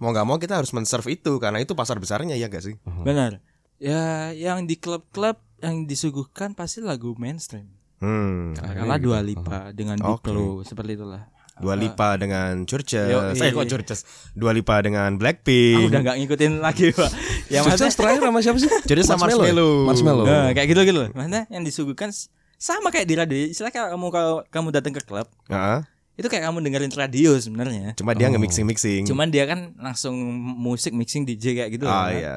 Mau 0.01 0.09
nggak 0.09 0.25
mau 0.25 0.41
kita 0.41 0.57
harus 0.57 0.73
men-serve 0.73 1.05
itu 1.13 1.37
karena 1.37 1.61
itu 1.61 1.77
pasar 1.77 2.01
besarnya 2.01 2.33
ya 2.33 2.49
gak 2.49 2.65
sih? 2.65 2.81
Benar. 3.05 3.45
Ya, 3.77 4.33
yang 4.33 4.65
di 4.65 4.81
klub-klub 4.81 5.37
yang 5.61 5.85
disuguhkan 5.85 6.57
pasti 6.57 6.81
lagu 6.81 7.13
mainstream. 7.21 7.69
Hmm. 8.01 8.57
Katakanlah 8.57 8.99
Dua 8.99 9.21
Lipa 9.21 9.71
dengan 9.77 10.01
Oke. 10.03 10.33
Diplo 10.33 10.65
seperti 10.65 10.97
itulah. 10.97 11.29
Dua 11.61 11.75
Lipa 11.77 12.17
dengan 12.17 12.65
Churches. 12.65 13.13
Yoi. 13.13 13.37
Eh 13.37 13.51
kok 13.53 13.67
Churches? 13.69 14.01
Dua 14.33 14.57
Lipa 14.57 14.81
dengan 14.81 15.13
Aku 15.13 15.21
Blackpink. 15.21 15.93
udah 15.93 16.01
nggak 16.01 16.17
ngikutin 16.25 16.53
lagi 16.65 16.95
pak. 16.97 17.11
Yang 17.53 17.63
maksudnya, 17.69 17.93
terakhir 17.93 18.21
sama 18.25 18.39
siapa 18.41 18.59
sih? 18.59 18.71
Churches 18.89 19.07
sama 19.07 19.29
Marshmello. 19.29 19.69
Marshmello. 19.85 20.25
nah, 20.25 20.49
kayak 20.57 20.69
gitu 20.73 20.81
gitu 20.89 20.99
loh. 21.05 21.09
Maksudnya 21.13 21.43
yang 21.53 21.63
disuguhkan 21.63 22.09
sama 22.57 22.89
kayak 22.89 23.07
di 23.11 23.15
radio. 23.19 23.37
Istilah 23.53 23.69
kamu 23.75 24.07
kalau 24.09 24.35
kamu 24.49 24.69
datang 24.73 24.95
ke 24.97 25.03
klub, 25.05 25.29
Heeh. 25.51 25.79
itu 26.17 26.27
kayak 26.31 26.49
kamu 26.49 26.63
dengerin 26.65 26.93
radio 26.97 27.37
sebenarnya. 27.37 27.93
Cuma 28.01 28.17
dia 28.17 28.33
nge-mixing 28.33 28.65
mixing. 28.65 29.03
Cuman 29.05 29.29
dia 29.29 29.45
kan 29.45 29.77
langsung 29.77 30.15
musik 30.57 30.95
mixing 30.97 31.29
DJ 31.29 31.59
kayak 31.59 31.71
gitu. 31.77 31.85
Ah 31.85 31.91
loh, 31.91 32.03
kan. 32.07 32.15
iya. 32.17 32.33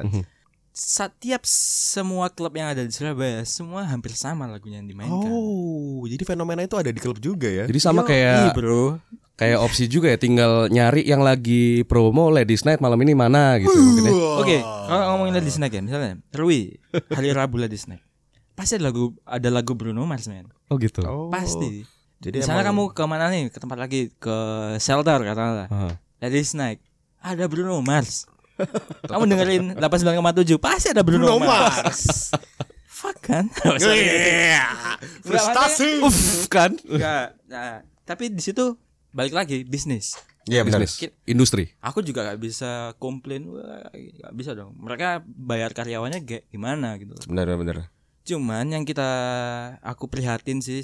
Setiap 0.76 1.40
semua 1.48 2.28
klub 2.28 2.52
yang 2.52 2.68
ada 2.68 2.84
di 2.84 2.92
Surabaya, 2.92 3.40
semua 3.48 3.88
hampir 3.88 4.12
sama 4.12 4.44
lagunya 4.44 4.76
yang 4.76 4.84
dimainkan. 4.92 5.24
Oh, 5.24 6.04
jadi 6.04 6.20
fenomena 6.28 6.68
itu 6.68 6.76
ada 6.76 6.92
di 6.92 7.00
klub 7.00 7.16
juga 7.16 7.48
ya? 7.48 7.64
Jadi 7.64 7.80
sama 7.80 8.04
Yoi, 8.04 8.08
kayak 8.12 8.52
bro. 8.52 9.00
kayak 9.40 9.56
opsi 9.64 9.88
juga 9.88 10.12
ya 10.12 10.20
tinggal 10.20 10.68
nyari 10.68 11.00
yang 11.08 11.24
lagi 11.24 11.80
promo 11.88 12.28
Ladies 12.28 12.68
Night 12.68 12.84
malam 12.84 13.00
ini 13.00 13.16
mana 13.16 13.56
gitu 13.56 13.72
mungkin 13.72 14.04
ya. 14.04 14.12
Oke, 14.36 14.56
kalau 14.60 15.04
ngomongin 15.16 15.40
Ladies 15.40 15.56
Night 15.56 15.72
ya, 15.72 15.80
misalnya 15.80 16.20
Rui, 16.36 16.76
hari 17.08 17.32
Rabu 17.32 17.56
Ladies 17.56 17.88
Night. 17.88 18.04
Pasti 18.52 18.76
ada 18.76 18.92
lagu 18.92 19.16
ada 19.24 19.48
lagu 19.48 19.72
Bruno 19.72 20.04
Mars, 20.04 20.28
man. 20.28 20.52
Oh 20.68 20.76
gitu. 20.76 21.00
Oh. 21.08 21.32
Pasti. 21.32 21.88
Jadi 22.20 22.44
Misalnya 22.44 22.68
emang- 22.68 22.92
kamu 22.92 22.96
ke 22.96 23.02
mana 23.08 23.24
nih? 23.32 23.48
Ke 23.48 23.56
tempat 23.60 23.80
lagi 23.80 24.12
ke 24.12 24.36
shelter 24.76 25.24
katakanlah. 25.24 25.72
Aha. 25.72 25.88
Ladies 26.20 26.52
Night. 26.52 26.84
Ada 27.24 27.48
Bruno 27.48 27.80
Mars. 27.80 28.28
kamu 29.10 29.22
dengerin 29.28 29.64
89,7 29.76 30.56
pasti 30.60 30.88
ada 30.92 31.02
Bruno, 31.04 31.36
Bruno 31.36 31.44
Mars. 31.44 32.32
Fuck 32.96 33.28
kan? 33.28 33.44
Iya. 33.76 34.96
Frustasi. 35.20 36.00
Uff 36.00 36.48
kan. 36.48 36.72
Enggak. 36.88 37.36
Nah, 37.44 37.84
tapi 38.08 38.32
di 38.32 38.40
situ 38.40 38.80
balik 39.12 39.36
lagi 39.36 39.68
bisnis. 39.68 40.16
Iya 40.48 40.64
benar. 40.64 40.80
Bisnis. 40.80 41.12
Industri. 41.28 41.76
Aku 41.84 42.00
juga 42.00 42.24
gak 42.24 42.40
bisa 42.40 42.96
komplain, 42.96 43.52
wah 43.52 43.92
gak 43.92 44.32
bisa 44.32 44.56
dong. 44.56 44.72
Mereka 44.80 45.28
bayar 45.28 45.76
karyawannya 45.76 46.24
kayak 46.24 46.48
gimana 46.48 46.96
gitu. 46.96 47.12
Benar 47.28 47.52
benar. 47.60 47.92
Cuman 48.24 48.72
yang 48.72 48.88
kita 48.88 49.10
aku 49.84 50.08
prihatin 50.08 50.64
sih 50.64 50.82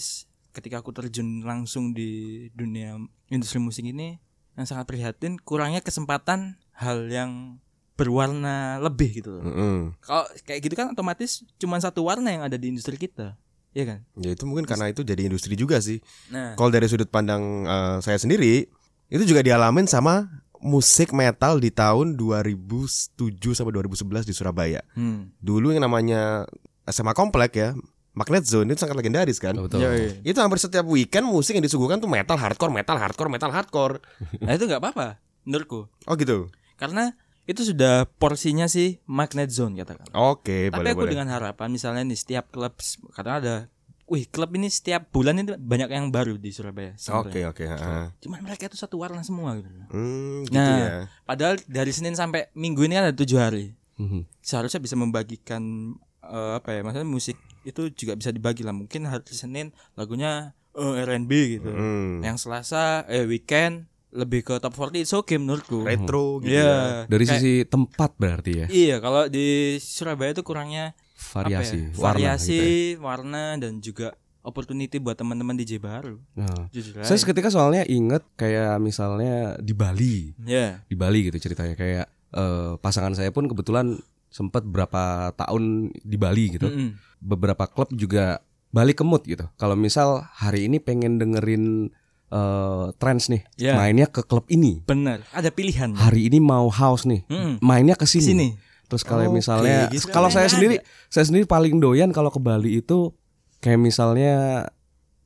ketika 0.53 0.85
aku 0.85 0.93
terjun 0.93 1.43
langsung 1.49 1.97
di 1.97 2.47
dunia 2.53 3.01
industri 3.33 3.57
musik 3.57 3.89
ini 3.89 4.21
yang 4.53 4.69
sangat 4.69 4.85
prihatin 4.85 5.41
kurangnya 5.41 5.81
kesempatan 5.81 6.61
hal 6.77 7.09
yang 7.09 7.61
berwarna 7.97 8.81
lebih 8.81 9.23
gitu 9.23 9.39
loh. 9.39 9.43
Mm-mm. 9.45 9.77
Kalau 10.01 10.25
kayak 10.49 10.61
gitu 10.65 10.75
kan 10.75 10.91
otomatis 10.91 11.45
cuma 11.61 11.79
satu 11.79 12.03
warna 12.09 12.33
yang 12.33 12.43
ada 12.43 12.57
di 12.57 12.73
industri 12.73 12.97
kita. 12.97 13.37
Iya 13.73 13.85
kan? 13.89 13.99
Ya 14.21 14.37
itu 14.37 14.45
mungkin 14.45 14.69
karena 14.69 14.93
itu 14.93 15.01
jadi 15.01 15.29
industri 15.29 15.57
juga 15.57 15.81
sih. 15.81 16.01
Nah, 16.29 16.57
Kalau 16.57 16.69
dari 16.69 16.89
sudut 16.89 17.09
pandang 17.09 17.65
eh, 17.65 17.97
saya 18.05 18.21
sendiri, 18.21 18.69
itu 19.09 19.23
juga 19.25 19.41
dialamin 19.41 19.89
sama 19.89 20.29
musik 20.63 21.11
metal 21.11 21.59
di 21.59 21.73
tahun 21.73 22.15
2007 22.15 23.19
sampai 23.57 23.73
2011 23.75 24.29
di 24.29 24.35
Surabaya. 24.37 24.81
hmm. 24.95 25.41
Dulu 25.43 25.75
yang 25.75 25.83
namanya 25.85 26.47
SMA 26.87 27.17
Komplek 27.17 27.53
ya, 27.59 27.69
Magnet 28.13 28.45
Zone 28.45 28.69
itu 28.71 28.79
sangat 28.85 29.01
legendaris 29.01 29.41
kan. 29.41 29.57
Betul. 29.57 29.83
Yoi. 29.83 30.21
Itu 30.23 30.39
hampir 30.45 30.61
setiap 30.61 30.85
weekend 30.85 31.25
musik 31.27 31.57
yang 31.57 31.65
disuguhkan 31.65 31.97
tuh 31.99 32.09
metal 32.09 32.37
hardcore, 32.37 32.71
metal 32.71 32.97
hardcore, 33.01 33.31
metal 33.33 33.51
hardcore. 33.51 34.05
Nah, 34.39 34.53
itu 34.55 34.69
nggak 34.69 34.81
apa-apa 34.85 35.17
menurutku. 35.43 35.89
Oh 36.07 36.15
gitu. 36.15 36.53
Karena 36.83 37.15
itu 37.43 37.63
sudah 37.63 38.07
porsinya 38.19 38.67
sih 38.67 38.99
magnet 39.07 39.51
zone 39.51 39.79
katakan. 39.79 40.11
Oke, 40.15 40.67
Tapi 40.71 40.75
boleh 40.75 40.91
aku 40.91 41.01
boleh. 41.07 41.13
dengan 41.15 41.29
harapan 41.31 41.71
misalnya 41.71 42.03
nih 42.03 42.19
setiap 42.19 42.51
klub 42.51 42.75
karena 43.15 43.35
ada 43.39 43.55
Wih 44.03 44.29
klub 44.29 44.53
ini 44.53 44.69
setiap 44.69 45.09
bulan 45.09 45.41
ini 45.41 45.57
banyak 45.57 45.89
yang 45.89 46.13
baru 46.13 46.37
di 46.37 46.53
Surabaya 46.53 46.93
Oke 47.17 47.49
oke. 47.49 47.65
heeh. 47.65 48.05
Cuman 48.21 48.45
mereka 48.45 48.69
itu 48.69 48.77
satu 48.77 49.01
warna 49.01 49.25
semua 49.25 49.57
gitu. 49.57 49.71
Hmm, 49.89 50.45
gitu 50.45 50.53
Nah, 50.53 50.77
ya. 50.77 51.01
padahal 51.25 51.57
dari 51.65 51.95
Senin 51.97 52.13
sampai 52.13 52.51
Minggu 52.53 52.85
ini 52.85 52.99
kan 52.99 53.09
ada 53.09 53.17
tujuh 53.17 53.39
hari. 53.41 53.73
Mhm. 53.97 54.29
Seharusnya 54.45 54.85
bisa 54.85 55.01
membagikan 55.01 55.95
eh, 56.21 56.53
apa 56.61 56.77
ya? 56.77 56.81
Maksudnya 56.85 57.09
musik 57.09 57.41
itu 57.65 57.89
juga 57.95 58.13
bisa 58.13 58.29
dibagi 58.29 58.61
lah. 58.61 58.77
Mungkin 58.77 59.07
hari 59.09 59.25
Senin 59.33 59.73
lagunya 59.97 60.53
eh, 60.77 60.95
R&B 61.09 61.33
gitu. 61.57 61.71
Hmm. 61.73 62.21
Yang 62.21 62.45
Selasa 62.45 63.07
eh 63.09 63.25
weekend 63.25 63.89
lebih 64.13 64.41
ke 64.43 64.55
top 64.57 64.73
40 64.73 65.01
it's 65.01 65.11
okay 65.11 65.37
menurutku. 65.37 65.83
Retro 65.83 66.39
gitu 66.39 66.53
Iya. 66.53 66.63
ya. 66.63 66.81
Dari 67.07 67.25
Kayak- 67.25 67.41
sisi 67.41 67.53
tempat 67.65 68.11
berarti 68.15 68.53
ya. 68.55 68.67
Iya, 68.69 68.97
kalau 68.99 69.25
di 69.27 69.47
Surabaya 69.77 70.31
itu 70.31 70.43
kurangnya 70.43 70.93
Variasi, 71.33 71.79
ya? 71.79 71.89
warna 71.95 72.05
variasi, 72.05 72.53
gitu 72.53 72.65
ya. 72.67 73.01
warna 73.01 73.43
dan 73.57 73.73
juga 73.79 74.13
opportunity 74.41 74.99
buat 74.99 75.15
teman-teman 75.15 75.55
DJ 75.55 75.79
baru. 75.79 76.19
Nah. 76.35 76.67
Jujur 76.69 76.99
Saya 77.01 77.15
seketika 77.17 77.47
soalnya 77.47 77.87
inget 77.87 78.27
kayak 78.35 78.77
misalnya 78.79 79.55
di 79.57 79.71
Bali, 79.71 80.35
Ya. 80.43 80.83
di 80.85 80.95
Bali 80.95 81.27
gitu 81.27 81.39
ceritanya 81.41 81.73
kayak 81.73 82.07
eh, 82.33 82.73
pasangan 82.77 83.13
saya 83.13 83.29
pun 83.29 83.45
kebetulan 83.45 84.01
sempat 84.29 84.65
berapa 84.65 85.31
tahun 85.33 85.93
di 85.95 86.17
Bali 86.17 86.45
gitu. 86.51 86.65
Mm-mm. 86.65 86.97
Beberapa 87.19 87.65
klub 87.67 87.93
juga 87.93 88.41
balik 88.69 88.99
ke 88.99 89.05
mood 89.05 89.21
gitu. 89.23 89.45
Kalau 89.55 89.77
misal 89.77 90.25
hari 90.33 90.65
ini 90.65 90.81
pengen 90.81 91.17
dengerin 91.17 91.93
eh 92.33 92.85
trance 92.97 93.29
nih, 93.29 93.43
Ya. 93.61 93.77
mainnya 93.77 94.09
ke 94.09 94.25
klub 94.25 94.49
ini. 94.49 94.81
Benar, 94.83 95.21
ada 95.31 95.53
pilihan. 95.53 95.93
Hari 95.93 96.27
ini 96.27 96.41
mau 96.41 96.67
house 96.67 97.05
nih, 97.05 97.29
Mm-mm. 97.29 97.61
mainnya 97.61 97.93
ke 97.93 98.09
sini. 98.09 98.25
Sini. 98.25 98.49
Terus 98.89 99.05
kalau 99.05 99.29
Oke, 99.29 99.37
misalnya 99.37 99.89
gitu. 99.89 100.09
kalau 100.09 100.29
saya 100.29 100.49
Sebenarnya 100.49 100.81
sendiri 100.81 101.09
saya 101.09 101.25
sendiri 101.25 101.45
paling 101.45 101.77
doyan 101.77 102.09
kalau 102.09 102.29
ke 102.29 102.37
Bali 102.37 102.77
itu 102.79 103.13
kayak 103.59 103.77
misalnya 103.79 104.65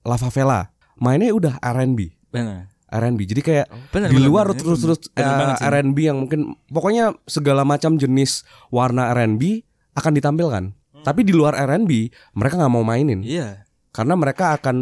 La 0.02 0.14
Favela. 0.14 0.70
Mainnya 0.96 1.30
udah 1.30 1.58
R&B. 1.60 2.14
Benar. 2.30 2.70
R&B. 2.86 3.26
Jadi 3.26 3.42
kayak 3.42 3.66
Benar, 3.90 4.08
di 4.08 4.16
benar, 4.16 4.28
luar 4.30 4.46
benar. 4.48 4.62
terus 4.62 4.78
terus 4.80 4.98
Benar 5.10 5.58
eh. 5.58 5.66
R&B 5.66 5.98
yang 6.00 6.18
mungkin 6.22 6.40
pokoknya 6.66 7.18
segala 7.26 7.66
macam 7.66 7.98
jenis 7.98 8.46
warna 8.68 9.10
R&B 9.12 9.66
akan 9.94 10.12
ditampilkan. 10.14 10.64
Tapi 11.02 11.20
di 11.22 11.30
luar 11.30 11.58
R&B 11.58 11.90
mereka 12.32 12.54
nggak 12.56 12.70
mau 12.72 12.82
mainin 12.82 13.22
Iya. 13.22 13.65
Karena 13.96 14.12
mereka 14.14 14.52
akan 14.52 14.76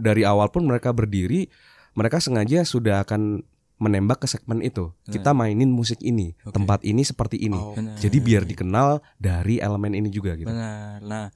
dari 0.00 0.26
awal 0.26 0.50
pun 0.50 0.66
mereka 0.66 0.90
berdiri 0.90 1.46
mereka 1.94 2.18
sengaja 2.18 2.66
sudah 2.66 3.00
akan 3.00 3.46
menembak 3.76 4.24
ke 4.24 4.28
segmen 4.28 4.60
itu. 4.60 4.88
Kita 5.04 5.32
mainin 5.32 5.68
musik 5.68 6.00
ini, 6.00 6.32
tempat 6.46 6.80
ini 6.82 7.04
seperti 7.04 7.36
ini. 7.38 7.56
benar. 7.72 7.96
Jadi 7.96 8.16
biar 8.18 8.42
dikenal 8.42 8.88
dari 9.16 9.60
elemen 9.60 9.92
ini 9.92 10.08
juga 10.08 10.32
gitu. 10.32 10.48
Benar. 10.48 11.00
Nah, 11.00 11.26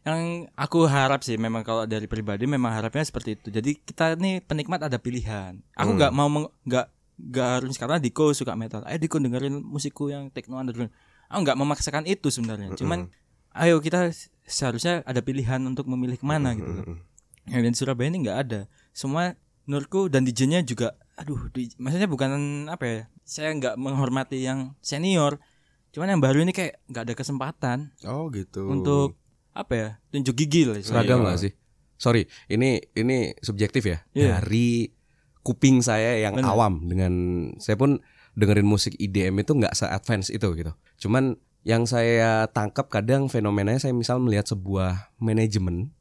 yang 0.00 0.46
aku 0.54 0.86
harap 0.86 1.20
sih 1.20 1.34
memang 1.34 1.60
kalau 1.60 1.84
dari 1.84 2.06
pribadi 2.06 2.46
memang 2.46 2.72
harapnya 2.72 3.02
seperti 3.02 3.36
itu. 3.36 3.50
Jadi 3.50 3.74
kita 3.76 4.14
nih 4.14 4.38
penikmat 4.40 4.86
ada 4.86 4.96
pilihan. 4.96 5.58
Aku 5.74 5.94
nggak 5.94 6.10
mau 6.10 6.30
meng- 6.30 6.52
nggak 6.62 6.86
nggak 7.20 7.48
harus 7.58 7.76
karena 7.76 7.98
Diko 7.98 8.32
suka 8.32 8.54
metal. 8.54 8.80
Ayo 8.86 8.96
Diko 8.96 9.18
dengerin 9.18 9.58
musikku 9.58 10.08
yang 10.08 10.30
techno 10.30 10.56
underground. 10.56 10.94
Aku 11.26 11.42
nggak 11.42 11.58
memaksakan 11.58 12.06
itu 12.06 12.30
sebenarnya. 12.30 12.70
Cuman 12.74 13.10
ayo 13.52 13.82
kita 13.82 14.14
seharusnya 14.50 15.06
ada 15.06 15.22
pilihan 15.22 15.62
untuk 15.62 15.86
memilih 15.86 16.18
ke 16.18 16.26
mana 16.26 16.52
gitu 16.58 16.66
loh. 16.66 16.98
Yang 17.46 17.60
di 17.62 17.76
Surabaya 17.78 18.10
ini 18.10 18.26
nggak 18.26 18.38
ada. 18.46 18.60
Semua 18.90 19.32
menurutku 19.64 20.10
dan 20.10 20.26
DJ-nya 20.26 20.66
juga 20.66 20.98
aduh 21.14 21.52
di, 21.52 21.68
maksudnya 21.76 22.08
bukan 22.08 22.66
apa 22.72 22.84
ya 22.88 23.00
saya 23.28 23.52
nggak 23.52 23.76
menghormati 23.76 24.40
yang 24.40 24.72
senior 24.80 25.36
cuman 25.92 26.16
yang 26.16 26.22
baru 26.24 26.40
ini 26.42 26.56
kayak 26.56 26.80
nggak 26.88 27.02
ada 27.06 27.14
kesempatan 27.14 27.78
Oh 28.08 28.32
gitu. 28.32 28.72
untuk 28.72 29.20
apa 29.52 29.72
ya 29.76 29.88
tunjuk 30.14 30.34
gigi 30.38 30.64
lah. 30.64 30.78
Seragam 30.80 31.26
nggak 31.26 31.38
sih? 31.38 31.52
Sorry, 32.00 32.24
ini 32.48 32.80
ini 32.96 33.36
subjektif 33.44 33.84
ya. 33.84 34.00
Iya. 34.16 34.40
Dari 34.40 34.88
kuping 35.44 35.84
saya 35.84 36.16
yang 36.16 36.40
awam 36.40 36.88
dengan 36.88 37.12
saya 37.60 37.76
pun 37.76 38.00
dengerin 38.38 38.64
musik 38.64 38.96
IDM 38.96 39.42
itu 39.42 39.52
nggak 39.52 39.74
se-advance 39.76 40.32
itu 40.32 40.46
gitu. 40.56 40.72
Cuman 40.96 41.36
yang 41.60 41.84
saya 41.84 42.48
tangkap 42.48 42.88
kadang 42.88 43.28
fenomenanya 43.28 43.84
saya 43.84 43.92
misal 43.92 44.16
melihat 44.16 44.48
sebuah 44.48 45.12
manajemen 45.20 45.92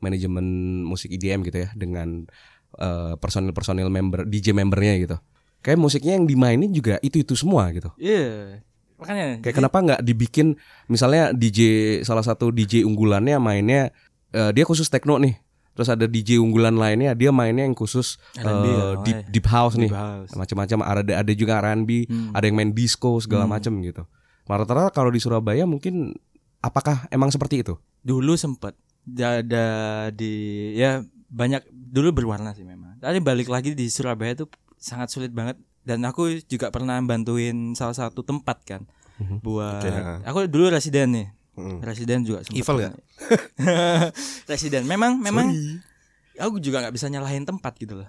manajemen 0.00 0.44
musik 0.84 1.12
IDM 1.12 1.44
gitu 1.48 1.64
ya 1.64 1.68
dengan 1.76 2.28
eh, 2.76 3.14
personil-personil 3.16 3.88
member 3.88 4.28
DJ 4.28 4.52
membernya 4.52 4.94
gitu. 5.00 5.16
Kayak 5.64 5.80
musiknya 5.80 6.20
yang 6.20 6.28
dimainin 6.28 6.68
juga 6.72 7.00
itu-itu 7.00 7.32
semua 7.32 7.72
gitu. 7.72 7.88
Iya. 7.96 8.60
Makanya 9.00 9.40
Kayak 9.40 9.56
kenapa 9.56 9.78
nggak 9.80 10.00
dibikin 10.04 10.60
misalnya 10.92 11.32
DJ 11.32 11.60
salah 12.04 12.20
satu 12.20 12.52
DJ 12.52 12.84
unggulannya 12.84 13.40
mainnya 13.40 13.92
eh, 14.32 14.52
dia 14.52 14.64
khusus 14.68 14.92
techno 14.92 15.16
nih. 15.16 15.40
Terus 15.74 15.90
ada 15.90 16.06
DJ 16.06 16.38
unggulan 16.38 16.78
lainnya 16.78 17.18
dia 17.18 17.34
mainnya 17.34 17.66
yang 17.66 17.74
khusus 17.74 18.14
R&B 18.38 18.46
eh, 18.46 18.70
ya, 18.70 18.86
deep 19.02 19.18
oh, 19.18 19.24
deep 19.26 19.46
house 19.50 19.74
nih. 19.74 19.90
Deep. 19.90 19.98
Hmm. 19.98 20.38
Macam-macam 20.38 20.78
ada 20.86 21.12
ada 21.18 21.32
juga 21.34 21.58
R&B, 21.58 21.90
ada 22.30 22.44
yang 22.46 22.56
main 22.56 22.70
disco 22.70 23.18
segala 23.18 23.50
macam 23.50 23.74
gitu. 23.82 24.06
Rata-rata 24.44 24.92
kalau 24.92 25.08
di 25.08 25.20
Surabaya 25.20 25.64
mungkin 25.64 26.14
apakah 26.60 27.08
emang 27.12 27.32
seperti 27.32 27.64
itu? 27.64 27.74
dulu 28.04 28.36
sempet 28.36 28.76
ada 29.16 29.66
di 30.12 30.32
ya 30.76 31.00
banyak 31.32 31.64
dulu 31.72 32.12
berwarna 32.12 32.52
sih 32.52 32.62
memang. 32.62 33.00
Tapi 33.00 33.18
balik 33.24 33.48
lagi 33.48 33.72
di 33.72 33.88
Surabaya 33.88 34.36
itu 34.36 34.46
sangat 34.76 35.08
sulit 35.10 35.32
banget 35.32 35.56
dan 35.82 36.04
aku 36.04 36.38
juga 36.46 36.68
pernah 36.68 37.00
bantuin 37.00 37.72
salah 37.72 37.96
satu 37.96 38.20
tempat 38.20 38.60
kan 38.64 38.82
buat 39.40 39.80
Oke, 39.80 39.88
ya. 39.88 40.20
aku 40.28 40.38
dulu 40.46 40.68
residen 40.68 41.16
nih. 41.16 41.28
Mm. 41.54 41.78
Residen 41.80 42.20
juga. 42.28 42.44
Evil 42.52 42.76
nggak? 42.76 42.94
residen. 44.52 44.84
Memang 44.84 45.16
memang 45.18 45.48
aku 46.36 46.60
juga 46.60 46.84
nggak 46.84 46.94
bisa 46.94 47.08
nyalahin 47.08 47.48
tempat 47.48 47.72
gitu 47.80 48.04
loh. 48.04 48.08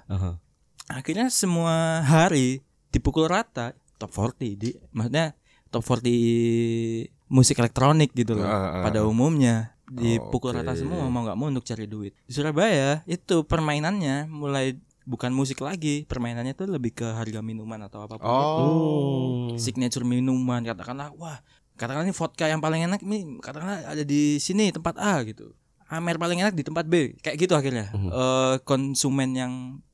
akhirnya 0.86 1.34
semua 1.34 2.06
hari 2.06 2.62
dipukul 2.94 3.26
rata 3.26 3.74
top 3.98 4.14
40 4.38 4.54
di 4.54 4.70
maksudnya 4.94 5.34
top 5.76 5.84
40 5.84 7.12
musik 7.28 7.58
elektronik 7.58 8.14
gitu 8.14 8.34
loh 8.34 8.46
Ah, 8.46 8.56
ah, 8.80 8.84
pada 8.84 9.02
ah. 9.02 9.06
umumnya 9.06 9.76
dipukul 9.86 10.50
Oke. 10.50 10.58
rata 10.58 10.74
semua 10.74 11.06
mau 11.06 11.22
nggak 11.22 11.36
mau 11.36 11.46
untuk 11.46 11.62
cari 11.62 11.86
duit 11.86 12.16
di 12.22 12.32
Surabaya 12.32 13.04
itu 13.06 13.44
permainannya 13.44 14.26
mulai 14.26 14.80
bukan 15.04 15.30
musik 15.30 15.60
lagi 15.60 16.02
permainannya 16.04 16.52
tuh 16.52 16.66
lebih 16.66 16.96
ke 16.96 17.06
harga 17.06 17.38
minuman 17.40 17.78
atau 17.84 18.02
apa 18.02 18.16
pun 18.16 18.26
itu. 18.26 18.66
Oh. 18.66 19.54
signature 19.56 20.02
minuman 20.02 20.64
katakanlah 20.64 21.14
wah 21.14 21.38
katakanlah 21.76 22.02
ini 22.04 22.16
vodka 22.16 22.48
yang 22.48 22.58
paling 22.58 22.82
enak 22.84 23.04
ini 23.04 23.38
katakanlah 23.38 23.86
ada 23.86 24.02
di 24.02 24.40
sini 24.40 24.72
tempat 24.72 24.96
A 24.96 25.22
gitu 25.22 25.54
Amer 25.86 26.18
paling 26.18 26.42
enak 26.42 26.58
di 26.58 26.66
tempat 26.66 26.90
B 26.90 27.14
kayak 27.20 27.38
gitu 27.38 27.54
akhirnya 27.54 27.94
Eh, 27.94 28.56
konsumen 28.66 29.38
yang 29.38 29.54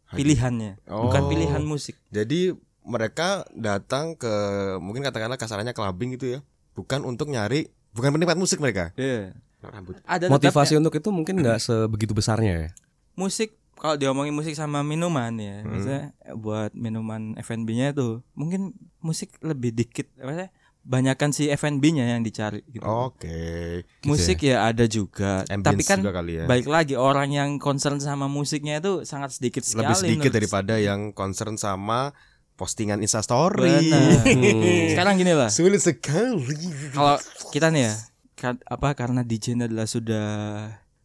pilihannya 0.10 0.80
bukan 0.86 1.22
Oh. 1.22 1.28
pilihan 1.28 1.64
musik 1.64 2.00
Jadi 2.08 2.56
mereka 2.82 3.46
datang 3.52 4.14
ke 4.14 4.32
mungkin 4.78 5.02
katakanlah 5.02 5.36
kasarannya 5.36 5.72
clubbing 5.72 6.16
gitu 6.16 6.38
ya. 6.38 6.40
Bukan 6.72 7.04
untuk 7.04 7.28
nyari 7.28 7.68
bukan 7.92 8.10
penikmat 8.12 8.36
musik 8.36 8.58
mereka. 8.58 8.96
Iya. 8.96 9.36
Rambut. 9.62 10.02
ada 10.04 10.26
Motivasi 10.26 10.74
tetap 10.74 10.82
untuk 10.82 10.94
itu 10.98 11.10
mungkin 11.10 11.38
nggak 11.38 11.62
sebegitu 11.68 12.18
besarnya 12.18 12.54
ya. 12.58 12.70
musik 13.14 13.54
kalau 13.78 13.94
diomongin 13.94 14.34
musik 14.34 14.54
sama 14.54 14.82
minuman 14.82 15.30
Hmm. 15.30 15.38
ya 15.38 15.56
misalnya 15.64 16.06
buat 16.34 16.74
minuman 16.74 17.38
F&B-nya 17.38 17.94
itu 17.94 18.26
mungkin 18.34 18.74
musik 19.00 19.38
lebih 19.42 19.70
dikit 19.72 20.10
maksudnya 20.18 20.50
banyakkan 20.82 21.30
si 21.30 21.46
F&B-nya 21.48 22.10
yang 22.10 22.26
dicari 22.26 22.66
gitu 22.68 22.82
Oke. 22.82 23.86
musik 24.02 24.42
ya 24.42 24.66
ada 24.66 24.86
juga 24.86 25.46
Ambience 25.46 25.62
tapi 25.62 25.82
kan 25.84 25.98
juga 26.02 26.14
kali 26.16 26.42
ya. 26.42 26.46
balik 26.46 26.66
lagi 26.66 26.98
orang 26.98 27.30
yang 27.30 27.50
concern 27.58 27.98
sama 27.98 28.26
musiknya 28.26 28.82
itu 28.82 29.06
sangat 29.06 29.30
sedikit 29.34 29.62
sekali 29.62 29.86
Lebih 29.88 29.98
sedikit 30.00 30.32
daripada 30.32 30.82
yang 30.82 31.14
concern 31.14 31.54
sama 31.54 32.18
postingan 32.62 33.02
Instastory. 33.02 33.90
Benar. 33.90 34.22
sekarang 34.94 35.18
gini 35.18 35.34
lah 35.34 35.50
Sulit 35.50 35.82
sekali. 35.82 36.46
kalau 36.94 37.18
kita 37.50 37.68
nih 37.68 37.90
ya 37.90 37.94
ka- 38.36 38.62
apa 38.64 38.94
karena 38.94 39.22
DJ 39.22 39.58
adalah 39.60 39.86
sudah 39.86 40.28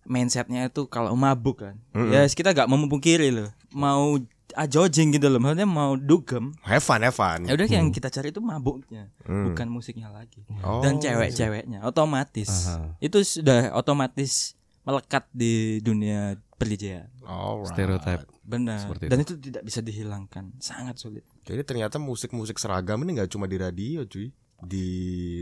mindsetnya 0.04 0.68
itu 0.68 0.84
kalau 0.84 1.16
mabuk 1.16 1.62
kan 1.62 1.80
ya 2.12 2.22
kita 2.26 2.52
gak 2.52 2.66
mau 2.66 2.76
memungkiri 2.76 3.32
loh 3.32 3.48
mau 3.70 4.20
ajojing 4.54 5.10
gitu 5.10 5.26
loh 5.26 5.36
maksudnya 5.36 5.64
mau 5.64 5.96
dugem 5.96 6.54
Have 6.62 6.80
fun, 6.80 7.00
have 7.00 7.12
fun. 7.12 7.42
ya 7.42 7.52
udah 7.52 7.66
yang 7.66 7.88
kita 7.88 8.08
cari 8.08 8.30
itu 8.30 8.38
mabuknya 8.38 9.10
bukan 9.24 9.66
musiknya 9.66 10.08
lagi 10.08 10.44
Oh. 10.60 10.80
dan 10.80 10.96
cewek-ceweknya 10.96 11.82
otomatis 11.82 12.68
Aha. 12.68 12.94
itu 12.98 13.18
sudah 13.20 13.72
otomatis 13.72 14.54
melekat 14.82 15.26
di 15.30 15.80
dunia 15.80 16.36
perdijian 16.54 17.10
Alright. 17.20 17.74
Stereotype. 17.74 18.24
Benar 18.46 18.78
Seperti 18.80 19.04
dan 19.06 19.18
itu. 19.20 19.34
tidak 19.36 19.60
bisa 19.60 19.80
dihilangkan 19.80 20.54
sangat 20.56 20.96
sulit 20.96 21.26
Jadi 21.42 21.62
ternyata 21.62 21.98
musik-musik 21.98 22.56
seragam 22.56 23.02
ini 23.02 23.18
nggak 23.18 23.28
cuma 23.28 23.44
di 23.44 23.56
radio, 23.56 24.02
cuy. 24.02 24.30
Di 24.56 24.88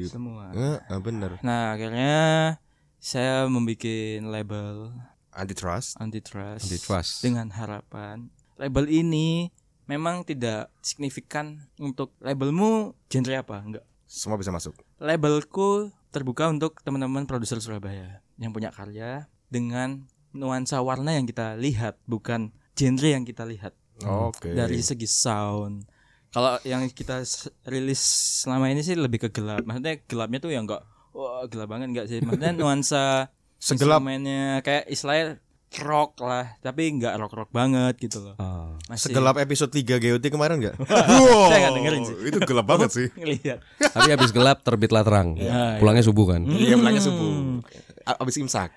semua 0.05 0.51
Eh, 0.51 0.78
eh, 0.82 0.98
bener. 0.98 1.39
nah 1.40 1.70
akhirnya 1.70 2.56
saya 2.97 3.44
membuat 3.47 3.85
label 4.24 4.90
Antitrust. 5.31 5.98
antitrust, 5.98 6.64
Antitrust. 6.64 7.20
dengan 7.20 7.51
harapan 7.51 8.31
label 8.55 8.86
ini 8.86 9.51
memang 9.85 10.22
tidak 10.22 10.72
signifikan 10.81 11.60
untuk 11.76 12.16
labelmu 12.18 12.97
genre 13.05 13.36
apa 13.36 13.56
enggak 13.60 13.85
Semua 14.05 14.35
bisa 14.35 14.48
masuk. 14.48 14.72
labelku 14.98 15.90
terbuka 16.09 16.47
untuk 16.47 16.81
teman-teman 16.81 17.22
produser 17.24 17.59
Surabaya 17.59 18.18
yang 18.36 18.51
punya 18.51 18.70
karya 18.70 19.26
dengan 19.47 20.06
nuansa 20.31 20.78
warna 20.81 21.12
yang 21.12 21.22
kita 21.24 21.55
lihat 21.55 21.98
bukan 22.05 22.51
genre 22.74 23.09
yang 23.09 23.22
kita 23.22 23.42
lihat 23.42 23.72
Oke. 24.02 24.51
dari 24.51 24.78
segi 24.78 25.06
sound 25.06 25.86
kalau 26.28 26.59
yang 26.62 26.82
kita 26.88 27.22
rilis 27.64 28.02
selama 28.42 28.66
ini 28.66 28.80
sih 28.80 28.94
lebih 28.94 29.18
ke 29.20 29.28
gelap 29.30 29.62
maksudnya 29.62 30.02
gelapnya 30.02 30.38
tuh 30.38 30.51
yang 30.51 30.64
enggak 30.64 30.82
wah 31.10 31.46
gelap 31.46 31.68
banget 31.68 31.88
enggak 31.88 32.06
sih 32.06 32.18
maksudnya 32.18 32.51
nuansa 32.59 33.30
Segelap. 33.56 34.02
instrumennya 34.02 34.60
kayak 34.60 34.84
istilahnya 34.88 35.38
rock 35.76 36.18
lah 36.20 36.55
tapi 36.59 36.86
enggak 36.88 37.14
rock 37.16 37.34
rock 37.34 37.51
banget 37.51 37.94
gitu 37.98 38.18
loh 38.20 38.34
Ah. 38.36 38.74
masih 38.86 39.10
Segelap 39.10 39.34
episode 39.36 39.70
3 39.72 39.96
GOT 39.96 40.26
kemarin 40.28 40.59
nggak? 40.60 40.76
Saya 41.51 41.59
nggak 41.60 41.74
dengerin 41.74 42.02
sih. 42.05 42.16
Itu 42.24 42.38
gelap 42.40 42.66
banget 42.68 42.90
sih. 42.90 43.06
ngelihat 43.18 43.59
Tapi 43.80 44.09
habis 44.09 44.30
gelap 44.30 44.60
terbitlah 44.60 45.01
terang. 45.01 45.34
Ya, 45.34 45.78
Pulangnya 45.78 46.02
subuh 46.02 46.26
kan. 46.28 46.42
Iya, 46.44 46.76
pulangnya 46.76 47.01
subuh. 47.01 47.59
A- 48.05 48.18
Abis 48.20 48.36
imsak. 48.36 48.70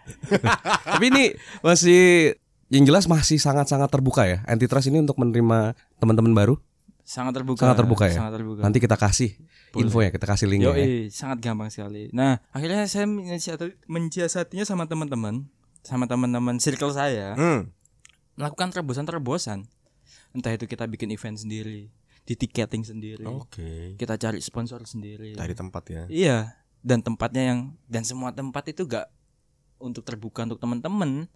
Tapi 0.87 1.05
ini 1.07 1.23
masih 1.59 2.33
yang 2.67 2.83
jelas 2.83 3.07
masih 3.07 3.37
sangat-sangat 3.37 3.87
terbuka 3.87 4.23
ya. 4.23 4.43
Antitrust 4.43 4.87
ini 4.87 4.99
untuk 4.99 5.15
menerima 5.17 5.73
teman-teman 5.97 6.33
baru 6.33 6.55
sangat 7.07 7.39
terbuka 7.39 7.63
sangat 7.63 7.77
terbuka 7.79 8.03
ya. 8.11 8.15
sangat 8.19 8.33
terbuka 8.35 8.59
Nanti 8.59 8.83
kita 8.83 8.99
kasih 8.99 9.31
infonya, 9.73 10.11
kita 10.11 10.27
kasih 10.27 10.45
linknya. 10.45 10.75
ya. 10.75 11.07
Sangat 11.07 11.39
gampang 11.39 11.71
sekali. 11.71 12.11
Nah, 12.11 12.43
akhirnya 12.51 12.83
saya 12.83 13.07
mensiasati- 13.07 13.79
mensiasatinya 13.87 14.67
sama 14.67 14.83
teman-teman, 14.85 15.47
sama 15.81 16.03
teman-teman 16.03 16.59
circle 16.59 16.91
saya, 16.91 17.31
Hmm. 17.33 17.71
melakukan 18.35 18.75
terobosan-terobosan. 18.75 19.63
Entah 20.35 20.51
itu 20.51 20.67
kita 20.67 20.83
bikin 20.83 21.07
event 21.07 21.39
sendiri, 21.39 21.87
di 22.27 22.33
tiketing 22.35 22.83
sendiri, 22.83 23.23
Oke. 23.23 23.95
kita 23.95 24.19
cari 24.19 24.43
sponsor 24.43 24.83
sendiri. 24.83 25.31
Dari 25.31 25.55
tempat 25.55 25.83
ya. 25.87 26.03
Iya, 26.11 26.37
dan 26.83 26.99
tempatnya 26.99 27.43
yang 27.45 27.59
dan 27.87 28.03
semua 28.03 28.35
tempat 28.35 28.67
itu 28.67 28.83
gak 28.83 29.07
untuk 29.79 30.03
terbuka 30.03 30.43
untuk 30.43 30.59
teman-teman. 30.59 31.31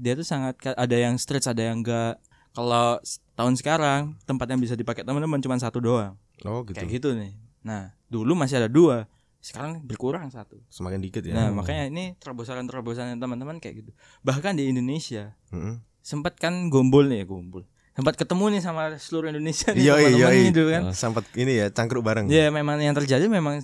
Dia 0.00 0.16
tuh 0.16 0.24
sangat 0.24 0.56
ada 0.64 0.96
yang 0.96 1.20
stretch, 1.20 1.52
ada 1.52 1.60
yang 1.60 1.84
enggak. 1.84 2.16
Kalau 2.56 2.96
tahun 3.36 3.54
sekarang 3.60 4.16
tempat 4.24 4.48
yang 4.48 4.58
bisa 4.58 4.72
dipakai 4.72 5.04
teman-teman 5.04 5.38
cuma 5.44 5.60
satu 5.60 5.78
doang. 5.78 6.16
Oh 6.48 6.64
gitu. 6.64 6.80
Kayak 6.80 6.90
gitu 6.96 7.08
nih. 7.12 7.36
Nah, 7.60 7.92
dulu 8.08 8.32
masih 8.32 8.64
ada 8.64 8.70
dua. 8.72 9.04
Sekarang 9.44 9.80
berkurang 9.84 10.28
satu. 10.32 10.56
Semakin 10.72 11.00
dikit 11.04 11.20
ya. 11.24 11.36
Nah, 11.36 11.48
makanya 11.52 11.88
ini 11.92 12.16
terobosan-terobosan 12.16 13.20
teman-teman 13.20 13.60
kayak 13.60 13.84
gitu. 13.84 13.90
Bahkan 14.24 14.56
di 14.56 14.72
Indonesia 14.72 15.36
Mm-mm. 15.52 15.84
sempat 16.00 16.40
kan 16.40 16.72
gombol 16.72 17.08
nih 17.08 17.24
ya 17.24 17.26
gombol. 17.28 17.64
tempat 17.90 18.16
ketemu 18.16 18.56
nih 18.56 18.62
sama 18.64 18.96
seluruh 18.96 19.28
Indonesia 19.28 19.76
nih 19.76 19.84
teman-teman 19.84 20.32
iya. 20.32 20.48
gitu 20.48 20.62
kan. 20.72 20.82
Sempat 20.96 21.24
ini 21.36 21.52
ya 21.60 21.66
cangkruk 21.68 22.00
bareng. 22.00 22.32
Ya 22.32 22.48
memang 22.48 22.80
yang 22.80 22.96
terjadi 22.96 23.28
memang 23.28 23.60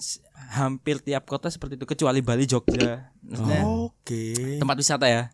hampir 0.53 1.01
tiap 1.01 1.25
kota 1.25 1.49
seperti 1.49 1.81
itu 1.81 1.87
kecuali 1.89 2.21
Bali, 2.21 2.45
Jogja. 2.45 3.09
Maksudnya 3.25 3.63
Oke. 3.65 4.61
tempat 4.61 4.77
wisata 4.77 5.07
ya. 5.09 5.33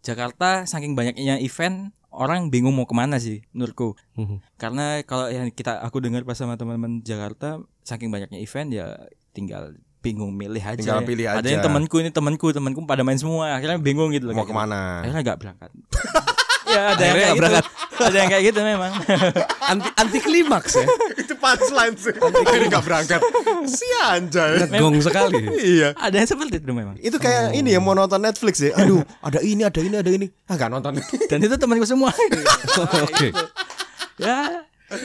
Jakarta 0.00 0.64
saking 0.64 0.96
banyaknya 0.96 1.36
event 1.40 1.92
orang 2.10 2.50
bingung 2.50 2.74
mau 2.74 2.88
ke 2.88 2.94
mana 2.96 3.22
sih 3.22 3.44
menurutku. 3.54 3.94
Mhm. 4.18 4.42
Karena 4.58 5.00
kalau 5.06 5.30
yang 5.30 5.48
kita 5.54 5.78
aku 5.80 6.02
dengar 6.02 6.26
pas 6.26 6.36
sama 6.36 6.58
teman-teman 6.58 7.00
Jakarta 7.06 7.62
saking 7.86 8.10
banyaknya 8.10 8.42
event 8.42 8.68
ya 8.74 8.86
tinggal 9.30 9.76
bingung 10.00 10.32
milih 10.32 10.60
aja. 10.64 10.80
Tinggal 10.80 11.04
pilih 11.04 11.28
Ada 11.28 11.44
aja. 11.44 11.50
yang 11.60 11.64
temanku 11.64 12.00
ini 12.00 12.10
temanku 12.10 12.50
temanku 12.50 12.80
pada 12.88 13.04
main 13.04 13.20
semua 13.20 13.52
akhirnya 13.54 13.78
bingung 13.78 14.10
gitu 14.10 14.32
loh. 14.32 14.34
Mau 14.34 14.48
gitu. 14.48 14.52
ke 14.52 14.56
mana? 14.56 15.04
Akhirnya 15.04 15.22
nggak 15.22 15.38
berangkat. 15.38 15.70
ya 16.70 16.82
ada 16.94 17.02
yang 17.02 17.16
kayak 17.18 17.34
nggak 17.34 17.50
gitu. 17.50 17.80
Ada 18.00 18.16
yang 18.16 18.28
kayak 18.32 18.44
gitu 18.48 18.60
memang. 18.64 18.90
Anti 19.60 19.88
anti 19.98 20.18
klimaks 20.24 20.72
ya. 20.78 20.86
Itu 21.20 21.34
punchline 21.36 21.96
sih. 22.00 22.14
Akhirnya 22.16 22.68
nggak 22.72 22.84
berangkat. 22.86 23.20
Si 23.68 23.86
anjay. 24.00 24.70
Ngegong 24.70 25.02
sekali. 25.04 25.42
Iya. 25.60 25.92
ada 25.98 26.14
yang 26.16 26.28
seperti 26.28 26.64
itu 26.64 26.72
memang. 26.72 26.96
Itu 27.02 27.20
kayak 27.20 27.52
ini 27.52 27.76
ya 27.76 27.80
mau 27.82 27.92
nonton 27.92 28.22
Netflix 28.22 28.64
ya. 28.64 28.72
Aduh, 28.78 29.04
ada 29.20 29.44
ini, 29.44 29.62
ada 29.66 29.80
ini, 29.82 29.96
ada 30.00 30.10
ini. 30.10 30.26
Ah, 30.48 30.56
nggak 30.56 30.70
nonton. 30.72 30.96
Dan 31.28 31.38
itu 31.44 31.54
temanku 31.60 31.84
semua. 31.84 32.14
Oke. 33.06 33.34
ya 34.20 34.64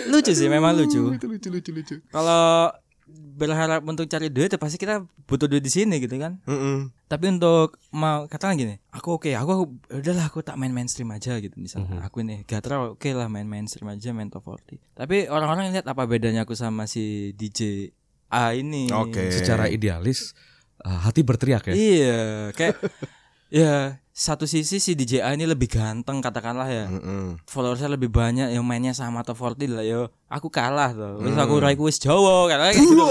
lucu 0.09 0.31
sih 0.33 0.47
memang 0.47 0.73
lucu. 0.73 1.13
Itu 1.13 1.27
lucu 1.29 1.47
lucu 1.51 1.71
lucu. 1.75 1.95
Kalau 2.09 2.71
berharap 3.15 3.83
untuk 3.83 4.07
cari 4.07 4.31
duit 4.31 4.51
ya 4.51 4.59
pasti 4.59 4.79
kita 4.79 5.03
butuh 5.27 5.47
duit 5.49 5.63
di 5.63 5.71
sini 5.71 5.99
gitu 5.99 6.15
kan. 6.15 6.39
Mm-mm. 6.47 6.91
Tapi 7.05 7.25
untuk 7.35 7.77
mau 7.91 8.25
katakan 8.25 8.55
gini, 8.55 8.79
aku 8.91 9.19
oke, 9.19 9.31
aku 9.33 9.75
udahlah 9.91 10.25
aku 10.29 10.41
tak 10.41 10.55
main 10.55 10.71
mainstream 10.71 11.11
aja 11.11 11.37
gitu 11.39 11.55
misalnya. 11.59 12.01
Aku 12.07 12.23
ini 12.23 12.47
Gatra 12.47 12.95
oke 12.95 13.09
lah 13.11 13.27
main 13.27 13.45
mainstream 13.45 13.91
aja 13.91 14.15
main 14.15 14.31
top 14.31 14.47
40. 14.47 14.79
Tapi 14.95 15.27
orang-orang 15.27 15.75
lihat 15.75 15.85
apa 15.85 16.03
bedanya 16.07 16.47
aku 16.47 16.55
sama 16.55 16.87
si 16.87 17.35
DJ 17.35 17.91
A 18.31 18.55
ini. 18.55 18.89
Oke. 18.93 19.31
Secara 19.33 19.67
idealis 19.67 20.33
eh, 20.83 20.99
hati 21.03 21.21
berteriak 21.21 21.71
ya. 21.71 21.73
Iya, 21.73 22.23
kayak 22.53 22.75
ya 23.53 24.01
satu 24.15 24.47
sisi 24.47 24.79
si 24.79 24.95
DJ 24.95 25.19
A 25.19 25.35
ini 25.35 25.43
lebih 25.43 25.67
ganteng 25.67 26.23
katakanlah 26.23 26.71
ya. 26.71 26.87
Mm-mm. 26.87 27.43
followersnya 27.43 27.91
lebih 27.91 28.07
banyak 28.07 28.47
yang 28.47 28.63
mainnya 28.63 28.95
sama 28.95 29.19
top 29.21 29.35
40 29.35 29.67
lah 29.69 29.83
yo 29.83 30.01
aku 30.25 30.47
kalah 30.47 30.89
tuh 30.89 31.19
wis 31.19 31.35
aku 31.35 31.59
raiku 31.59 31.83
wis 31.83 31.99
Jawa 31.99 32.47
kayak 32.47 32.79
gitu 32.79 33.03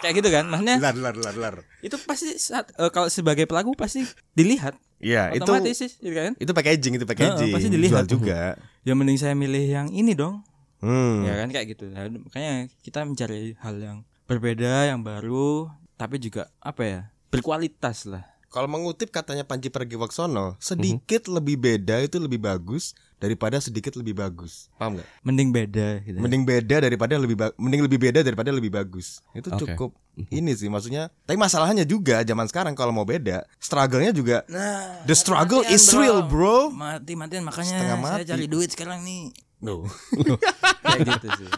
kayak 0.00 0.14
gitu 0.16 0.28
kan 0.30 0.48
maksudnya 0.48 0.80
Lar 0.80 0.96
lar 0.96 1.12
lar 1.14 1.36
lar. 1.36 1.54
itu 1.78 2.00
pasti 2.00 2.32
saat, 2.34 2.72
eh, 2.72 2.88
kalau 2.88 3.06
sebagai 3.06 3.44
pelaku 3.44 3.76
pasti 3.76 4.08
dilihat 4.32 4.72
Iya, 4.98 5.30
itu 5.30 5.44
otomatis 5.44 5.76
sih 5.76 5.90
gitu 5.92 6.10
kan 6.10 6.32
itu 6.34 6.50
packaging, 6.50 6.96
itu 6.96 7.04
packaging. 7.04 7.38
Heeh, 7.44 7.54
pasti 7.54 7.68
dilihat. 7.68 7.92
Jual 7.92 8.08
juga. 8.10 8.56
ya 8.82 8.92
mending 8.96 9.14
saya 9.14 9.36
milih 9.36 9.62
yang 9.62 9.88
ini 9.88 10.16
dong 10.16 10.40
Hmm. 10.78 11.26
ya 11.26 11.34
kan 11.36 11.50
kayak 11.50 11.74
gitu 11.74 11.90
Nah, 11.90 12.06
makanya 12.08 12.70
kita 12.80 13.02
mencari 13.02 13.52
hal 13.58 13.76
yang 13.76 13.98
berbeda 14.24 14.86
yang 14.86 15.02
baru 15.02 15.68
tapi 15.94 16.16
juga 16.16 16.48
apa 16.56 16.82
ya 16.82 17.00
berkualitas 17.28 18.06
lah 18.06 18.24
Kalau 18.48 18.64
mengutip 18.64 19.08
katanya 19.08 19.44
Panji 19.44 19.68
Pragiwaksono, 19.68 20.56
sedikit 20.56 21.28
lebih 21.28 21.54
beda 21.54 22.00
itu 22.00 22.16
lebih 22.16 22.40
bagus 22.40 22.96
daripada 23.16 23.60
sedikit 23.60 23.92
lebih 23.92 24.16
bagus. 24.16 24.72
Paham 24.74 24.96
nggak? 24.96 25.08
mending 25.20 25.50
beda 25.50 25.88
gitu 26.00 26.16
Mending 26.16 26.42
beda 26.42 26.76
daripada 26.80 27.14
lebih 27.14 27.36
ba- 27.36 27.52
mending 27.54 27.84
lebih 27.84 28.00
beda 28.00 28.24
daripada 28.24 28.48
lebih 28.48 28.72
bagus. 28.72 29.20
Itu 29.30 29.52
Oke. 29.52 29.68
cukup 29.68 29.90
ini 30.26 30.56
sih 30.56 30.66
maksudnya. 30.66 31.12
Tapi 31.22 31.36
masalahnya 31.36 31.84
juga 31.84 32.24
zaman 32.24 32.48
sekarang 32.48 32.72
kalau 32.72 32.88
mau 32.88 33.04
beda, 33.04 33.44
struggle-nya 33.58 34.10
juga 34.10 34.48
nah 34.48 35.04
the 35.04 35.12
struggle 35.12 35.60
is 35.68 35.84
real, 35.90 36.24
bro. 36.24 36.72
mati-matian 36.72 37.44
makanya 37.44 37.76
Setengah 37.76 37.98
saya 38.00 38.16
mati. 38.16 38.30
cari 38.32 38.46
duit 38.46 38.68
sekarang 38.68 39.04
nih 39.04 39.28
No. 39.58 39.84
kayak 40.88 41.04
gitu 41.18 41.28
sih 41.36 41.50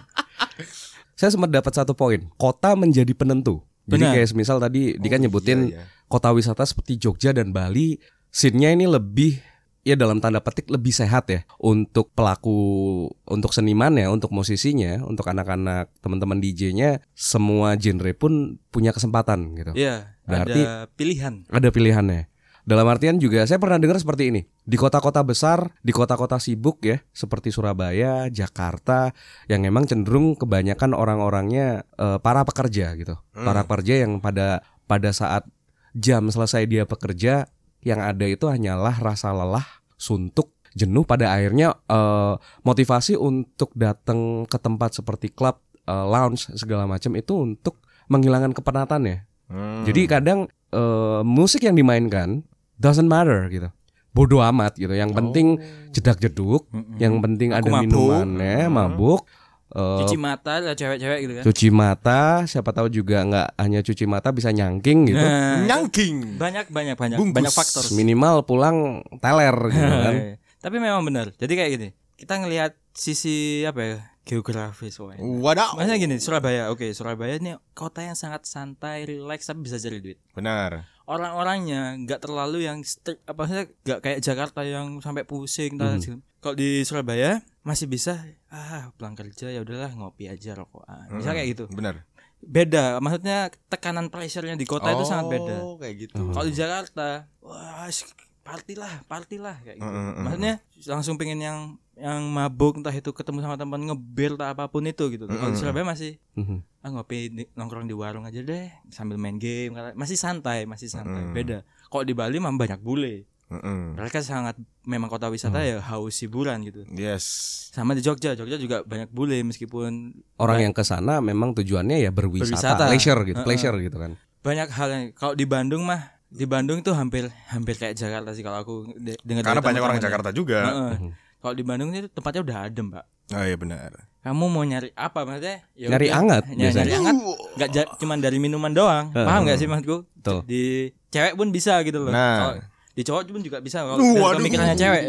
Saya 1.14 1.30
sempat 1.30 1.48
dapat 1.48 1.70
satu 1.70 1.92
poin. 1.92 2.24
Kota 2.34 2.72
menjadi 2.72 3.12
penentu. 3.12 3.60
Jadi 3.84 4.00
Benar. 4.00 4.12
kayak 4.16 4.28
semisal 4.28 4.56
tadi 4.56 4.96
Dika 4.96 5.16
nyebutin 5.16 5.68
iya, 5.68 5.82
iya. 5.82 5.84
Kota 6.11 6.35
wisata 6.35 6.66
seperti 6.66 6.99
Jogja 6.99 7.31
dan 7.31 7.55
Bali, 7.55 7.95
scene-nya 8.35 8.74
ini 8.74 8.91
lebih 8.91 9.39
ya 9.81 9.97
dalam 9.97 10.20
tanda 10.20 10.45
petik 10.45 10.69
lebih 10.69 10.93
sehat 10.93 11.32
ya 11.32 11.41
untuk 11.57 12.12
pelaku 12.12 13.09
untuk 13.31 13.55
seniman 13.55 13.95
ya, 13.97 14.11
untuk 14.11 14.35
musisinya, 14.35 15.07
untuk 15.07 15.31
anak-anak 15.31 15.89
teman-teman 16.03 16.43
DJ-nya, 16.43 17.01
semua 17.15 17.78
genre 17.78 18.12
pun 18.12 18.59
punya 18.74 18.91
kesempatan 18.91 19.55
gitu. 19.55 19.73
Iya, 19.78 20.19
Berarti- 20.27 20.66
ada 20.66 20.91
pilihan. 20.99 21.35
Ada 21.49 21.69
pilihannya. 21.70 22.23
Dalam 22.61 22.87
artian 22.93 23.16
juga 23.16 23.43
saya 23.49 23.57
pernah 23.57 23.81
dengar 23.81 23.97
seperti 23.97 24.31
ini. 24.31 24.45
Di 24.62 24.77
kota-kota 24.77 25.24
besar, 25.24 25.74
di 25.81 25.91
kota-kota 25.91 26.37
sibuk 26.37 26.85
ya, 26.85 27.01
seperti 27.11 27.49
Surabaya, 27.51 28.28
Jakarta, 28.28 29.16
yang 29.49 29.65
memang 29.65 29.89
cenderung 29.89 30.37
kebanyakan 30.37 30.93
orang-orangnya 30.93 31.89
eh, 31.97 32.19
para 32.20 32.45
pekerja 32.45 32.95
gitu. 33.01 33.16
Para 33.32 33.65
pekerja 33.65 34.05
yang 34.05 34.20
pada 34.20 34.61
pada 34.85 35.11
saat 35.11 35.49
jam 35.96 36.30
selesai 36.30 36.66
dia 36.66 36.86
bekerja, 36.86 37.48
yang 37.80 38.00
ada 38.00 38.26
itu 38.28 38.46
hanyalah 38.46 39.00
rasa 39.00 39.32
lelah, 39.32 39.64
suntuk, 39.96 40.52
jenuh 40.76 41.02
pada 41.02 41.34
akhirnya 41.34 41.74
eh, 41.88 42.34
motivasi 42.62 43.18
untuk 43.18 43.74
datang 43.74 44.46
ke 44.46 44.58
tempat 44.60 44.96
seperti 44.96 45.32
klub, 45.32 45.58
eh, 45.86 46.06
lounge 46.06 46.52
segala 46.54 46.86
macam 46.86 47.12
itu 47.16 47.32
untuk 47.34 47.82
menghilangkan 48.10 48.54
kepenatan 48.54 49.00
ya. 49.06 49.18
Hmm. 49.50 49.82
Jadi 49.86 50.00
kadang 50.06 50.46
eh, 50.70 51.22
musik 51.26 51.66
yang 51.66 51.74
dimainkan 51.74 52.46
doesn't 52.78 53.08
matter 53.08 53.50
gitu. 53.50 53.68
Bodoh 54.10 54.42
amat 54.42 54.74
gitu. 54.74 54.90
Yang 54.90 55.14
penting 55.14 55.46
jedak 55.94 56.18
jeduk, 56.18 56.66
yang 56.98 57.22
penting 57.22 57.54
Aku 57.54 57.62
ada 57.62 57.70
mabuk. 57.70 57.86
minumannya, 57.86 58.66
mabuk. 58.66 59.22
Eh, 59.70 59.98
Cuci 60.01 60.16
mata 60.16 60.59
lah 60.59 60.74
cewek-cewek 60.74 61.18
gitu 61.20 61.32
kan. 61.32 61.44
cuci 61.44 61.66
mata, 61.68 62.20
siapa 62.44 62.70
tahu 62.70 62.88
juga 62.88 63.22
nggak 63.22 63.48
hanya 63.56 63.80
cuci 63.80 64.05
mata 64.05 64.28
bisa 64.30 64.51
nyangking 64.51 65.09
gitu. 65.09 65.18
Nah, 65.18 65.62
nyangking. 65.64 66.36
banyak 66.36 66.66
banyak 66.68 66.94
banyak 66.94 67.16
Bungkus. 67.16 67.36
banyak 67.36 67.52
faktor. 67.52 67.84
Minimal 67.92 68.42
pulang 68.42 68.76
teler 69.18 69.55
gitu 69.68 69.97
kan. 70.05 70.14
Tapi 70.59 70.76
memang 70.76 71.01
benar. 71.01 71.32
Jadi 71.34 71.52
kayak 71.55 71.70
gini, 71.72 71.88
kita 72.14 72.36
ngelihat 72.36 72.74
sisi 72.92 73.62
apa 73.62 73.80
ya? 73.80 73.98
geografis 74.20 74.94
woy. 74.97 75.16
Wadaw. 75.18 75.74
Maksudnya 75.74 75.98
gini, 75.98 76.16
Surabaya. 76.18 76.70
Oke, 76.70 76.92
Surabaya 76.92 77.34
ini 77.34 77.51
kota 77.72 77.98
yang 78.01 78.14
sangat 78.14 78.47
santai, 78.47 79.02
relax 79.02 79.42
tapi 79.42 79.64
bisa 79.64 79.74
cari 79.74 79.98
duit. 79.98 80.18
Benar. 80.30 80.86
Orang-orangnya 81.11 81.99
nggak 81.99 82.23
terlalu 82.23 82.70
yang 82.70 82.87
strict, 82.87 83.27
apa 83.27 83.43
sih 83.45 83.66
nggak 83.82 83.99
kayak 83.99 84.19
Jakarta 84.23 84.62
yang 84.62 85.03
sampai 85.03 85.27
pusing. 85.27 85.74
Hmm. 85.74 85.99
Kalau 86.39 86.55
di 86.55 86.87
Surabaya 86.87 87.43
masih 87.61 87.91
bisa 87.91 88.23
ah 88.47 88.95
pulang 88.95 89.19
kerja 89.19 89.51
ya 89.51 89.61
udahlah 89.61 89.91
ngopi 89.91 90.31
aja 90.31 90.55
rokokan. 90.55 91.11
Bisa 91.11 91.35
kayak 91.35 91.49
gitu. 91.51 91.65
Benar. 91.69 92.07
Beda, 92.41 93.03
maksudnya 93.03 93.51
tekanan 93.69 94.09
pressure-nya 94.09 94.55
di 94.55 94.65
kota 94.65 94.89
itu 94.89 95.05
sangat 95.05 95.28
beda. 95.28 95.57
Oh, 95.61 95.77
kayak 95.77 96.09
gitu. 96.09 96.31
Kalau 96.32 96.47
di 96.47 96.57
Jakarta, 96.57 97.28
wah 97.45 97.85
s- 97.85 98.09
party 98.41 98.81
lah, 98.81 99.05
party 99.05 99.37
lah 99.37 99.61
kayak 99.61 99.77
gitu. 99.77 99.85
Mm, 99.85 99.93
mm, 99.93 100.12
mm. 100.16 100.23
Maksudnya 100.24 100.55
langsung 100.89 101.15
pengen 101.20 101.41
yang 101.43 101.59
yang 102.01 102.24
mabuk 102.27 102.74
entah 102.74 102.90
itu 102.90 103.10
ketemu 103.10 103.39
sama 103.40 103.55
teman 103.55 103.81
ngebir 103.82 104.35
atau 104.35 104.48
apa 104.48 104.64
pun 104.66 104.82
itu 104.82 105.05
gitu. 105.09 105.24
Kalau 105.24 105.47
di 105.47 105.56
Surabaya 105.56 105.85
masih 105.85 106.16
Mhm. 106.32 106.59
ah 106.81 106.90
ngopi 106.90 107.18
di- 107.28 107.51
nongkrong 107.52 107.85
di 107.85 107.93
warung 107.93 108.24
aja 108.24 108.40
deh 108.40 108.66
sambil 108.89 109.14
main 109.14 109.36
game 109.36 109.70
masih 109.93 110.16
santai, 110.16 110.64
masih 110.64 110.89
santai. 110.89 111.28
Beda. 111.31 111.60
Kalau 111.86 112.02
di 112.02 112.12
Bali 112.12 112.36
memang 112.36 112.56
banyak 112.56 112.78
bule. 112.78 113.28
Mm-mm. 113.48 113.94
Mereka 113.94 114.20
sangat 114.20 114.55
memang 114.85 115.06
kota 115.06 115.27
wisata 115.27 115.59
ya 115.60 115.82
haus 115.82 116.14
hiburan 116.18 116.62
gitu. 116.62 116.86
Yes. 116.89 117.24
Sama 117.68 117.93
di 117.93 118.01
Jogja, 118.01 118.32
Jogja 118.32 118.55
juga 118.55 118.81
banyak 118.81 119.06
bule 119.09 119.43
meskipun 119.43 120.14
Orang 120.36 120.59
yang 120.60 120.70
ke 120.70 120.81
sana 120.81 121.18
memang 121.20 121.52
tujuannya 121.52 121.98
ya 121.98 122.09
berwisata, 122.09 122.47
Berwisata. 122.47 122.85
leisure 122.89 123.20
gitu, 123.24 123.36
Heeh. 123.36 123.44
pleasure 123.44 123.77
gitu 123.77 123.98
kan. 123.98 124.14
banyak 124.40 124.68
hal 124.70 124.89
yang 124.89 125.05
kalau 125.12 125.35
di 125.35 125.44
Bandung 125.44 125.82
mah 125.82 126.01
di 126.24 126.47
Bandung 126.47 126.81
tuh 126.81 126.94
hampir 126.94 127.27
hampir 127.47 127.74
kayak 127.74 127.93
Jakarta 127.93 128.31
sih 128.31 128.40
kalau 128.40 128.56
aku 128.56 128.74
de- 128.94 129.18
dengar 129.20 129.44
Karena 129.44 129.60
banyak 129.60 129.82
orang 129.82 129.98
ya. 129.98 130.02
Jakarta 130.06 130.31
juga. 130.31 130.59
Heeh. 130.62 131.12
Kalau 131.40 131.54
di 131.54 131.64
Bandung 131.64 131.90
itu 131.90 132.06
tempatnya 132.06 132.40
udah 132.42 132.56
adem, 132.62 132.86
Pak. 132.88 133.04
Oh 133.30 133.42
iya 133.42 133.56
benar. 133.56 133.90
Kamu 134.20 134.44
mau 134.46 134.60
nyari 134.60 134.92
apa 134.92 135.24
maksudnya? 135.24 135.64
Ya 135.72 135.88
Nyari 135.88 136.06
udah, 136.06 136.16
hangat 136.18 136.42
nyari, 136.46 136.60
biasanya. 136.60 136.84
nyari 136.84 136.92
hangat. 136.92 137.16
Enggak 137.56 137.68
cuma 137.96 138.14
dari 138.16 138.36
minuman 138.36 138.68
doang. 138.70 139.04
Paham 139.10 139.40
nggak 139.42 139.56
sih 139.56 139.64
maksudku? 139.64 140.04
Betul. 140.12 140.38
Di 140.44 140.62
cewek 141.08 141.34
pun 141.34 141.48
bisa 141.48 141.80
gitu 141.80 141.98
loh. 142.00 142.12
Nah. 142.12 142.36
Kalau 142.36 142.54
di 142.90 143.02
cowok 143.02 143.22
pun 143.30 143.40
juga 143.40 143.58
bisa 143.58 143.80
kalau 143.80 143.96
pemikirannya 144.36 144.76
cewek. 144.76 145.02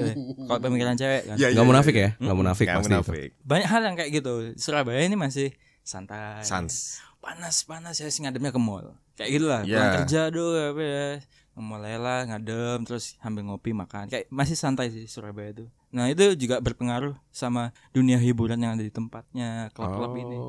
Kalau 0.47 0.59
pemikiran 0.61 0.95
cewek 0.95 1.21
kan. 1.27 1.35
Iya, 1.35 1.47
Nggak 1.51 1.67
munafik 1.67 1.95
ya, 1.97 2.09
nggak 2.15 2.37
munafik 2.37 2.65
Nggak 2.65 2.77
pasti 2.77 2.87
itu. 2.87 2.95
munafik. 2.95 3.29
Banyak 3.43 3.67
hal 3.67 3.81
yang 3.83 3.95
kayak 3.99 4.11
gitu. 4.15 4.33
Surabaya 4.55 5.01
ini 5.01 5.15
masih 5.15 5.51
santai. 5.81 6.39
Sans. 6.41 7.01
panas 7.21 7.61
panas 7.61 7.93
ya 7.95 8.09
sih 8.09 8.25
ngademnya 8.25 8.49
ke 8.49 8.57
mall 8.57 8.97
kayak 9.13 9.29
gitu 9.29 9.45
lah 9.45 9.61
Iya. 9.61 9.77
pulang 9.77 9.93
kerja 10.01 10.21
doh 10.33 10.73
apa 10.73 10.81
ya 10.81 11.05
ke 11.51 11.59
mall 11.59 11.83
aja 11.83 11.99
lah 11.99 12.19
ngadem 12.23 12.87
terus 12.87 13.19
sambil 13.19 13.43
ngopi 13.43 13.75
makan. 13.75 14.07
Kayak 14.07 14.31
masih 14.31 14.55
santai 14.55 14.87
sih 14.87 15.03
Surabaya 15.05 15.51
itu. 15.51 15.65
Nah 15.91 16.07
itu 16.07 16.35
juga 16.39 16.63
berpengaruh 16.63 17.15
sama 17.35 17.75
dunia 17.91 18.15
hiburan 18.15 18.59
yang 18.63 18.79
ada 18.79 18.83
di 18.83 18.93
tempatnya 18.93 19.67
klub-klub 19.75 20.15
ini. 20.15 20.39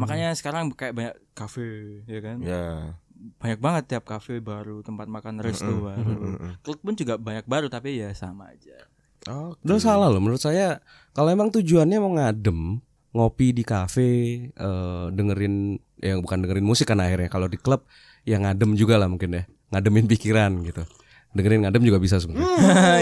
Makanya 0.00 0.32
sekarang 0.32 0.72
kayak 0.72 0.96
banyak 0.96 1.14
kafe 1.36 2.00
ya 2.08 2.20
kan? 2.24 2.38
Ya. 2.40 2.96
banyak 3.20 3.60
banget 3.60 3.84
tiap 3.84 4.08
kafe 4.08 4.40
baru 4.40 4.80
tempat 4.80 5.04
makan 5.04 5.44
resto 5.44 5.68
baru. 5.84 6.40
klub 6.64 6.80
pun 6.80 6.96
juga 6.96 7.20
banyak 7.20 7.44
baru 7.44 7.68
tapi 7.68 8.00
ya 8.00 8.16
sama 8.16 8.48
aja. 8.48 8.88
Oke. 9.28 9.60
Udah 9.60 9.76
salah 9.76 10.08
loh 10.08 10.24
menurut 10.24 10.40
saya 10.40 10.80
kalau 11.12 11.28
emang 11.28 11.52
tujuannya 11.52 12.00
mau 12.00 12.16
ngadem, 12.16 12.80
ngopi 13.12 13.52
di 13.52 13.60
kafe, 13.60 14.10
eh, 14.48 15.06
dengerin 15.12 15.76
yang 16.00 16.24
bukan 16.24 16.48
dengerin 16.48 16.64
musik 16.64 16.88
kan 16.88 17.04
akhirnya. 17.04 17.28
Kalau 17.28 17.44
di 17.44 17.60
klub 17.60 17.84
ya 18.24 18.40
ngadem 18.40 18.72
juga 18.72 18.96
lah 18.96 19.12
mungkin 19.12 19.36
ya. 19.36 19.44
Ngademin 19.70 20.06
pikiran 20.06 20.50
gitu. 20.62 20.82
Dengerin 21.30 21.62
ngadem 21.62 21.82
juga 21.82 21.98
bisa 21.98 22.18
sebenarnya. 22.18 22.46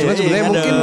Cuma 0.04 0.12
sebenarnya 0.12 0.46
mungkin 0.46 0.74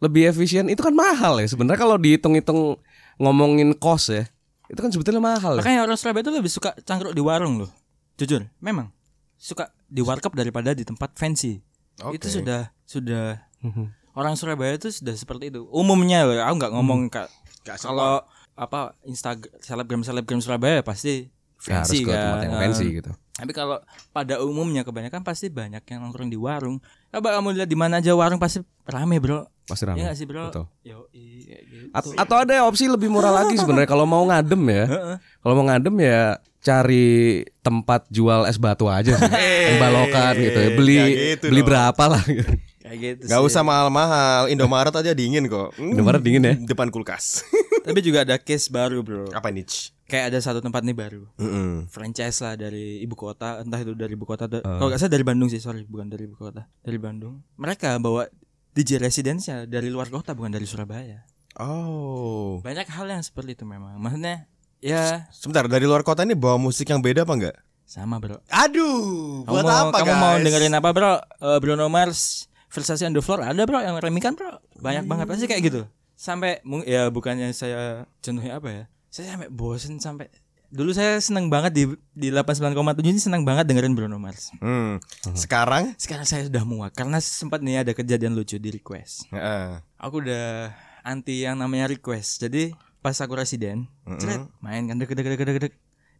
lebih 0.00 0.22
efisien 0.28 0.68
itu 0.68 0.80
kan 0.80 0.92
mahal 0.92 1.40
ya 1.40 1.48
sebenarnya 1.48 1.80
kalau 1.80 1.96
dihitung-hitung 1.96 2.76
ngomongin 3.16 3.76
kos 3.76 4.10
ya. 4.10 4.24
Itu 4.64 4.80
kan 4.80 4.88
sebetulnya 4.88 5.20
mahal. 5.20 5.56
Ya. 5.56 5.60
Makanya 5.60 5.80
orang 5.84 5.96
Surabaya 5.96 6.24
itu 6.24 6.32
lebih 6.32 6.48
suka 6.48 6.72
cangkruk 6.82 7.12
di 7.12 7.20
warung 7.20 7.60
loh. 7.60 7.70
Jujur, 8.16 8.48
memang 8.58 8.88
suka 9.36 9.68
di 9.84 10.00
warkop 10.00 10.32
daripada 10.32 10.72
di 10.72 10.88
tempat 10.88 11.12
fancy. 11.14 11.60
Oke. 12.00 12.16
Itu 12.16 12.32
sudah 12.32 12.72
sudah 12.88 13.44
orang 14.16 14.34
Surabaya 14.34 14.72
itu 14.74 14.88
sudah 14.88 15.12
seperti 15.12 15.52
itu. 15.52 15.68
Umumnya 15.68 16.24
loh, 16.24 16.40
aku 16.40 16.54
nggak 16.56 16.72
ngomong 16.72 17.00
kak. 17.12 17.28
Nggak 17.64 17.76
Kalau 17.80 18.24
apa 18.54 18.94
Instagram 19.04 19.52
selebgram 19.60 20.00
selebgram 20.00 20.40
Surabaya 20.40 20.80
pasti 20.80 21.28
Ya, 21.64 21.80
harus 21.80 21.88
fancy 21.90 22.04
ke 22.04 22.12
kan. 22.12 22.20
tempat 22.20 22.38
yang 22.44 22.54
Eh, 22.54 22.60
fancy 22.60 22.86
gitu. 23.00 23.10
Tapi 23.34 23.50
kalau 23.50 23.82
pada 24.14 24.38
umumnya 24.38 24.86
kebanyakan 24.86 25.26
pasti 25.26 25.50
banyak 25.50 25.82
yang 25.82 26.06
nongkrong 26.06 26.30
di 26.30 26.38
warung. 26.38 26.78
Coba 27.10 27.34
kamu 27.34 27.58
lihat 27.58 27.66
di 27.66 27.74
mana 27.74 27.98
aja 27.98 28.14
warung 28.14 28.38
pasti 28.38 28.62
rame 28.86 29.18
bro. 29.18 29.42
Pasti 29.66 29.82
ramai. 29.90 30.06
Iya 30.06 30.14
gak 30.14 30.18
sih 30.22 30.26
bro? 30.28 30.44
Betul. 30.54 30.64
Yo, 30.86 31.08
gitu. 31.10 31.90
At- 31.90 32.14
atau 32.14 32.36
ada 32.46 32.54
opsi 32.62 32.86
lebih 32.86 33.10
murah 33.10 33.34
lagi 33.34 33.58
sebenarnya 33.58 33.90
kalau 33.90 34.06
mau 34.06 34.22
ngadem 34.22 34.62
ya. 34.70 34.84
Kalau 35.42 35.54
mau 35.58 35.66
ngadem 35.66 35.94
ya 35.98 36.38
cari 36.64 37.42
tempat 37.60 38.06
jual 38.08 38.46
es 38.46 38.54
batu 38.54 38.86
aja 38.86 39.18
sih. 39.18 39.30
Yang 39.72 39.78
balokan 39.82 40.34
gitu 40.38 40.58
ya. 40.62 40.70
Beli 40.78 40.98
gitu 41.34 41.46
beli 41.50 41.60
dong. 41.60 41.68
berapa 41.74 42.04
lah 42.06 42.22
gitu. 42.22 42.52
Kayak 42.84 42.96
gitu 43.00 43.22
Gak 43.32 43.40
sih. 43.40 43.48
usah 43.48 43.62
mahal-mahal, 43.64 44.52
Indomaret 44.52 44.92
aja 44.92 45.16
dingin 45.16 45.48
kok. 45.48 45.72
Hmm, 45.74 45.96
Indomaret 45.96 46.20
dingin 46.20 46.44
ya? 46.44 46.54
Depan 46.68 46.92
kulkas. 46.92 47.42
Tapi 47.82 47.98
juga 48.04 48.22
ada 48.28 48.36
case 48.36 48.68
baru 48.68 49.00
bro. 49.00 49.32
Apa 49.32 49.48
nih? 49.48 49.64
Kayak 50.04 50.24
ada 50.28 50.38
satu 50.38 50.60
tempat 50.60 50.80
nih 50.80 50.92
baru. 50.92 51.24
Mm-mm. 51.36 51.88
franchise 51.88 52.36
lah 52.38 52.54
dari 52.54 53.00
ibu 53.00 53.14
kota 53.14 53.58
entah 53.58 53.78
itu 53.78 53.92
dari 53.92 54.12
ibu 54.12 54.22
kota 54.22 54.44
da- 54.44 54.60
kalau 54.60 54.86
nggak 54.86 54.98
salah 54.98 55.10
dari 55.10 55.24
Bandung 55.24 55.48
sih 55.48 55.58
sorry 55.58 55.82
bukan 55.82 56.06
dari 56.06 56.24
ibu 56.24 56.34
kota 56.34 56.68
dari 56.78 56.96
Bandung 56.96 57.40
mereka 57.54 57.96
bawa 57.96 58.28
DJ 58.70 58.98
residence-nya 58.98 59.64
dari 59.64 59.86
luar 59.86 60.08
kota 60.08 60.30
bukan 60.30 60.50
dari 60.50 60.64
Surabaya 60.64 61.24
Oh. 61.54 62.58
banyak 62.60 62.84
hal 62.84 63.06
yang 63.08 63.20
seperti 63.20 63.54
itu 63.54 63.64
memang 63.64 63.94
maksudnya 63.96 64.44
ya 64.76 65.24
Sebentar, 65.30 65.64
dari 65.64 65.82
luar 65.82 66.02
kota 66.02 66.20
ini 66.20 66.34
bawa 66.34 66.58
musik 66.58 66.84
yang 66.84 66.98
beda 66.98 67.22
apa 67.22 67.32
enggak? 67.32 67.56
sama 67.84 68.16
bro 68.16 68.40
Aduh, 68.48 69.40
kamu 69.40 69.48
buat 69.50 69.62
mau, 69.62 69.80
apa 69.86 69.96
kamu 69.98 70.10
guys? 70.10 70.20
mau 70.20 70.34
dengerin 70.38 70.74
apa 70.74 70.88
bro 70.90 71.12
Eh, 71.38 71.58
Bruno 71.58 71.86
Mars 71.86 72.44
Versace 72.66 73.02
on 73.02 73.12
the 73.12 73.20
floor 73.20 73.40
ada 73.40 73.62
bro 73.62 73.78
yang 73.78 73.96
remikan 73.96 74.32
bro 74.32 74.58
banyak 74.76 75.04
banget 75.04 75.24
pasti 75.24 75.46
kayak 75.46 75.62
gitu 75.62 75.80
sampai 76.14 76.58
ya 76.84 77.06
bukannya 77.08 77.50
saya 77.50 78.04
jenuhnya 78.18 78.56
apa 78.56 78.68
ya 78.68 78.84
saya 79.14 79.38
sampai 79.38 79.46
bosen 79.46 80.02
sampai 80.02 80.26
dulu 80.74 80.90
saya 80.90 81.22
seneng 81.22 81.46
banget 81.46 81.70
di 81.70 81.84
di 82.18 82.34
89,7 82.34 82.98
ini 83.06 83.20
seneng 83.22 83.46
banget 83.46 83.70
dengerin 83.70 83.94
Bruno 83.94 84.18
Mars 84.18 84.50
Hmm. 84.58 84.98
Sekarang? 85.38 85.94
Sekarang 85.94 86.26
saya 86.26 86.50
sudah 86.50 86.66
muak 86.66 86.98
karena 86.98 87.22
sempat 87.22 87.62
nih 87.62 87.86
ada 87.86 87.94
kejadian 87.94 88.34
lucu 88.34 88.58
di 88.58 88.74
request. 88.74 89.30
Heeh. 89.30 89.78
Aku 90.02 90.18
udah 90.18 90.74
anti 91.06 91.46
yang 91.46 91.62
namanya 91.62 91.86
request. 91.86 92.42
Jadi 92.42 92.74
pas 92.98 93.14
aku 93.22 93.38
residen, 93.38 93.86
ceret, 94.18 94.50
main 94.58 94.82
kan 94.90 94.98
dek 94.98 95.14
dek 95.14 95.22
dek 95.22 95.46
dek 95.46 95.58
dek. 95.70 95.74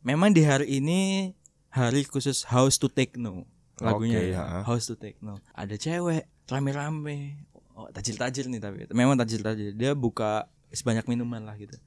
Memang 0.07 0.31
di 0.31 0.47
hari 0.47 0.79
ini 0.79 1.33
hari 1.75 2.07
khusus 2.07 2.47
house 2.47 2.79
to 2.79 2.87
techno 2.87 3.51
lagunya 3.83 4.23
Oke, 4.23 4.31
ya. 4.31 4.39
ya. 4.39 4.62
House 4.62 4.87
to 4.87 4.95
techno. 4.95 5.43
Ada 5.51 5.75
cewek 5.75 6.31
rame-rame. 6.47 7.43
Oh, 7.75 7.91
tajil-tajil 7.91 8.55
nih 8.55 8.62
tapi 8.62 8.87
memang 8.95 9.19
tajil-tajil. 9.19 9.75
Dia 9.75 9.99
buka 9.99 10.47
sebanyak 10.75 11.07
minuman 11.07 11.47
lah 11.47 11.55
gitu. 11.57 11.79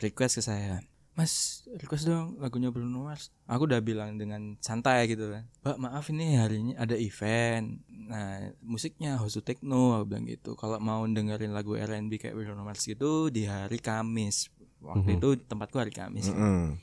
Request 0.00 0.40
ke 0.40 0.42
saya. 0.42 0.80
Mas, 1.12 1.60
request 1.76 2.08
dong 2.08 2.40
lagunya 2.40 2.72
Bruno 2.72 3.04
Mars. 3.04 3.28
Aku 3.44 3.68
udah 3.68 3.84
bilang 3.84 4.16
dengan 4.16 4.56
santai 4.64 5.04
gitu 5.06 5.28
kan. 5.28 5.44
Mbak, 5.60 5.76
maaf 5.76 6.08
ini 6.08 6.40
hari 6.40 6.64
ini 6.64 6.72
ada 6.72 6.96
event. 6.96 7.84
Nah, 7.92 8.48
musiknya 8.64 9.20
house 9.20 9.36
to 9.36 9.44
techno, 9.44 10.00
aku 10.00 10.08
bilang 10.08 10.24
gitu. 10.24 10.56
Kalau 10.56 10.80
mau 10.80 11.04
dengerin 11.04 11.52
lagu 11.52 11.76
R&B 11.76 12.16
kayak 12.16 12.32
Bruno 12.32 12.64
Mars 12.64 12.88
gitu 12.88 13.28
di 13.28 13.44
hari 13.44 13.76
Kamis. 13.76 14.48
Waktu 14.80 15.20
itu 15.20 15.36
tempatku 15.36 15.76
hari 15.76 15.92
Kamis. 15.92 16.32
Mm-mm. 16.32 16.80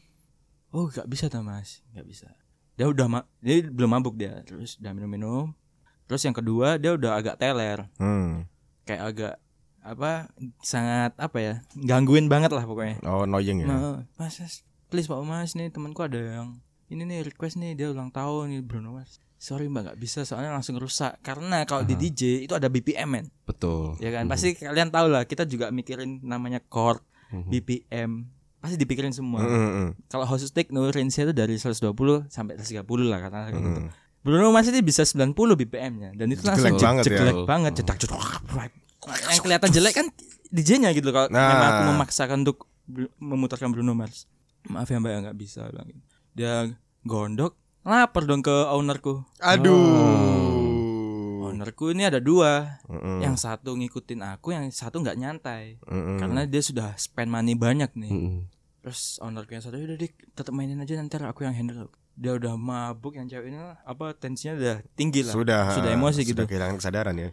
Oh, 0.70 0.86
gak 0.88 1.10
bisa 1.10 1.26
tuh 1.26 1.42
Mas, 1.42 1.82
gak 1.98 2.06
bisa. 2.06 2.30
Dia 2.78 2.86
udah 2.86 3.10
ma 3.10 3.20
dia 3.42 3.66
belum 3.66 3.90
mabuk 3.92 4.14
dia, 4.14 4.46
terus 4.46 4.78
udah 4.78 4.94
minum-minum. 4.94 5.52
Terus 6.06 6.22
yang 6.22 6.38
kedua 6.38 6.78
dia 6.78 6.94
udah 6.94 7.18
agak 7.18 7.42
teler, 7.42 7.90
Hmm. 7.98 8.46
kayak 8.86 9.02
agak 9.10 9.34
apa 9.90 10.30
sangat 10.62 11.18
apa 11.18 11.38
ya 11.38 11.54
gangguin 11.76 12.30
banget 12.30 12.54
lah 12.54 12.64
pokoknya. 12.64 13.02
Oh, 13.04 13.26
annoying 13.26 13.64
ya. 13.64 13.68
Ma- 13.68 14.06
mas, 14.16 14.38
mas, 14.38 14.62
please 14.88 15.10
Pak 15.10 15.18
Mas 15.22 15.54
nih 15.54 15.70
temanku 15.70 16.00
ada 16.00 16.18
yang 16.18 16.62
ini 16.88 17.06
nih 17.06 17.26
request 17.26 17.58
nih 17.58 17.74
dia 17.74 17.90
ulang 17.90 18.10
tahun 18.10 18.50
nih 18.50 18.62
Bruno 18.62 18.94
Mars. 18.94 19.18
Sorry 19.40 19.66
mbak 19.66 19.82
nggak 19.88 20.00
bisa 20.00 20.28
soalnya 20.28 20.52
langsung 20.52 20.76
rusak. 20.76 21.16
Karena 21.22 21.64
kalau 21.64 21.82
di 21.82 21.96
DJ 21.96 22.44
itu 22.44 22.52
ada 22.52 22.68
BPM 22.68 23.08
men. 23.08 23.26
Betul. 23.44 23.96
ya 23.98 24.12
kan? 24.12 24.28
Pasti 24.28 24.52
kalian 24.54 24.92
tahu 24.92 25.08
lah 25.08 25.24
kita 25.24 25.48
juga 25.48 25.72
mikirin 25.72 26.20
namanya 26.22 26.60
chord 26.62 27.00
BPM 27.32 28.26
pasti 28.60 28.76
dipikirin 28.76 29.16
semua. 29.16 29.40
Mm-mm. 29.40 29.96
kalau 30.12 30.28
house 30.28 30.52
techno 30.52 30.92
range 30.92 31.16
itu 31.16 31.32
dari 31.32 31.56
120 31.56 31.96
sampai 32.28 32.60
130 32.60 32.84
lah 33.08 33.20
kata 33.24 33.38
kayak 33.50 33.64
gitu. 33.64 33.82
Bruno 34.20 34.52
Mars 34.52 34.68
ini 34.68 34.84
bisa 34.84 35.08
90 35.08 35.32
BPM 35.32 35.94
nya 35.96 36.10
dan 36.12 36.28
itu 36.28 36.44
langsung 36.44 36.76
Jelek 36.76 36.84
banget 36.84 37.04
ya. 37.08 37.18
jelek 37.24 37.40
banget 37.48 37.72
cetak 37.80 37.98
cetak 38.04 38.20
yang 39.02 39.40
kelihatan 39.40 39.70
jelek 39.70 39.94
kan 39.96 40.08
DJ-nya 40.50 40.90
gitu 40.92 41.10
kalau 41.10 41.30
Nah. 41.30 41.48
memang 41.48 41.68
aku 41.70 41.82
memaksakan 41.94 42.38
untuk 42.42 42.58
memutarkan 43.16 43.70
Bruno 43.70 43.94
Mars 43.94 44.26
maaf 44.66 44.86
ya 44.86 44.98
mbak 44.98 45.10
ya 45.10 45.18
nggak 45.22 45.38
bisa 45.38 45.60
bilang 45.68 45.88
gitu. 45.88 46.00
dia 46.34 46.54
gondok 47.02 47.54
lapar 47.82 48.24
dong 48.24 48.42
ke 48.42 48.52
ownerku 48.68 49.24
Aduh. 49.40 51.46
ownerku 51.46 51.90
ini 51.90 52.04
ada 52.04 52.20
dua 52.20 52.78
Mm-mm. 52.86 53.20
yang 53.20 53.36
satu 53.36 53.74
ngikutin 53.74 54.20
aku 54.22 54.52
yang 54.52 54.68
satu 54.70 55.00
nggak 55.00 55.16
nyantai 55.16 55.78
Mm-mm. 55.82 56.18
karena 56.20 56.44
dia 56.44 56.60
sudah 56.60 56.94
spend 56.96 57.30
money 57.30 57.54
banyak 57.54 57.90
nih 57.94 58.12
Mm-mm. 58.12 58.38
terus 58.82 59.18
ownerku 59.20 59.52
yang 59.52 59.62
satu 59.62 59.78
udah 59.78 59.96
dik 59.96 60.14
tetap 60.34 60.52
mainin 60.52 60.78
aja 60.78 60.94
nanti 60.96 61.16
aku 61.18 61.44
yang 61.44 61.54
handle 61.54 61.88
dia 62.14 62.36
udah 62.36 62.54
mabuk 62.54 63.16
yang 63.16 63.26
cewek 63.26 63.48
ini 63.48 63.56
lah, 63.56 63.80
apa 63.82 64.12
tensinya 64.12 64.54
udah 64.54 64.76
tinggi 64.94 65.24
lah 65.24 65.32
sudah 65.32 65.72
sudah 65.72 65.90
emosi 65.90 66.28
gitu 66.28 66.36
Sudah 66.36 66.46
kehilangan 66.46 66.76
kesadaran 66.76 67.16
ya. 67.16 67.30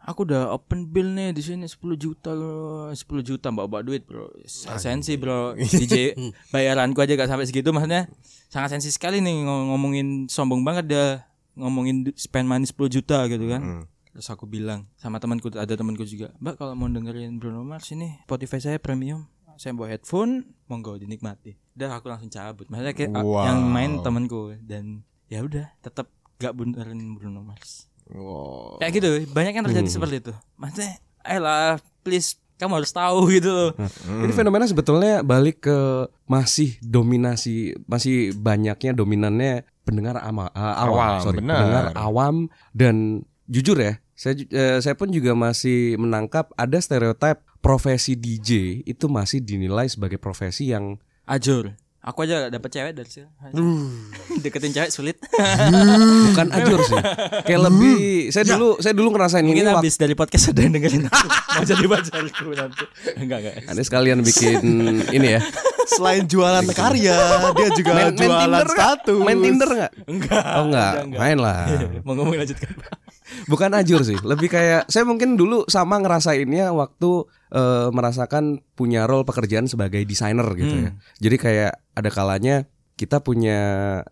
Aku 0.00 0.24
udah 0.24 0.50
open 0.50 0.86
bill 0.86 1.08
nih 1.08 1.30
di 1.30 1.40
sini 1.40 1.64
10 1.64 1.76
juta 1.94 2.30
bro. 2.30 2.88
10 2.88 2.96
juta 3.22 3.46
mbak 3.48 3.66
bawa 3.66 3.82
duit 3.82 4.02
bro. 4.02 4.32
Sensi 4.46 5.14
bro. 5.14 5.52
DJ 5.54 6.16
bayaranku 6.52 6.98
aja 6.98 7.14
gak 7.14 7.26
sampai 7.26 7.44
segitu 7.44 7.70
maksudnya 7.70 8.08
sangat 8.46 8.74
sensi 8.74 8.88
sekali 8.88 9.18
nih 9.18 9.40
ngom- 9.40 9.70
ngomongin 9.70 10.06
sombong 10.26 10.60
banget 10.60 10.84
dia 10.86 11.04
ngomongin 11.52 12.08
spend 12.14 12.46
money 12.46 12.64
10 12.64 12.76
juta 12.90 13.26
gitu 13.26 13.46
kan. 13.46 13.62
Mm. 13.62 13.84
terus 14.10 14.26
aku 14.26 14.42
bilang 14.42 14.90
sama 14.96 15.16
temanku 15.16 15.54
ada 15.54 15.70
temanku 15.70 16.02
juga 16.02 16.34
mbak 16.36 16.58
kalau 16.58 16.74
mau 16.74 16.86
dengerin 16.86 17.38
Bruno 17.38 17.62
Mars 17.62 17.86
ini 17.88 18.18
Spotify 18.24 18.58
saya 18.58 18.76
premium. 18.76 19.30
Saya 19.54 19.70
bawa 19.70 19.86
headphone 19.88 20.48
monggo 20.66 20.96
dinikmati. 20.96 21.52
Udah 21.76 21.94
aku 21.94 22.08
langsung 22.08 22.26
cabut. 22.26 22.64
Maksudnya 22.66 22.90
kayak 22.90 23.12
Wow. 23.12 23.44
yang 23.44 23.60
main 23.62 24.00
temanku 24.00 24.56
dan 24.58 25.04
ya 25.26 25.44
udah 25.44 25.68
tetap 25.78 26.08
gak 26.36 26.56
benerin 26.56 27.12
Bruno 27.12 27.44
Mars 27.44 27.86
Wow. 28.14 28.78
kayak 28.82 28.92
gitu 28.98 29.08
banyak 29.30 29.52
yang 29.54 29.64
terjadi 29.66 29.88
seperti 29.90 30.16
itu. 30.26 30.32
Maksudnya 30.58 30.98
ayolah 31.22 31.78
please 32.02 32.40
kamu 32.60 32.84
harus 32.84 32.92
tahu 32.92 33.32
gitu 33.32 33.48
loh. 33.48 33.70
Ini 34.04 34.32
fenomena 34.36 34.68
sebetulnya 34.68 35.24
balik 35.24 35.64
ke 35.64 35.78
masih 36.28 36.76
dominasi, 36.84 37.72
masih 37.88 38.36
banyaknya 38.36 38.92
dominannya 38.92 39.64
pendengar 39.88 40.20
ama, 40.20 40.52
ah, 40.52 40.84
awam, 40.84 40.92
Awam, 40.92 41.20
sorry, 41.24 41.38
benar. 41.40 41.56
pendengar 41.56 41.84
awam. 41.96 42.34
Dan 42.76 43.24
jujur 43.48 43.80
ya, 43.80 43.96
saya 44.12 44.36
eh, 44.36 44.78
saya 44.84 44.92
pun 44.92 45.08
juga 45.08 45.32
masih 45.32 45.96
menangkap 45.96 46.52
ada 46.52 46.76
stereotip 46.76 47.40
profesi 47.64 48.12
DJ 48.12 48.84
itu 48.84 49.08
masih 49.08 49.40
dinilai 49.40 49.88
sebagai 49.88 50.20
profesi 50.20 50.68
yang 50.68 51.00
ajur 51.24 51.72
aku 52.00 52.24
aja 52.24 52.48
gak 52.48 52.52
dapet 52.52 52.70
cewek 52.70 52.92
dari 52.92 53.06
sini 53.06 53.28
deketin 54.42 54.72
cewek 54.72 54.90
sulit. 54.90 55.16
Bukan 56.26 56.48
ajur 56.50 56.80
sih, 56.82 56.96
kayak 57.44 57.60
lebih. 57.62 58.00
Saya 58.30 58.44
dulu, 58.48 58.78
saya 58.78 58.94
dulu 58.94 59.08
ngerasain 59.10 59.42
ini. 59.42 59.52
mungkin 59.52 59.66
waktu- 59.66 59.80
habis 59.80 59.94
dari 59.96 60.14
podcast 60.14 60.48
ada 60.48 60.60
yang 60.60 60.72
dengerin 60.72 61.04
aku. 61.06 61.26
Mau 61.28 61.62
jadi 61.62 61.86
pacarku 61.86 62.46
nanti. 62.52 62.84
Enggak 63.16 63.38
enggak. 63.42 63.54
Ini 63.68 63.82
sekalian 63.82 64.18
bikin 64.20 64.60
ini 65.10 65.28
ya. 65.36 65.40
Selain 65.86 66.24
jualan 66.24 66.64
karya, 66.70 67.18
dia 67.58 67.68
juga 67.74 67.90
Main, 67.92 68.04
main 68.06 68.14
jualan 68.14 68.38
Tinder 68.40 68.64
nggak? 68.64 68.78
status. 68.78 69.20
Main 69.20 69.38
Tinder 69.38 69.68
nggak? 69.70 69.92
enggak. 70.06 70.44
Oh 70.50 70.64
enggak, 70.64 70.92
main 71.10 71.38
lah. 71.38 71.60
mau 72.00 72.14
ngomong 72.14 72.34
lanjutkan. 72.34 72.70
Bukan 73.46 73.70
ajur 73.74 74.00
sih, 74.02 74.18
lebih 74.20 74.48
kayak 74.48 74.86
saya 74.86 75.02
mungkin 75.02 75.34
dulu 75.34 75.62
sama 75.66 75.98
ngerasainnya 75.98 76.70
waktu 76.70 77.26
eh, 77.50 77.88
merasakan 77.92 78.62
punya 78.74 79.04
role 79.10 79.26
pekerjaan 79.26 79.66
sebagai 79.66 80.02
desainer 80.06 80.46
gitu 80.56 80.74
ya. 80.88 80.90
Jadi 81.18 81.36
kayak 81.36 81.72
ada 81.94 82.10
kalanya 82.10 82.56
kita 82.96 83.20
punya 83.20 83.58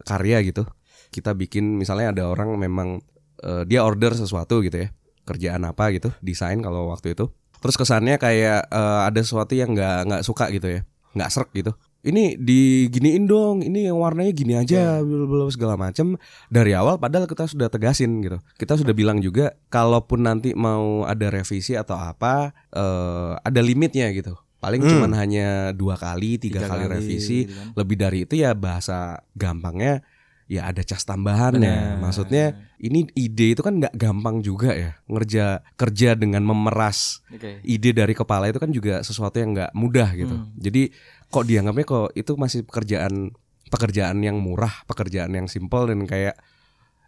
karya 0.06 0.42
gitu. 0.44 0.66
Kita 1.08 1.32
bikin 1.32 1.80
misalnya 1.80 2.12
ada 2.12 2.24
orang 2.28 2.54
memang 2.58 3.00
eh, 3.42 3.64
dia 3.64 3.82
order 3.86 4.14
sesuatu 4.14 4.60
gitu 4.62 4.86
ya. 4.86 4.90
kerjaan 5.28 5.60
apa 5.68 5.92
gitu, 5.92 6.08
desain 6.24 6.56
kalau 6.64 6.88
waktu 6.88 7.12
itu. 7.12 7.28
Terus 7.60 7.76
kesannya 7.76 8.16
kayak 8.16 8.64
eh, 8.72 9.00
ada 9.12 9.20
sesuatu 9.20 9.52
yang 9.52 9.76
nggak 9.76 10.08
nggak 10.08 10.22
suka 10.24 10.48
gitu 10.48 10.72
ya, 10.72 10.80
nggak 11.12 11.28
serk 11.28 11.52
gitu. 11.52 11.76
Ini 11.98 12.38
diginiin 12.38 13.26
dong, 13.26 13.58
ini 13.60 13.90
yang 13.90 13.98
warnanya 13.98 14.30
gini 14.30 14.54
aja, 14.54 15.02
blablabla, 15.02 15.50
segala 15.50 15.74
macam. 15.74 16.14
Dari 16.46 16.70
awal 16.70 16.94
padahal 16.96 17.26
kita 17.26 17.50
sudah 17.50 17.66
tegasin 17.66 18.22
gitu. 18.22 18.38
Kita 18.54 18.78
sudah 18.78 18.94
bilang 18.94 19.18
juga, 19.18 19.58
kalaupun 19.66 20.22
nanti 20.22 20.54
mau 20.54 21.02
ada 21.02 21.26
revisi 21.26 21.74
atau 21.74 21.98
apa, 21.98 22.54
eh, 22.70 23.32
ada 23.42 23.60
limitnya 23.60 24.14
gitu. 24.14 24.38
Paling 24.58 24.82
Hmm. 24.82 24.90
cuman 24.94 25.12
hanya 25.14 25.46
dua 25.70 25.94
kali, 25.94 26.38
tiga, 26.38 26.62
Tiga 26.62 26.70
kali, 26.70 26.86
kali, 26.86 26.94
revisi. 26.98 27.38
gitu 27.46 27.54
kan. 27.54 27.66
Lebih 27.78 27.96
dari 27.98 28.18
itu 28.26 28.34
ya 28.38 28.54
bahasa 28.54 28.98
gampangnya 29.34 30.02
ya 30.48 30.64
ada 30.66 30.80
cas 30.82 31.04
tambahannya. 31.04 31.60
Benar. 31.94 32.02
Maksudnya 32.02 32.44
ini 32.80 33.04
ide 33.14 33.52
itu 33.52 33.60
kan 33.62 33.78
nggak 33.78 33.94
gampang 33.94 34.40
juga 34.40 34.72
ya 34.72 34.96
ngerja 35.06 35.60
kerja 35.76 36.16
dengan 36.16 36.40
memeras 36.42 37.20
Oke. 37.28 37.60
ide 37.62 37.90
dari 37.92 38.14
kepala 38.14 38.48
itu 38.48 38.56
kan 38.56 38.70
juga 38.70 39.02
sesuatu 39.02 39.36
yang 39.36 39.52
nggak 39.54 39.76
mudah 39.76 40.08
gitu. 40.16 40.34
Hmm. 40.34 40.50
Jadi 40.56 40.90
kok 41.28 41.44
dianggapnya 41.44 41.84
kok 41.84 42.08
itu 42.16 42.32
masih 42.34 42.64
pekerjaan 42.64 43.32
pekerjaan 43.68 44.18
yang 44.24 44.40
murah, 44.40 44.72
pekerjaan 44.88 45.32
yang 45.36 45.44
simpel 45.44 45.92
dan 45.92 46.08
kayak 46.08 46.40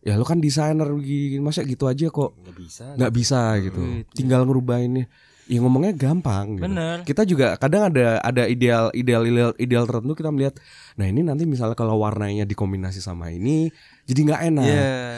ya 0.01 0.17
lu 0.17 0.25
kan 0.25 0.41
desainer 0.41 0.89
gini 1.01 1.41
masa 1.45 1.61
gitu 1.61 1.85
aja 1.85 2.09
kok 2.09 2.33
Nggak 2.41 2.57
bisa. 2.57 2.85
nggak 2.97 3.13
bisa 3.13 3.41
gitu. 3.61 3.81
Gitu. 3.81 4.13
Tinggal 4.17 4.45
ngerubah 4.49 4.81
ini. 4.81 5.05
Ya 5.51 5.59
ngomongnya 5.59 5.91
gampang 5.97 6.57
gitu. 6.61 6.65
Bener. 6.69 7.03
Kita 7.03 7.27
juga 7.27 7.59
kadang 7.59 7.91
ada 7.91 8.23
ada 8.23 8.47
ideal 8.47 8.93
ideal 8.95 9.27
ideal, 9.27 9.51
ideal 9.59 9.85
tertentu 9.89 10.15
kita 10.15 10.31
melihat 10.31 10.55
nah 10.95 11.09
ini 11.09 11.27
nanti 11.27 11.43
misalnya 11.43 11.75
kalau 11.75 11.99
warnanya 11.99 12.47
dikombinasi 12.47 13.03
sama 13.03 13.33
ini 13.35 13.73
jadi 14.07 14.21
nggak 14.31 14.43
enak. 14.53 14.67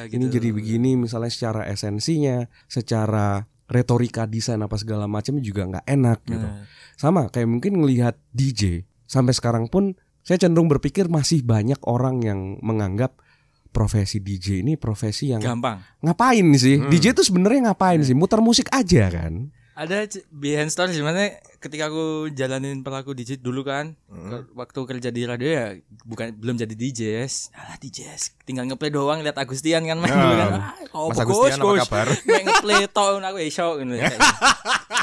Ini 0.08 0.24
gitu. 0.30 0.34
jadi 0.40 0.48
begini 0.54 0.96
misalnya 0.96 1.28
secara 1.28 1.66
esensinya, 1.68 2.48
secara 2.70 3.44
retorika 3.68 4.24
desain 4.24 4.60
apa 4.62 4.78
segala 4.80 5.04
macam 5.10 5.36
juga 5.42 5.68
nggak 5.68 5.86
enak 5.90 6.18
gitu. 6.24 6.48
Bener. 6.48 6.64
Sama 6.96 7.28
kayak 7.28 7.48
mungkin 7.50 7.82
ngelihat 7.82 8.16
DJ 8.32 8.88
sampai 9.12 9.36
sekarang 9.36 9.68
pun 9.68 9.92
saya 10.24 10.40
cenderung 10.40 10.72
berpikir 10.72 11.12
masih 11.12 11.44
banyak 11.44 11.76
orang 11.84 12.24
yang 12.24 12.40
menganggap 12.64 13.20
profesi 13.68 14.24
DJ 14.24 14.64
ini 14.64 14.80
profesi 14.80 15.32
yang 15.36 15.44
Gampang. 15.44 15.84
ngapain 16.00 16.48
sih? 16.56 16.80
Hmm. 16.80 16.88
DJ 16.88 17.12
itu 17.12 17.28
sebenarnya 17.28 17.72
ngapain 17.72 18.00
sih? 18.00 18.16
Muter 18.16 18.40
musik 18.40 18.72
aja 18.72 19.12
kan? 19.12 19.52
Ada 19.72 20.04
behind 20.28 20.68
story 20.68 20.92
gimana 20.92 21.32
ketika 21.56 21.88
aku 21.88 22.28
jalanin 22.28 22.84
pelaku 22.84 23.16
DJ 23.16 23.40
dulu 23.40 23.64
kan 23.64 23.96
Hmm. 24.04 24.44
waktu 24.52 24.76
kerja 24.84 25.08
di 25.08 25.24
radio 25.24 25.48
ya 25.48 25.66
bukan 26.04 26.36
belum 26.36 26.60
jadi 26.60 26.74
DJ 26.76 27.00
yes. 27.18 27.48
Alah 27.50 27.80
DJ 27.80 28.12
yes. 28.12 28.36
tinggal 28.44 28.68
ngeplay 28.68 28.92
doang 28.92 29.24
lihat 29.24 29.34
Agustian 29.34 29.82
kan 29.82 29.96
main 29.96 30.12
Nah. 30.12 30.20
dulu 30.20 30.34
kan 30.36 30.50
ah, 30.52 30.74
oh, 30.92 31.08
Mas 31.08 31.16
bagus, 31.16 31.32
Agustian 31.32 31.58
apa 31.58 31.72
kabar? 31.88 32.06
main 32.28 32.44
ngeplay 32.44 32.80
tahun 32.86 33.20
aku 33.24 33.36
gitu 33.40 33.94
kayak 33.96 34.12
gitu. 34.12 34.18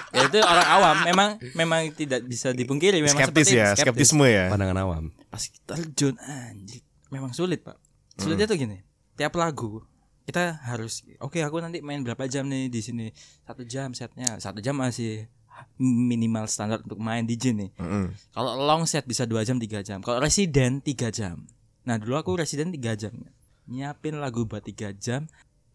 ya 0.10 0.22
itu 0.26 0.38
orang 0.42 0.68
awam 0.70 0.96
memang 1.02 1.30
memang 1.54 1.82
tidak 1.94 2.22
bisa 2.24 2.54
dipungkiri 2.54 3.02
memang 3.02 3.18
Skeptis 3.18 3.50
seperti 3.50 3.58
ya, 3.58 3.68
itu, 3.74 3.82
skeptis. 3.82 4.10
skeptisme 4.14 4.26
ya. 4.30 4.46
Pandangan 4.54 4.78
awam. 4.80 5.04
pas 5.30 5.42
terjun 5.42 6.14
anjir 6.22 6.82
memang 7.10 7.34
sulit 7.34 7.62
pak 7.62 7.78
sulitnya 8.18 8.46
tuh 8.46 8.58
gini 8.58 8.78
tiap 9.14 9.34
lagu 9.34 9.82
kita 10.30 10.62
harus 10.62 11.02
oke 11.18 11.42
aku 11.42 11.58
nanti 11.58 11.82
main 11.82 12.06
berapa 12.06 12.30
jam 12.30 12.46
nih 12.46 12.70
di 12.70 12.80
sini? 12.80 13.10
Satu 13.42 13.66
jam 13.66 13.92
setnya. 13.92 14.38
Satu 14.38 14.62
jam 14.62 14.78
masih 14.78 15.26
minimal 15.76 16.46
standar 16.46 16.80
untuk 16.80 17.00
main 17.00 17.26
DJ 17.26 17.52
nih. 17.52 17.70
Mm-mm. 17.76 18.16
kalau 18.32 18.56
long 18.56 18.86
set 18.86 19.04
bisa 19.04 19.26
dua 19.26 19.42
jam 19.42 19.58
tiga 19.58 19.82
jam. 19.82 20.00
Kalau 20.00 20.22
residen 20.22 20.80
tiga 20.80 21.10
jam. 21.10 21.50
Nah 21.84 21.98
dulu 21.98 22.16
aku 22.16 22.32
residen 22.38 22.70
tiga 22.70 22.94
jam. 22.94 23.12
Nyiapin 23.66 24.18
lagu 24.18 24.46
buat 24.46 24.62
tiga 24.62 24.94
jam. 24.94 25.26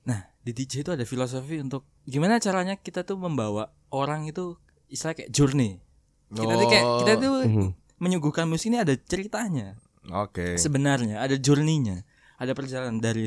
Nah 0.05 0.31
di 0.41 0.53
DJ 0.53 0.85
itu 0.85 0.91
ada 0.93 1.03
filosofi 1.03 1.59
untuk 1.59 1.85
gimana 2.05 2.39
caranya 2.39 2.77
kita 2.77 3.03
tuh 3.03 3.17
membawa 3.17 3.69
orang 3.91 4.25
itu 4.25 4.57
istilah 4.87 5.13
kayak 5.13 5.29
journey. 5.29 5.81
Kita 6.31 6.55
tuh 6.55 6.69
kayak 6.69 6.87
kita 7.03 7.13
tuh 7.19 7.35
Mhm. 7.45 7.69
menyuguhkan 7.99 8.47
musik 8.47 8.73
ini 8.73 8.81
ada 8.81 8.95
ceritanya. 8.95 9.77
Oke. 10.05 10.61
sebenarnya 10.61 11.17
ada 11.19 11.33
journey-nya. 11.35 12.05
Ada 12.37 12.53
perjalanan 12.53 13.01
dari 13.01 13.25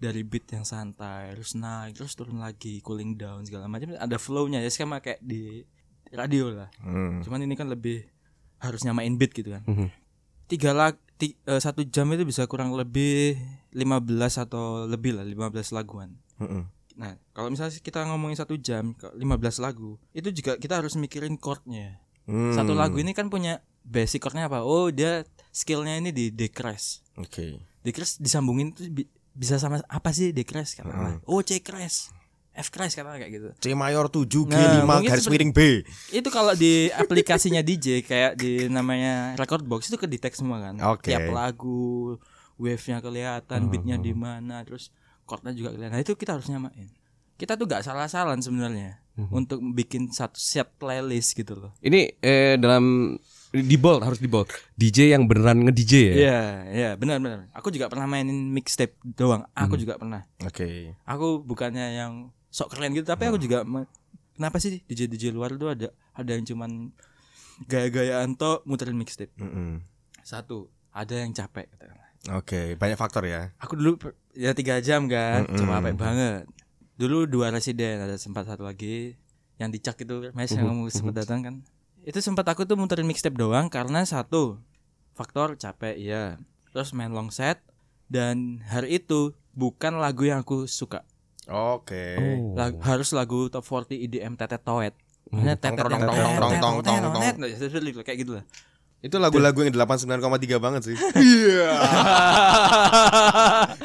dari 0.00 0.24
beat 0.24 0.48
yang 0.48 0.64
santai 0.64 1.30
terus 1.32 1.52
naik 1.52 1.92
terus 1.94 2.16
turun 2.16 2.40
lagi 2.40 2.80
cooling 2.80 3.14
down 3.14 3.44
segala 3.44 3.68
macam 3.68 3.92
ada 3.92 4.16
flow-nya 4.16 4.58
ya 4.58 4.68
sama 4.68 4.98
kayak 4.98 5.20
di 5.20 5.60
radio 6.10 6.50
lah 6.50 6.72
Hmm. 6.80 7.20
cuman 7.20 7.44
ini 7.44 7.52
kan 7.52 7.68
lebih 7.68 8.08
harus 8.58 8.80
nyamain 8.80 9.12
beat 9.14 9.30
gitu 9.30 9.52
kan 9.52 9.62
Mhm. 9.62 9.88
tiga 10.46 10.72
lag 10.72 10.96
eh, 11.20 11.60
satu 11.60 11.84
jam 11.84 12.08
itu 12.08 12.24
bisa 12.24 12.44
kurang 12.44 12.72
lebih 12.72 13.36
15 13.70 14.00
atau 14.40 14.84
lebih 14.84 15.14
lah 15.14 15.22
15 15.22 15.36
laguan 15.70 16.16
Mm-mm. 16.36 16.64
nah 16.96 17.12
kalau 17.30 17.48
misalnya 17.48 17.76
kita 17.76 18.02
ngomongin 18.02 18.34
satu 18.34 18.56
jam 18.56 18.92
ke 18.92 19.04
15 19.14 19.20
lagu 19.58 20.00
itu 20.10 20.32
juga 20.32 20.56
kita 20.56 20.80
harus 20.80 20.96
mikirin 20.96 21.36
chordnya 21.36 22.00
Hmm. 22.24 22.54
satu 22.54 22.72
lagu 22.72 22.96
ini 22.96 23.10
kan 23.10 23.26
punya 23.26 23.58
basic 23.82 24.22
chordnya 24.22 24.46
apa 24.46 24.62
oh 24.62 24.88
dia 24.88 25.24
skillnya 25.50 25.98
ini 25.98 26.08
di 26.08 26.30
decrease 26.30 27.02
Oke. 27.16 27.58
decrease 27.80 28.16
disambungin 28.16 28.70
tuh 28.70 28.86
bisa 29.32 29.56
sama 29.56 29.80
apa 29.86 30.10
sih 30.10 30.34
decrease 30.34 30.74
katakanlah. 30.76 31.22
Oh 31.26 31.40
C 31.40 31.62
crash 31.62 32.10
F 32.50 32.68
crash 32.74 32.98
katakanlah 32.98 33.22
kayak 33.22 33.32
gitu. 33.32 33.48
C 33.62 33.66
mayor 33.78 34.10
7 34.10 34.26
G 34.26 34.50
Nah, 34.50 34.82
5 34.82 34.90
mungkin 34.90 35.10
garis 35.10 35.26
miring 35.30 35.52
B. 35.54 35.60
itu 36.10 36.28
kalau 36.28 36.52
di 36.58 36.90
aplikasinya 36.90 37.62
DJ 37.62 38.02
kayak 38.02 38.34
di 38.36 38.66
namanya 38.66 39.38
record 39.38 39.62
box 39.62 39.86
itu 39.88 39.96
ke 39.96 40.10
detect 40.10 40.36
semua 40.36 40.58
kan. 40.58 40.74
Oke. 40.92 41.14
tiap 41.14 41.30
lagu 41.30 42.18
wave-nya 42.60 43.00
kelihatan 43.00 43.72
beatnya 43.72 43.96
di 43.96 44.12
mana 44.12 44.60
terus 44.66 44.92
chordnya 45.24 45.54
juga 45.54 45.72
kelihatan. 45.72 45.94
Nah 45.96 46.02
itu 46.02 46.12
kita 46.18 46.36
harus 46.36 46.50
nyamain. 46.50 46.90
Kita 47.40 47.56
tuh 47.56 47.64
gak 47.64 47.86
salah-salan 47.86 48.44
sebenarnya 48.44 49.00
untuk 49.32 49.60
bikin 49.72 50.12
satu 50.12 50.36
set 50.36 50.68
playlist 50.76 51.32
gitu 51.32 51.56
loh. 51.56 51.72
Ini 51.80 52.20
eh, 52.20 52.56
dalam 52.60 53.16
di 53.50 53.76
bold 53.76 54.06
harus 54.06 54.22
di 54.22 54.30
bold. 54.30 54.46
DJ 54.78 55.18
yang 55.18 55.26
beneran 55.26 55.66
nge-DJ 55.66 55.92
ya. 55.94 56.14
Iya, 56.14 56.40
iya, 56.70 56.90
benar-benar. 56.94 57.50
Aku 57.50 57.74
juga 57.74 57.90
pernah 57.90 58.06
mainin 58.06 58.54
mixtape 58.54 58.94
doang. 59.18 59.42
Aku 59.58 59.74
juga 59.74 59.98
pernah. 59.98 60.22
Oke. 60.46 60.94
Aku 61.02 61.42
bukannya 61.42 61.98
yang 61.98 62.30
sok 62.50 62.78
keren 62.78 62.94
gitu, 62.94 63.06
tapi 63.06 63.26
aku 63.26 63.38
juga 63.42 63.66
kenapa 64.38 64.56
sih 64.62 64.82
DJ 64.86 65.10
DJ 65.10 65.34
luar 65.34 65.54
itu 65.54 65.66
ada 65.66 65.90
ada 66.14 66.30
yang 66.30 66.46
cuman 66.46 66.94
gaya-gayaan 67.66 68.38
toh 68.38 68.62
muterin 68.64 68.96
mixtape. 68.96 69.34
Mm-mm. 69.36 69.82
Satu, 70.22 70.70
ada 70.94 71.18
yang 71.18 71.34
capek. 71.34 71.66
Oke, 72.30 72.78
banyak 72.78 72.98
faktor 72.98 73.26
ya. 73.26 73.50
Aku 73.58 73.74
dulu 73.74 73.98
ya 74.32 74.54
tiga 74.54 74.78
jam 74.78 75.10
kan, 75.10 75.44
Mm-mm. 75.44 75.58
cuma 75.58 75.82
capek 75.82 75.94
banget. 75.98 76.42
Dulu 77.00 77.26
dua 77.26 77.50
residen, 77.50 77.98
ada 77.98 78.14
sempat 78.14 78.46
satu 78.46 78.62
lagi 78.62 79.18
yang 79.58 79.74
dicak 79.74 79.98
itu, 80.00 80.30
Mas 80.32 80.54
yang 80.54 80.70
kamu 80.70 80.86
sempat 80.92 81.26
datang 81.26 81.40
kan. 81.42 81.54
Itu 82.10 82.18
sempat 82.18 82.42
aku 82.50 82.66
tuh 82.66 82.74
muterin 82.74 83.06
mixtape 83.06 83.38
doang 83.38 83.70
karena 83.70 84.02
satu 84.02 84.58
faktor 85.14 85.54
capek 85.54 85.94
iya. 85.94 86.42
Terus 86.74 86.90
main 86.90 87.14
long 87.14 87.30
set 87.30 87.62
dan 88.10 88.58
hari 88.66 88.98
itu 88.98 89.30
bukan 89.54 90.02
lagu 90.02 90.26
yang 90.26 90.42
aku 90.42 90.66
suka. 90.66 91.06
Oke. 91.46 92.18
Oh. 92.18 92.58
Lag- 92.58 92.82
harus 92.82 93.14
lagu 93.14 93.46
top 93.46 93.62
40 93.62 93.94
EDM 94.10 94.34
tetet 94.34 94.58
toet. 94.66 94.90
Maksudnya 95.30 95.54
tetet 95.54 95.86
Tong, 95.86 95.92
yang 95.94 96.02
tong, 96.02 96.10
tong, 96.10 96.18
tong, 96.18 96.34
tong, 96.34 96.76
tong, 96.82 96.98
tong, 97.06 97.38
tong. 97.38 98.02
kayak 98.02 98.18
gitu 98.18 98.42
lah. 98.42 98.44
Itu 99.00 99.22
lagu-lagu 99.22 99.62
yang 99.62 99.70
89,3 99.78 100.58
banget 100.58 100.82
sih. 100.90 100.96
Iya. 101.14 101.70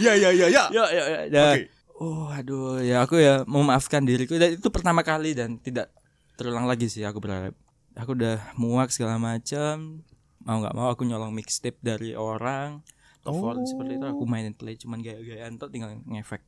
Ya 0.01 0.13
ya 0.17 0.29
ya 0.33 0.47
ya. 0.49 0.63
Ya 0.73 0.85
ya 0.89 1.03
ya. 1.05 1.19
ya. 1.29 1.43
Oke. 1.53 1.61
Oh 2.01 2.27
aduh 2.33 2.81
ya 2.81 3.05
aku 3.05 3.21
ya 3.21 3.45
memaafkan 3.45 4.01
diriku 4.01 4.35
dan 4.41 4.57
itu 4.57 4.67
pertama 4.73 5.05
kali 5.05 5.37
dan 5.37 5.61
tidak 5.61 5.93
terulang 6.35 6.65
lagi 6.65 6.89
sih 6.89 7.05
aku 7.05 7.21
berharap. 7.21 7.53
Aku 7.95 8.11
udah 8.11 8.39
muak 8.55 8.91
segala 8.91 9.15
macam. 9.15 10.03
Mau 10.43 10.57
nggak 10.61 10.75
mau 10.75 10.91
aku 10.91 11.07
nyolong 11.07 11.31
mixtape 11.31 11.79
dari 11.79 12.13
orang. 12.13 12.83
Top 13.25 13.39
40 13.41 13.65
seperti 13.65 13.91
itu 13.97 14.05
aku 14.05 14.23
mainin 14.29 14.53
play 14.53 14.77
cuman 14.77 15.01
gaya-gayaan 15.01 15.57
tuh 15.57 15.71
tinggal 15.71 15.97
ngefek. 16.05 16.43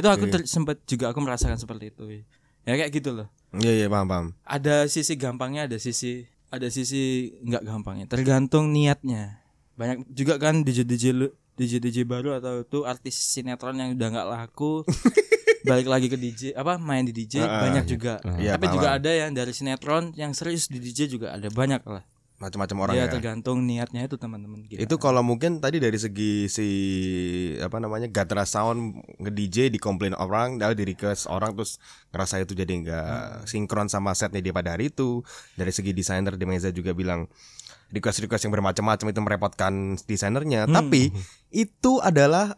Itu 0.00 0.08
aku 0.08 0.24
ter- 0.32 0.48
sempat 0.48 0.80
juga 0.88 1.12
aku 1.12 1.20
merasakan 1.20 1.60
seperti 1.60 1.92
itu. 1.92 2.24
Ya 2.64 2.80
kayak 2.80 2.90
gitu 2.94 3.12
loh. 3.12 3.28
Iya 3.52 3.84
iya 3.84 3.86
paham 3.90 4.06
paham. 4.08 4.26
Ada 4.46 4.88
sisi 4.88 5.18
gampangnya, 5.18 5.68
ada 5.68 5.76
sisi 5.76 6.24
ada 6.48 6.70
sisi 6.72 7.34
nggak 7.44 7.62
gampangnya. 7.66 8.06
Tergantung 8.08 8.72
niatnya. 8.72 9.42
Banyak 9.76 10.08
juga 10.08 10.40
kan 10.40 10.64
DJ 10.64 10.88
DJ 10.88 11.28
DJ 11.58 11.72
DJ 11.76 12.08
baru 12.08 12.40
atau 12.40 12.64
tuh 12.64 12.88
artis 12.88 13.20
sinetron 13.20 13.76
yang 13.76 13.92
udah 13.92 14.08
nggak 14.08 14.28
laku 14.32 14.80
balik 15.66 15.88
lagi 15.88 16.06
ke 16.08 16.16
DJ 16.16 16.56
apa 16.56 16.80
main 16.80 17.04
di 17.04 17.12
DJ 17.12 17.44
Ah, 17.44 17.60
banyak 17.68 17.84
juga. 17.84 18.18
Iya, 18.40 18.56
Tapi 18.56 18.66
paham. 18.68 18.74
juga 18.80 18.88
ada 18.96 19.10
yang 19.10 19.30
dari 19.36 19.52
sinetron 19.52 20.12
yang 20.16 20.32
serius 20.32 20.68
di 20.72 20.80
DJ 20.80 21.08
juga 21.10 21.36
ada 21.36 21.48
banyak 21.52 21.84
lah. 21.84 22.04
Macam-macam 22.40 22.88
orang 22.88 22.96
ya, 22.96 23.04
ya. 23.04 23.12
tergantung 23.12 23.68
niatnya 23.68 24.08
itu 24.08 24.16
teman-teman 24.16 24.64
gitu. 24.64 24.80
Itu 24.80 24.96
kalau 24.96 25.20
mungkin 25.20 25.60
tadi 25.60 25.76
dari 25.76 26.00
segi 26.00 26.48
si 26.48 26.68
apa 27.60 27.76
namanya 27.76 28.08
Gatra 28.08 28.48
Sound 28.48 28.96
nge-DJ 29.20 29.68
dikomplain 29.68 30.16
orang, 30.16 30.56
lalu 30.56 30.72
di 30.72 30.84
request 30.96 31.28
orang 31.28 31.52
terus 31.52 31.76
ngerasa 32.16 32.40
itu 32.40 32.56
jadi 32.56 32.72
nggak 32.80 33.44
sinkron 33.44 33.92
sama 33.92 34.16
setnya 34.16 34.40
dia 34.40 34.56
pada 34.56 34.72
hari 34.72 34.88
itu. 34.88 35.20
Dari 35.52 35.68
segi 35.68 35.92
desainer 35.92 36.40
Demeza 36.40 36.72
juga 36.72 36.96
bilang 36.96 37.28
request-request 37.90 38.46
yang 38.46 38.54
bermacam-macam 38.54 39.06
itu 39.10 39.20
merepotkan 39.20 39.72
desainernya. 40.06 40.70
Tapi 40.70 41.10
itu 41.50 41.98
adalah 41.98 42.54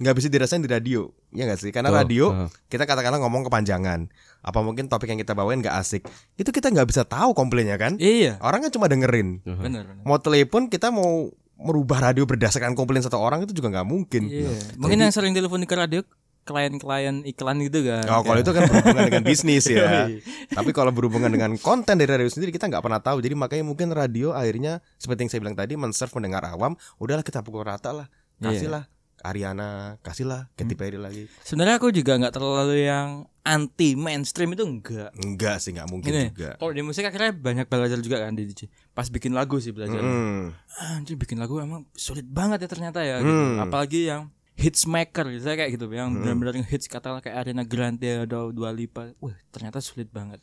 nggak 0.00 0.14
bisa 0.16 0.28
dirasain 0.28 0.60
di 0.60 0.68
radio, 0.68 1.08
ya 1.32 1.48
nggak 1.48 1.60
sih? 1.60 1.72
Karena 1.72 1.88
Betul. 1.90 2.00
radio 2.04 2.24
Heeh. 2.32 2.48
kita 2.68 2.84
katakanlah 2.84 3.20
ngomong 3.24 3.48
kepanjangan. 3.48 4.08
Apa 4.46 4.62
mungkin 4.62 4.86
topik 4.86 5.10
yang 5.10 5.18
kita 5.18 5.34
bawain 5.34 5.58
nggak 5.58 5.74
asik? 5.74 6.06
Itu 6.38 6.54
kita 6.54 6.70
nggak 6.70 6.86
bisa 6.86 7.02
tahu 7.02 7.34
komplainnya 7.34 7.74
kan? 7.80 7.98
Iya. 7.98 8.38
Orang 8.38 8.62
kan 8.62 8.70
cuma 8.70 8.86
dengerin. 8.86 9.42
Benar. 9.42 9.82
benar. 9.82 10.06
Mau 10.06 10.22
telepon 10.22 10.70
kita 10.70 10.94
mau 10.94 11.34
merubah 11.56 12.12
radio 12.12 12.28
berdasarkan 12.28 12.76
komplain 12.76 13.00
satu 13.00 13.16
orang 13.16 13.42
itu 13.42 13.56
juga 13.56 13.72
nggak 13.72 13.88
mungkin. 13.88 14.28
Iya. 14.28 14.76
Mungkin 14.76 15.02
yang 15.02 15.10
sering 15.10 15.32
telepon 15.32 15.64
ke 15.64 15.74
radio 15.74 16.04
klien-klien 16.46 17.26
iklan 17.26 17.58
gitu 17.66 17.82
kan. 17.82 18.06
Oh, 18.06 18.22
kalau 18.22 18.38
itu 18.38 18.54
kan 18.54 18.62
berhubungan 18.70 19.02
dengan 19.10 19.24
bisnis 19.34 19.66
ya. 19.66 20.06
Tapi 20.54 20.70
kalau 20.70 20.94
berhubungan 20.94 21.28
dengan 21.28 21.58
konten 21.58 21.98
dari 21.98 22.06
radio 22.06 22.30
sendiri 22.30 22.54
kita 22.54 22.70
nggak 22.70 22.86
pernah 22.86 23.02
tahu. 23.02 23.18
Jadi 23.18 23.34
makanya 23.34 23.66
mungkin 23.66 23.90
radio 23.90 24.30
akhirnya 24.30 24.78
seperti 24.96 25.26
yang 25.26 25.30
saya 25.34 25.40
bilang 25.42 25.58
tadi 25.58 25.74
men-serve 25.74 26.14
pendengar 26.14 26.46
awam, 26.46 26.78
udahlah 27.02 27.26
kita 27.26 27.42
pukul 27.42 27.66
rata 27.66 27.90
lah. 27.90 28.06
Kasihlah 28.38 28.86
Ariana, 29.24 29.96
kasihlah 30.06 30.52
Katy 30.54 30.76
Perry 30.78 31.00
lagi. 31.00 31.26
Sebenarnya 31.42 31.82
aku 31.82 31.90
juga 31.90 32.14
nggak 32.20 32.30
terlalu 32.36 32.86
yang 32.86 33.26
anti 33.42 33.96
mainstream 33.98 34.52
itu 34.54 34.62
enggak. 34.62 35.10
Enggak 35.18 35.58
sih, 35.58 35.72
nggak 35.74 35.88
mungkin 35.88 36.10
Gini, 36.12 36.24
juga. 36.30 36.54
kalau 36.60 36.70
di 36.70 36.82
musik 36.84 37.08
akhirnya 37.08 37.32
banyak 37.34 37.66
belajar 37.66 37.98
juga 37.98 38.22
kan 38.22 38.36
di 38.36 38.44
DJ. 38.46 38.68
Pas 38.92 39.08
bikin 39.08 39.32
lagu 39.34 39.56
sih 39.58 39.72
belajar. 39.72 39.98
Hmm. 39.98 40.52
Ah, 40.78 41.00
Anjir 41.00 41.16
bikin 41.16 41.40
lagu 41.40 41.58
emang 41.58 41.88
sulit 41.96 42.28
banget 42.28 42.66
ya 42.66 42.68
ternyata 42.70 43.00
ya. 43.02 43.18
gitu. 43.24 43.32
Hmm. 43.32 43.64
Apalagi 43.66 44.06
yang 44.06 44.28
hits 44.56 44.88
maker 44.88 45.28
gitu. 45.30 45.44
Kayak 45.44 45.70
gitu, 45.76 45.86
yang 45.92 46.16
benar-benar 46.16 46.64
hits 46.66 46.88
katakanlah 46.88 47.22
kayak 47.22 47.44
Ariana 47.44 47.62
Grande 47.62 48.24
atau 48.24 48.50
Dua 48.50 48.72
Lipa. 48.72 49.12
Wah, 49.20 49.36
ternyata 49.52 49.78
sulit 49.84 50.08
banget. 50.10 50.40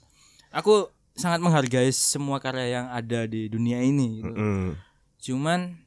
Aku 0.54 0.88
sangat 1.14 1.42
menghargai 1.42 1.90
semua 1.94 2.42
karya 2.42 2.82
yang 2.82 2.88
ada 2.90 3.26
di 3.30 3.50
dunia 3.50 3.82
ini 3.82 4.22
gitu. 4.22 4.34
Hmm. 4.34 4.70
Cuman 5.22 5.78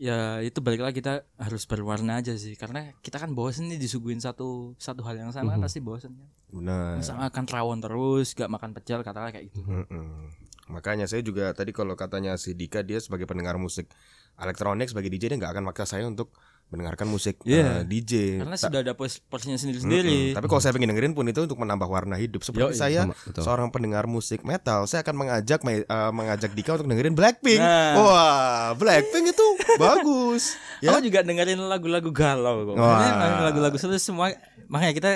ya 0.00 0.40
itu 0.40 0.64
balik 0.64 0.80
lagi 0.80 1.04
kita 1.04 1.28
harus 1.36 1.68
berwarna 1.68 2.24
aja 2.24 2.32
sih 2.32 2.56
karena 2.56 2.88
kita 3.04 3.20
kan 3.20 3.36
bosen 3.36 3.68
nih 3.68 3.76
disuguhin 3.76 4.16
satu 4.16 4.72
satu 4.80 5.04
hal 5.04 5.20
yang 5.20 5.28
sama 5.34 5.58
kan 5.58 5.60
pasti 5.60 5.82
bosen 5.82 6.16
kan. 6.16 6.28
Benar. 6.50 7.02
Makan 7.02 7.44
rawon 7.50 7.78
terus, 7.82 8.32
gak 8.32 8.50
makan 8.50 8.72
pecel 8.72 9.02
katakanlah 9.02 9.34
kayak 9.34 9.50
gitu. 9.52 9.60
Mm-mm. 9.66 10.30
Makanya 10.70 11.10
saya 11.10 11.20
juga 11.20 11.50
tadi 11.50 11.74
kalau 11.74 11.98
katanya 11.98 12.38
si 12.38 12.54
Dika 12.54 12.86
dia 12.86 13.02
sebagai 13.02 13.26
pendengar 13.26 13.58
musik 13.58 13.90
elektronik 14.38 14.86
sebagai 14.86 15.10
DJ 15.10 15.34
dia 15.34 15.38
nggak 15.42 15.58
akan 15.58 15.64
maksa 15.66 15.84
saya 15.84 16.06
untuk 16.06 16.30
mendengarkan 16.70 17.06
musik 17.06 17.42
Iya. 17.42 17.82
eh, 17.82 17.84
DJ. 17.84 18.12
Karena 18.40 18.54
Ta- 18.54 18.62
sudah 18.64 18.80
ada 18.80 18.94
pos- 18.94 19.18
porsinya 19.20 19.54
sendiri-sendiri. 19.54 20.30
Mm-mm. 20.30 20.36
Tapi 20.38 20.46
kalau 20.46 20.58
saya 20.58 20.70
pengen 20.70 20.90
dengerin 20.90 21.12
pun 21.12 21.26
itu 21.26 21.42
untuk 21.42 21.58
menambah 21.58 21.84
warna 21.84 22.14
hidup. 22.14 22.40
Seperti 22.40 22.70
Yoi, 22.70 22.78
saya 22.78 23.00
sama, 23.04 23.14
betul. 23.16 23.42
seorang 23.42 23.68
pendengar 23.68 24.06
musik 24.06 24.40
metal, 24.42 24.86
saya 24.86 25.02
akan 25.02 25.14
mengajak 25.16 25.60
me- 25.60 25.82
eh, 25.82 26.10
mengajak 26.10 26.50
Dika 26.50 26.78
untuk 26.78 26.88
dengerin 26.88 27.12
Blackpink. 27.12 27.58
Nah. 27.58 27.92
Wah, 27.96 28.66
Blackpink 28.74 29.30
itu 29.30 29.46
bagus. 29.82 30.54
Ya. 30.78 30.94
Aku 30.94 31.02
juga 31.02 31.20
dengerin 31.20 31.58
lagu-lagu 31.60 32.08
galau 32.10 32.70
kok. 32.70 32.76
Lagu-lagu 32.78 33.76
semua 33.98 34.30
makanya 34.66 34.94
kita 34.94 35.10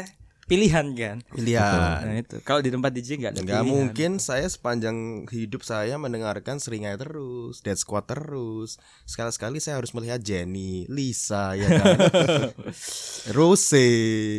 pilihan 0.45 0.87
kan. 0.93 1.17
Pilihan. 1.29 1.99
Nah 2.01 2.17
itu. 2.17 2.37
Kalau 2.41 2.59
di 2.59 2.69
tempat 2.69 2.91
DJ 2.91 3.09
nggak 3.17 3.33
ada 3.33 3.41
Nggak 3.41 3.61
pilihan. 3.61 3.73
mungkin 3.73 4.11
saya 4.19 4.45
sepanjang 4.45 4.97
hidup 5.27 5.61
saya 5.61 5.97
mendengarkan 5.97 6.57
Seringai 6.57 6.95
terus, 6.95 7.61
Dead 7.61 7.75
Squad 7.75 8.05
terus. 8.05 8.77
Sekali-sekali 9.05 9.59
saya 9.59 9.79
harus 9.79 9.91
melihat 9.91 10.19
Jenny, 10.19 10.85
Lisa, 10.87 11.53
ya 11.53 11.69
kan. 11.71 11.97
Rose, 13.37 13.85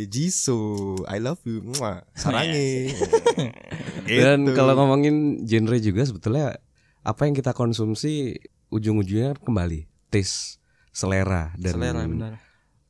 Jisoo, 0.08 1.02
I 1.06 1.18
love 1.18 1.42
you, 1.44 1.62
Mwah. 1.64 2.06
sarangi. 2.14 2.94
Dan 4.06 4.46
Gitu. 4.46 4.54
kalau 4.54 4.78
ngomongin 4.78 5.42
genre 5.44 5.78
juga 5.78 6.06
sebetulnya 6.06 6.62
apa 7.02 7.26
yang 7.26 7.34
kita 7.34 7.52
konsumsi 7.52 8.38
ujung-ujungnya 8.70 9.34
kembali 9.40 9.90
taste, 10.08 10.62
selera 10.90 11.50
dan 11.56 11.74
Selera 11.74 12.02
benar. 12.06 12.34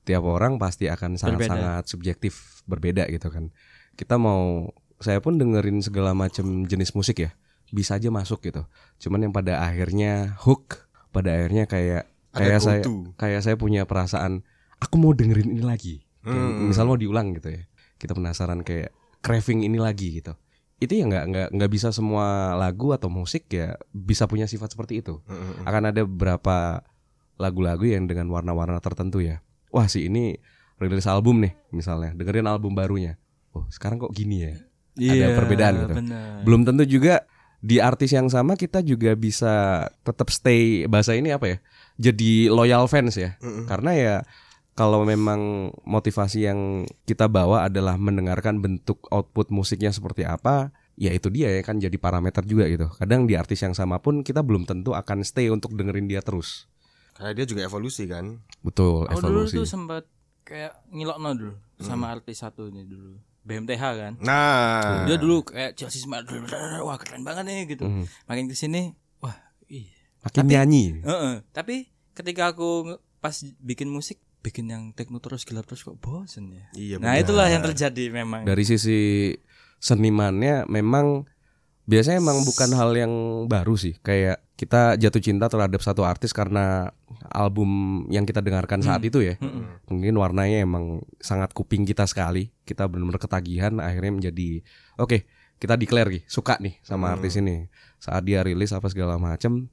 Tiap 0.06 0.23
orang 0.23 0.61
pasti 0.61 0.88
akan 0.88 1.18
sangat-sangat 1.18 1.90
subjektif 1.90 2.64
berbeda 2.69 3.10
gitu 3.10 3.34
kan. 3.34 3.49
Kita 3.98 4.22
mau 4.22 4.69
saya 5.02 5.19
pun 5.19 5.36
dengerin 5.36 5.82
segala 5.84 6.15
macam 6.15 6.64
jenis 6.64 6.95
musik 6.95 7.26
ya, 7.26 7.34
bisa 7.73 7.98
aja 7.98 8.14
masuk 8.14 8.45
gitu. 8.45 8.64
Cuman 9.02 9.27
yang 9.27 9.34
pada 9.34 9.65
akhirnya 9.65 10.38
hook, 10.45 10.88
pada 11.10 11.34
akhirnya 11.34 11.65
kayak 11.65 12.07
Ada 12.36 12.40
kayak 12.40 12.60
saya 12.60 12.82
kayak 13.15 13.41
saya 13.48 13.56
punya 13.56 13.88
perasaan 13.88 14.44
aku 14.80 14.95
mau 14.99 15.15
dengerin 15.15 15.56
ini 15.56 15.64
lagi. 15.64 16.03
Hmm. 16.22 16.68
Misal 16.68 16.86
mau 16.86 16.99
diulang 16.99 17.34
gitu 17.36 17.52
ya. 17.52 17.64
Kita 17.95 18.11
penasaran 18.11 18.61
kayak 18.61 18.91
craving 19.23 19.64
ini 19.64 19.80
lagi 19.80 20.19
gitu. 20.19 20.36
Itu 20.76 20.91
ya 20.99 21.07
nggak 21.07 21.26
nggak 21.32 21.48
nggak 21.56 21.72
bisa 21.72 21.95
semua 21.95 22.60
lagu 22.60 22.91
atau 22.91 23.07
musik 23.07 23.48
ya 23.48 23.80
bisa 23.95 24.27
punya 24.27 24.44
sifat 24.44 24.76
seperti 24.76 24.99
itu 24.99 25.23
Mm-mm. 25.23 25.64
akan 25.64 25.84
ada 25.95 26.03
beberapa 26.03 26.84
lagu-lagu 27.40 27.88
yang 27.88 28.07
dengan 28.11 28.27
warna-warna 28.27 28.84
tertentu 28.84 29.23
ya. 29.23 29.40
Wah 29.73 29.87
si 29.89 30.07
ini 30.07 30.35
rilis 30.81 31.07
album 31.07 31.39
nih 31.41 31.53
misalnya, 31.71 32.11
dengerin 32.15 32.47
album 32.47 32.75
barunya. 32.75 33.15
Oh 33.55 33.63
sekarang 33.71 34.01
kok 34.01 34.11
gini 34.11 34.43
ya? 34.43 34.53
Ada 34.95 35.27
perbedaan 35.35 35.73
gitu. 35.75 35.85
Iya, 35.91 35.97
Benar. 35.99 36.31
Belum 36.43 36.61
tentu 36.63 36.83
juga 36.87 37.27
di 37.65 37.81
artis 37.81 38.13
yang 38.13 38.29
sama 38.29 38.53
kita 38.53 38.85
juga 38.85 39.17
bisa 39.17 39.87
tetap 40.05 40.29
stay 40.29 40.85
bahasa 40.85 41.15
ini 41.15 41.31
apa 41.31 41.55
ya? 41.55 41.57
Jadi 41.97 42.51
loyal 42.51 42.85
fans 42.91 43.15
ya. 43.15 43.39
Mm-mm. 43.39 43.65
Karena 43.65 43.91
ya 43.95 44.15
kalau 44.75 45.07
memang 45.07 45.71
motivasi 45.87 46.51
yang 46.51 46.83
kita 47.07 47.31
bawa 47.31 47.71
adalah 47.71 47.95
mendengarkan 47.95 48.59
bentuk 48.59 48.99
output 49.07 49.47
musiknya 49.47 49.95
seperti 49.95 50.27
apa, 50.27 50.75
ya 50.99 51.15
itu 51.15 51.31
dia 51.31 51.47
ya 51.47 51.63
kan 51.63 51.79
jadi 51.79 51.95
parameter 51.95 52.43
juga 52.43 52.67
gitu. 52.67 52.91
Kadang 52.91 53.23
di 53.23 53.39
artis 53.39 53.63
yang 53.63 53.71
sama 53.71 54.03
pun 54.03 54.19
kita 54.19 54.43
belum 54.43 54.67
tentu 54.67 54.91
akan 54.91 55.23
stay 55.23 55.47
untuk 55.47 55.75
dengerin 55.79 56.11
dia 56.11 56.19
terus. 56.19 56.67
Karena 57.15 57.31
dia 57.31 57.45
juga 57.47 57.63
evolusi 57.63 58.03
kan. 58.05 58.43
Betul, 58.59 59.07
Aku 59.07 59.23
dulu 59.23 59.47
evolusi. 59.47 59.55
tuh 59.55 59.65
sempat 59.65 60.03
kayak 60.43 60.75
ngilokno 60.91 61.31
dulu 61.33 61.53
sama 61.79 62.11
artis 62.11 62.43
satu 62.43 62.67
ini 62.67 62.83
dulu. 62.83 63.15
BMTH 63.45 63.83
kan. 63.95 64.13
Nah, 64.19 65.05
Dia 65.05 65.15
dulu 65.15 65.45
kayak 65.45 65.77
Chelsea 65.77 66.01
Smart 66.01 66.25
wah 66.81 66.97
keren 66.97 67.21
banget 67.21 67.45
nih 67.45 67.69
gitu. 67.71 67.85
Mhm. 67.85 68.03
Makin 68.25 68.45
ke 68.49 68.55
sini 68.57 68.91
wah 69.21 69.37
ih. 69.69 69.85
Makin 70.25 70.43
nyanyi. 70.43 71.05
Heeh. 71.05 71.35
Tapi 71.53 71.87
ketika 72.11 72.51
aku 72.51 72.97
pas 73.21 73.37
bikin 73.61 73.87
musik 73.87 74.17
bikin 74.41 74.69
yang 74.69 74.83
techno 74.93 75.17
terus 75.17 75.45
gelap 75.45 75.65
terus 75.65 75.81
kok 75.81 75.97
bosen 75.97 76.53
ya. 76.53 76.65
Iya, 76.73 76.95
nah 76.97 77.13
benar. 77.13 77.21
itulah 77.21 77.47
yang 77.49 77.61
terjadi 77.61 78.13
memang. 78.13 78.45
Dari 78.45 78.61
sisi 78.61 79.33
senimannya 79.77 80.65
memang 80.65 81.29
biasanya 81.85 82.17
emang 82.21 82.41
bukan 82.45 82.69
hal 82.73 82.91
yang 82.97 83.13
baru 83.45 83.77
sih. 83.77 83.97
Kayak 84.01 84.41
kita 84.57 84.97
jatuh 84.97 85.21
cinta 85.21 85.45
terhadap 85.45 85.81
satu 85.81 86.01
artis 86.05 86.33
karena 86.33 86.89
album 87.29 88.03
yang 88.09 88.25
kita 88.25 88.41
dengarkan 88.41 88.81
saat 88.81 89.01
itu 89.05 89.21
ya. 89.21 89.37
Mungkin 89.89 90.13
warnanya 90.17 90.65
emang 90.65 91.05
sangat 91.21 91.53
kuping 91.53 91.85
kita 91.85 92.09
sekali. 92.09 92.49
Kita 92.65 92.89
benar-benar 92.89 93.21
ketagihan 93.21 93.77
akhirnya 93.79 94.11
menjadi 94.11 94.65
oke, 94.97 95.27
kita 95.61 95.77
declare 95.79 96.09
nih 96.09 96.23
suka 96.25 96.57
nih 96.59 96.81
sama 96.81 97.13
artis 97.13 97.37
ini. 97.37 97.69
Saat 98.01 98.25
dia 98.25 98.41
rilis 98.41 98.73
apa 98.73 98.89
segala 98.89 99.15
macam 99.21 99.69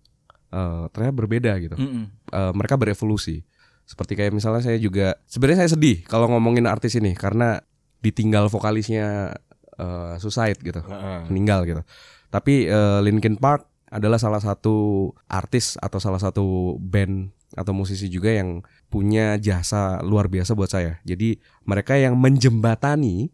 eh 0.52 0.84
ternyata 0.92 1.14
berbeda 1.16 1.52
gitu. 1.64 1.76
Mm-mm. 1.80 2.04
Eh, 2.28 2.52
mereka 2.52 2.76
berevolusi. 2.76 3.40
Seperti 3.88 4.14
kayak 4.14 4.36
misalnya 4.36 4.62
saya 4.62 4.78
juga 4.78 5.16
sebenarnya 5.26 5.64
saya 5.64 5.74
sedih 5.74 6.04
kalau 6.04 6.28
ngomongin 6.28 6.68
artis 6.68 6.94
ini 7.00 7.16
karena 7.16 7.64
ditinggal 8.02 8.50
vokalisnya 8.50 9.38
eh, 9.82 10.14
Suicide 10.22 10.62
gitu, 10.62 10.78
Heeh. 10.78 11.26
meninggal 11.26 11.66
gitu. 11.66 11.82
Tapi 12.30 12.70
eh, 12.70 13.00
Linkin 13.02 13.36
Park 13.36 13.66
adalah 13.92 14.16
salah 14.16 14.40
satu 14.40 15.10
artis 15.28 15.76
atau 15.76 16.00
salah 16.00 16.16
satu 16.16 16.78
band 16.80 17.28
atau 17.52 17.76
musisi 17.76 18.08
juga 18.08 18.32
yang 18.32 18.64
punya 18.88 19.36
jasa 19.36 20.00
luar 20.00 20.32
biasa 20.32 20.56
buat 20.56 20.72
saya. 20.72 20.96
Jadi 21.04 21.36
mereka 21.68 22.00
yang 22.00 22.16
menjembatani 22.16 23.28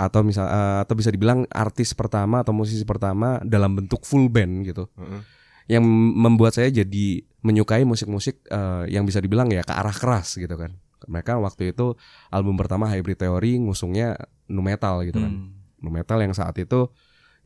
atau 0.00 0.24
misal 0.24 0.48
eh, 0.48 0.78
atau 0.82 0.94
bisa 0.96 1.12
dibilang 1.12 1.44
artis 1.52 1.92
pertama 1.92 2.40
atau 2.40 2.56
musisi 2.56 2.82
pertama 2.88 3.36
dalam 3.44 3.76
bentuk 3.76 4.00
full 4.08 4.32
band 4.32 4.64
gitu 4.64 4.88
Heeh. 4.96 5.20
yang 5.76 5.84
membuat 6.16 6.56
saya 6.56 6.72
jadi 6.72 7.20
menyukai 7.44 7.84
musik-musik 7.84 8.40
eh, 8.48 8.88
yang 8.88 9.04
bisa 9.04 9.20
dibilang 9.20 9.52
ya 9.52 9.60
ke 9.60 9.70
arah 9.76 9.92
keras 9.92 10.40
gitu 10.40 10.56
kan. 10.56 10.72
Mereka 11.04 11.36
waktu 11.40 11.76
itu 11.76 11.96
album 12.32 12.56
pertama 12.56 12.88
Hybrid 12.88 13.20
Theory 13.20 13.60
ngusungnya 13.60 14.16
nu 14.48 14.64
metal 14.64 15.04
gitu 15.04 15.20
kan. 15.20 15.32
Hmm. 15.32 15.59
Nu 15.80 15.92
metal 15.92 16.20
yang 16.20 16.32
saat 16.32 16.56
itu 16.60 16.88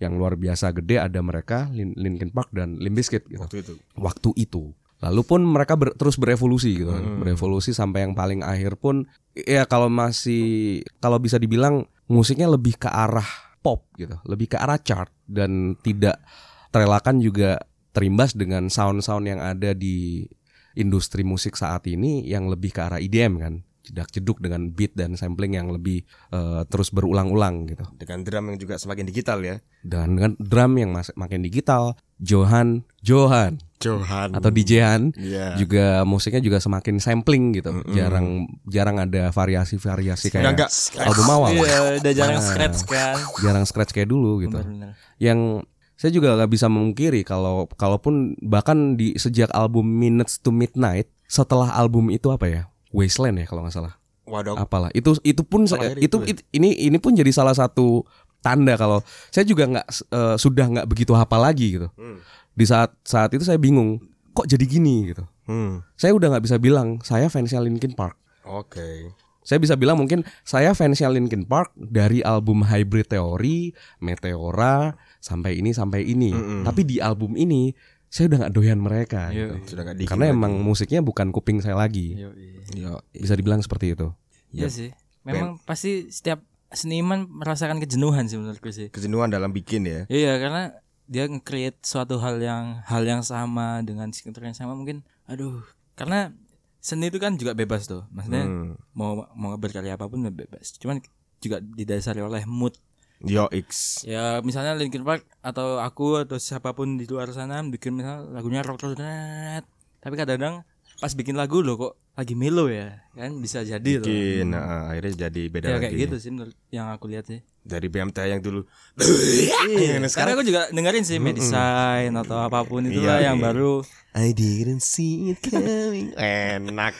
yang 0.02 0.19
luar 0.19 0.35
biasa 0.35 0.74
gede 0.74 0.98
ada 0.98 1.23
mereka 1.23 1.70
Lin- 1.70 1.94
Linkin 1.94 2.35
Park 2.35 2.51
dan 2.51 2.78
Limp 2.82 2.98
Bizkit 2.98 3.31
gitu. 3.31 3.40
Waktu 3.47 3.56
itu. 3.62 3.74
Waktu 3.94 4.31
itu. 4.36 4.62
Lalu 5.02 5.23
pun 5.23 5.40
mereka 5.44 5.77
ber- 5.77 5.94
terus 5.94 6.19
berevolusi 6.19 6.74
gitu 6.82 6.90
kan. 6.90 7.05
Hmm. 7.05 7.19
Berevolusi 7.23 7.70
sampai 7.70 8.09
yang 8.09 8.15
paling 8.16 8.43
akhir 8.43 8.81
pun 8.81 9.06
ya 9.36 9.69
kalau 9.69 9.86
masih 9.86 10.82
kalau 10.98 11.20
bisa 11.23 11.39
dibilang 11.39 11.86
musiknya 12.11 12.51
lebih 12.51 12.74
ke 12.78 12.89
arah 12.90 13.27
pop 13.65 13.89
gitu, 13.97 14.16
lebih 14.28 14.52
ke 14.52 14.56
arah 14.61 14.77
chart 14.77 15.09
dan 15.24 15.73
tidak 15.81 16.20
terelakkan 16.69 17.16
juga 17.16 17.56
terimbas 17.94 18.35
dengan 18.36 18.69
sound-sound 18.69 19.24
yang 19.24 19.40
ada 19.40 19.73
di 19.73 20.27
industri 20.74 21.23
musik 21.23 21.55
saat 21.55 21.86
ini 21.86 22.27
yang 22.27 22.51
lebih 22.51 22.74
ke 22.74 22.81
arah 22.82 22.98
IDM 22.98 23.40
kan. 23.40 23.55
Jedak 23.85 24.09
jeduk 24.09 24.39
dengan 24.39 24.69
beat 24.69 24.93
dan 24.93 25.12
sampling 25.12 25.52
yang 25.52 25.69
lebih 25.69 26.02
eh, 26.31 26.62
terus 26.66 26.89
berulang-ulang 26.89 27.65
gitu 27.66 27.85
Dengan 27.94 28.20
drum 28.20 28.44
yang 28.48 28.59
juga 28.59 28.74
semakin 28.74 29.05
digital 29.05 29.39
ya. 29.40 29.56
dan 29.81 30.12
dengan 30.12 30.32
drum 30.36 30.73
yang 30.74 30.90
mas- 30.90 31.12
makin 31.15 31.40
digital 31.40 31.94
Johan 32.16 32.82
Johan 32.98 33.61
Johan 33.77 34.32
atau 34.32 34.48
DJ-an 34.48 35.12
Iya. 35.12 35.55
juga 35.55 35.85
musiknya 36.02 36.40
juga 36.40 36.56
semakin 36.56 36.97
sampling 36.97 37.52
gitu 37.55 37.69
jarang 37.90 38.48
jarang 38.65 38.97
ada 38.98 39.28
variasi-variasi 39.28 40.28
kayak 40.31 40.56
enggak 40.56 40.70
album 40.98 41.27
awal 41.27 41.52
Iya, 41.52 42.01
udah 42.01 42.12
jarang 42.12 42.36
Nah. 42.36 42.47
scratch 42.47 42.78
kan. 42.85 43.16
jarang 43.39 43.65
scratch 43.65 43.93
kayak 43.93 44.09
dulu 44.09 44.40
gitu 44.40 44.56
Bener-bener. 44.56 44.97
yang 45.19 45.61
saya 45.94 46.11
juga 46.11 46.35
nggak 46.35 46.51
bisa 46.51 46.66
memungkiri 46.66 47.23
kalau 47.23 47.70
kalaupun 47.70 48.15
bahkan 48.40 48.94
di 48.94 49.15
sejak 49.15 49.47
album 49.51 49.86
Minutes 49.86 50.39
to 50.39 50.51
Midnight 50.51 51.06
setelah 51.24 51.70
album 51.73 52.09
itu 52.09 52.28
apa 52.28 52.47
ya 52.47 52.62
Wasteland 52.95 53.37
ya 53.37 53.47
kalau 53.47 53.66
nggak 53.66 53.75
salah 53.75 53.95
Waduh. 54.25 54.57
apalah 54.57 54.89
itu 54.93 55.12
itu 55.21 55.43
pun 55.43 55.66
saya- 55.66 55.93
itu, 55.93 56.16
itu 56.23 56.33
it- 56.33 56.47
ini 56.51 56.73
ini 56.81 56.97
pun 56.97 57.12
jadi 57.12 57.29
salah 57.29 57.53
satu 57.53 58.07
tanda 58.41 58.73
kalau 58.75 59.03
saya 59.29 59.43
juga 59.43 59.66
nggak 59.66 59.87
eh, 59.91 60.37
sudah 60.39 60.66
nggak 60.71 60.87
begitu 60.87 61.12
hafal 61.12 61.43
lagi 61.43 61.75
gitu 61.75 61.89
Hmm. 61.93 62.23
di 62.51 62.65
saat 62.65 62.95
saat 63.03 63.29
itu 63.31 63.43
saya 63.43 63.59
bingung 63.59 63.99
kok 64.31 64.47
jadi 64.47 64.62
gini 64.62 65.11
gitu 65.11 65.27
Hmm. 65.45 65.85
saya 65.95 66.12
udah 66.12 66.31
nggak 66.31 66.45
bisa 66.45 66.57
bilang 66.57 67.01
saya 67.01 67.27
fansnya 67.27 67.61
Linkin 67.61 67.93
Park 67.93 68.16
Oke. 68.45 69.12
saya 69.41 69.59
bisa 69.59 69.75
bilang 69.75 69.97
mungkin 69.97 70.25
saya 70.41 70.73
fansnya 70.73 71.09
Linkin 71.09 71.45
Park 71.45 71.73
dari 71.75 72.21
album 72.21 72.62
Hybrid 72.62 73.05
Theory, 73.07 73.77
Meteora 73.99 74.93
sampai 75.19 75.57
ini 75.57 75.73
sampai 75.73 76.01
ini. 76.03 76.33
Tapi 76.61 76.81
di 76.83 76.97
album 76.97 77.33
ini 77.35 77.73
saya 78.15 78.31
udah 78.31 78.39
nggak 78.47 78.55
doyan 78.55 78.78
mereka. 78.78 79.35
Iya. 79.35 79.59
gitu. 79.59 79.74
Sudah 79.74 79.82
enggak 79.82 79.97
dikit. 79.99 80.11
Karena 80.15 80.24
emang 80.31 80.53
musiknya 80.62 81.03
bukan 81.03 81.35
kuping 81.35 81.59
saya 81.59 81.74
lagi. 81.74 82.15
Iya, 82.15 82.31
iya. 82.31 82.55
Yo. 82.78 82.93
Bisa 83.11 83.35
dibilang 83.35 83.59
seperti 83.59 83.99
itu. 83.99 84.15
Iya 84.55 84.70
sih. 84.70 84.91
Memang 85.27 85.59
pasti 85.66 86.07
setiap 86.09 86.39
seniman 86.70 87.27
merasakan 87.27 87.82
kejenuhan 87.82 88.31
sih 88.31 88.39
menurutku 88.39 88.70
sih. 88.70 88.86
kejenuhan 88.91 89.31
dalam 89.31 89.51
bikin 89.51 89.82
ya. 89.82 90.01
Iya, 90.07 90.39
karena 90.39 90.62
dia 91.05 91.27
nge-create 91.27 91.82
suatu 91.82 92.16
hal 92.16 92.39
yang 92.39 92.82
hal 92.86 93.03
yang 93.03 93.20
sama 93.20 93.82
dengan 93.82 94.09
signature 94.11 94.43
yang 94.43 94.57
sama 94.57 94.73
mungkin 94.73 95.03
aduh, 95.27 95.61
karena 95.95 96.32
seni 96.81 97.09
itu 97.09 97.19
kan 97.19 97.35
juga 97.35 97.53
bebas 97.53 97.86
tuh. 97.86 98.07
Maksudnya 98.11 98.45
Hmm. 98.47 98.74
mau 98.95 99.27
mau 99.35 99.55
berkarya 99.57 99.97
apa 99.97 100.07
pun 100.07 100.23
bebas. 100.28 100.74
Cuman 100.78 101.03
juga 101.39 101.59
didasari 101.61 102.20
oleh 102.20 102.47
mood. 102.47 102.78
Yo 103.20 103.47
X. 103.49 104.01
Ya 104.03 104.39
misalnya 104.41 104.74
Linkin 104.74 105.03
Park 105.03 105.23
atau 105.41 105.78
aku 105.78 106.19
atau 106.19 106.36
siapa 106.36 106.73
pun 106.73 106.95
di 106.95 107.05
luar 107.05 107.31
sana 107.31 107.61
bikin 107.62 107.95
misal 107.95 108.27
lagunya 108.31 108.61
rock 108.61 108.81
rock 108.81 108.97
net. 108.97 109.62
Tapi 109.99 110.15
kadang-kadang 110.15 110.62
pas 110.95 111.11
bikin 111.11 111.35
lagu 111.35 111.59
loh 111.59 111.74
kok 111.74 111.93
lagi 112.15 112.31
melo 112.32 112.70
ya 112.70 112.95
kan 113.11 113.28
bisa 113.39 113.61
jadi 113.61 113.99
loh. 113.99 114.07
Bikin, 114.07 114.51
nah, 114.51 114.86
akhirnya 114.86 115.27
jadi 115.27 115.43
beda 115.49 115.66
Ya 115.66 115.73
lagi. 115.74 115.82
kayak 115.85 115.95
gitu 115.99 116.15
sih 116.16 116.31
menurut 116.31 116.55
yang 116.69 116.86
aku 116.89 117.05
lihat 117.11 117.27
sih. 117.27 117.41
Dari 117.65 117.89
BMT 117.89 118.16
yang 118.28 118.39
dulu. 118.39 118.62
Iya, 119.01 119.99
Nah, 120.03 120.07
sekarang 120.07 120.36
aku 120.36 120.45
juga 120.45 120.69
dengerin 120.70 121.03
sih 121.03 121.16
Medicine 121.19 122.12
atau 122.15 122.39
apa 122.39 122.61
pun 122.62 122.85
itu 122.85 123.01
Iya, 123.01 123.27
yang 123.27 123.41
iya. 123.41 123.43
baru 123.43 123.82
I 124.15 124.31
didn't 124.31 124.78
see 124.78 125.27
it 125.32 125.43
coming. 125.43 126.15
Enak. 126.15 126.95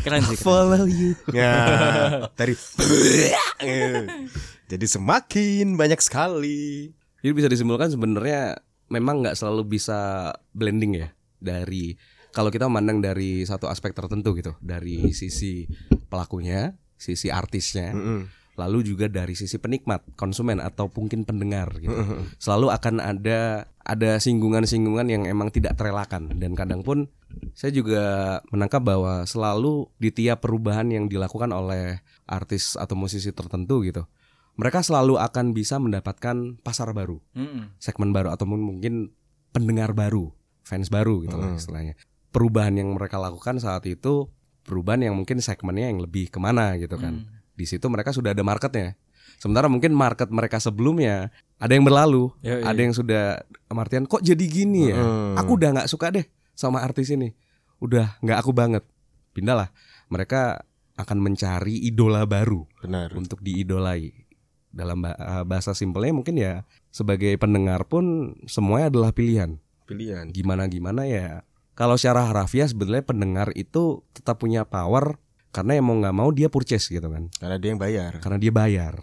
keren 0.00 0.24
sih. 0.24 0.32
keren. 0.32 0.40
Follow 0.40 0.88
you. 0.88 1.12
Ya, 1.28 2.24
dari 2.32 2.56
jadi 4.68 4.86
semakin 4.86 5.74
banyak 5.80 6.00
sekali. 6.04 6.92
Jadi 7.24 7.32
bisa 7.34 7.48
disimpulkan 7.50 7.90
sebenarnya 7.90 8.60
memang 8.92 9.24
nggak 9.24 9.36
selalu 9.36 9.80
bisa 9.80 10.30
blending 10.52 11.02
ya 11.02 11.08
dari 11.40 11.96
kalau 12.30 12.52
kita 12.52 12.68
memandang 12.68 13.00
dari 13.00 13.42
satu 13.48 13.66
aspek 13.66 13.96
tertentu 13.96 14.36
gitu 14.36 14.52
dari 14.60 15.10
sisi 15.16 15.64
pelakunya, 16.12 16.76
sisi 16.94 17.32
artisnya, 17.32 17.96
lalu 18.54 18.84
juga 18.84 19.08
dari 19.08 19.32
sisi 19.32 19.56
penikmat, 19.56 20.04
konsumen 20.14 20.60
atau 20.60 20.92
mungkin 20.92 21.24
pendengar 21.24 21.72
gitu. 21.80 21.96
Selalu 22.38 22.68
akan 22.70 22.94
ada 23.00 23.66
ada 23.82 24.10
singgungan-singgungan 24.20 25.08
yang 25.08 25.24
emang 25.24 25.48
tidak 25.48 25.80
terelakkan 25.80 26.28
dan 26.36 26.52
kadang 26.52 26.84
pun 26.84 27.08
saya 27.56 27.72
juga 27.72 28.04
menangkap 28.52 28.84
bahwa 28.84 29.24
selalu 29.24 29.88
di 29.96 30.12
tiap 30.12 30.44
perubahan 30.44 30.92
yang 30.92 31.08
dilakukan 31.08 31.48
oleh 31.48 32.04
artis 32.28 32.76
atau 32.76 32.94
musisi 32.94 33.32
tertentu 33.32 33.80
gitu. 33.82 34.04
Mereka 34.58 34.82
selalu 34.82 35.22
akan 35.22 35.54
bisa 35.54 35.78
mendapatkan 35.78 36.58
pasar 36.66 36.90
baru 36.90 37.22
Mm-mm. 37.30 37.78
segmen 37.78 38.10
baru 38.10 38.34
atau 38.34 38.42
mungkin 38.44 39.14
pendengar 39.54 39.94
baru, 39.94 40.34
fans 40.66 40.90
baru 40.90 41.22
gitu 41.22 41.38
lah 41.38 41.54
istilahnya. 41.54 41.94
Perubahan 42.34 42.74
yang 42.74 42.90
mereka 42.92 43.16
lakukan 43.22 43.62
saat 43.62 43.86
itu 43.86 44.26
perubahan 44.66 45.06
yang 45.06 45.14
mungkin 45.16 45.40
segmennya 45.40 45.88
yang 45.88 46.02
lebih 46.02 46.28
ke 46.28 46.36
mana 46.42 46.76
gitu 46.76 46.98
kan. 46.98 47.24
Di 47.54 47.64
situ 47.64 47.86
mereka 47.86 48.10
sudah 48.12 48.36
ada 48.36 48.42
marketnya. 48.42 48.98
Sementara 49.38 49.70
mungkin 49.70 49.94
market 49.94 50.28
mereka 50.34 50.58
sebelumnya 50.58 51.30
ada 51.62 51.72
yang 51.72 51.86
berlalu, 51.86 52.34
Ya, 52.42 52.58
ya, 52.58 52.74
ada 52.74 52.80
yang 52.82 52.90
sudah 52.90 53.46
Martian 53.70 54.04
kok 54.10 54.20
jadi 54.20 54.44
gini 54.44 54.90
ya. 54.90 54.98
Aku 55.38 55.54
udah 55.54 55.70
nggak 55.78 55.88
suka 55.90 56.10
deh 56.10 56.26
sama 56.58 56.82
artis 56.82 57.14
ini. 57.14 57.30
Udah 57.78 58.18
nggak 58.18 58.38
aku 58.42 58.50
banget. 58.50 58.82
Pindahlah. 59.32 59.70
Mereka 60.10 60.66
akan 60.98 61.18
mencari 61.22 61.78
idola 61.86 62.26
baru 62.26 62.66
Benar. 62.82 63.14
untuk 63.14 63.38
diidolai. 63.38 64.10
Dalam 64.68 65.00
eh, 65.04 65.14
bahasa 65.48 65.72
simpelnya 65.72 66.12
mungkin 66.12 66.36
ya 66.36 66.64
sebagai 66.88 67.34
pendengar 67.40 67.88
pun 67.88 68.36
semuanya 68.44 68.92
adalah 68.92 69.10
pilihan. 69.12 69.56
Pilihan. 69.88 70.30
Gimana 70.32 70.68
gimana 70.68 71.08
ya. 71.08 71.46
Kalau 71.72 71.94
secara 71.94 72.26
harafiah 72.28 72.66
sebenarnya 72.66 73.06
pendengar 73.06 73.48
itu 73.54 74.02
tetap 74.10 74.42
punya 74.42 74.66
power 74.66 75.16
karena 75.48 75.80
yang 75.80 75.86
mau 75.88 75.96
nggak 75.96 76.16
mau 76.16 76.28
dia 76.34 76.50
purchase 76.52 76.90
gitu 76.92 77.08
kan. 77.08 77.30
Karena 77.40 77.56
dia 77.56 77.68
yang 77.72 77.80
bayar. 77.80 78.12
Karena 78.20 78.36
dia 78.36 78.52
bayar. 78.52 78.94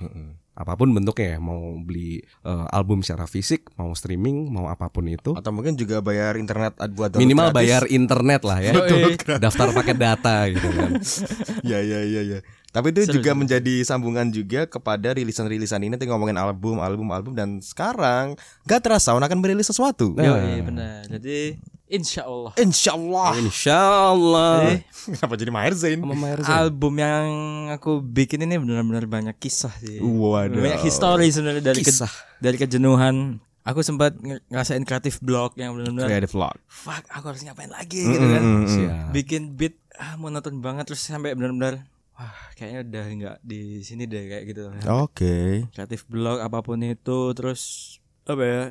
Apa 0.55 0.79
pun 0.79 0.87
bentuknya 0.95 1.35
ya, 1.35 1.39
mau 1.43 1.75
beli 1.83 2.23
eh, 2.23 2.65
album 2.71 3.03
secara 3.03 3.27
fisik, 3.27 3.75
mau 3.75 3.91
streaming, 3.91 4.47
mau 4.55 4.71
apa 4.71 4.87
pun 4.87 5.03
itu. 5.11 5.35
Atau 5.35 5.51
mungkin 5.51 5.75
juga 5.75 5.99
bayar 5.99 6.39
internet 6.39 6.79
buat 6.95 7.19
Minimal 7.19 7.51
gratis. 7.51 7.59
bayar 7.59 7.83
internet 7.91 8.41
lah 8.47 8.59
ya. 8.63 8.73
Daftar 9.43 9.75
paket 9.75 9.97
data 9.99 10.47
gitu 10.47 10.67
kan. 10.71 10.91
Ya 11.71 11.79
ya 11.83 11.99
ya 12.07 12.21
ya. 12.23 12.39
Tapi 12.75 12.91
itu 12.91 13.07
juga 13.09 13.31
menjadi 13.31 13.79
sambungan 13.81 14.27
juga 14.27 14.67
kepada 14.67 15.15
rilisan-rilisan 15.15 15.79
ini 15.79 15.95
Tadi 15.95 16.11
ngomongin 16.11 16.35
album, 16.35 16.77
album, 16.77 17.07
album 17.09 17.31
dan 17.31 17.63
sekarang 17.63 18.35
gak 18.63 18.83
terasa 18.83 19.15
akan 19.15 19.39
merilis 19.39 19.65
sesuatu. 19.65 20.11
Yo, 20.13 20.35
iya 20.35 20.59
benar. 20.59 21.07
Jadi 21.07 21.55
insya 21.87 22.25
Allah 22.25 22.51
Insya 22.57 22.91
Allah. 22.93 23.31
Insya 23.37 23.77
Allah. 24.11 24.55
Jadi, 24.59 24.75
Kenapa 25.15 25.33
jadi 25.37 25.51
Maher 25.53 25.73
Zain? 25.73 25.99
Sama 26.01 26.13
Maher 26.13 26.39
Zain. 26.41 26.51
album 26.59 26.93
yang 26.97 27.25
aku 27.71 28.01
bikin 28.01 28.41
ini 28.41 28.57
benar-benar 28.57 29.05
banyak 29.05 29.35
kisah 29.35 29.71
sih. 29.77 30.01
Waduh. 30.01 30.59
Banyak 30.59 30.81
histori 30.81 31.29
sebenarnya 31.29 31.63
dari 31.63 31.79
ke- 31.79 31.87
Kisah. 31.87 32.11
dari 32.37 32.57
kejenuhan. 32.57 33.39
Aku 33.63 33.81
sempat 33.81 34.13
ng- 34.15 34.43
ngerasain 34.45 34.83
kreatif 34.83 35.17
block 35.19 35.55
yang 35.55 35.73
benar-benar 35.73 36.05
Creative 36.05 36.29
vlog. 36.29 36.53
fuck 36.67 37.01
aku 37.07 37.25
harus 37.27 37.41
ngapain 37.41 37.71
lagi 37.71 38.03
gitu 38.03 38.21
kan. 38.27 38.43
Siap. 38.67 39.09
Bikin 39.09 39.41
beat 39.53 39.73
ah 39.95 40.13
monoton 40.15 40.59
banget 40.59 40.85
terus 40.85 41.01
sampai 41.01 41.33
benar-benar 41.33 41.87
wah 42.15 42.35
kayaknya 42.55 42.79
udah 42.87 43.05
nggak 43.11 43.37
di 43.43 43.83
sini 43.83 44.07
deh 44.07 44.23
kayak 44.31 44.43
gitu. 44.47 44.63
Oke. 44.87 45.67
kreatif 45.75 46.07
blog 46.07 46.39
apa 46.39 46.63
pun 46.63 46.79
itu 46.81 47.35
terus 47.35 47.95
apa 48.25 48.43
ya 48.43 48.61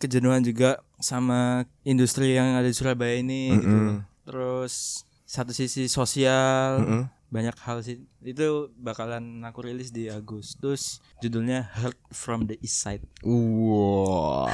kejenuhan 0.00 0.42
juga 0.42 0.82
sama 0.98 1.68
industri 1.86 2.34
yang 2.34 2.58
ada 2.58 2.66
di 2.66 2.74
Surabaya 2.74 3.14
ini 3.20 3.54
gitu. 3.54 4.02
terus 4.26 5.04
satu 5.24 5.54
sisi 5.54 5.86
sosial 5.86 6.82
banyak 7.30 7.56
hal 7.66 7.82
sih 7.82 8.02
itu 8.22 8.70
bakalan 8.78 9.42
aku 9.42 9.66
rilis 9.66 9.90
di 9.90 10.06
Agustus 10.06 11.02
judulnya 11.18 11.66
Heard 11.78 11.98
from 12.14 12.46
the 12.46 12.54
East 12.62 12.78
Side 12.78 13.02
Wah. 13.26 14.50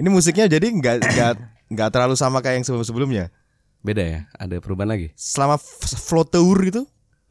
Ini 0.00 0.08
musiknya 0.08 0.48
jadi 0.48 0.72
nggak 0.72 0.96
nggak 1.04 1.32
nggak 1.72 1.88
terlalu 1.90 2.14
sama 2.16 2.40
kayak 2.40 2.62
yang 2.62 2.66
sebelum-sebelumnya. 2.66 3.28
Beda 3.82 4.02
ya? 4.02 4.20
Ada 4.34 4.58
perubahan 4.58 4.90
lagi? 4.94 5.12
Selama 5.14 5.58
flow 5.60 6.26
tour 6.26 6.58
gitu. 6.64 6.86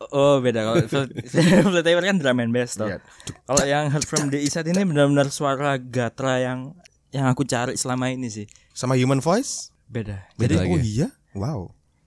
Oh 0.09 0.37
beda 0.37 0.61
kalau 0.63 0.83
Flat 0.85 1.09
Tire 1.85 2.03
kan 2.03 2.17
drum 2.17 2.37
and 2.37 2.51
bass 2.51 2.73
toh 2.73 2.85
Iya. 2.85 2.99
kalau 3.43 3.63
yang 3.63 3.89
Heard 3.89 4.03
from 4.03 4.27
the 4.27 4.37
East 4.37 4.53
Side 4.53 4.67
ini 4.67 4.81
benar-benar 4.81 5.27
suara 5.27 5.75
gatra 5.75 6.37
yang 6.37 6.73
yang 7.09 7.25
aku 7.25 7.43
cari 7.43 7.73
selama 7.73 8.09
ini 8.09 8.27
sih 8.27 8.45
Sama 8.71 8.93
human 8.93 9.19
voice. 9.19 9.71
beda 9.85 10.25
Jadi 10.35 10.53
jadi 10.53 10.65
oh 10.67 10.79
iya. 10.79 11.07
Wow. 11.31 11.59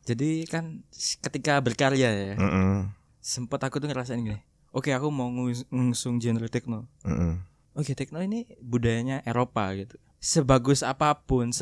Jadi 0.03 0.45
kan 0.45 0.81
ketika 1.21 1.57
berkarya 1.59 2.09
ya, 2.09 2.35
Mm-mm. 2.35 2.89
sempat 3.19 3.61
aku 3.61 3.77
tuh 3.77 3.87
ngerasain 3.87 4.17
gini. 4.19 4.41
Oke, 4.69 4.89
aku 4.89 5.09
mau 5.09 5.29
ngus- 5.29 5.69
ngusung 5.69 6.17
genre 6.17 6.45
techno. 6.47 6.89
Mm-mm. 7.03 7.45
Oke, 7.73 7.93
techno 7.93 8.17
ini 8.19 8.49
budayanya 8.59 9.21
Eropa 9.23 9.69
gitu. 9.75 10.01
Sebagus 10.19 10.81
apa 10.81 11.13
pun, 11.15 11.53
se 11.53 11.61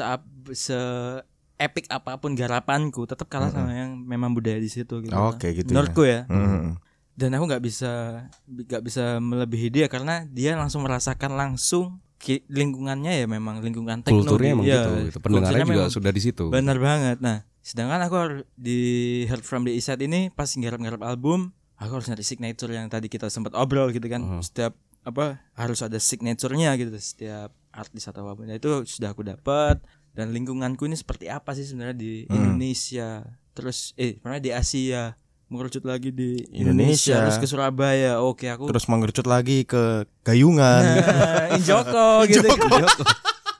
se 0.52 0.78
epic 1.56 1.88
apa 1.88 2.20
pun 2.20 2.36
garapanku, 2.36 3.08
tetap 3.08 3.28
kalah 3.32 3.48
sama 3.48 3.72
yang 3.72 3.96
memang 4.00 4.32
budaya 4.36 4.60
di 4.60 4.68
situ 4.68 5.00
gitu. 5.04 5.16
Oke, 5.16 5.52
gitu 5.56 5.68
ya. 5.68 5.72
Menurutku 5.72 6.02
ya. 6.04 6.20
Mm-mm. 6.28 6.76
Dan 7.16 7.32
aku 7.32 7.48
nggak 7.48 7.64
bisa 7.64 7.92
nggak 8.44 8.82
bisa 8.84 9.16
melebihi 9.18 9.68
dia 9.72 9.86
karena 9.88 10.28
dia 10.28 10.52
langsung 10.52 10.84
merasakan 10.84 11.32
langsung 11.32 12.04
lingkungannya 12.26 13.22
ya 13.22 13.26
memang 13.30 13.62
lingkungan 13.62 14.02
techno. 14.02 14.20
Kulturnya 14.24 14.52
di- 14.52 14.56
emang 14.56 14.66
ya, 14.66 14.74
gitu, 14.82 14.90
gitu. 15.08 15.18
Pendengarnya 15.22 15.64
juga 15.64 15.72
memang 15.86 15.92
sudah 15.92 16.12
di 16.12 16.20
situ. 16.20 16.44
Benar 16.52 16.76
banget. 16.80 17.18
Nah, 17.22 17.46
Sedangkan 17.66 17.98
aku 18.06 18.46
di 18.54 18.78
Heard 19.26 19.42
from 19.42 19.66
the 19.66 19.74
East 19.74 19.90
Side 19.90 19.98
ini 19.98 20.30
pas 20.30 20.46
ngarep-ngarep 20.46 21.02
album, 21.02 21.50
aku 21.82 21.98
harus 21.98 22.06
nyari 22.06 22.22
signature 22.22 22.70
yang 22.70 22.86
tadi 22.86 23.10
kita 23.10 23.26
sempat 23.26 23.58
obrol 23.58 23.90
gitu 23.90 24.06
kan. 24.06 24.22
Setiap 24.38 24.78
apa 25.02 25.42
harus 25.58 25.82
ada 25.82 25.98
signaturenya 25.98 26.78
gitu 26.78 26.94
setiap 26.94 27.50
artis 27.74 28.06
atau 28.06 28.22
apa 28.22 28.38
pun. 28.38 28.46
Nah, 28.46 28.54
itu 28.54 28.86
sudah 28.86 29.10
aku 29.10 29.26
dapat 29.26 29.82
dan 30.16 30.32
lingkunganku 30.32 30.88
ini 30.88 30.96
seperti 30.96 31.28
apa 31.28 31.52
sih 31.52 31.68
sebenarnya 31.68 31.96
di 32.00 32.12
Indonesia. 32.32 33.20
Terus 33.52 33.92
eh 34.00 34.16
pernah 34.16 34.40
di 34.40 34.48
Asia 34.48 35.12
mengerucut 35.46 35.84
lagi 35.86 36.10
di 36.10 36.42
Indonesia, 36.50 37.14
Indonesia. 37.14 37.16
terus 37.28 37.38
ke 37.38 37.46
Surabaya. 37.46 38.12
Oke, 38.24 38.48
aku 38.50 38.66
Terus 38.72 38.88
mengerucut 38.88 39.28
lagi 39.28 39.62
ke 39.62 40.08
Gayungan. 40.24 40.82
Nah, 40.82 41.54
Injoko 41.54 42.24
gitu. 42.32 42.48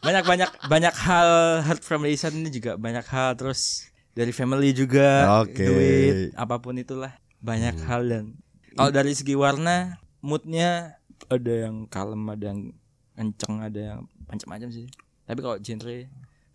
banyak 0.07 0.23
banyak 0.23 0.51
banyak 0.71 0.95
hal 0.95 1.29
heard 1.67 1.83
from 1.83 2.07
Side 2.07 2.35
ini 2.39 2.47
juga 2.47 2.79
banyak 2.79 3.03
hal 3.11 3.35
terus 3.35 3.91
dari 4.15 4.31
family 4.31 4.71
juga 4.71 5.43
Oke. 5.43 5.67
duit 5.67 6.17
apa 6.39 6.63
pun 6.63 6.79
itulah 6.79 7.11
banyak 7.43 7.75
hal 7.91 8.07
dan 8.07 8.25
kalau 8.79 8.95
dari 8.95 9.19
segi 9.19 9.35
warna 9.35 9.99
moodnya 10.23 10.95
ada 11.27 11.53
yang 11.67 11.91
kalem 11.91 12.23
ada 12.31 12.45
yang 12.55 12.61
kenceng 13.19 13.57
ada 13.67 13.81
yang 13.83 14.01
macam-macam 14.31 14.69
sih 14.71 14.87
tapi 15.27 15.43
kalau 15.43 15.59
genre 15.59 16.07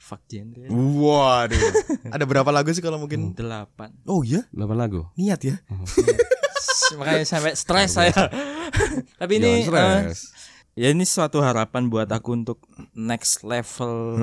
fuck 0.01 0.25
genre 0.25 0.65
Waduh. 0.67 1.61
Ada 2.13 2.25
berapa 2.25 2.49
lagu 2.49 2.73
sih 2.73 2.81
kalau 2.81 2.97
mungkin? 2.97 3.31
delapan 3.31 3.93
Oh 4.03 4.21
iya, 4.21 4.41
8 4.49 4.65
lagu. 4.73 5.05
niat 5.13 5.37
ya. 5.39 5.61
makanya 6.91 7.23
sampai 7.23 7.55
stres 7.55 7.93
saya 7.93 8.11
tapi 9.19 9.39
ini 9.39 9.63
eh, 9.63 10.11
ya 10.73 10.87
ini 10.89 11.03
suatu 11.03 11.39
harapan 11.39 11.87
buat 11.87 12.07
aku 12.07 12.35
untuk 12.35 12.59
next 12.91 13.43
level 13.43 14.19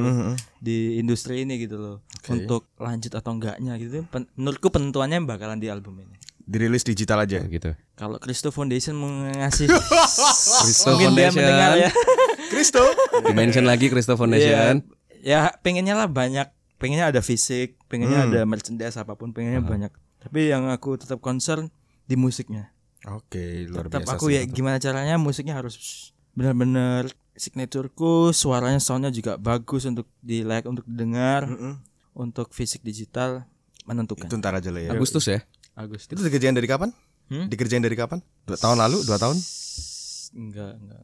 di 0.59 1.01
industri 1.01 1.43
ini 1.43 1.57
gitu 1.59 1.77
loh 1.77 1.97
untuk 2.27 2.69
lanjut 2.77 3.13
atau 3.15 3.33
enggaknya 3.33 3.73
gitu 3.79 4.05
Pen- 4.07 4.29
menurutku 4.35 4.69
penentuannya 4.69 5.25
bakalan 5.25 5.57
di 5.57 5.69
album 5.69 6.03
ini 6.03 6.17
Dirilis 6.45 6.81
digital 6.81 7.25
aja. 7.25 7.41
gitu. 7.43 7.73
kalau 7.93 8.17
Christo 8.17 8.49
Foundation 8.49 8.97
mengasih 8.97 9.69
Christo 9.69 10.93
mungkin 10.93 11.13
dia 11.13 11.29
Foundation. 11.29 11.37
mendengar 11.39 11.71
ya 11.79 11.91
Kristo. 12.49 12.81
Dimention 13.23 13.65
lagi 13.65 13.89
Christo 13.89 14.17
Foundation. 14.17 14.81
Ya 15.21 15.53
pengennya 15.59 15.95
lah 15.95 16.07
banyak 16.07 16.49
pengennya 16.77 17.11
ada 17.11 17.21
fisik 17.21 17.75
pengennya 17.87 18.25
ada 18.25 18.41
merchandise 18.45 18.95
apa 18.95 19.15
pun 19.15 19.31
pengennya 19.31 19.61
banyak 19.61 19.91
tapi 20.19 20.49
yang 20.49 20.67
aku 20.67 20.95
tetap 20.95 21.19
concern 21.19 21.71
di 22.05 22.15
musiknya 22.15 22.71
Oke, 23.07 23.63
luar 23.65 23.87
tetap 23.87 24.03
biasa. 24.05 24.15
aku 24.15 24.27
sih 24.27 24.35
ya 24.35 24.43
itu. 24.43 24.59
gimana 24.59 24.77
caranya 24.77 25.15
musiknya 25.17 25.55
harus 25.55 26.11
benar-benar 26.35 27.07
signatureku 27.33 28.31
suaranya 28.31 28.79
soundnya 28.79 29.09
juga 29.09 29.39
bagus 29.39 29.87
untuk 29.87 30.11
di 30.19 30.43
like 30.43 30.67
untuk 30.67 30.83
didengar 30.85 31.47
untuk 32.13 32.51
fisik 32.51 32.83
digital 32.83 33.47
menentukan 33.87 34.27
Itu 34.27 34.37
ntar 34.37 34.53
aja 34.53 34.69
lah 34.69 34.83
ya. 34.83 34.91
Agustus 34.93 35.25
ya. 35.25 35.41
Agustus 35.73 36.13
Itu 36.13 36.21
dikerjain 36.21 36.53
dari 36.53 36.67
kapan? 36.67 36.91
Hmm? 37.31 37.47
Dikerjain 37.47 37.81
dari 37.81 37.95
kapan? 37.95 38.19
Dua 38.45 38.59
tahun 38.59 38.77
lalu? 38.77 39.07
Dua 39.07 39.17
tahun? 39.17 39.39
enggak, 40.29 40.73
enggak 40.77 41.03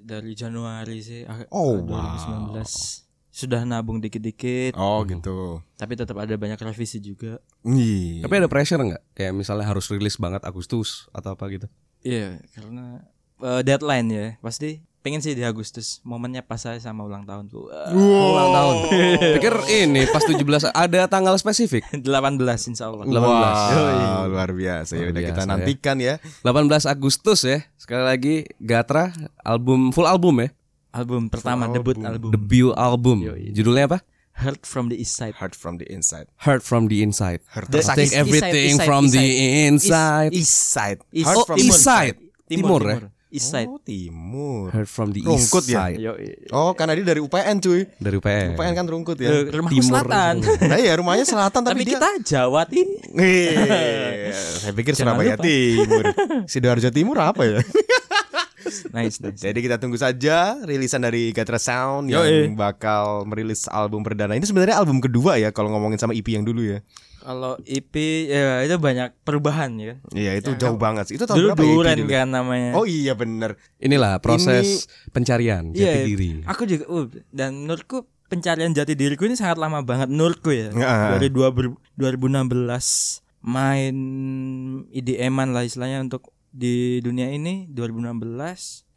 dari 0.00 0.32
Januari 0.32 1.00
sih 1.00 1.24
ah- 1.24 1.48
Oh, 1.50 1.80
ah, 1.90 2.54
2019 2.54 3.03
sudah 3.34 3.66
nabung 3.66 3.98
dikit-dikit 3.98 4.78
Oh 4.78 5.02
gitu. 5.02 5.58
tapi 5.74 5.98
tetap 5.98 6.14
ada 6.14 6.38
banyak 6.38 6.54
revisi 6.56 7.02
juga 7.02 7.42
Ih. 7.60 8.22
Tapi 8.22 8.34
ada 8.36 8.46
pressure 8.46 8.78
nggak? 8.78 9.02
Kayak 9.12 9.32
misalnya 9.34 9.66
harus 9.66 9.90
rilis 9.90 10.14
banget 10.14 10.46
Agustus 10.46 11.10
atau 11.10 11.34
apa 11.34 11.50
gitu. 11.50 11.66
iya 12.00 12.38
karena 12.54 13.02
eh, 13.40 13.60
deadline 13.60 14.06
ya 14.06 14.26
pasti 14.38 14.78
pengen 15.00 15.20
sih 15.20 15.34
di 15.34 15.42
Agustus 15.42 16.00
momennya 16.00 16.40
pas 16.40 16.56
saya 16.56 16.78
sama 16.78 17.02
ulang 17.02 17.26
tahunku 17.26 17.68
Wah, 17.68 17.92
Ulang 17.92 18.50
tahun. 18.50 18.74
Pikir 19.36 19.54
ini 19.68 20.08
pas 20.08 20.22
17 20.22 20.40
ada 20.70 21.00
tanggal 21.04 21.36
spesifik. 21.36 21.84
18 21.92 22.08
insya 22.70 22.88
Allah 22.88 23.04
18. 23.04 23.12
Wow, 23.12 24.22
luar 24.32 24.48
biasa. 24.48 24.96
Ya 24.96 25.12
udah 25.12 25.20
kita 25.22 25.42
ya. 25.44 25.48
nantikan 25.50 25.96
ya. 26.00 26.14
18 26.40 26.88
Agustus 26.88 27.44
ya. 27.44 27.60
Sekali 27.76 28.00
lagi 28.00 28.34
Gatra 28.56 29.12
album 29.44 29.92
full 29.92 30.08
album 30.08 30.40
ya. 30.40 30.48
Album 30.94 31.26
pertama 31.26 31.66
debut 31.66 31.98
album 32.00 32.30
Debut 32.30 32.70
album. 32.72 33.18
Judulnya 33.50 33.90
apa? 33.90 33.98
Heard 34.34 34.62
from 34.62 34.90
the 34.90 34.98
East 34.98 35.14
Side 35.14 35.38
Heart 35.38 35.54
from 35.54 35.78
the 35.78 35.86
inside. 35.86 36.26
Heard 36.42 36.62
from 36.62 36.86
the 36.86 37.02
inside. 37.02 37.42
Heart 37.50 37.70
The- 37.70 37.82
from 37.82 37.94
Take 37.94 38.10
East- 38.10 38.14
East 38.14 38.22
everything 38.22 38.74
east 38.74 38.82
from 38.82 39.02
the 39.06 39.22
east 39.22 39.62
inside. 39.86 40.30
East 40.30 40.56
side. 40.70 40.98
East- 41.10 41.26
Heart 41.26 41.38
oh, 41.38 41.46
from 41.46 41.58
East 41.58 41.70
the 41.70 41.78
side. 41.80 42.16
Timur, 42.44 42.82
ya. 42.82 42.98
East 43.30 43.50
Side 43.50 43.66
Oh, 43.66 43.82
timur. 43.82 44.70
Heard 44.70 44.86
from 44.86 45.10
the 45.10 45.18
east 45.18 45.50
Rungkut 45.50 45.66
ya? 45.66 45.90
side. 45.90 45.98
Yo, 45.98 46.14
Oh, 46.50 46.70
karena 46.70 46.94
dia 46.94 47.02
dari 47.04 47.18
UPN 47.18 47.58
cuy. 47.58 47.82
Dari 47.96 48.14
UPN. 48.14 48.54
UPN 48.54 48.72
kan 48.74 48.86
rungkut 48.86 49.18
ya. 49.18 49.50
Rumahku 49.50 49.74
Timur. 49.74 49.86
selatan 49.90 50.34
Nah 50.70 50.78
iya 50.78 50.94
rumahnya 50.94 51.26
selatan 51.26 51.60
tapi, 51.60 51.82
tapi 51.82 51.82
dia 51.82 51.98
kita 51.98 52.10
Jawa 52.24 52.62
Ti 52.64 52.78
Nih, 53.10 53.50
saya 54.62 54.70
pikir 54.72 54.94
Jangan 54.94 55.18
Surabaya 55.18 55.34
lupa. 55.34 55.42
Timur. 55.42 56.04
Sidoarjo 56.46 56.90
Timur 56.90 57.16
apa 57.18 57.42
ya? 57.42 57.58
nice 58.90 59.16
nice 59.18 59.40
Jadi 59.46 59.58
kita 59.60 59.76
tunggu 59.76 59.94
saja 59.94 60.36
rilisan 60.60 61.00
dari 61.00 61.30
Gatra 61.30 61.56
Sound 61.56 62.06
Yo, 62.06 62.20
yang 62.20 62.54
bakal 62.54 63.22
merilis 63.24 63.64
album 63.66 64.00
perdana. 64.00 64.32
Ini 64.32 64.42
sebenarnya 64.42 64.76
album 64.76 64.98
kedua 64.98 65.36
ya 65.36 65.48
kalau 65.48 65.70
ngomongin 65.70 65.96
sama 65.96 66.12
EP 66.12 66.26
yang 66.28 66.42
dulu 66.42 66.62
ya. 66.64 66.80
kalau 67.20 67.56
EP 67.62 67.94
ya 68.26 68.60
itu 68.60 68.76
banyak 68.76 69.16
perubahan 69.20 69.72
ya 69.74 69.86
kan 69.90 69.98
Iya, 70.12 70.32
itu 70.36 70.50
jauh 70.54 70.76
banget 70.76 71.08
sih. 71.08 71.14
Itu 71.14 71.24
tahun 71.24 71.38
dulu 71.38 71.48
berapa 71.48 71.56
ya 71.56 71.64
EP 71.64 71.72
duren 71.72 71.96
dulu? 71.96 72.10
kan 72.10 72.26
namanya 72.28 72.70
Oh 72.74 72.84
iya 72.84 73.12
bener. 73.12 73.56
Inilah 73.78 74.18
proses 74.18 74.84
pencarian 75.08 75.70
jati 75.70 75.80
Iya, 75.80 76.04
diri. 76.04 76.30
aku 76.42 76.62
juga 76.64 76.84
uh, 76.86 77.06
dan 77.30 77.64
menurutku 77.64 78.04
pencarian 78.26 78.70
jati 78.70 78.92
diriku 78.92 79.24
ini 79.24 79.34
sangat 79.34 79.56
lama 79.56 79.80
banget 79.80 80.08
menurutku 80.08 80.50
ya 80.50 80.68
Ya. 80.70 81.14
dari 81.14 81.30
2000 81.30 81.72
2016 81.96 83.24
main 83.40 83.96
IDM-an 84.90 85.48
lah 85.50 85.62
istilahnya 85.62 86.02
untuk 86.02 86.33
di 86.54 87.02
dunia 87.02 87.28
ini 87.28 87.66
2016 87.68 88.22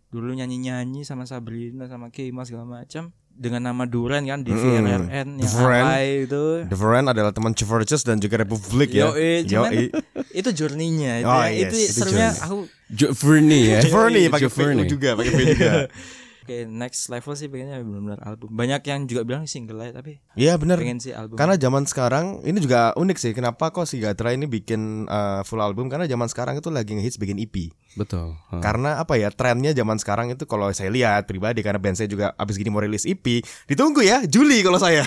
dulu 0.07 0.29
nyanyi-nyanyi 0.31 1.01
sama 1.01 1.25
Sabrina 1.25 1.89
sama 1.89 2.07
Kima 2.07 2.45
segala 2.45 2.63
macam 2.63 3.09
dengan 3.29 3.61
nama 3.63 3.85
Duren 3.85 4.25
kan 4.25 4.41
di 4.41 4.49
VRRN 4.49 5.37
yang 5.37 5.51
Duren. 5.51 5.85
itu 6.23 6.43
The 6.65 6.73
Friend 6.73 7.05
adalah 7.07 7.29
teman 7.29 7.53
Chiverges 7.53 8.01
dan 8.01 8.17
juga 8.17 8.41
Republik 8.41 8.89
ya. 8.91 9.09
Yoi, 9.09 9.45
Yoi. 9.45 9.93
itu 10.31 10.49
journey-nya 10.51 11.21
itu, 11.21 11.27
Oh, 11.27 11.41
ya. 11.41 11.49
yes, 11.51 11.61
itu 11.63 11.77
itu 11.77 11.93
serunya 11.93 12.29
journey. 12.29 12.45
aku 12.45 12.57
Journey 12.89 13.61
ya. 13.67 13.79
Journey 13.83 14.23
pakai 14.27 14.49
V 14.49 14.57
Journey. 14.57 14.85
juga, 14.85 15.09
pakai 15.13 15.31
V 15.31 15.39
juga. 15.49 15.71
Oke, 16.47 16.63
next 16.63 17.11
level 17.11 17.35
sih 17.35 17.51
pengennya 17.51 17.83
benar-benar 17.83 18.23
album. 18.23 18.47
Banyak 18.55 18.79
yang 18.87 19.03
juga 19.03 19.27
bilang 19.27 19.43
single 19.43 19.83
aja 19.83 19.99
tapi 19.99 20.23
Iya 20.39 20.55
bener. 20.55 20.79
pengen 20.79 21.03
sih 21.03 21.11
album. 21.11 21.35
Karena 21.35 21.59
zaman 21.59 21.83
sekarang 21.83 22.39
ini 22.47 22.63
juga 22.63 22.95
unik 22.95 23.17
sih. 23.19 23.35
Kenapa 23.35 23.67
kok 23.75 23.83
si 23.83 23.99
Gatra 23.99 24.31
ini 24.31 24.47
bikin 24.47 25.11
uh, 25.11 25.43
full 25.43 25.59
album? 25.59 25.91
Karena 25.91 26.07
zaman 26.07 26.31
sekarang 26.31 26.55
itu 26.55 26.71
lagi 26.71 26.95
ngehits 26.95 27.19
bikin 27.19 27.35
EP. 27.35 27.67
Betul. 27.99 28.39
Hah. 28.47 28.63
Karena 28.63 29.03
apa 29.03 29.19
ya 29.19 29.27
trennya 29.27 29.75
zaman 29.75 29.99
sekarang 29.99 30.31
itu 30.31 30.47
kalau 30.47 30.71
saya 30.71 30.87
lihat 30.87 31.27
pribadi 31.27 31.59
karena 31.59 31.83
band 31.83 31.99
saya 31.99 32.07
juga 32.07 32.31
abis 32.39 32.55
gini 32.55 32.71
mau 32.71 32.79
rilis 32.79 33.03
EP, 33.03 33.43
ditunggu 33.67 33.99
ya 34.07 34.23
Juli 34.23 34.63
kalau 34.63 34.79
saya. 34.79 35.03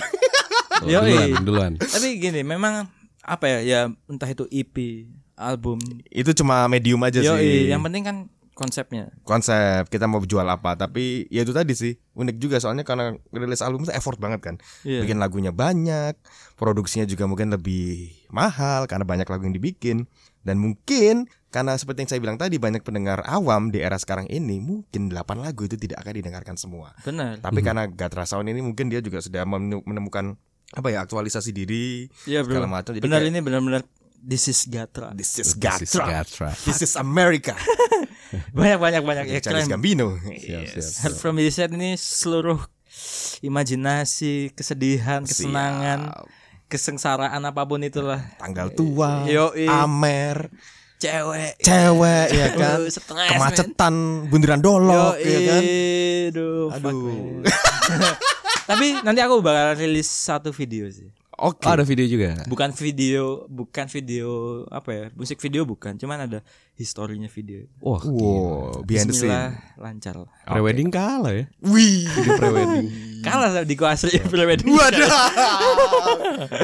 Yoi. 0.85 1.33
duluan, 1.41 1.41
duluan. 1.41 1.71
tapi 1.81 2.21
gini, 2.21 2.45
memang 2.45 2.85
apa 3.21 3.45
ya? 3.49 3.59
Ya 3.65 3.79
entah 4.05 4.29
itu 4.29 4.45
EP, 4.49 5.09
album. 5.37 5.81
itu 6.09 6.33
cuma 6.37 6.69
medium 6.69 7.01
aja 7.01 7.21
Yo, 7.21 7.33
sih. 7.37 7.69
yang 7.69 7.81
penting 7.81 8.05
kan 8.05 8.17
konsepnya. 8.61 9.09
Konsep 9.25 9.89
kita 9.89 10.05
mau 10.05 10.21
jual 10.21 10.45
apa, 10.45 10.77
tapi 10.77 11.25
ya 11.27 11.41
itu 11.41 11.49
tadi 11.49 11.73
sih 11.73 11.97
unik 12.13 12.37
juga 12.37 12.61
soalnya 12.61 12.85
karena 12.85 13.17
rilis 13.33 13.65
album 13.65 13.83
itu 13.83 13.91
effort 13.91 14.21
banget 14.21 14.45
kan. 14.45 14.55
Iya. 14.85 15.01
Bikin 15.01 15.17
lagunya 15.17 15.49
banyak, 15.49 16.13
produksinya 16.53 17.09
juga 17.09 17.25
mungkin 17.25 17.49
lebih 17.49 18.13
mahal 18.29 18.85
karena 18.85 19.01
banyak 19.01 19.25
lagu 19.25 19.43
yang 19.43 19.57
dibikin 19.57 20.05
dan 20.45 20.61
mungkin 20.61 21.25
karena 21.49 21.75
seperti 21.75 22.05
yang 22.05 22.09
saya 22.09 22.21
bilang 22.21 22.37
tadi 22.37 22.55
banyak 22.55 22.85
pendengar 22.85 23.25
awam 23.25 23.73
di 23.73 23.81
era 23.81 23.97
sekarang 23.97 24.29
ini 24.29 24.61
mungkin 24.61 25.09
8 25.09 25.17
lagu 25.41 25.65
itu 25.65 25.75
tidak 25.75 26.05
akan 26.05 26.13
didengarkan 26.15 26.55
semua. 26.55 26.93
Benar. 27.01 27.41
Tapi 27.41 27.59
karena 27.59 27.89
Gatra 27.89 28.23
Sound 28.23 28.47
ini 28.47 28.61
mungkin 28.61 28.87
dia 28.87 29.01
juga 29.01 29.19
sudah 29.19 29.43
menemu- 29.43 29.83
menemukan 29.83 30.37
apa 30.71 30.87
ya 30.87 31.03
aktualisasi 31.03 31.51
diri 31.51 32.07
Iya, 32.23 32.47
bro. 32.47 32.55
segala 32.55 32.71
macam. 32.71 32.95
Jadi 32.95 33.03
Benar 33.03 33.19
kayak, 33.19 33.31
ini 33.35 33.39
benar-benar 33.43 33.81
this 34.21 34.47
is 34.47 34.63
Gatra. 34.65 35.11
This 35.11 35.35
is 35.37 35.57
This 35.57 35.81
is 35.81 35.93
Gatra. 35.97 36.53
This 36.63 36.79
is 36.81 36.93
America. 36.95 37.57
Banyak 38.55 38.79
banyak 38.79 39.03
banyak 39.03 39.25
ya 39.27 39.39
Charles 39.43 39.67
keren. 39.67 39.75
Gambino. 39.75 40.15
Siap, 40.15 40.63
siap. 40.71 40.87
Heard 41.03 41.17
from 41.19 41.35
the 41.35 41.51
Set 41.51 41.67
ini 41.75 41.99
seluruh 41.99 42.63
imajinasi, 43.41 44.55
kesedihan, 44.55 45.27
kesenangan, 45.27 46.15
kesengsaraan 46.71 47.43
apa 47.43 47.61
pun 47.67 47.83
itulah. 47.83 48.23
Tanggal 48.39 48.71
tua, 48.71 49.27
Yoi. 49.27 49.67
Amer, 49.67 50.47
Cewek. 50.95 51.59
cewek 51.59 52.27
ya 52.29 52.47
kan, 52.61 52.77
Aduh, 52.79 52.87
stres, 52.87 53.27
kemacetan, 53.35 53.95
bundaran 54.29 54.61
dolok 54.61 55.19
Yoi, 55.19 55.27
ya 55.27 55.39
kan. 55.43 55.61
Aduh, 56.31 56.63
Aduh. 56.71 56.91
man. 57.43 57.51
Tapi 58.71 58.87
nanti 59.03 59.19
aku 59.19 59.43
bakal 59.43 59.75
rilis 59.75 60.07
satu 60.07 60.55
video 60.55 60.87
sih. 60.87 61.11
Oke. 61.41 61.65
Oh, 61.65 61.73
ada 61.73 61.81
video 61.81 62.05
juga. 62.05 62.37
Bukan 62.45 62.69
video, 62.77 63.49
bukan 63.49 63.89
video 63.89 64.61
apa 64.69 64.89
ya? 64.93 65.05
Musik 65.17 65.41
video 65.41 65.65
bukan, 65.65 65.97
cuman 65.97 66.29
ada 66.29 66.45
historinya 66.81 67.29
video. 67.29 67.69
Wah, 67.79 68.01
Wow, 68.01 68.81
behind 68.83 69.09
the 69.09 69.15
scene. 69.15 69.29
Bismillah 69.29 69.49
lancar 69.77 70.15
lah. 70.17 70.29
prewedding 70.43 70.89
kalah 70.89 71.33
ya. 71.33 71.45
Wih. 71.61 72.09
Video 72.09 72.33
prewedding. 72.35 72.87
Kalah 73.21 73.53
sama 73.53 73.69
Diko 73.69 73.85
Asri 73.85 74.17
prewedding. 74.17 74.65
Waduh. 74.65 75.05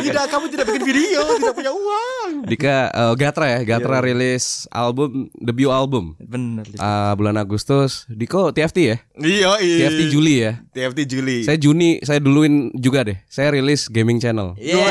tidak, 0.01 0.25
kamu 0.25 0.49
tidak 0.49 0.65
bikin 0.65 0.83
video, 0.89 1.21
tidak 1.37 1.53
punya 1.53 1.69
uang. 1.69 2.49
Dika 2.49 2.89
eh, 2.89 3.13
Gatra 3.13 3.45
ya, 3.45 3.59
Gatra 3.61 4.01
rilis 4.01 4.65
album 4.73 5.29
debut 5.37 5.69
album 5.69 6.17
Bener. 6.17 6.65
Lik. 6.65 6.81
eh, 6.81 7.13
bulan 7.13 7.37
Agustus. 7.37 8.09
Diko 8.09 8.49
TFT 8.49 8.77
ya? 8.81 8.97
Iya, 9.21 9.61
iya. 9.61 9.77
TFT 9.85 10.01
Juli 10.09 10.35
ya. 10.41 10.57
TFT 10.73 10.99
Juli. 11.05 11.37
Saya 11.45 11.61
Juni, 11.61 12.01
saya 12.01 12.17
duluin 12.17 12.73
juga 12.73 13.05
deh. 13.05 13.21
Saya 13.29 13.53
rilis 13.53 13.85
gaming 13.85 14.17
channel. 14.17 14.57
Yeah, 14.57 14.81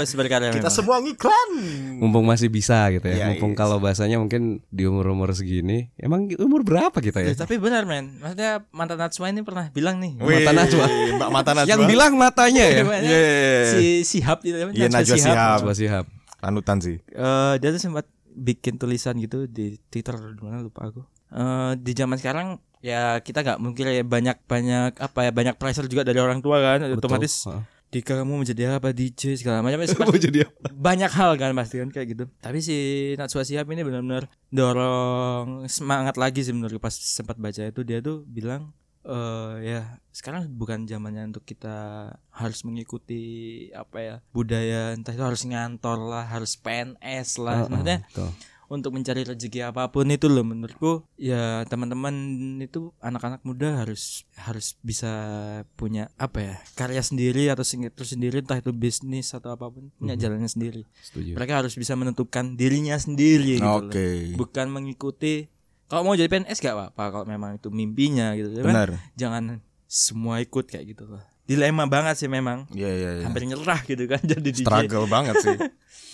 harus 0.00 0.12
berkarya 0.12 0.50
Kita 0.52 0.68
memang. 0.68 0.76
semua 0.76 0.96
ngiklan. 1.00 1.50
Mumpung 2.00 2.24
masih 2.28 2.48
bisa 2.48 2.88
gitu 2.92 3.06
ya. 3.08 3.16
Iya, 3.16 3.26
Mumpung 3.32 3.52
iya. 3.52 3.58
kalau 3.58 3.76
bahasanya 3.80 4.16
mungkin 4.16 4.60
di 4.68 4.84
umur-umur 4.84 5.32
segini. 5.32 5.90
Emang 5.96 6.28
umur 6.36 6.62
berapa 6.62 6.94
kita 6.94 7.24
ya? 7.24 7.32
Ya, 7.32 7.36
tapi 7.36 7.56
benar 7.56 7.88
men. 7.88 8.20
Maksudnya 8.20 8.64
mantan 8.70 8.98
Natsua 9.00 9.32
ini 9.32 9.40
pernah 9.40 9.68
bilang 9.72 9.98
nih. 9.98 10.18
Wih, 10.20 10.44
Mata 10.44 10.52
Najwa. 10.52 10.86
Mbak 11.16 11.30
Mata 11.32 11.52
Najwa. 11.56 11.70
Yang 11.72 11.82
bilang 11.88 12.12
matanya 12.16 12.64
ya. 12.64 12.80
Gimana? 12.82 12.98
Iya. 13.06 13.22
Si 13.72 13.84
Sihab 14.04 14.38
itu 14.42 14.56
namanya, 14.56 14.76
Iya, 14.76 14.88
Najwa 14.92 15.16
Shihab. 15.16 15.58
Coba 15.62 15.74
Sihab. 15.74 16.04
Panutan 16.40 16.78
sih. 16.82 16.96
Eh, 17.00 17.54
dia 17.58 17.68
tuh 17.72 17.80
sempat 17.80 18.06
bikin 18.36 18.76
tulisan 18.76 19.16
gitu 19.16 19.48
di 19.48 19.80
Twitter 19.88 20.14
di 20.36 20.42
mana 20.44 20.60
lupa 20.60 20.88
aku. 20.88 21.00
Eh, 21.32 21.72
di 21.80 21.92
zaman 21.96 22.20
sekarang 22.20 22.60
ya 22.84 23.18
kita 23.18 23.42
nggak 23.42 23.58
mungkin 23.58 23.84
ya 23.90 24.04
banyak 24.06 24.36
banyak 24.46 24.92
apa 25.00 25.18
ya 25.26 25.30
banyak 25.34 25.58
pressure 25.58 25.90
juga 25.90 26.06
dari 26.06 26.22
orang 26.22 26.38
tua 26.38 26.62
kan 26.62 26.86
otomatis 26.86 27.48
Heeh. 27.50 27.62
Dika 27.86 28.18
kamu 28.18 28.42
menjadi 28.42 28.76
apa? 28.76 28.90
DJ 28.90 29.38
segala 29.38 29.62
macam. 29.62 29.78
Banyak 30.86 31.10
hal 31.14 31.38
kan 31.38 31.54
pasti 31.54 31.78
kan 31.78 31.88
kayak 31.94 32.06
gitu. 32.12 32.24
Tapi 32.42 32.58
si 32.58 32.76
Natsua 33.14 33.46
Shihab 33.46 33.70
ini 33.70 33.86
benar-benar 33.86 34.26
dorong 34.50 35.70
semangat 35.70 36.18
lagi 36.18 36.42
sih 36.42 36.52
menurut 36.52 36.82
pas 36.82 36.92
sempat 36.92 37.38
baca 37.38 37.62
itu 37.62 37.80
dia 37.86 38.02
tuh 38.02 38.26
bilang 38.26 38.74
eh 39.06 39.54
ya 39.62 40.02
sekarang 40.10 40.50
bukan 40.50 40.82
zamannya 40.82 41.30
untuk 41.30 41.46
kita 41.46 42.10
harus 42.34 42.66
mengikuti 42.66 43.22
apa 43.70 43.98
ya 44.02 44.16
budaya 44.34 44.98
entah 44.98 45.14
itu 45.14 45.22
harus 45.22 45.46
ngantor 45.46 45.98
lah 46.10 46.26
harus 46.26 46.58
PNS 46.58 47.38
lah. 47.38 47.70
Maksudnya 47.70 48.02
Betul. 48.10 48.30
Untuk 48.68 48.90
mencari 48.90 49.22
rezeki 49.22 49.62
apa 49.64 49.86
pun 49.86 50.06
itu 50.06 50.26
loh 50.26 50.42
menurutku 50.42 51.06
ya 51.14 51.62
teman-teman 51.64 52.14
itu 52.58 52.90
anak-anak 52.98 53.42
muda 53.42 53.80
harus 53.80 54.26
harus 54.36 54.74
bisa 54.80 55.10
punya 55.74 56.10
apa 56.16 56.38
ya 56.40 56.54
karya 56.74 56.98
sendiri 56.98 57.46
atau 57.46 57.62
sing- 57.62 57.86
terus 57.88 58.10
sendiri 58.10 58.40
entah 58.40 58.56
itu 58.56 58.70
bisnis 58.70 59.30
atau 59.30 59.50
apa 59.50 59.66
pun 59.66 59.88
punya 59.94 60.14
jalannya 60.14 60.46
sendiri 60.46 60.82
Setuju. 61.00 61.34
mereka 61.34 61.60
harus 61.60 61.72
bisa 61.72 61.94
menentukan 61.94 62.54
dirinya 62.54 62.94
sendiri 62.96 63.56
gitu 63.56 63.64
loh. 63.64 63.86
Oke. 63.86 64.34
bukan 64.34 64.66
mengikuti 64.68 65.46
kalau 65.86 66.02
mau 66.02 66.12
jadi 66.12 66.26
PNS 66.26 66.58
gak 66.58 66.74
apa-apa 66.74 67.04
kalau 67.12 67.24
memang 67.24 67.56
itu 67.56 67.70
mimpinya 67.70 68.34
gitu 68.34 68.50
ya 68.50 68.60
kan? 68.60 68.66
Benar. 68.66 68.88
jangan 69.14 69.44
semua 69.86 70.38
ikut 70.38 70.66
kayak 70.66 70.92
gitu 70.92 71.06
loh 71.06 71.22
dilema 71.44 71.86
banget 71.86 72.18
sih 72.18 72.26
memang 72.26 72.66
Iya, 72.68 72.90
iya, 72.90 73.10
iya. 73.12 73.22
hampir 73.22 73.46
nyerah 73.46 73.78
gitu 73.80 74.02
kan 74.04 74.18
jadi 74.26 74.42
DJ 74.44 74.66
Struggle 74.66 75.06
banget 75.06 75.38
sih. 75.38 75.54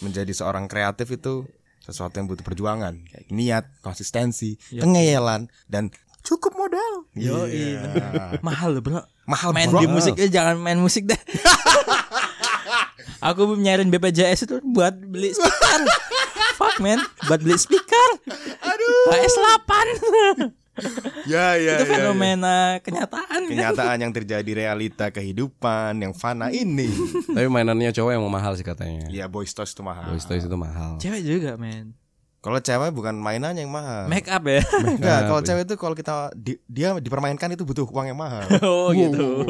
Menjadi 0.00 0.28
seorang 0.30 0.66
kreatif 0.66 1.08
itu 1.08 1.48
sesuatu 1.82 2.14
yang 2.14 2.30
butuh 2.30 2.42
perjuangan, 2.42 2.94
niat, 3.28 3.66
konsistensi, 3.82 4.54
pengeyalan 4.70 5.50
dan 5.66 5.90
cukup 6.22 6.54
modal. 6.54 7.06
Yo, 7.12 7.44
Iya. 7.44 8.38
mahal 8.40 8.78
loh 8.78 8.82
bro. 8.82 9.02
Mahal 9.26 9.50
main 9.50 9.70
bro. 9.70 9.82
di 9.82 9.86
musik 9.86 10.14
eh, 10.16 10.30
jangan 10.30 10.58
main 10.58 10.78
musik 10.78 11.06
deh. 11.06 11.18
Aku 13.22 13.54
nyariin 13.54 13.90
BPJS 13.90 14.46
itu 14.46 14.58
buat 14.64 14.94
beli 14.98 15.30
speaker. 15.30 15.80
Fuck 16.58 16.78
man. 16.78 16.98
Buat 17.26 17.42
beli 17.42 17.54
speaker. 17.54 18.08
Aduh. 18.62 19.14
HS 19.14 19.34
8 19.38 20.61
Ya, 21.28 21.54
ya, 21.60 21.78
itu 21.78 21.84
ya, 21.84 21.86
ya. 21.86 21.94
fenomena 22.00 22.80
kenyataan 22.80 23.44
kan 23.44 23.50
Kenyataan 23.50 23.96
yang 24.00 24.12
terjadi 24.12 24.50
realita 24.56 25.12
kehidupan 25.12 26.00
yang 26.00 26.16
fana 26.16 26.48
ini. 26.48 26.88
Tapi 27.28 27.46
mainannya 27.46 27.92
cowok 27.92 28.10
yang 28.16 28.24
mahal 28.26 28.56
sih 28.56 28.64
katanya. 28.64 29.06
Iya, 29.12 29.28
boys 29.28 29.52
toys 29.52 29.76
itu 29.76 29.84
mahal. 29.84 30.08
Boys 30.10 30.24
Toys 30.24 30.48
itu 30.48 30.56
mahal. 30.56 30.96
cewek 30.96 31.22
juga 31.22 31.60
men 31.60 31.92
Kalau 32.42 32.58
cewek 32.58 32.90
bukan 32.90 33.14
mainan 33.14 33.54
yang 33.54 33.70
mahal. 33.70 34.10
make 34.10 34.26
up 34.26 34.42
ya 34.42 34.58
Enggak, 34.98 35.30
kalau 35.30 35.40
cewek 35.40 35.62
itu 35.62 35.74
kalau 35.78 35.94
kita 35.94 36.14
di- 36.34 36.58
dia 36.66 36.90
dipermainkan 36.92 37.46
itu 37.48 37.62
butuh 37.62 37.86
uang 37.86 38.10
yang 38.10 38.18
mahal. 38.18 38.42
oh 38.66 38.90
gitu 38.90 39.46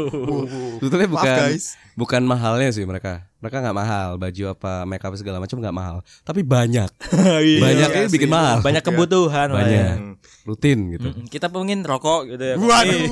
Sebetulnya 0.76 1.08
Maaf, 1.08 1.16
bukan 1.16 1.36
guys. 1.48 1.64
bukan 1.96 2.22
mahalnya 2.22 2.68
sih 2.68 2.84
mereka. 2.84 3.24
Mereka 3.40 3.58
nggak 3.58 3.74
mahal, 3.74 4.08
baju 4.20 4.44
apa 4.52 4.84
make 4.84 5.00
up 5.00 5.16
segala 5.16 5.40
macam 5.40 5.56
nggak 5.56 5.72
mahal. 5.72 5.96
Tapi 6.20 6.44
banyak. 6.44 6.92
Banyaknya 7.64 8.04
iya 8.04 8.12
bikin 8.12 8.28
sih. 8.28 8.30
mahal. 8.30 8.60
banyak 8.60 8.84
kebutuhan 8.84 9.48
ya. 9.48 9.56
Banyak. 9.56 9.96
Rutin 10.44 10.78
gitu. 10.92 11.08
Mm, 11.10 11.24
kita 11.26 11.48
pengen 11.48 11.80
rokok 11.82 12.28
gitu 12.28 12.44
ya 12.44 12.54
Waduh. 12.60 13.02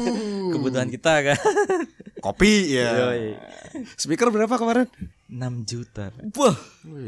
Kebutuhan 0.51 0.93
kita 0.93 1.25
kan 1.25 1.39
Kopi 2.21 2.77
ya. 2.77 3.17
Speaker 3.97 4.29
berapa 4.29 4.53
kemarin? 4.53 4.93
6 5.25 5.41
juta 5.65 6.13
Wah. 6.37 6.53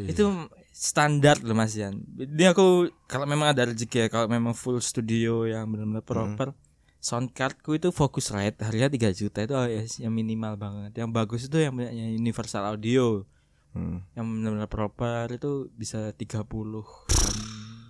itu 0.09 0.25
standar 0.73 1.37
loh 1.45 1.53
Mas 1.53 1.77
Yan. 1.77 2.01
Ini 2.17 2.57
aku 2.57 2.89
kalau 3.05 3.29
memang 3.29 3.53
ada 3.53 3.69
rezeki 3.69 3.97
ya, 3.97 4.07
kalau 4.09 4.27
memang 4.27 4.57
full 4.57 4.81
studio 4.81 5.45
yang 5.45 5.69
benar-benar 5.69 6.03
proper, 6.03 6.57
sound 6.99 7.37
cardku 7.37 7.77
itu 7.77 7.93
Focusrite 7.93 8.57
harganya 8.65 8.89
3 8.89 9.13
juta 9.13 9.39
itu 9.45 9.55
oh 9.55 9.69
ya, 9.69 9.85
yang 10.01 10.11
minimal 10.17 10.57
banget. 10.57 10.97
Yang 10.97 11.11
bagus 11.13 11.41
itu 11.47 11.61
yang 11.61 11.77
punyanya 11.77 12.09
Universal 12.11 12.65
Audio. 12.73 13.29
Hmm. 13.77 14.05
Yang 14.17 14.27
benar-benar 14.33 14.69
proper 14.73 15.25
itu 15.33 15.69
bisa 15.77 16.13
30 16.17 16.45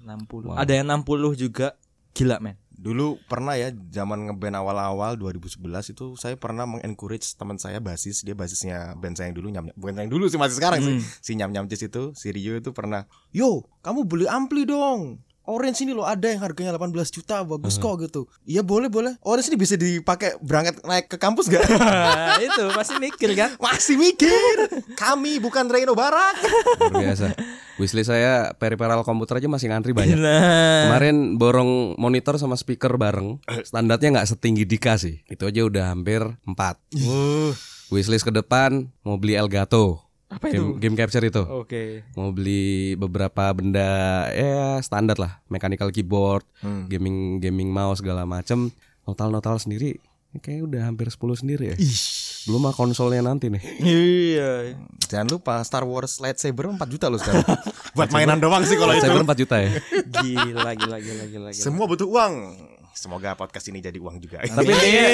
dan 0.02 0.26
60. 0.26 0.58
Ada 0.58 0.72
yang 0.82 0.86
60 0.90 1.38
juga. 1.38 1.78
Gila, 2.12 2.42
men. 2.42 2.58
Dulu 2.82 3.14
pernah 3.30 3.54
ya 3.54 3.70
zaman 3.70 4.26
ngeband 4.26 4.58
awal-awal 4.58 5.14
2011 5.14 5.94
itu 5.94 6.18
saya 6.18 6.34
pernah 6.34 6.66
mengencourage 6.66 7.38
teman 7.38 7.54
saya 7.54 7.78
basis. 7.78 8.26
Dia 8.26 8.34
basisnya 8.34 8.98
band 8.98 9.14
saya 9.14 9.30
yang 9.30 9.38
dulu 9.38 9.48
nyam 9.54 9.70
bukan 9.78 10.02
yang 10.02 10.10
dulu 10.10 10.26
sih 10.26 10.34
masih 10.34 10.58
sekarang 10.58 10.82
sih. 10.82 10.98
Si 11.22 11.38
nyam 11.38 11.54
nyam 11.54 11.70
Cis 11.70 11.86
itu 11.86 12.10
si 12.18 12.34
Rio 12.34 12.58
itu 12.58 12.74
pernah 12.74 13.06
yo 13.30 13.62
kamu 13.86 14.02
beli 14.10 14.26
ampli 14.26 14.66
dong 14.66 15.22
Orange 15.42 15.82
ini 15.82 15.90
loh 15.90 16.06
ada 16.06 16.30
yang 16.30 16.38
harganya 16.38 16.74
18 16.78 16.94
juta 17.10 17.42
bagus 17.42 17.76
kok 17.78 17.98
gitu 17.98 18.30
Iya 18.46 18.62
boleh 18.62 18.86
boleh 18.86 19.18
Orange 19.26 19.50
ini 19.50 19.58
bisa 19.58 19.74
dipakai 19.74 20.38
berangkat 20.38 20.82
naik 20.86 21.10
ke 21.10 21.16
kampus 21.18 21.50
gak? 21.50 21.62
itu 22.46 22.62
pasti 22.74 22.94
mikir 23.02 23.34
kan. 23.34 23.50
Masih 23.64 23.98
mikir 23.98 24.70
Kami 24.94 25.42
bukan 25.42 25.66
Reno 25.66 25.92
Luar 25.92 26.14
biasa. 26.92 27.36
Wishlist 27.80 28.12
saya 28.12 28.52
peripheral 28.56 29.02
komputer 29.02 29.40
aja 29.40 29.48
masih 29.48 29.72
ngantri 29.72 29.96
banyak. 29.96 30.16
Nah, 30.20 30.88
Kemarin 30.88 31.40
borong 31.40 31.96
monitor 31.96 32.36
sama 32.36 32.54
speaker 32.54 32.94
bareng. 33.00 33.40
Standarnya 33.64 34.20
nggak 34.20 34.28
setinggi 34.28 34.68
Dika 34.68 35.00
sih. 35.00 35.24
Itu 35.28 35.48
aja 35.48 35.64
udah 35.64 35.92
hampir 35.92 36.20
4. 36.44 36.52
Wishlist 37.92 38.24
ke 38.24 38.32
depan 38.32 38.92
mau 39.04 39.16
beli 39.16 39.36
Elgato. 39.36 40.11
Apa 40.32 40.48
game, 40.48 40.80
game 40.80 40.96
capture 40.96 41.24
itu. 41.24 41.42
Oke. 41.44 42.08
Mau 42.16 42.32
beli 42.32 42.96
beberapa 42.96 43.52
benda 43.52 44.24
ya 44.32 44.80
standar 44.80 45.20
lah, 45.20 45.44
mechanical 45.52 45.92
keyboard, 45.92 46.44
gaming 46.88 47.36
gaming 47.38 47.68
mouse 47.68 48.00
segala 48.00 48.24
macem. 48.24 48.72
Notal-notal 49.04 49.58
sendiri 49.58 49.98
kayak 50.40 50.64
udah 50.64 50.88
hampir 50.88 51.12
10 51.12 51.20
sendiri 51.44 51.64
ya. 51.74 51.76
Belum 52.48 52.64
mah 52.64 52.72
konsolnya 52.72 53.20
nanti 53.20 53.52
nih. 53.52 53.60
Iya. 54.32 54.80
Jangan 55.12 55.28
lupa 55.28 55.60
Star 55.60 55.84
Wars 55.84 56.16
lightsaber 56.18 56.72
4 56.72 56.80
juta 56.88 57.12
loh 57.12 57.20
sekarang 57.20 57.44
Buat 57.96 58.08
mainan 58.16 58.40
doang 58.40 58.64
sih 58.64 58.80
kalau 58.80 58.96
itu 58.96 59.04
Saya 59.04 59.20
4 59.20 59.42
juta 59.44 59.56
ya. 59.60 59.70
Gila, 60.24 60.70
gila, 60.72 60.98
gila, 60.98 61.24
gila, 61.28 61.50
gila. 61.52 61.52
Semua 61.52 61.84
butuh 61.84 62.08
uang 62.08 62.56
Semoga 62.96 63.36
podcast 63.36 63.68
ini 63.68 63.84
jadi 63.84 64.00
uang 64.00 64.16
juga 64.24 64.40
Tapi 64.40 64.68
intinya, 64.72 65.04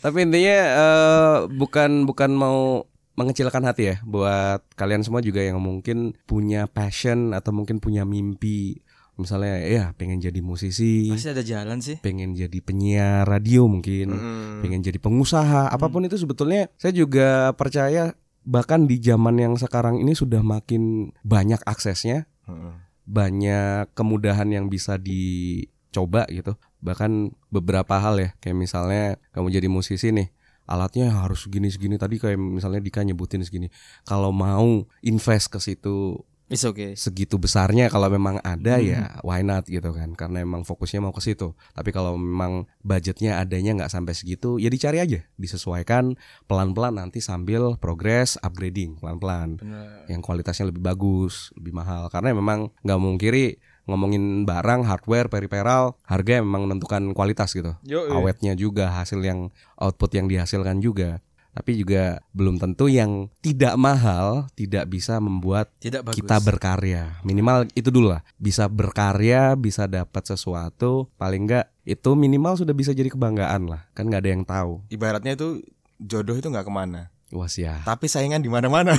tapi 0.00 0.18
intinya 0.24 0.58
eh, 0.64 1.36
bukan 1.48 2.08
bukan 2.08 2.30
mau 2.32 2.88
mengecilkan 3.12 3.62
hati 3.68 3.92
ya 3.92 3.96
buat 4.04 4.64
kalian 4.72 5.04
semua 5.04 5.20
juga 5.20 5.44
yang 5.44 5.60
mungkin 5.60 6.16
punya 6.24 6.64
passion 6.64 7.36
atau 7.36 7.52
mungkin 7.52 7.78
punya 7.78 8.08
mimpi. 8.08 8.80
Misalnya 9.12 9.60
ya 9.60 9.84
pengen 9.92 10.24
jadi 10.24 10.40
musisi. 10.40 11.12
Pasti 11.12 11.28
ada 11.28 11.44
jalan 11.44 11.84
sih. 11.84 12.00
pengen 12.00 12.32
jadi 12.32 12.58
penyiar 12.64 13.28
radio 13.28 13.68
mungkin. 13.68 14.16
Pengen 14.64 14.80
jadi 14.80 14.96
pengusaha 14.96 15.68
apa 15.68 15.86
pun 15.92 16.08
itu 16.08 16.16
sebetulnya. 16.16 16.72
Saya 16.80 16.96
juga 16.96 17.52
percaya 17.52 18.16
bahkan 18.42 18.88
di 18.88 18.98
zaman 18.98 19.38
yang 19.38 19.54
sekarang 19.60 20.00
ini 20.00 20.16
sudah 20.16 20.40
makin 20.40 21.12
banyak 21.22 21.60
aksesnya. 21.68 22.24
Banyak 23.04 23.92
kemudahan 23.92 24.48
yang 24.48 24.72
bisa 24.72 24.96
dicoba 24.96 26.24
gitu. 26.32 26.56
Bahkan 26.80 27.36
beberapa 27.52 28.00
hal 28.00 28.16
ya 28.16 28.30
kayak 28.40 28.56
misalnya 28.56 29.20
kamu 29.36 29.60
jadi 29.60 29.68
musisi 29.68 30.08
nih 30.10 30.32
alatnya 30.72 31.12
harus 31.12 31.44
segini 31.44 31.68
segini. 31.68 32.00
Tadi 32.00 32.16
kayak 32.16 32.40
misalnya 32.40 32.80
Dika 32.80 33.04
nyebutin 33.04 33.44
segini. 33.44 33.68
Kalau 34.08 34.32
mau 34.32 34.88
invest 35.04 35.52
ke 35.52 35.60
situ 35.60 36.16
It's 36.52 36.68
okay. 36.68 36.92
segitu 37.00 37.40
besarnya 37.40 37.88
kalau 37.88 38.12
memang 38.12 38.36
ada 38.44 38.76
ya 38.76 39.16
why 39.24 39.40
not 39.40 39.64
gitu 39.64 39.88
kan. 39.96 40.12
Karena 40.12 40.44
emang 40.44 40.68
fokusnya 40.68 41.00
mau 41.00 41.08
ke 41.16 41.24
situ. 41.24 41.56
Tapi 41.72 41.96
kalau 41.96 42.20
memang 42.20 42.68
budgetnya 42.84 43.40
adanya 43.40 43.72
nggak 43.72 43.88
sampai 43.88 44.12
segitu 44.12 44.60
ya 44.60 44.68
dicari 44.68 45.00
aja. 45.00 45.24
Disesuaikan 45.40 46.12
pelan-pelan 46.44 47.00
nanti 47.00 47.24
sambil 47.24 47.80
progress 47.80 48.36
upgrading 48.44 49.00
pelan-pelan. 49.00 49.56
Yang 50.12 50.20
kualitasnya 50.20 50.68
lebih 50.68 50.84
bagus 50.84 51.56
lebih 51.56 51.72
mahal. 51.72 52.12
Karena 52.12 52.36
memang 52.36 52.68
nggak 52.84 53.00
mungkiri 53.00 53.56
ngomongin 53.84 54.46
barang 54.46 54.86
hardware 54.86 55.26
peripheral 55.26 55.98
harga 56.06 56.38
memang 56.38 56.70
menentukan 56.70 57.02
kualitas 57.12 57.50
gitu. 57.52 57.74
Yo, 57.82 58.06
awetnya 58.10 58.54
juga 58.54 58.90
hasil 58.94 59.18
yang 59.22 59.50
output 59.78 60.10
yang 60.14 60.26
dihasilkan 60.30 60.78
juga. 60.78 61.18
Tapi 61.52 61.76
juga 61.76 62.24
belum 62.32 62.56
tentu 62.56 62.88
yang 62.88 63.28
tidak 63.44 63.76
mahal 63.76 64.48
tidak 64.56 64.88
bisa 64.88 65.20
membuat 65.20 65.68
Tidak 65.84 66.00
bagus. 66.00 66.16
kita 66.16 66.40
berkarya. 66.40 67.20
Minimal 67.28 67.68
itu 67.76 67.92
dulu 67.92 68.16
lah. 68.16 68.24
Bisa 68.40 68.72
berkarya 68.72 69.52
bisa 69.60 69.84
dapat 69.84 70.24
sesuatu 70.24 71.12
paling 71.20 71.44
enggak 71.44 71.68
itu 71.84 72.16
minimal 72.16 72.56
sudah 72.56 72.72
bisa 72.72 72.96
jadi 72.96 73.12
kebanggaan 73.12 73.68
lah. 73.68 73.84
Kan 73.92 74.08
nggak 74.08 74.22
ada 74.24 74.30
yang 74.32 74.44
tahu. 74.48 74.80
Ibaratnya 74.88 75.36
itu 75.36 75.60
jodoh 76.00 76.40
itu 76.40 76.48
nggak 76.48 76.64
ke 76.64 76.72
mana, 76.72 77.12
wah 77.36 77.52
siap. 77.52 77.84
Tapi 77.84 78.08
saingan 78.08 78.40
di 78.40 78.48
mana-mana. 78.48 78.96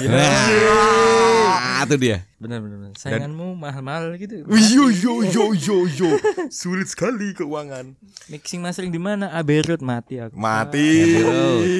Nah, 1.53 1.83
itu 1.85 1.95
dia 1.95 2.17
benar 2.37 2.59
benar. 2.59 2.77
benar. 2.79 2.91
Sainganmu 2.97 3.47
mahal-mahal 3.55 4.17
gitu. 4.17 4.43
Yo 4.47 4.91
yo 4.91 5.13
yo 5.23 5.45
yo 5.53 5.77
yo, 5.87 6.09
sulit 6.49 6.89
sekali 6.89 7.31
keuangan. 7.31 7.95
Mixing 8.27 8.59
mastering 8.59 8.91
di 8.91 8.99
mana? 8.99 9.31
Abbey 9.31 9.63
Road 9.63 9.79
mati 9.79 10.19
aku. 10.19 10.35
Mati. 10.35 11.23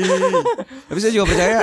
tapi 0.87 0.99
saya 0.99 1.11
juga 1.11 1.27
percaya 1.27 1.59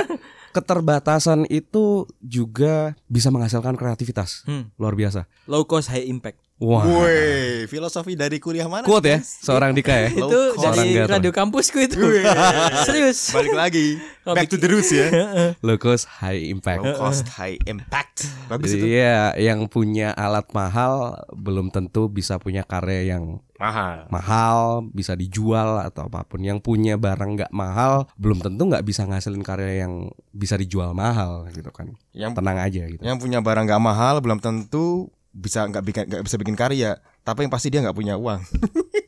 keterbatasan 0.51 1.47
itu 1.47 2.05
juga 2.19 2.93
bisa 3.07 3.31
menghasilkan 3.31 3.73
kreativitas 3.73 4.43
Hmm. 4.43 4.67
luar 4.75 4.93
biasa 4.93 5.23
Low 5.47 5.63
cost 5.63 5.87
high 5.89 6.05
impact. 6.05 6.37
Wah 6.61 6.85
Woi, 6.85 7.65
filosofi 7.65 8.13
dari 8.13 8.37
kuliah 8.37 8.69
mana? 8.69 8.85
quote 8.85 9.07
ya 9.07 9.17
seorang 9.19 9.73
Dika 9.73 9.89
ya 9.89 10.09
itu 10.13 10.39
dari 10.55 10.93
Gator. 10.93 11.09
radio 11.11 11.31
kampusku 11.33 11.81
itu. 11.81 11.97
Serius. 12.85 13.33
Balik 13.33 13.51
lagi, 13.51 13.97
back 14.23 14.45
to 14.45 14.55
the 14.55 14.69
roots 14.69 14.93
ya. 14.93 15.09
low 15.65 15.75
cost 15.75 16.05
high 16.07 16.37
impact 16.45 16.79
Low 16.79 16.93
cost, 16.95 17.25
high 17.33 17.57
impact. 17.65 18.29
Bagus 18.45 18.71
Jadi 18.71 18.87
itu. 18.87 19.01
ya 19.01 19.33
yang 19.35 19.65
punya 19.65 20.13
alat 20.13 20.45
mahal 20.53 21.17
belum 21.33 21.73
tentu 21.73 22.07
bisa 22.07 22.37
punya 22.37 22.61
karya 22.61 23.17
yang 23.17 23.41
Mahal. 23.55 24.09
mahal 24.09 24.57
bisa 24.89 25.13
dijual 25.13 25.81
atau 25.81 26.05
apa 26.05 26.25
pun 26.25 26.41
yang 26.41 26.57
punya 26.57 26.97
barang 26.97 27.37
nggak 27.37 27.51
mahal 27.51 28.09
belum 28.17 28.41
tentu 28.41 28.65
nggak 28.65 28.81
bisa 28.81 29.05
ngasilin 29.05 29.41
karya 29.41 29.85
yang 29.85 30.09
bisa 30.27 30.57
dijual 30.57 30.93
mahal 30.93 31.45
gitu 31.47 31.69
kan 31.69 31.93
Yang 32.11 32.37
tenang 32.37 32.57
aja 32.57 32.81
gitu 32.83 32.97
yang 32.99 33.17
punya 33.17 33.37
barang 33.37 33.65
nggak 33.65 33.77
mahal 33.79 34.17
belum 34.17 34.41
tentu 34.41 35.13
bisa 35.31 35.63
nggak 35.67 35.83
bikin 35.83 36.03
nggak 36.07 36.23
bisa 36.27 36.35
bikin 36.37 36.55
karya. 36.55 36.99
Tapi 37.23 37.47
yang 37.47 37.51
pasti 37.53 37.67
dia 37.71 37.79
nggak 37.83 37.97
punya 37.97 38.15
uang. 38.19 38.41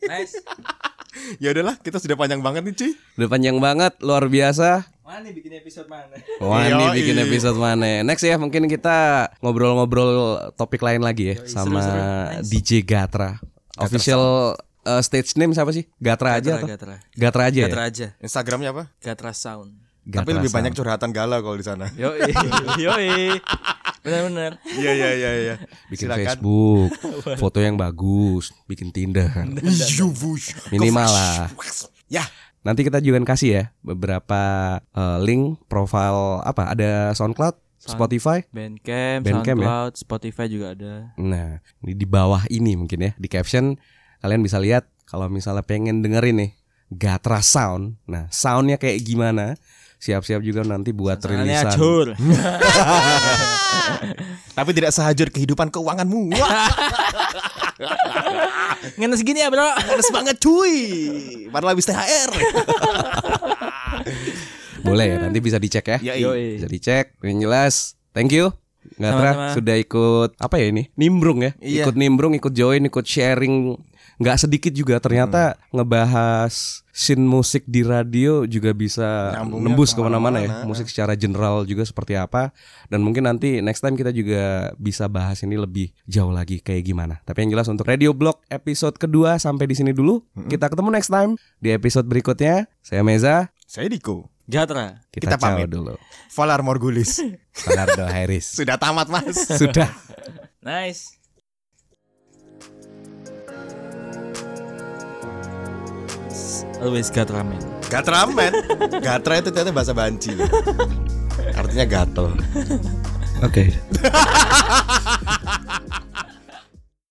Nice. 0.04 0.36
ya 1.40 1.56
udahlah, 1.56 1.80
kita 1.80 1.96
sudah 1.96 2.20
panjang 2.20 2.44
banget 2.44 2.68
nih, 2.68 2.76
cuy. 2.76 2.92
udah 3.16 3.30
panjang 3.32 3.56
banget 3.56 3.94
luar 4.04 4.28
biasa 4.28 4.84
Mana 5.04 5.24
nih 5.24 5.34
bikin 5.36 5.54
episode 5.64 5.88
mana? 5.88 6.16
Wah 6.44 6.68
ini 6.68 6.84
Yoi. 6.84 6.96
bikin 7.00 7.18
episode 7.24 7.58
mana 7.60 8.04
Next 8.04 8.28
ya 8.28 8.36
mungkin 8.36 8.68
kita 8.68 9.32
ngobrol-ngobrol 9.40 10.52
topik 10.60 10.84
lain 10.84 11.00
lagi 11.00 11.34
ya 11.34 11.36
Sama 11.48 11.82
DJ 12.44 12.84
Gatra 12.84 13.40
Official 13.80 14.54
uh, 14.88 15.02
stage 15.02 15.36
name 15.40 15.56
siapa 15.56 15.72
sih? 15.72 15.88
Gatra, 16.00 16.40
aja 16.40 16.60
atau? 16.60 16.68
Gatra. 16.68 16.96
Gatra 17.16 17.42
aja 17.50 17.60
Gatra 17.68 17.84
ya? 17.84 17.90
aja. 17.90 18.08
Instagramnya 18.20 18.70
apa? 18.76 18.84
Gatra 19.00 19.32
Sound. 19.34 19.83
Gatra 20.04 20.20
Tapi 20.20 20.32
lebih 20.36 20.52
Sound. 20.52 20.58
banyak 20.60 20.74
curhatan 20.76 21.10
galau 21.10 21.40
kalau 21.40 21.56
di 21.56 21.64
sana. 21.64 21.88
Yo 21.96 22.12
Yoi. 22.84 23.40
Benar-benar. 24.04 24.60
Iya 24.68 24.92
iya 24.92 25.10
iya 25.16 25.32
iya. 25.34 25.56
Bikin 25.88 26.12
Silakan. 26.12 26.20
Facebook 26.28 26.90
Foto 27.42 27.64
yang 27.64 27.80
bagus 27.80 28.52
Bikin 28.68 28.92
Tinder 28.92 29.32
Iya. 29.32 30.04
Minimal 30.70 31.08
lah 31.08 31.48
Ya, 32.12 32.28
Nanti 32.62 32.84
kita 32.84 33.00
juga 33.00 33.24
kasih 33.24 33.50
ya 33.50 33.64
Beberapa 33.80 34.42
uh, 34.92 35.24
link 35.24 35.56
Profile 35.72 36.44
apa 36.44 36.76
Ada 36.76 37.16
SoundCloud 37.16 37.56
Spotify 37.80 38.44
Bandcamp, 38.52 39.24
Bandcamp 39.24 39.60
ya? 39.60 39.68
SoundCloud, 39.68 39.94
Spotify 39.96 40.46
juga 40.48 40.72
ada. 40.72 41.12
Nah, 41.20 41.60
ini 41.80 41.92
di 41.92 42.08
bawah 42.08 42.48
ini 42.48 42.80
mungkin 42.80 42.96
ya 42.96 43.12
di 43.16 43.28
caption 43.28 43.76
kalian 44.20 44.40
bisa 44.40 44.56
lihat 44.56 44.88
kalau 45.04 45.28
misalnya 45.28 45.68
pengen 45.68 46.00
dengerin 46.00 46.48
nih 46.48 46.52
Gatra 46.88 47.44
Sound. 47.44 48.00
Nah, 48.08 48.32
soundnya 48.32 48.80
kayak 48.80 49.04
gimana? 49.04 49.60
Siap-siap 50.04 50.44
juga 50.44 50.68
nanti 50.68 50.92
buat 50.92 51.16
Soalnya 51.16 51.64
rilisan. 51.64 52.12
tapi 54.60 54.76
tidak 54.76 54.92
sehajur 54.92 55.32
kehidupan 55.32 55.72
keuanganmu. 55.72 56.28
Ngenes 59.00 59.24
gini 59.24 59.40
ya, 59.40 59.48
Bro. 59.48 59.64
panas 59.64 60.12
banget 60.12 60.44
cuy. 60.44 60.76
Padahal 61.48 61.72
habis 61.72 61.88
THR. 61.88 62.30
Boleh 64.84 65.06
ya, 65.08 65.18
nanti 65.24 65.40
bisa 65.40 65.56
dicek 65.56 65.88
ya. 65.88 65.98
Yoi. 66.04 66.60
Bisa 66.60 66.68
dicek. 66.68 67.16
Yang 67.24 67.38
jelas, 67.48 67.74
thank 68.12 68.36
you. 68.36 68.52
Gatra 69.00 69.56
sudah 69.56 69.80
ikut 69.80 70.36
apa 70.36 70.60
ya 70.60 70.68
ini? 70.68 70.92
Nimbrung 71.00 71.48
ya. 71.48 71.56
Iya. 71.64 71.88
Ikut 71.88 71.96
nimbrung, 71.96 72.36
ikut 72.36 72.52
join, 72.52 72.84
ikut 72.84 73.08
sharing. 73.08 73.80
Nggak 74.24 74.38
sedikit 74.40 74.72
juga 74.72 74.96
ternyata 74.98 75.60
ngebahas 75.70 76.80
scene 76.90 77.20
musik 77.20 77.66
di 77.66 77.84
radio 77.84 78.48
juga 78.48 78.72
bisa 78.72 79.34
Nyambungnya 79.36 79.66
nembus 79.68 79.92
ke 79.92 80.00
mana-mana. 80.00 80.40
ya. 80.40 80.64
Musik 80.64 80.88
secara 80.88 81.14
general 81.14 81.68
juga 81.68 81.84
seperti 81.84 82.16
apa. 82.16 82.56
Dan 82.88 83.04
mungkin 83.04 83.28
nanti 83.28 83.60
next 83.60 83.84
time 83.84 84.00
kita 84.00 84.10
juga 84.10 84.72
bisa 84.80 85.12
bahas 85.12 85.44
ini 85.44 85.60
lebih 85.60 85.92
jauh 86.06 86.32
lagi 86.32 86.64
kayak 86.64 86.88
gimana. 86.88 87.20
Tapi 87.26 87.44
yang 87.44 87.60
jelas 87.60 87.68
untuk 87.68 87.84
Radio 87.84 88.16
Blog 88.16 88.40
episode 88.48 88.96
kedua 88.96 89.36
sampai 89.36 89.68
di 89.68 89.76
sini 89.76 89.92
dulu. 89.92 90.24
Kita 90.48 90.72
ketemu 90.72 90.90
next 90.94 91.12
time 91.12 91.36
di 91.60 91.76
episode 91.76 92.08
berikutnya. 92.08 92.72
Saya 92.80 93.04
Meza. 93.04 93.52
Saya 93.68 93.90
Diko. 93.90 94.30
Gatra. 94.44 95.02
Kita, 95.08 95.34
Kita 95.34 95.38
pamit. 95.40 95.72
dulu. 95.72 95.96
Valar 96.36 96.60
Morgulis. 96.62 97.20
Leonardo 97.64 98.06
Harris. 98.06 98.46
Sudah 98.60 98.76
tamat, 98.78 99.08
Mas. 99.08 99.36
Sudah. 99.50 99.88
Nice. 100.64 101.23
Always 106.82 107.10
Gatra 107.88 108.26
man. 108.28 108.54
Gatra 109.06 109.40
itu 109.40 109.50
ternyata 109.54 109.72
bahasa 109.72 109.94
banci. 109.94 110.34
Artinya 111.54 111.86
gatel. 111.86 112.34
Oke. 113.46 113.70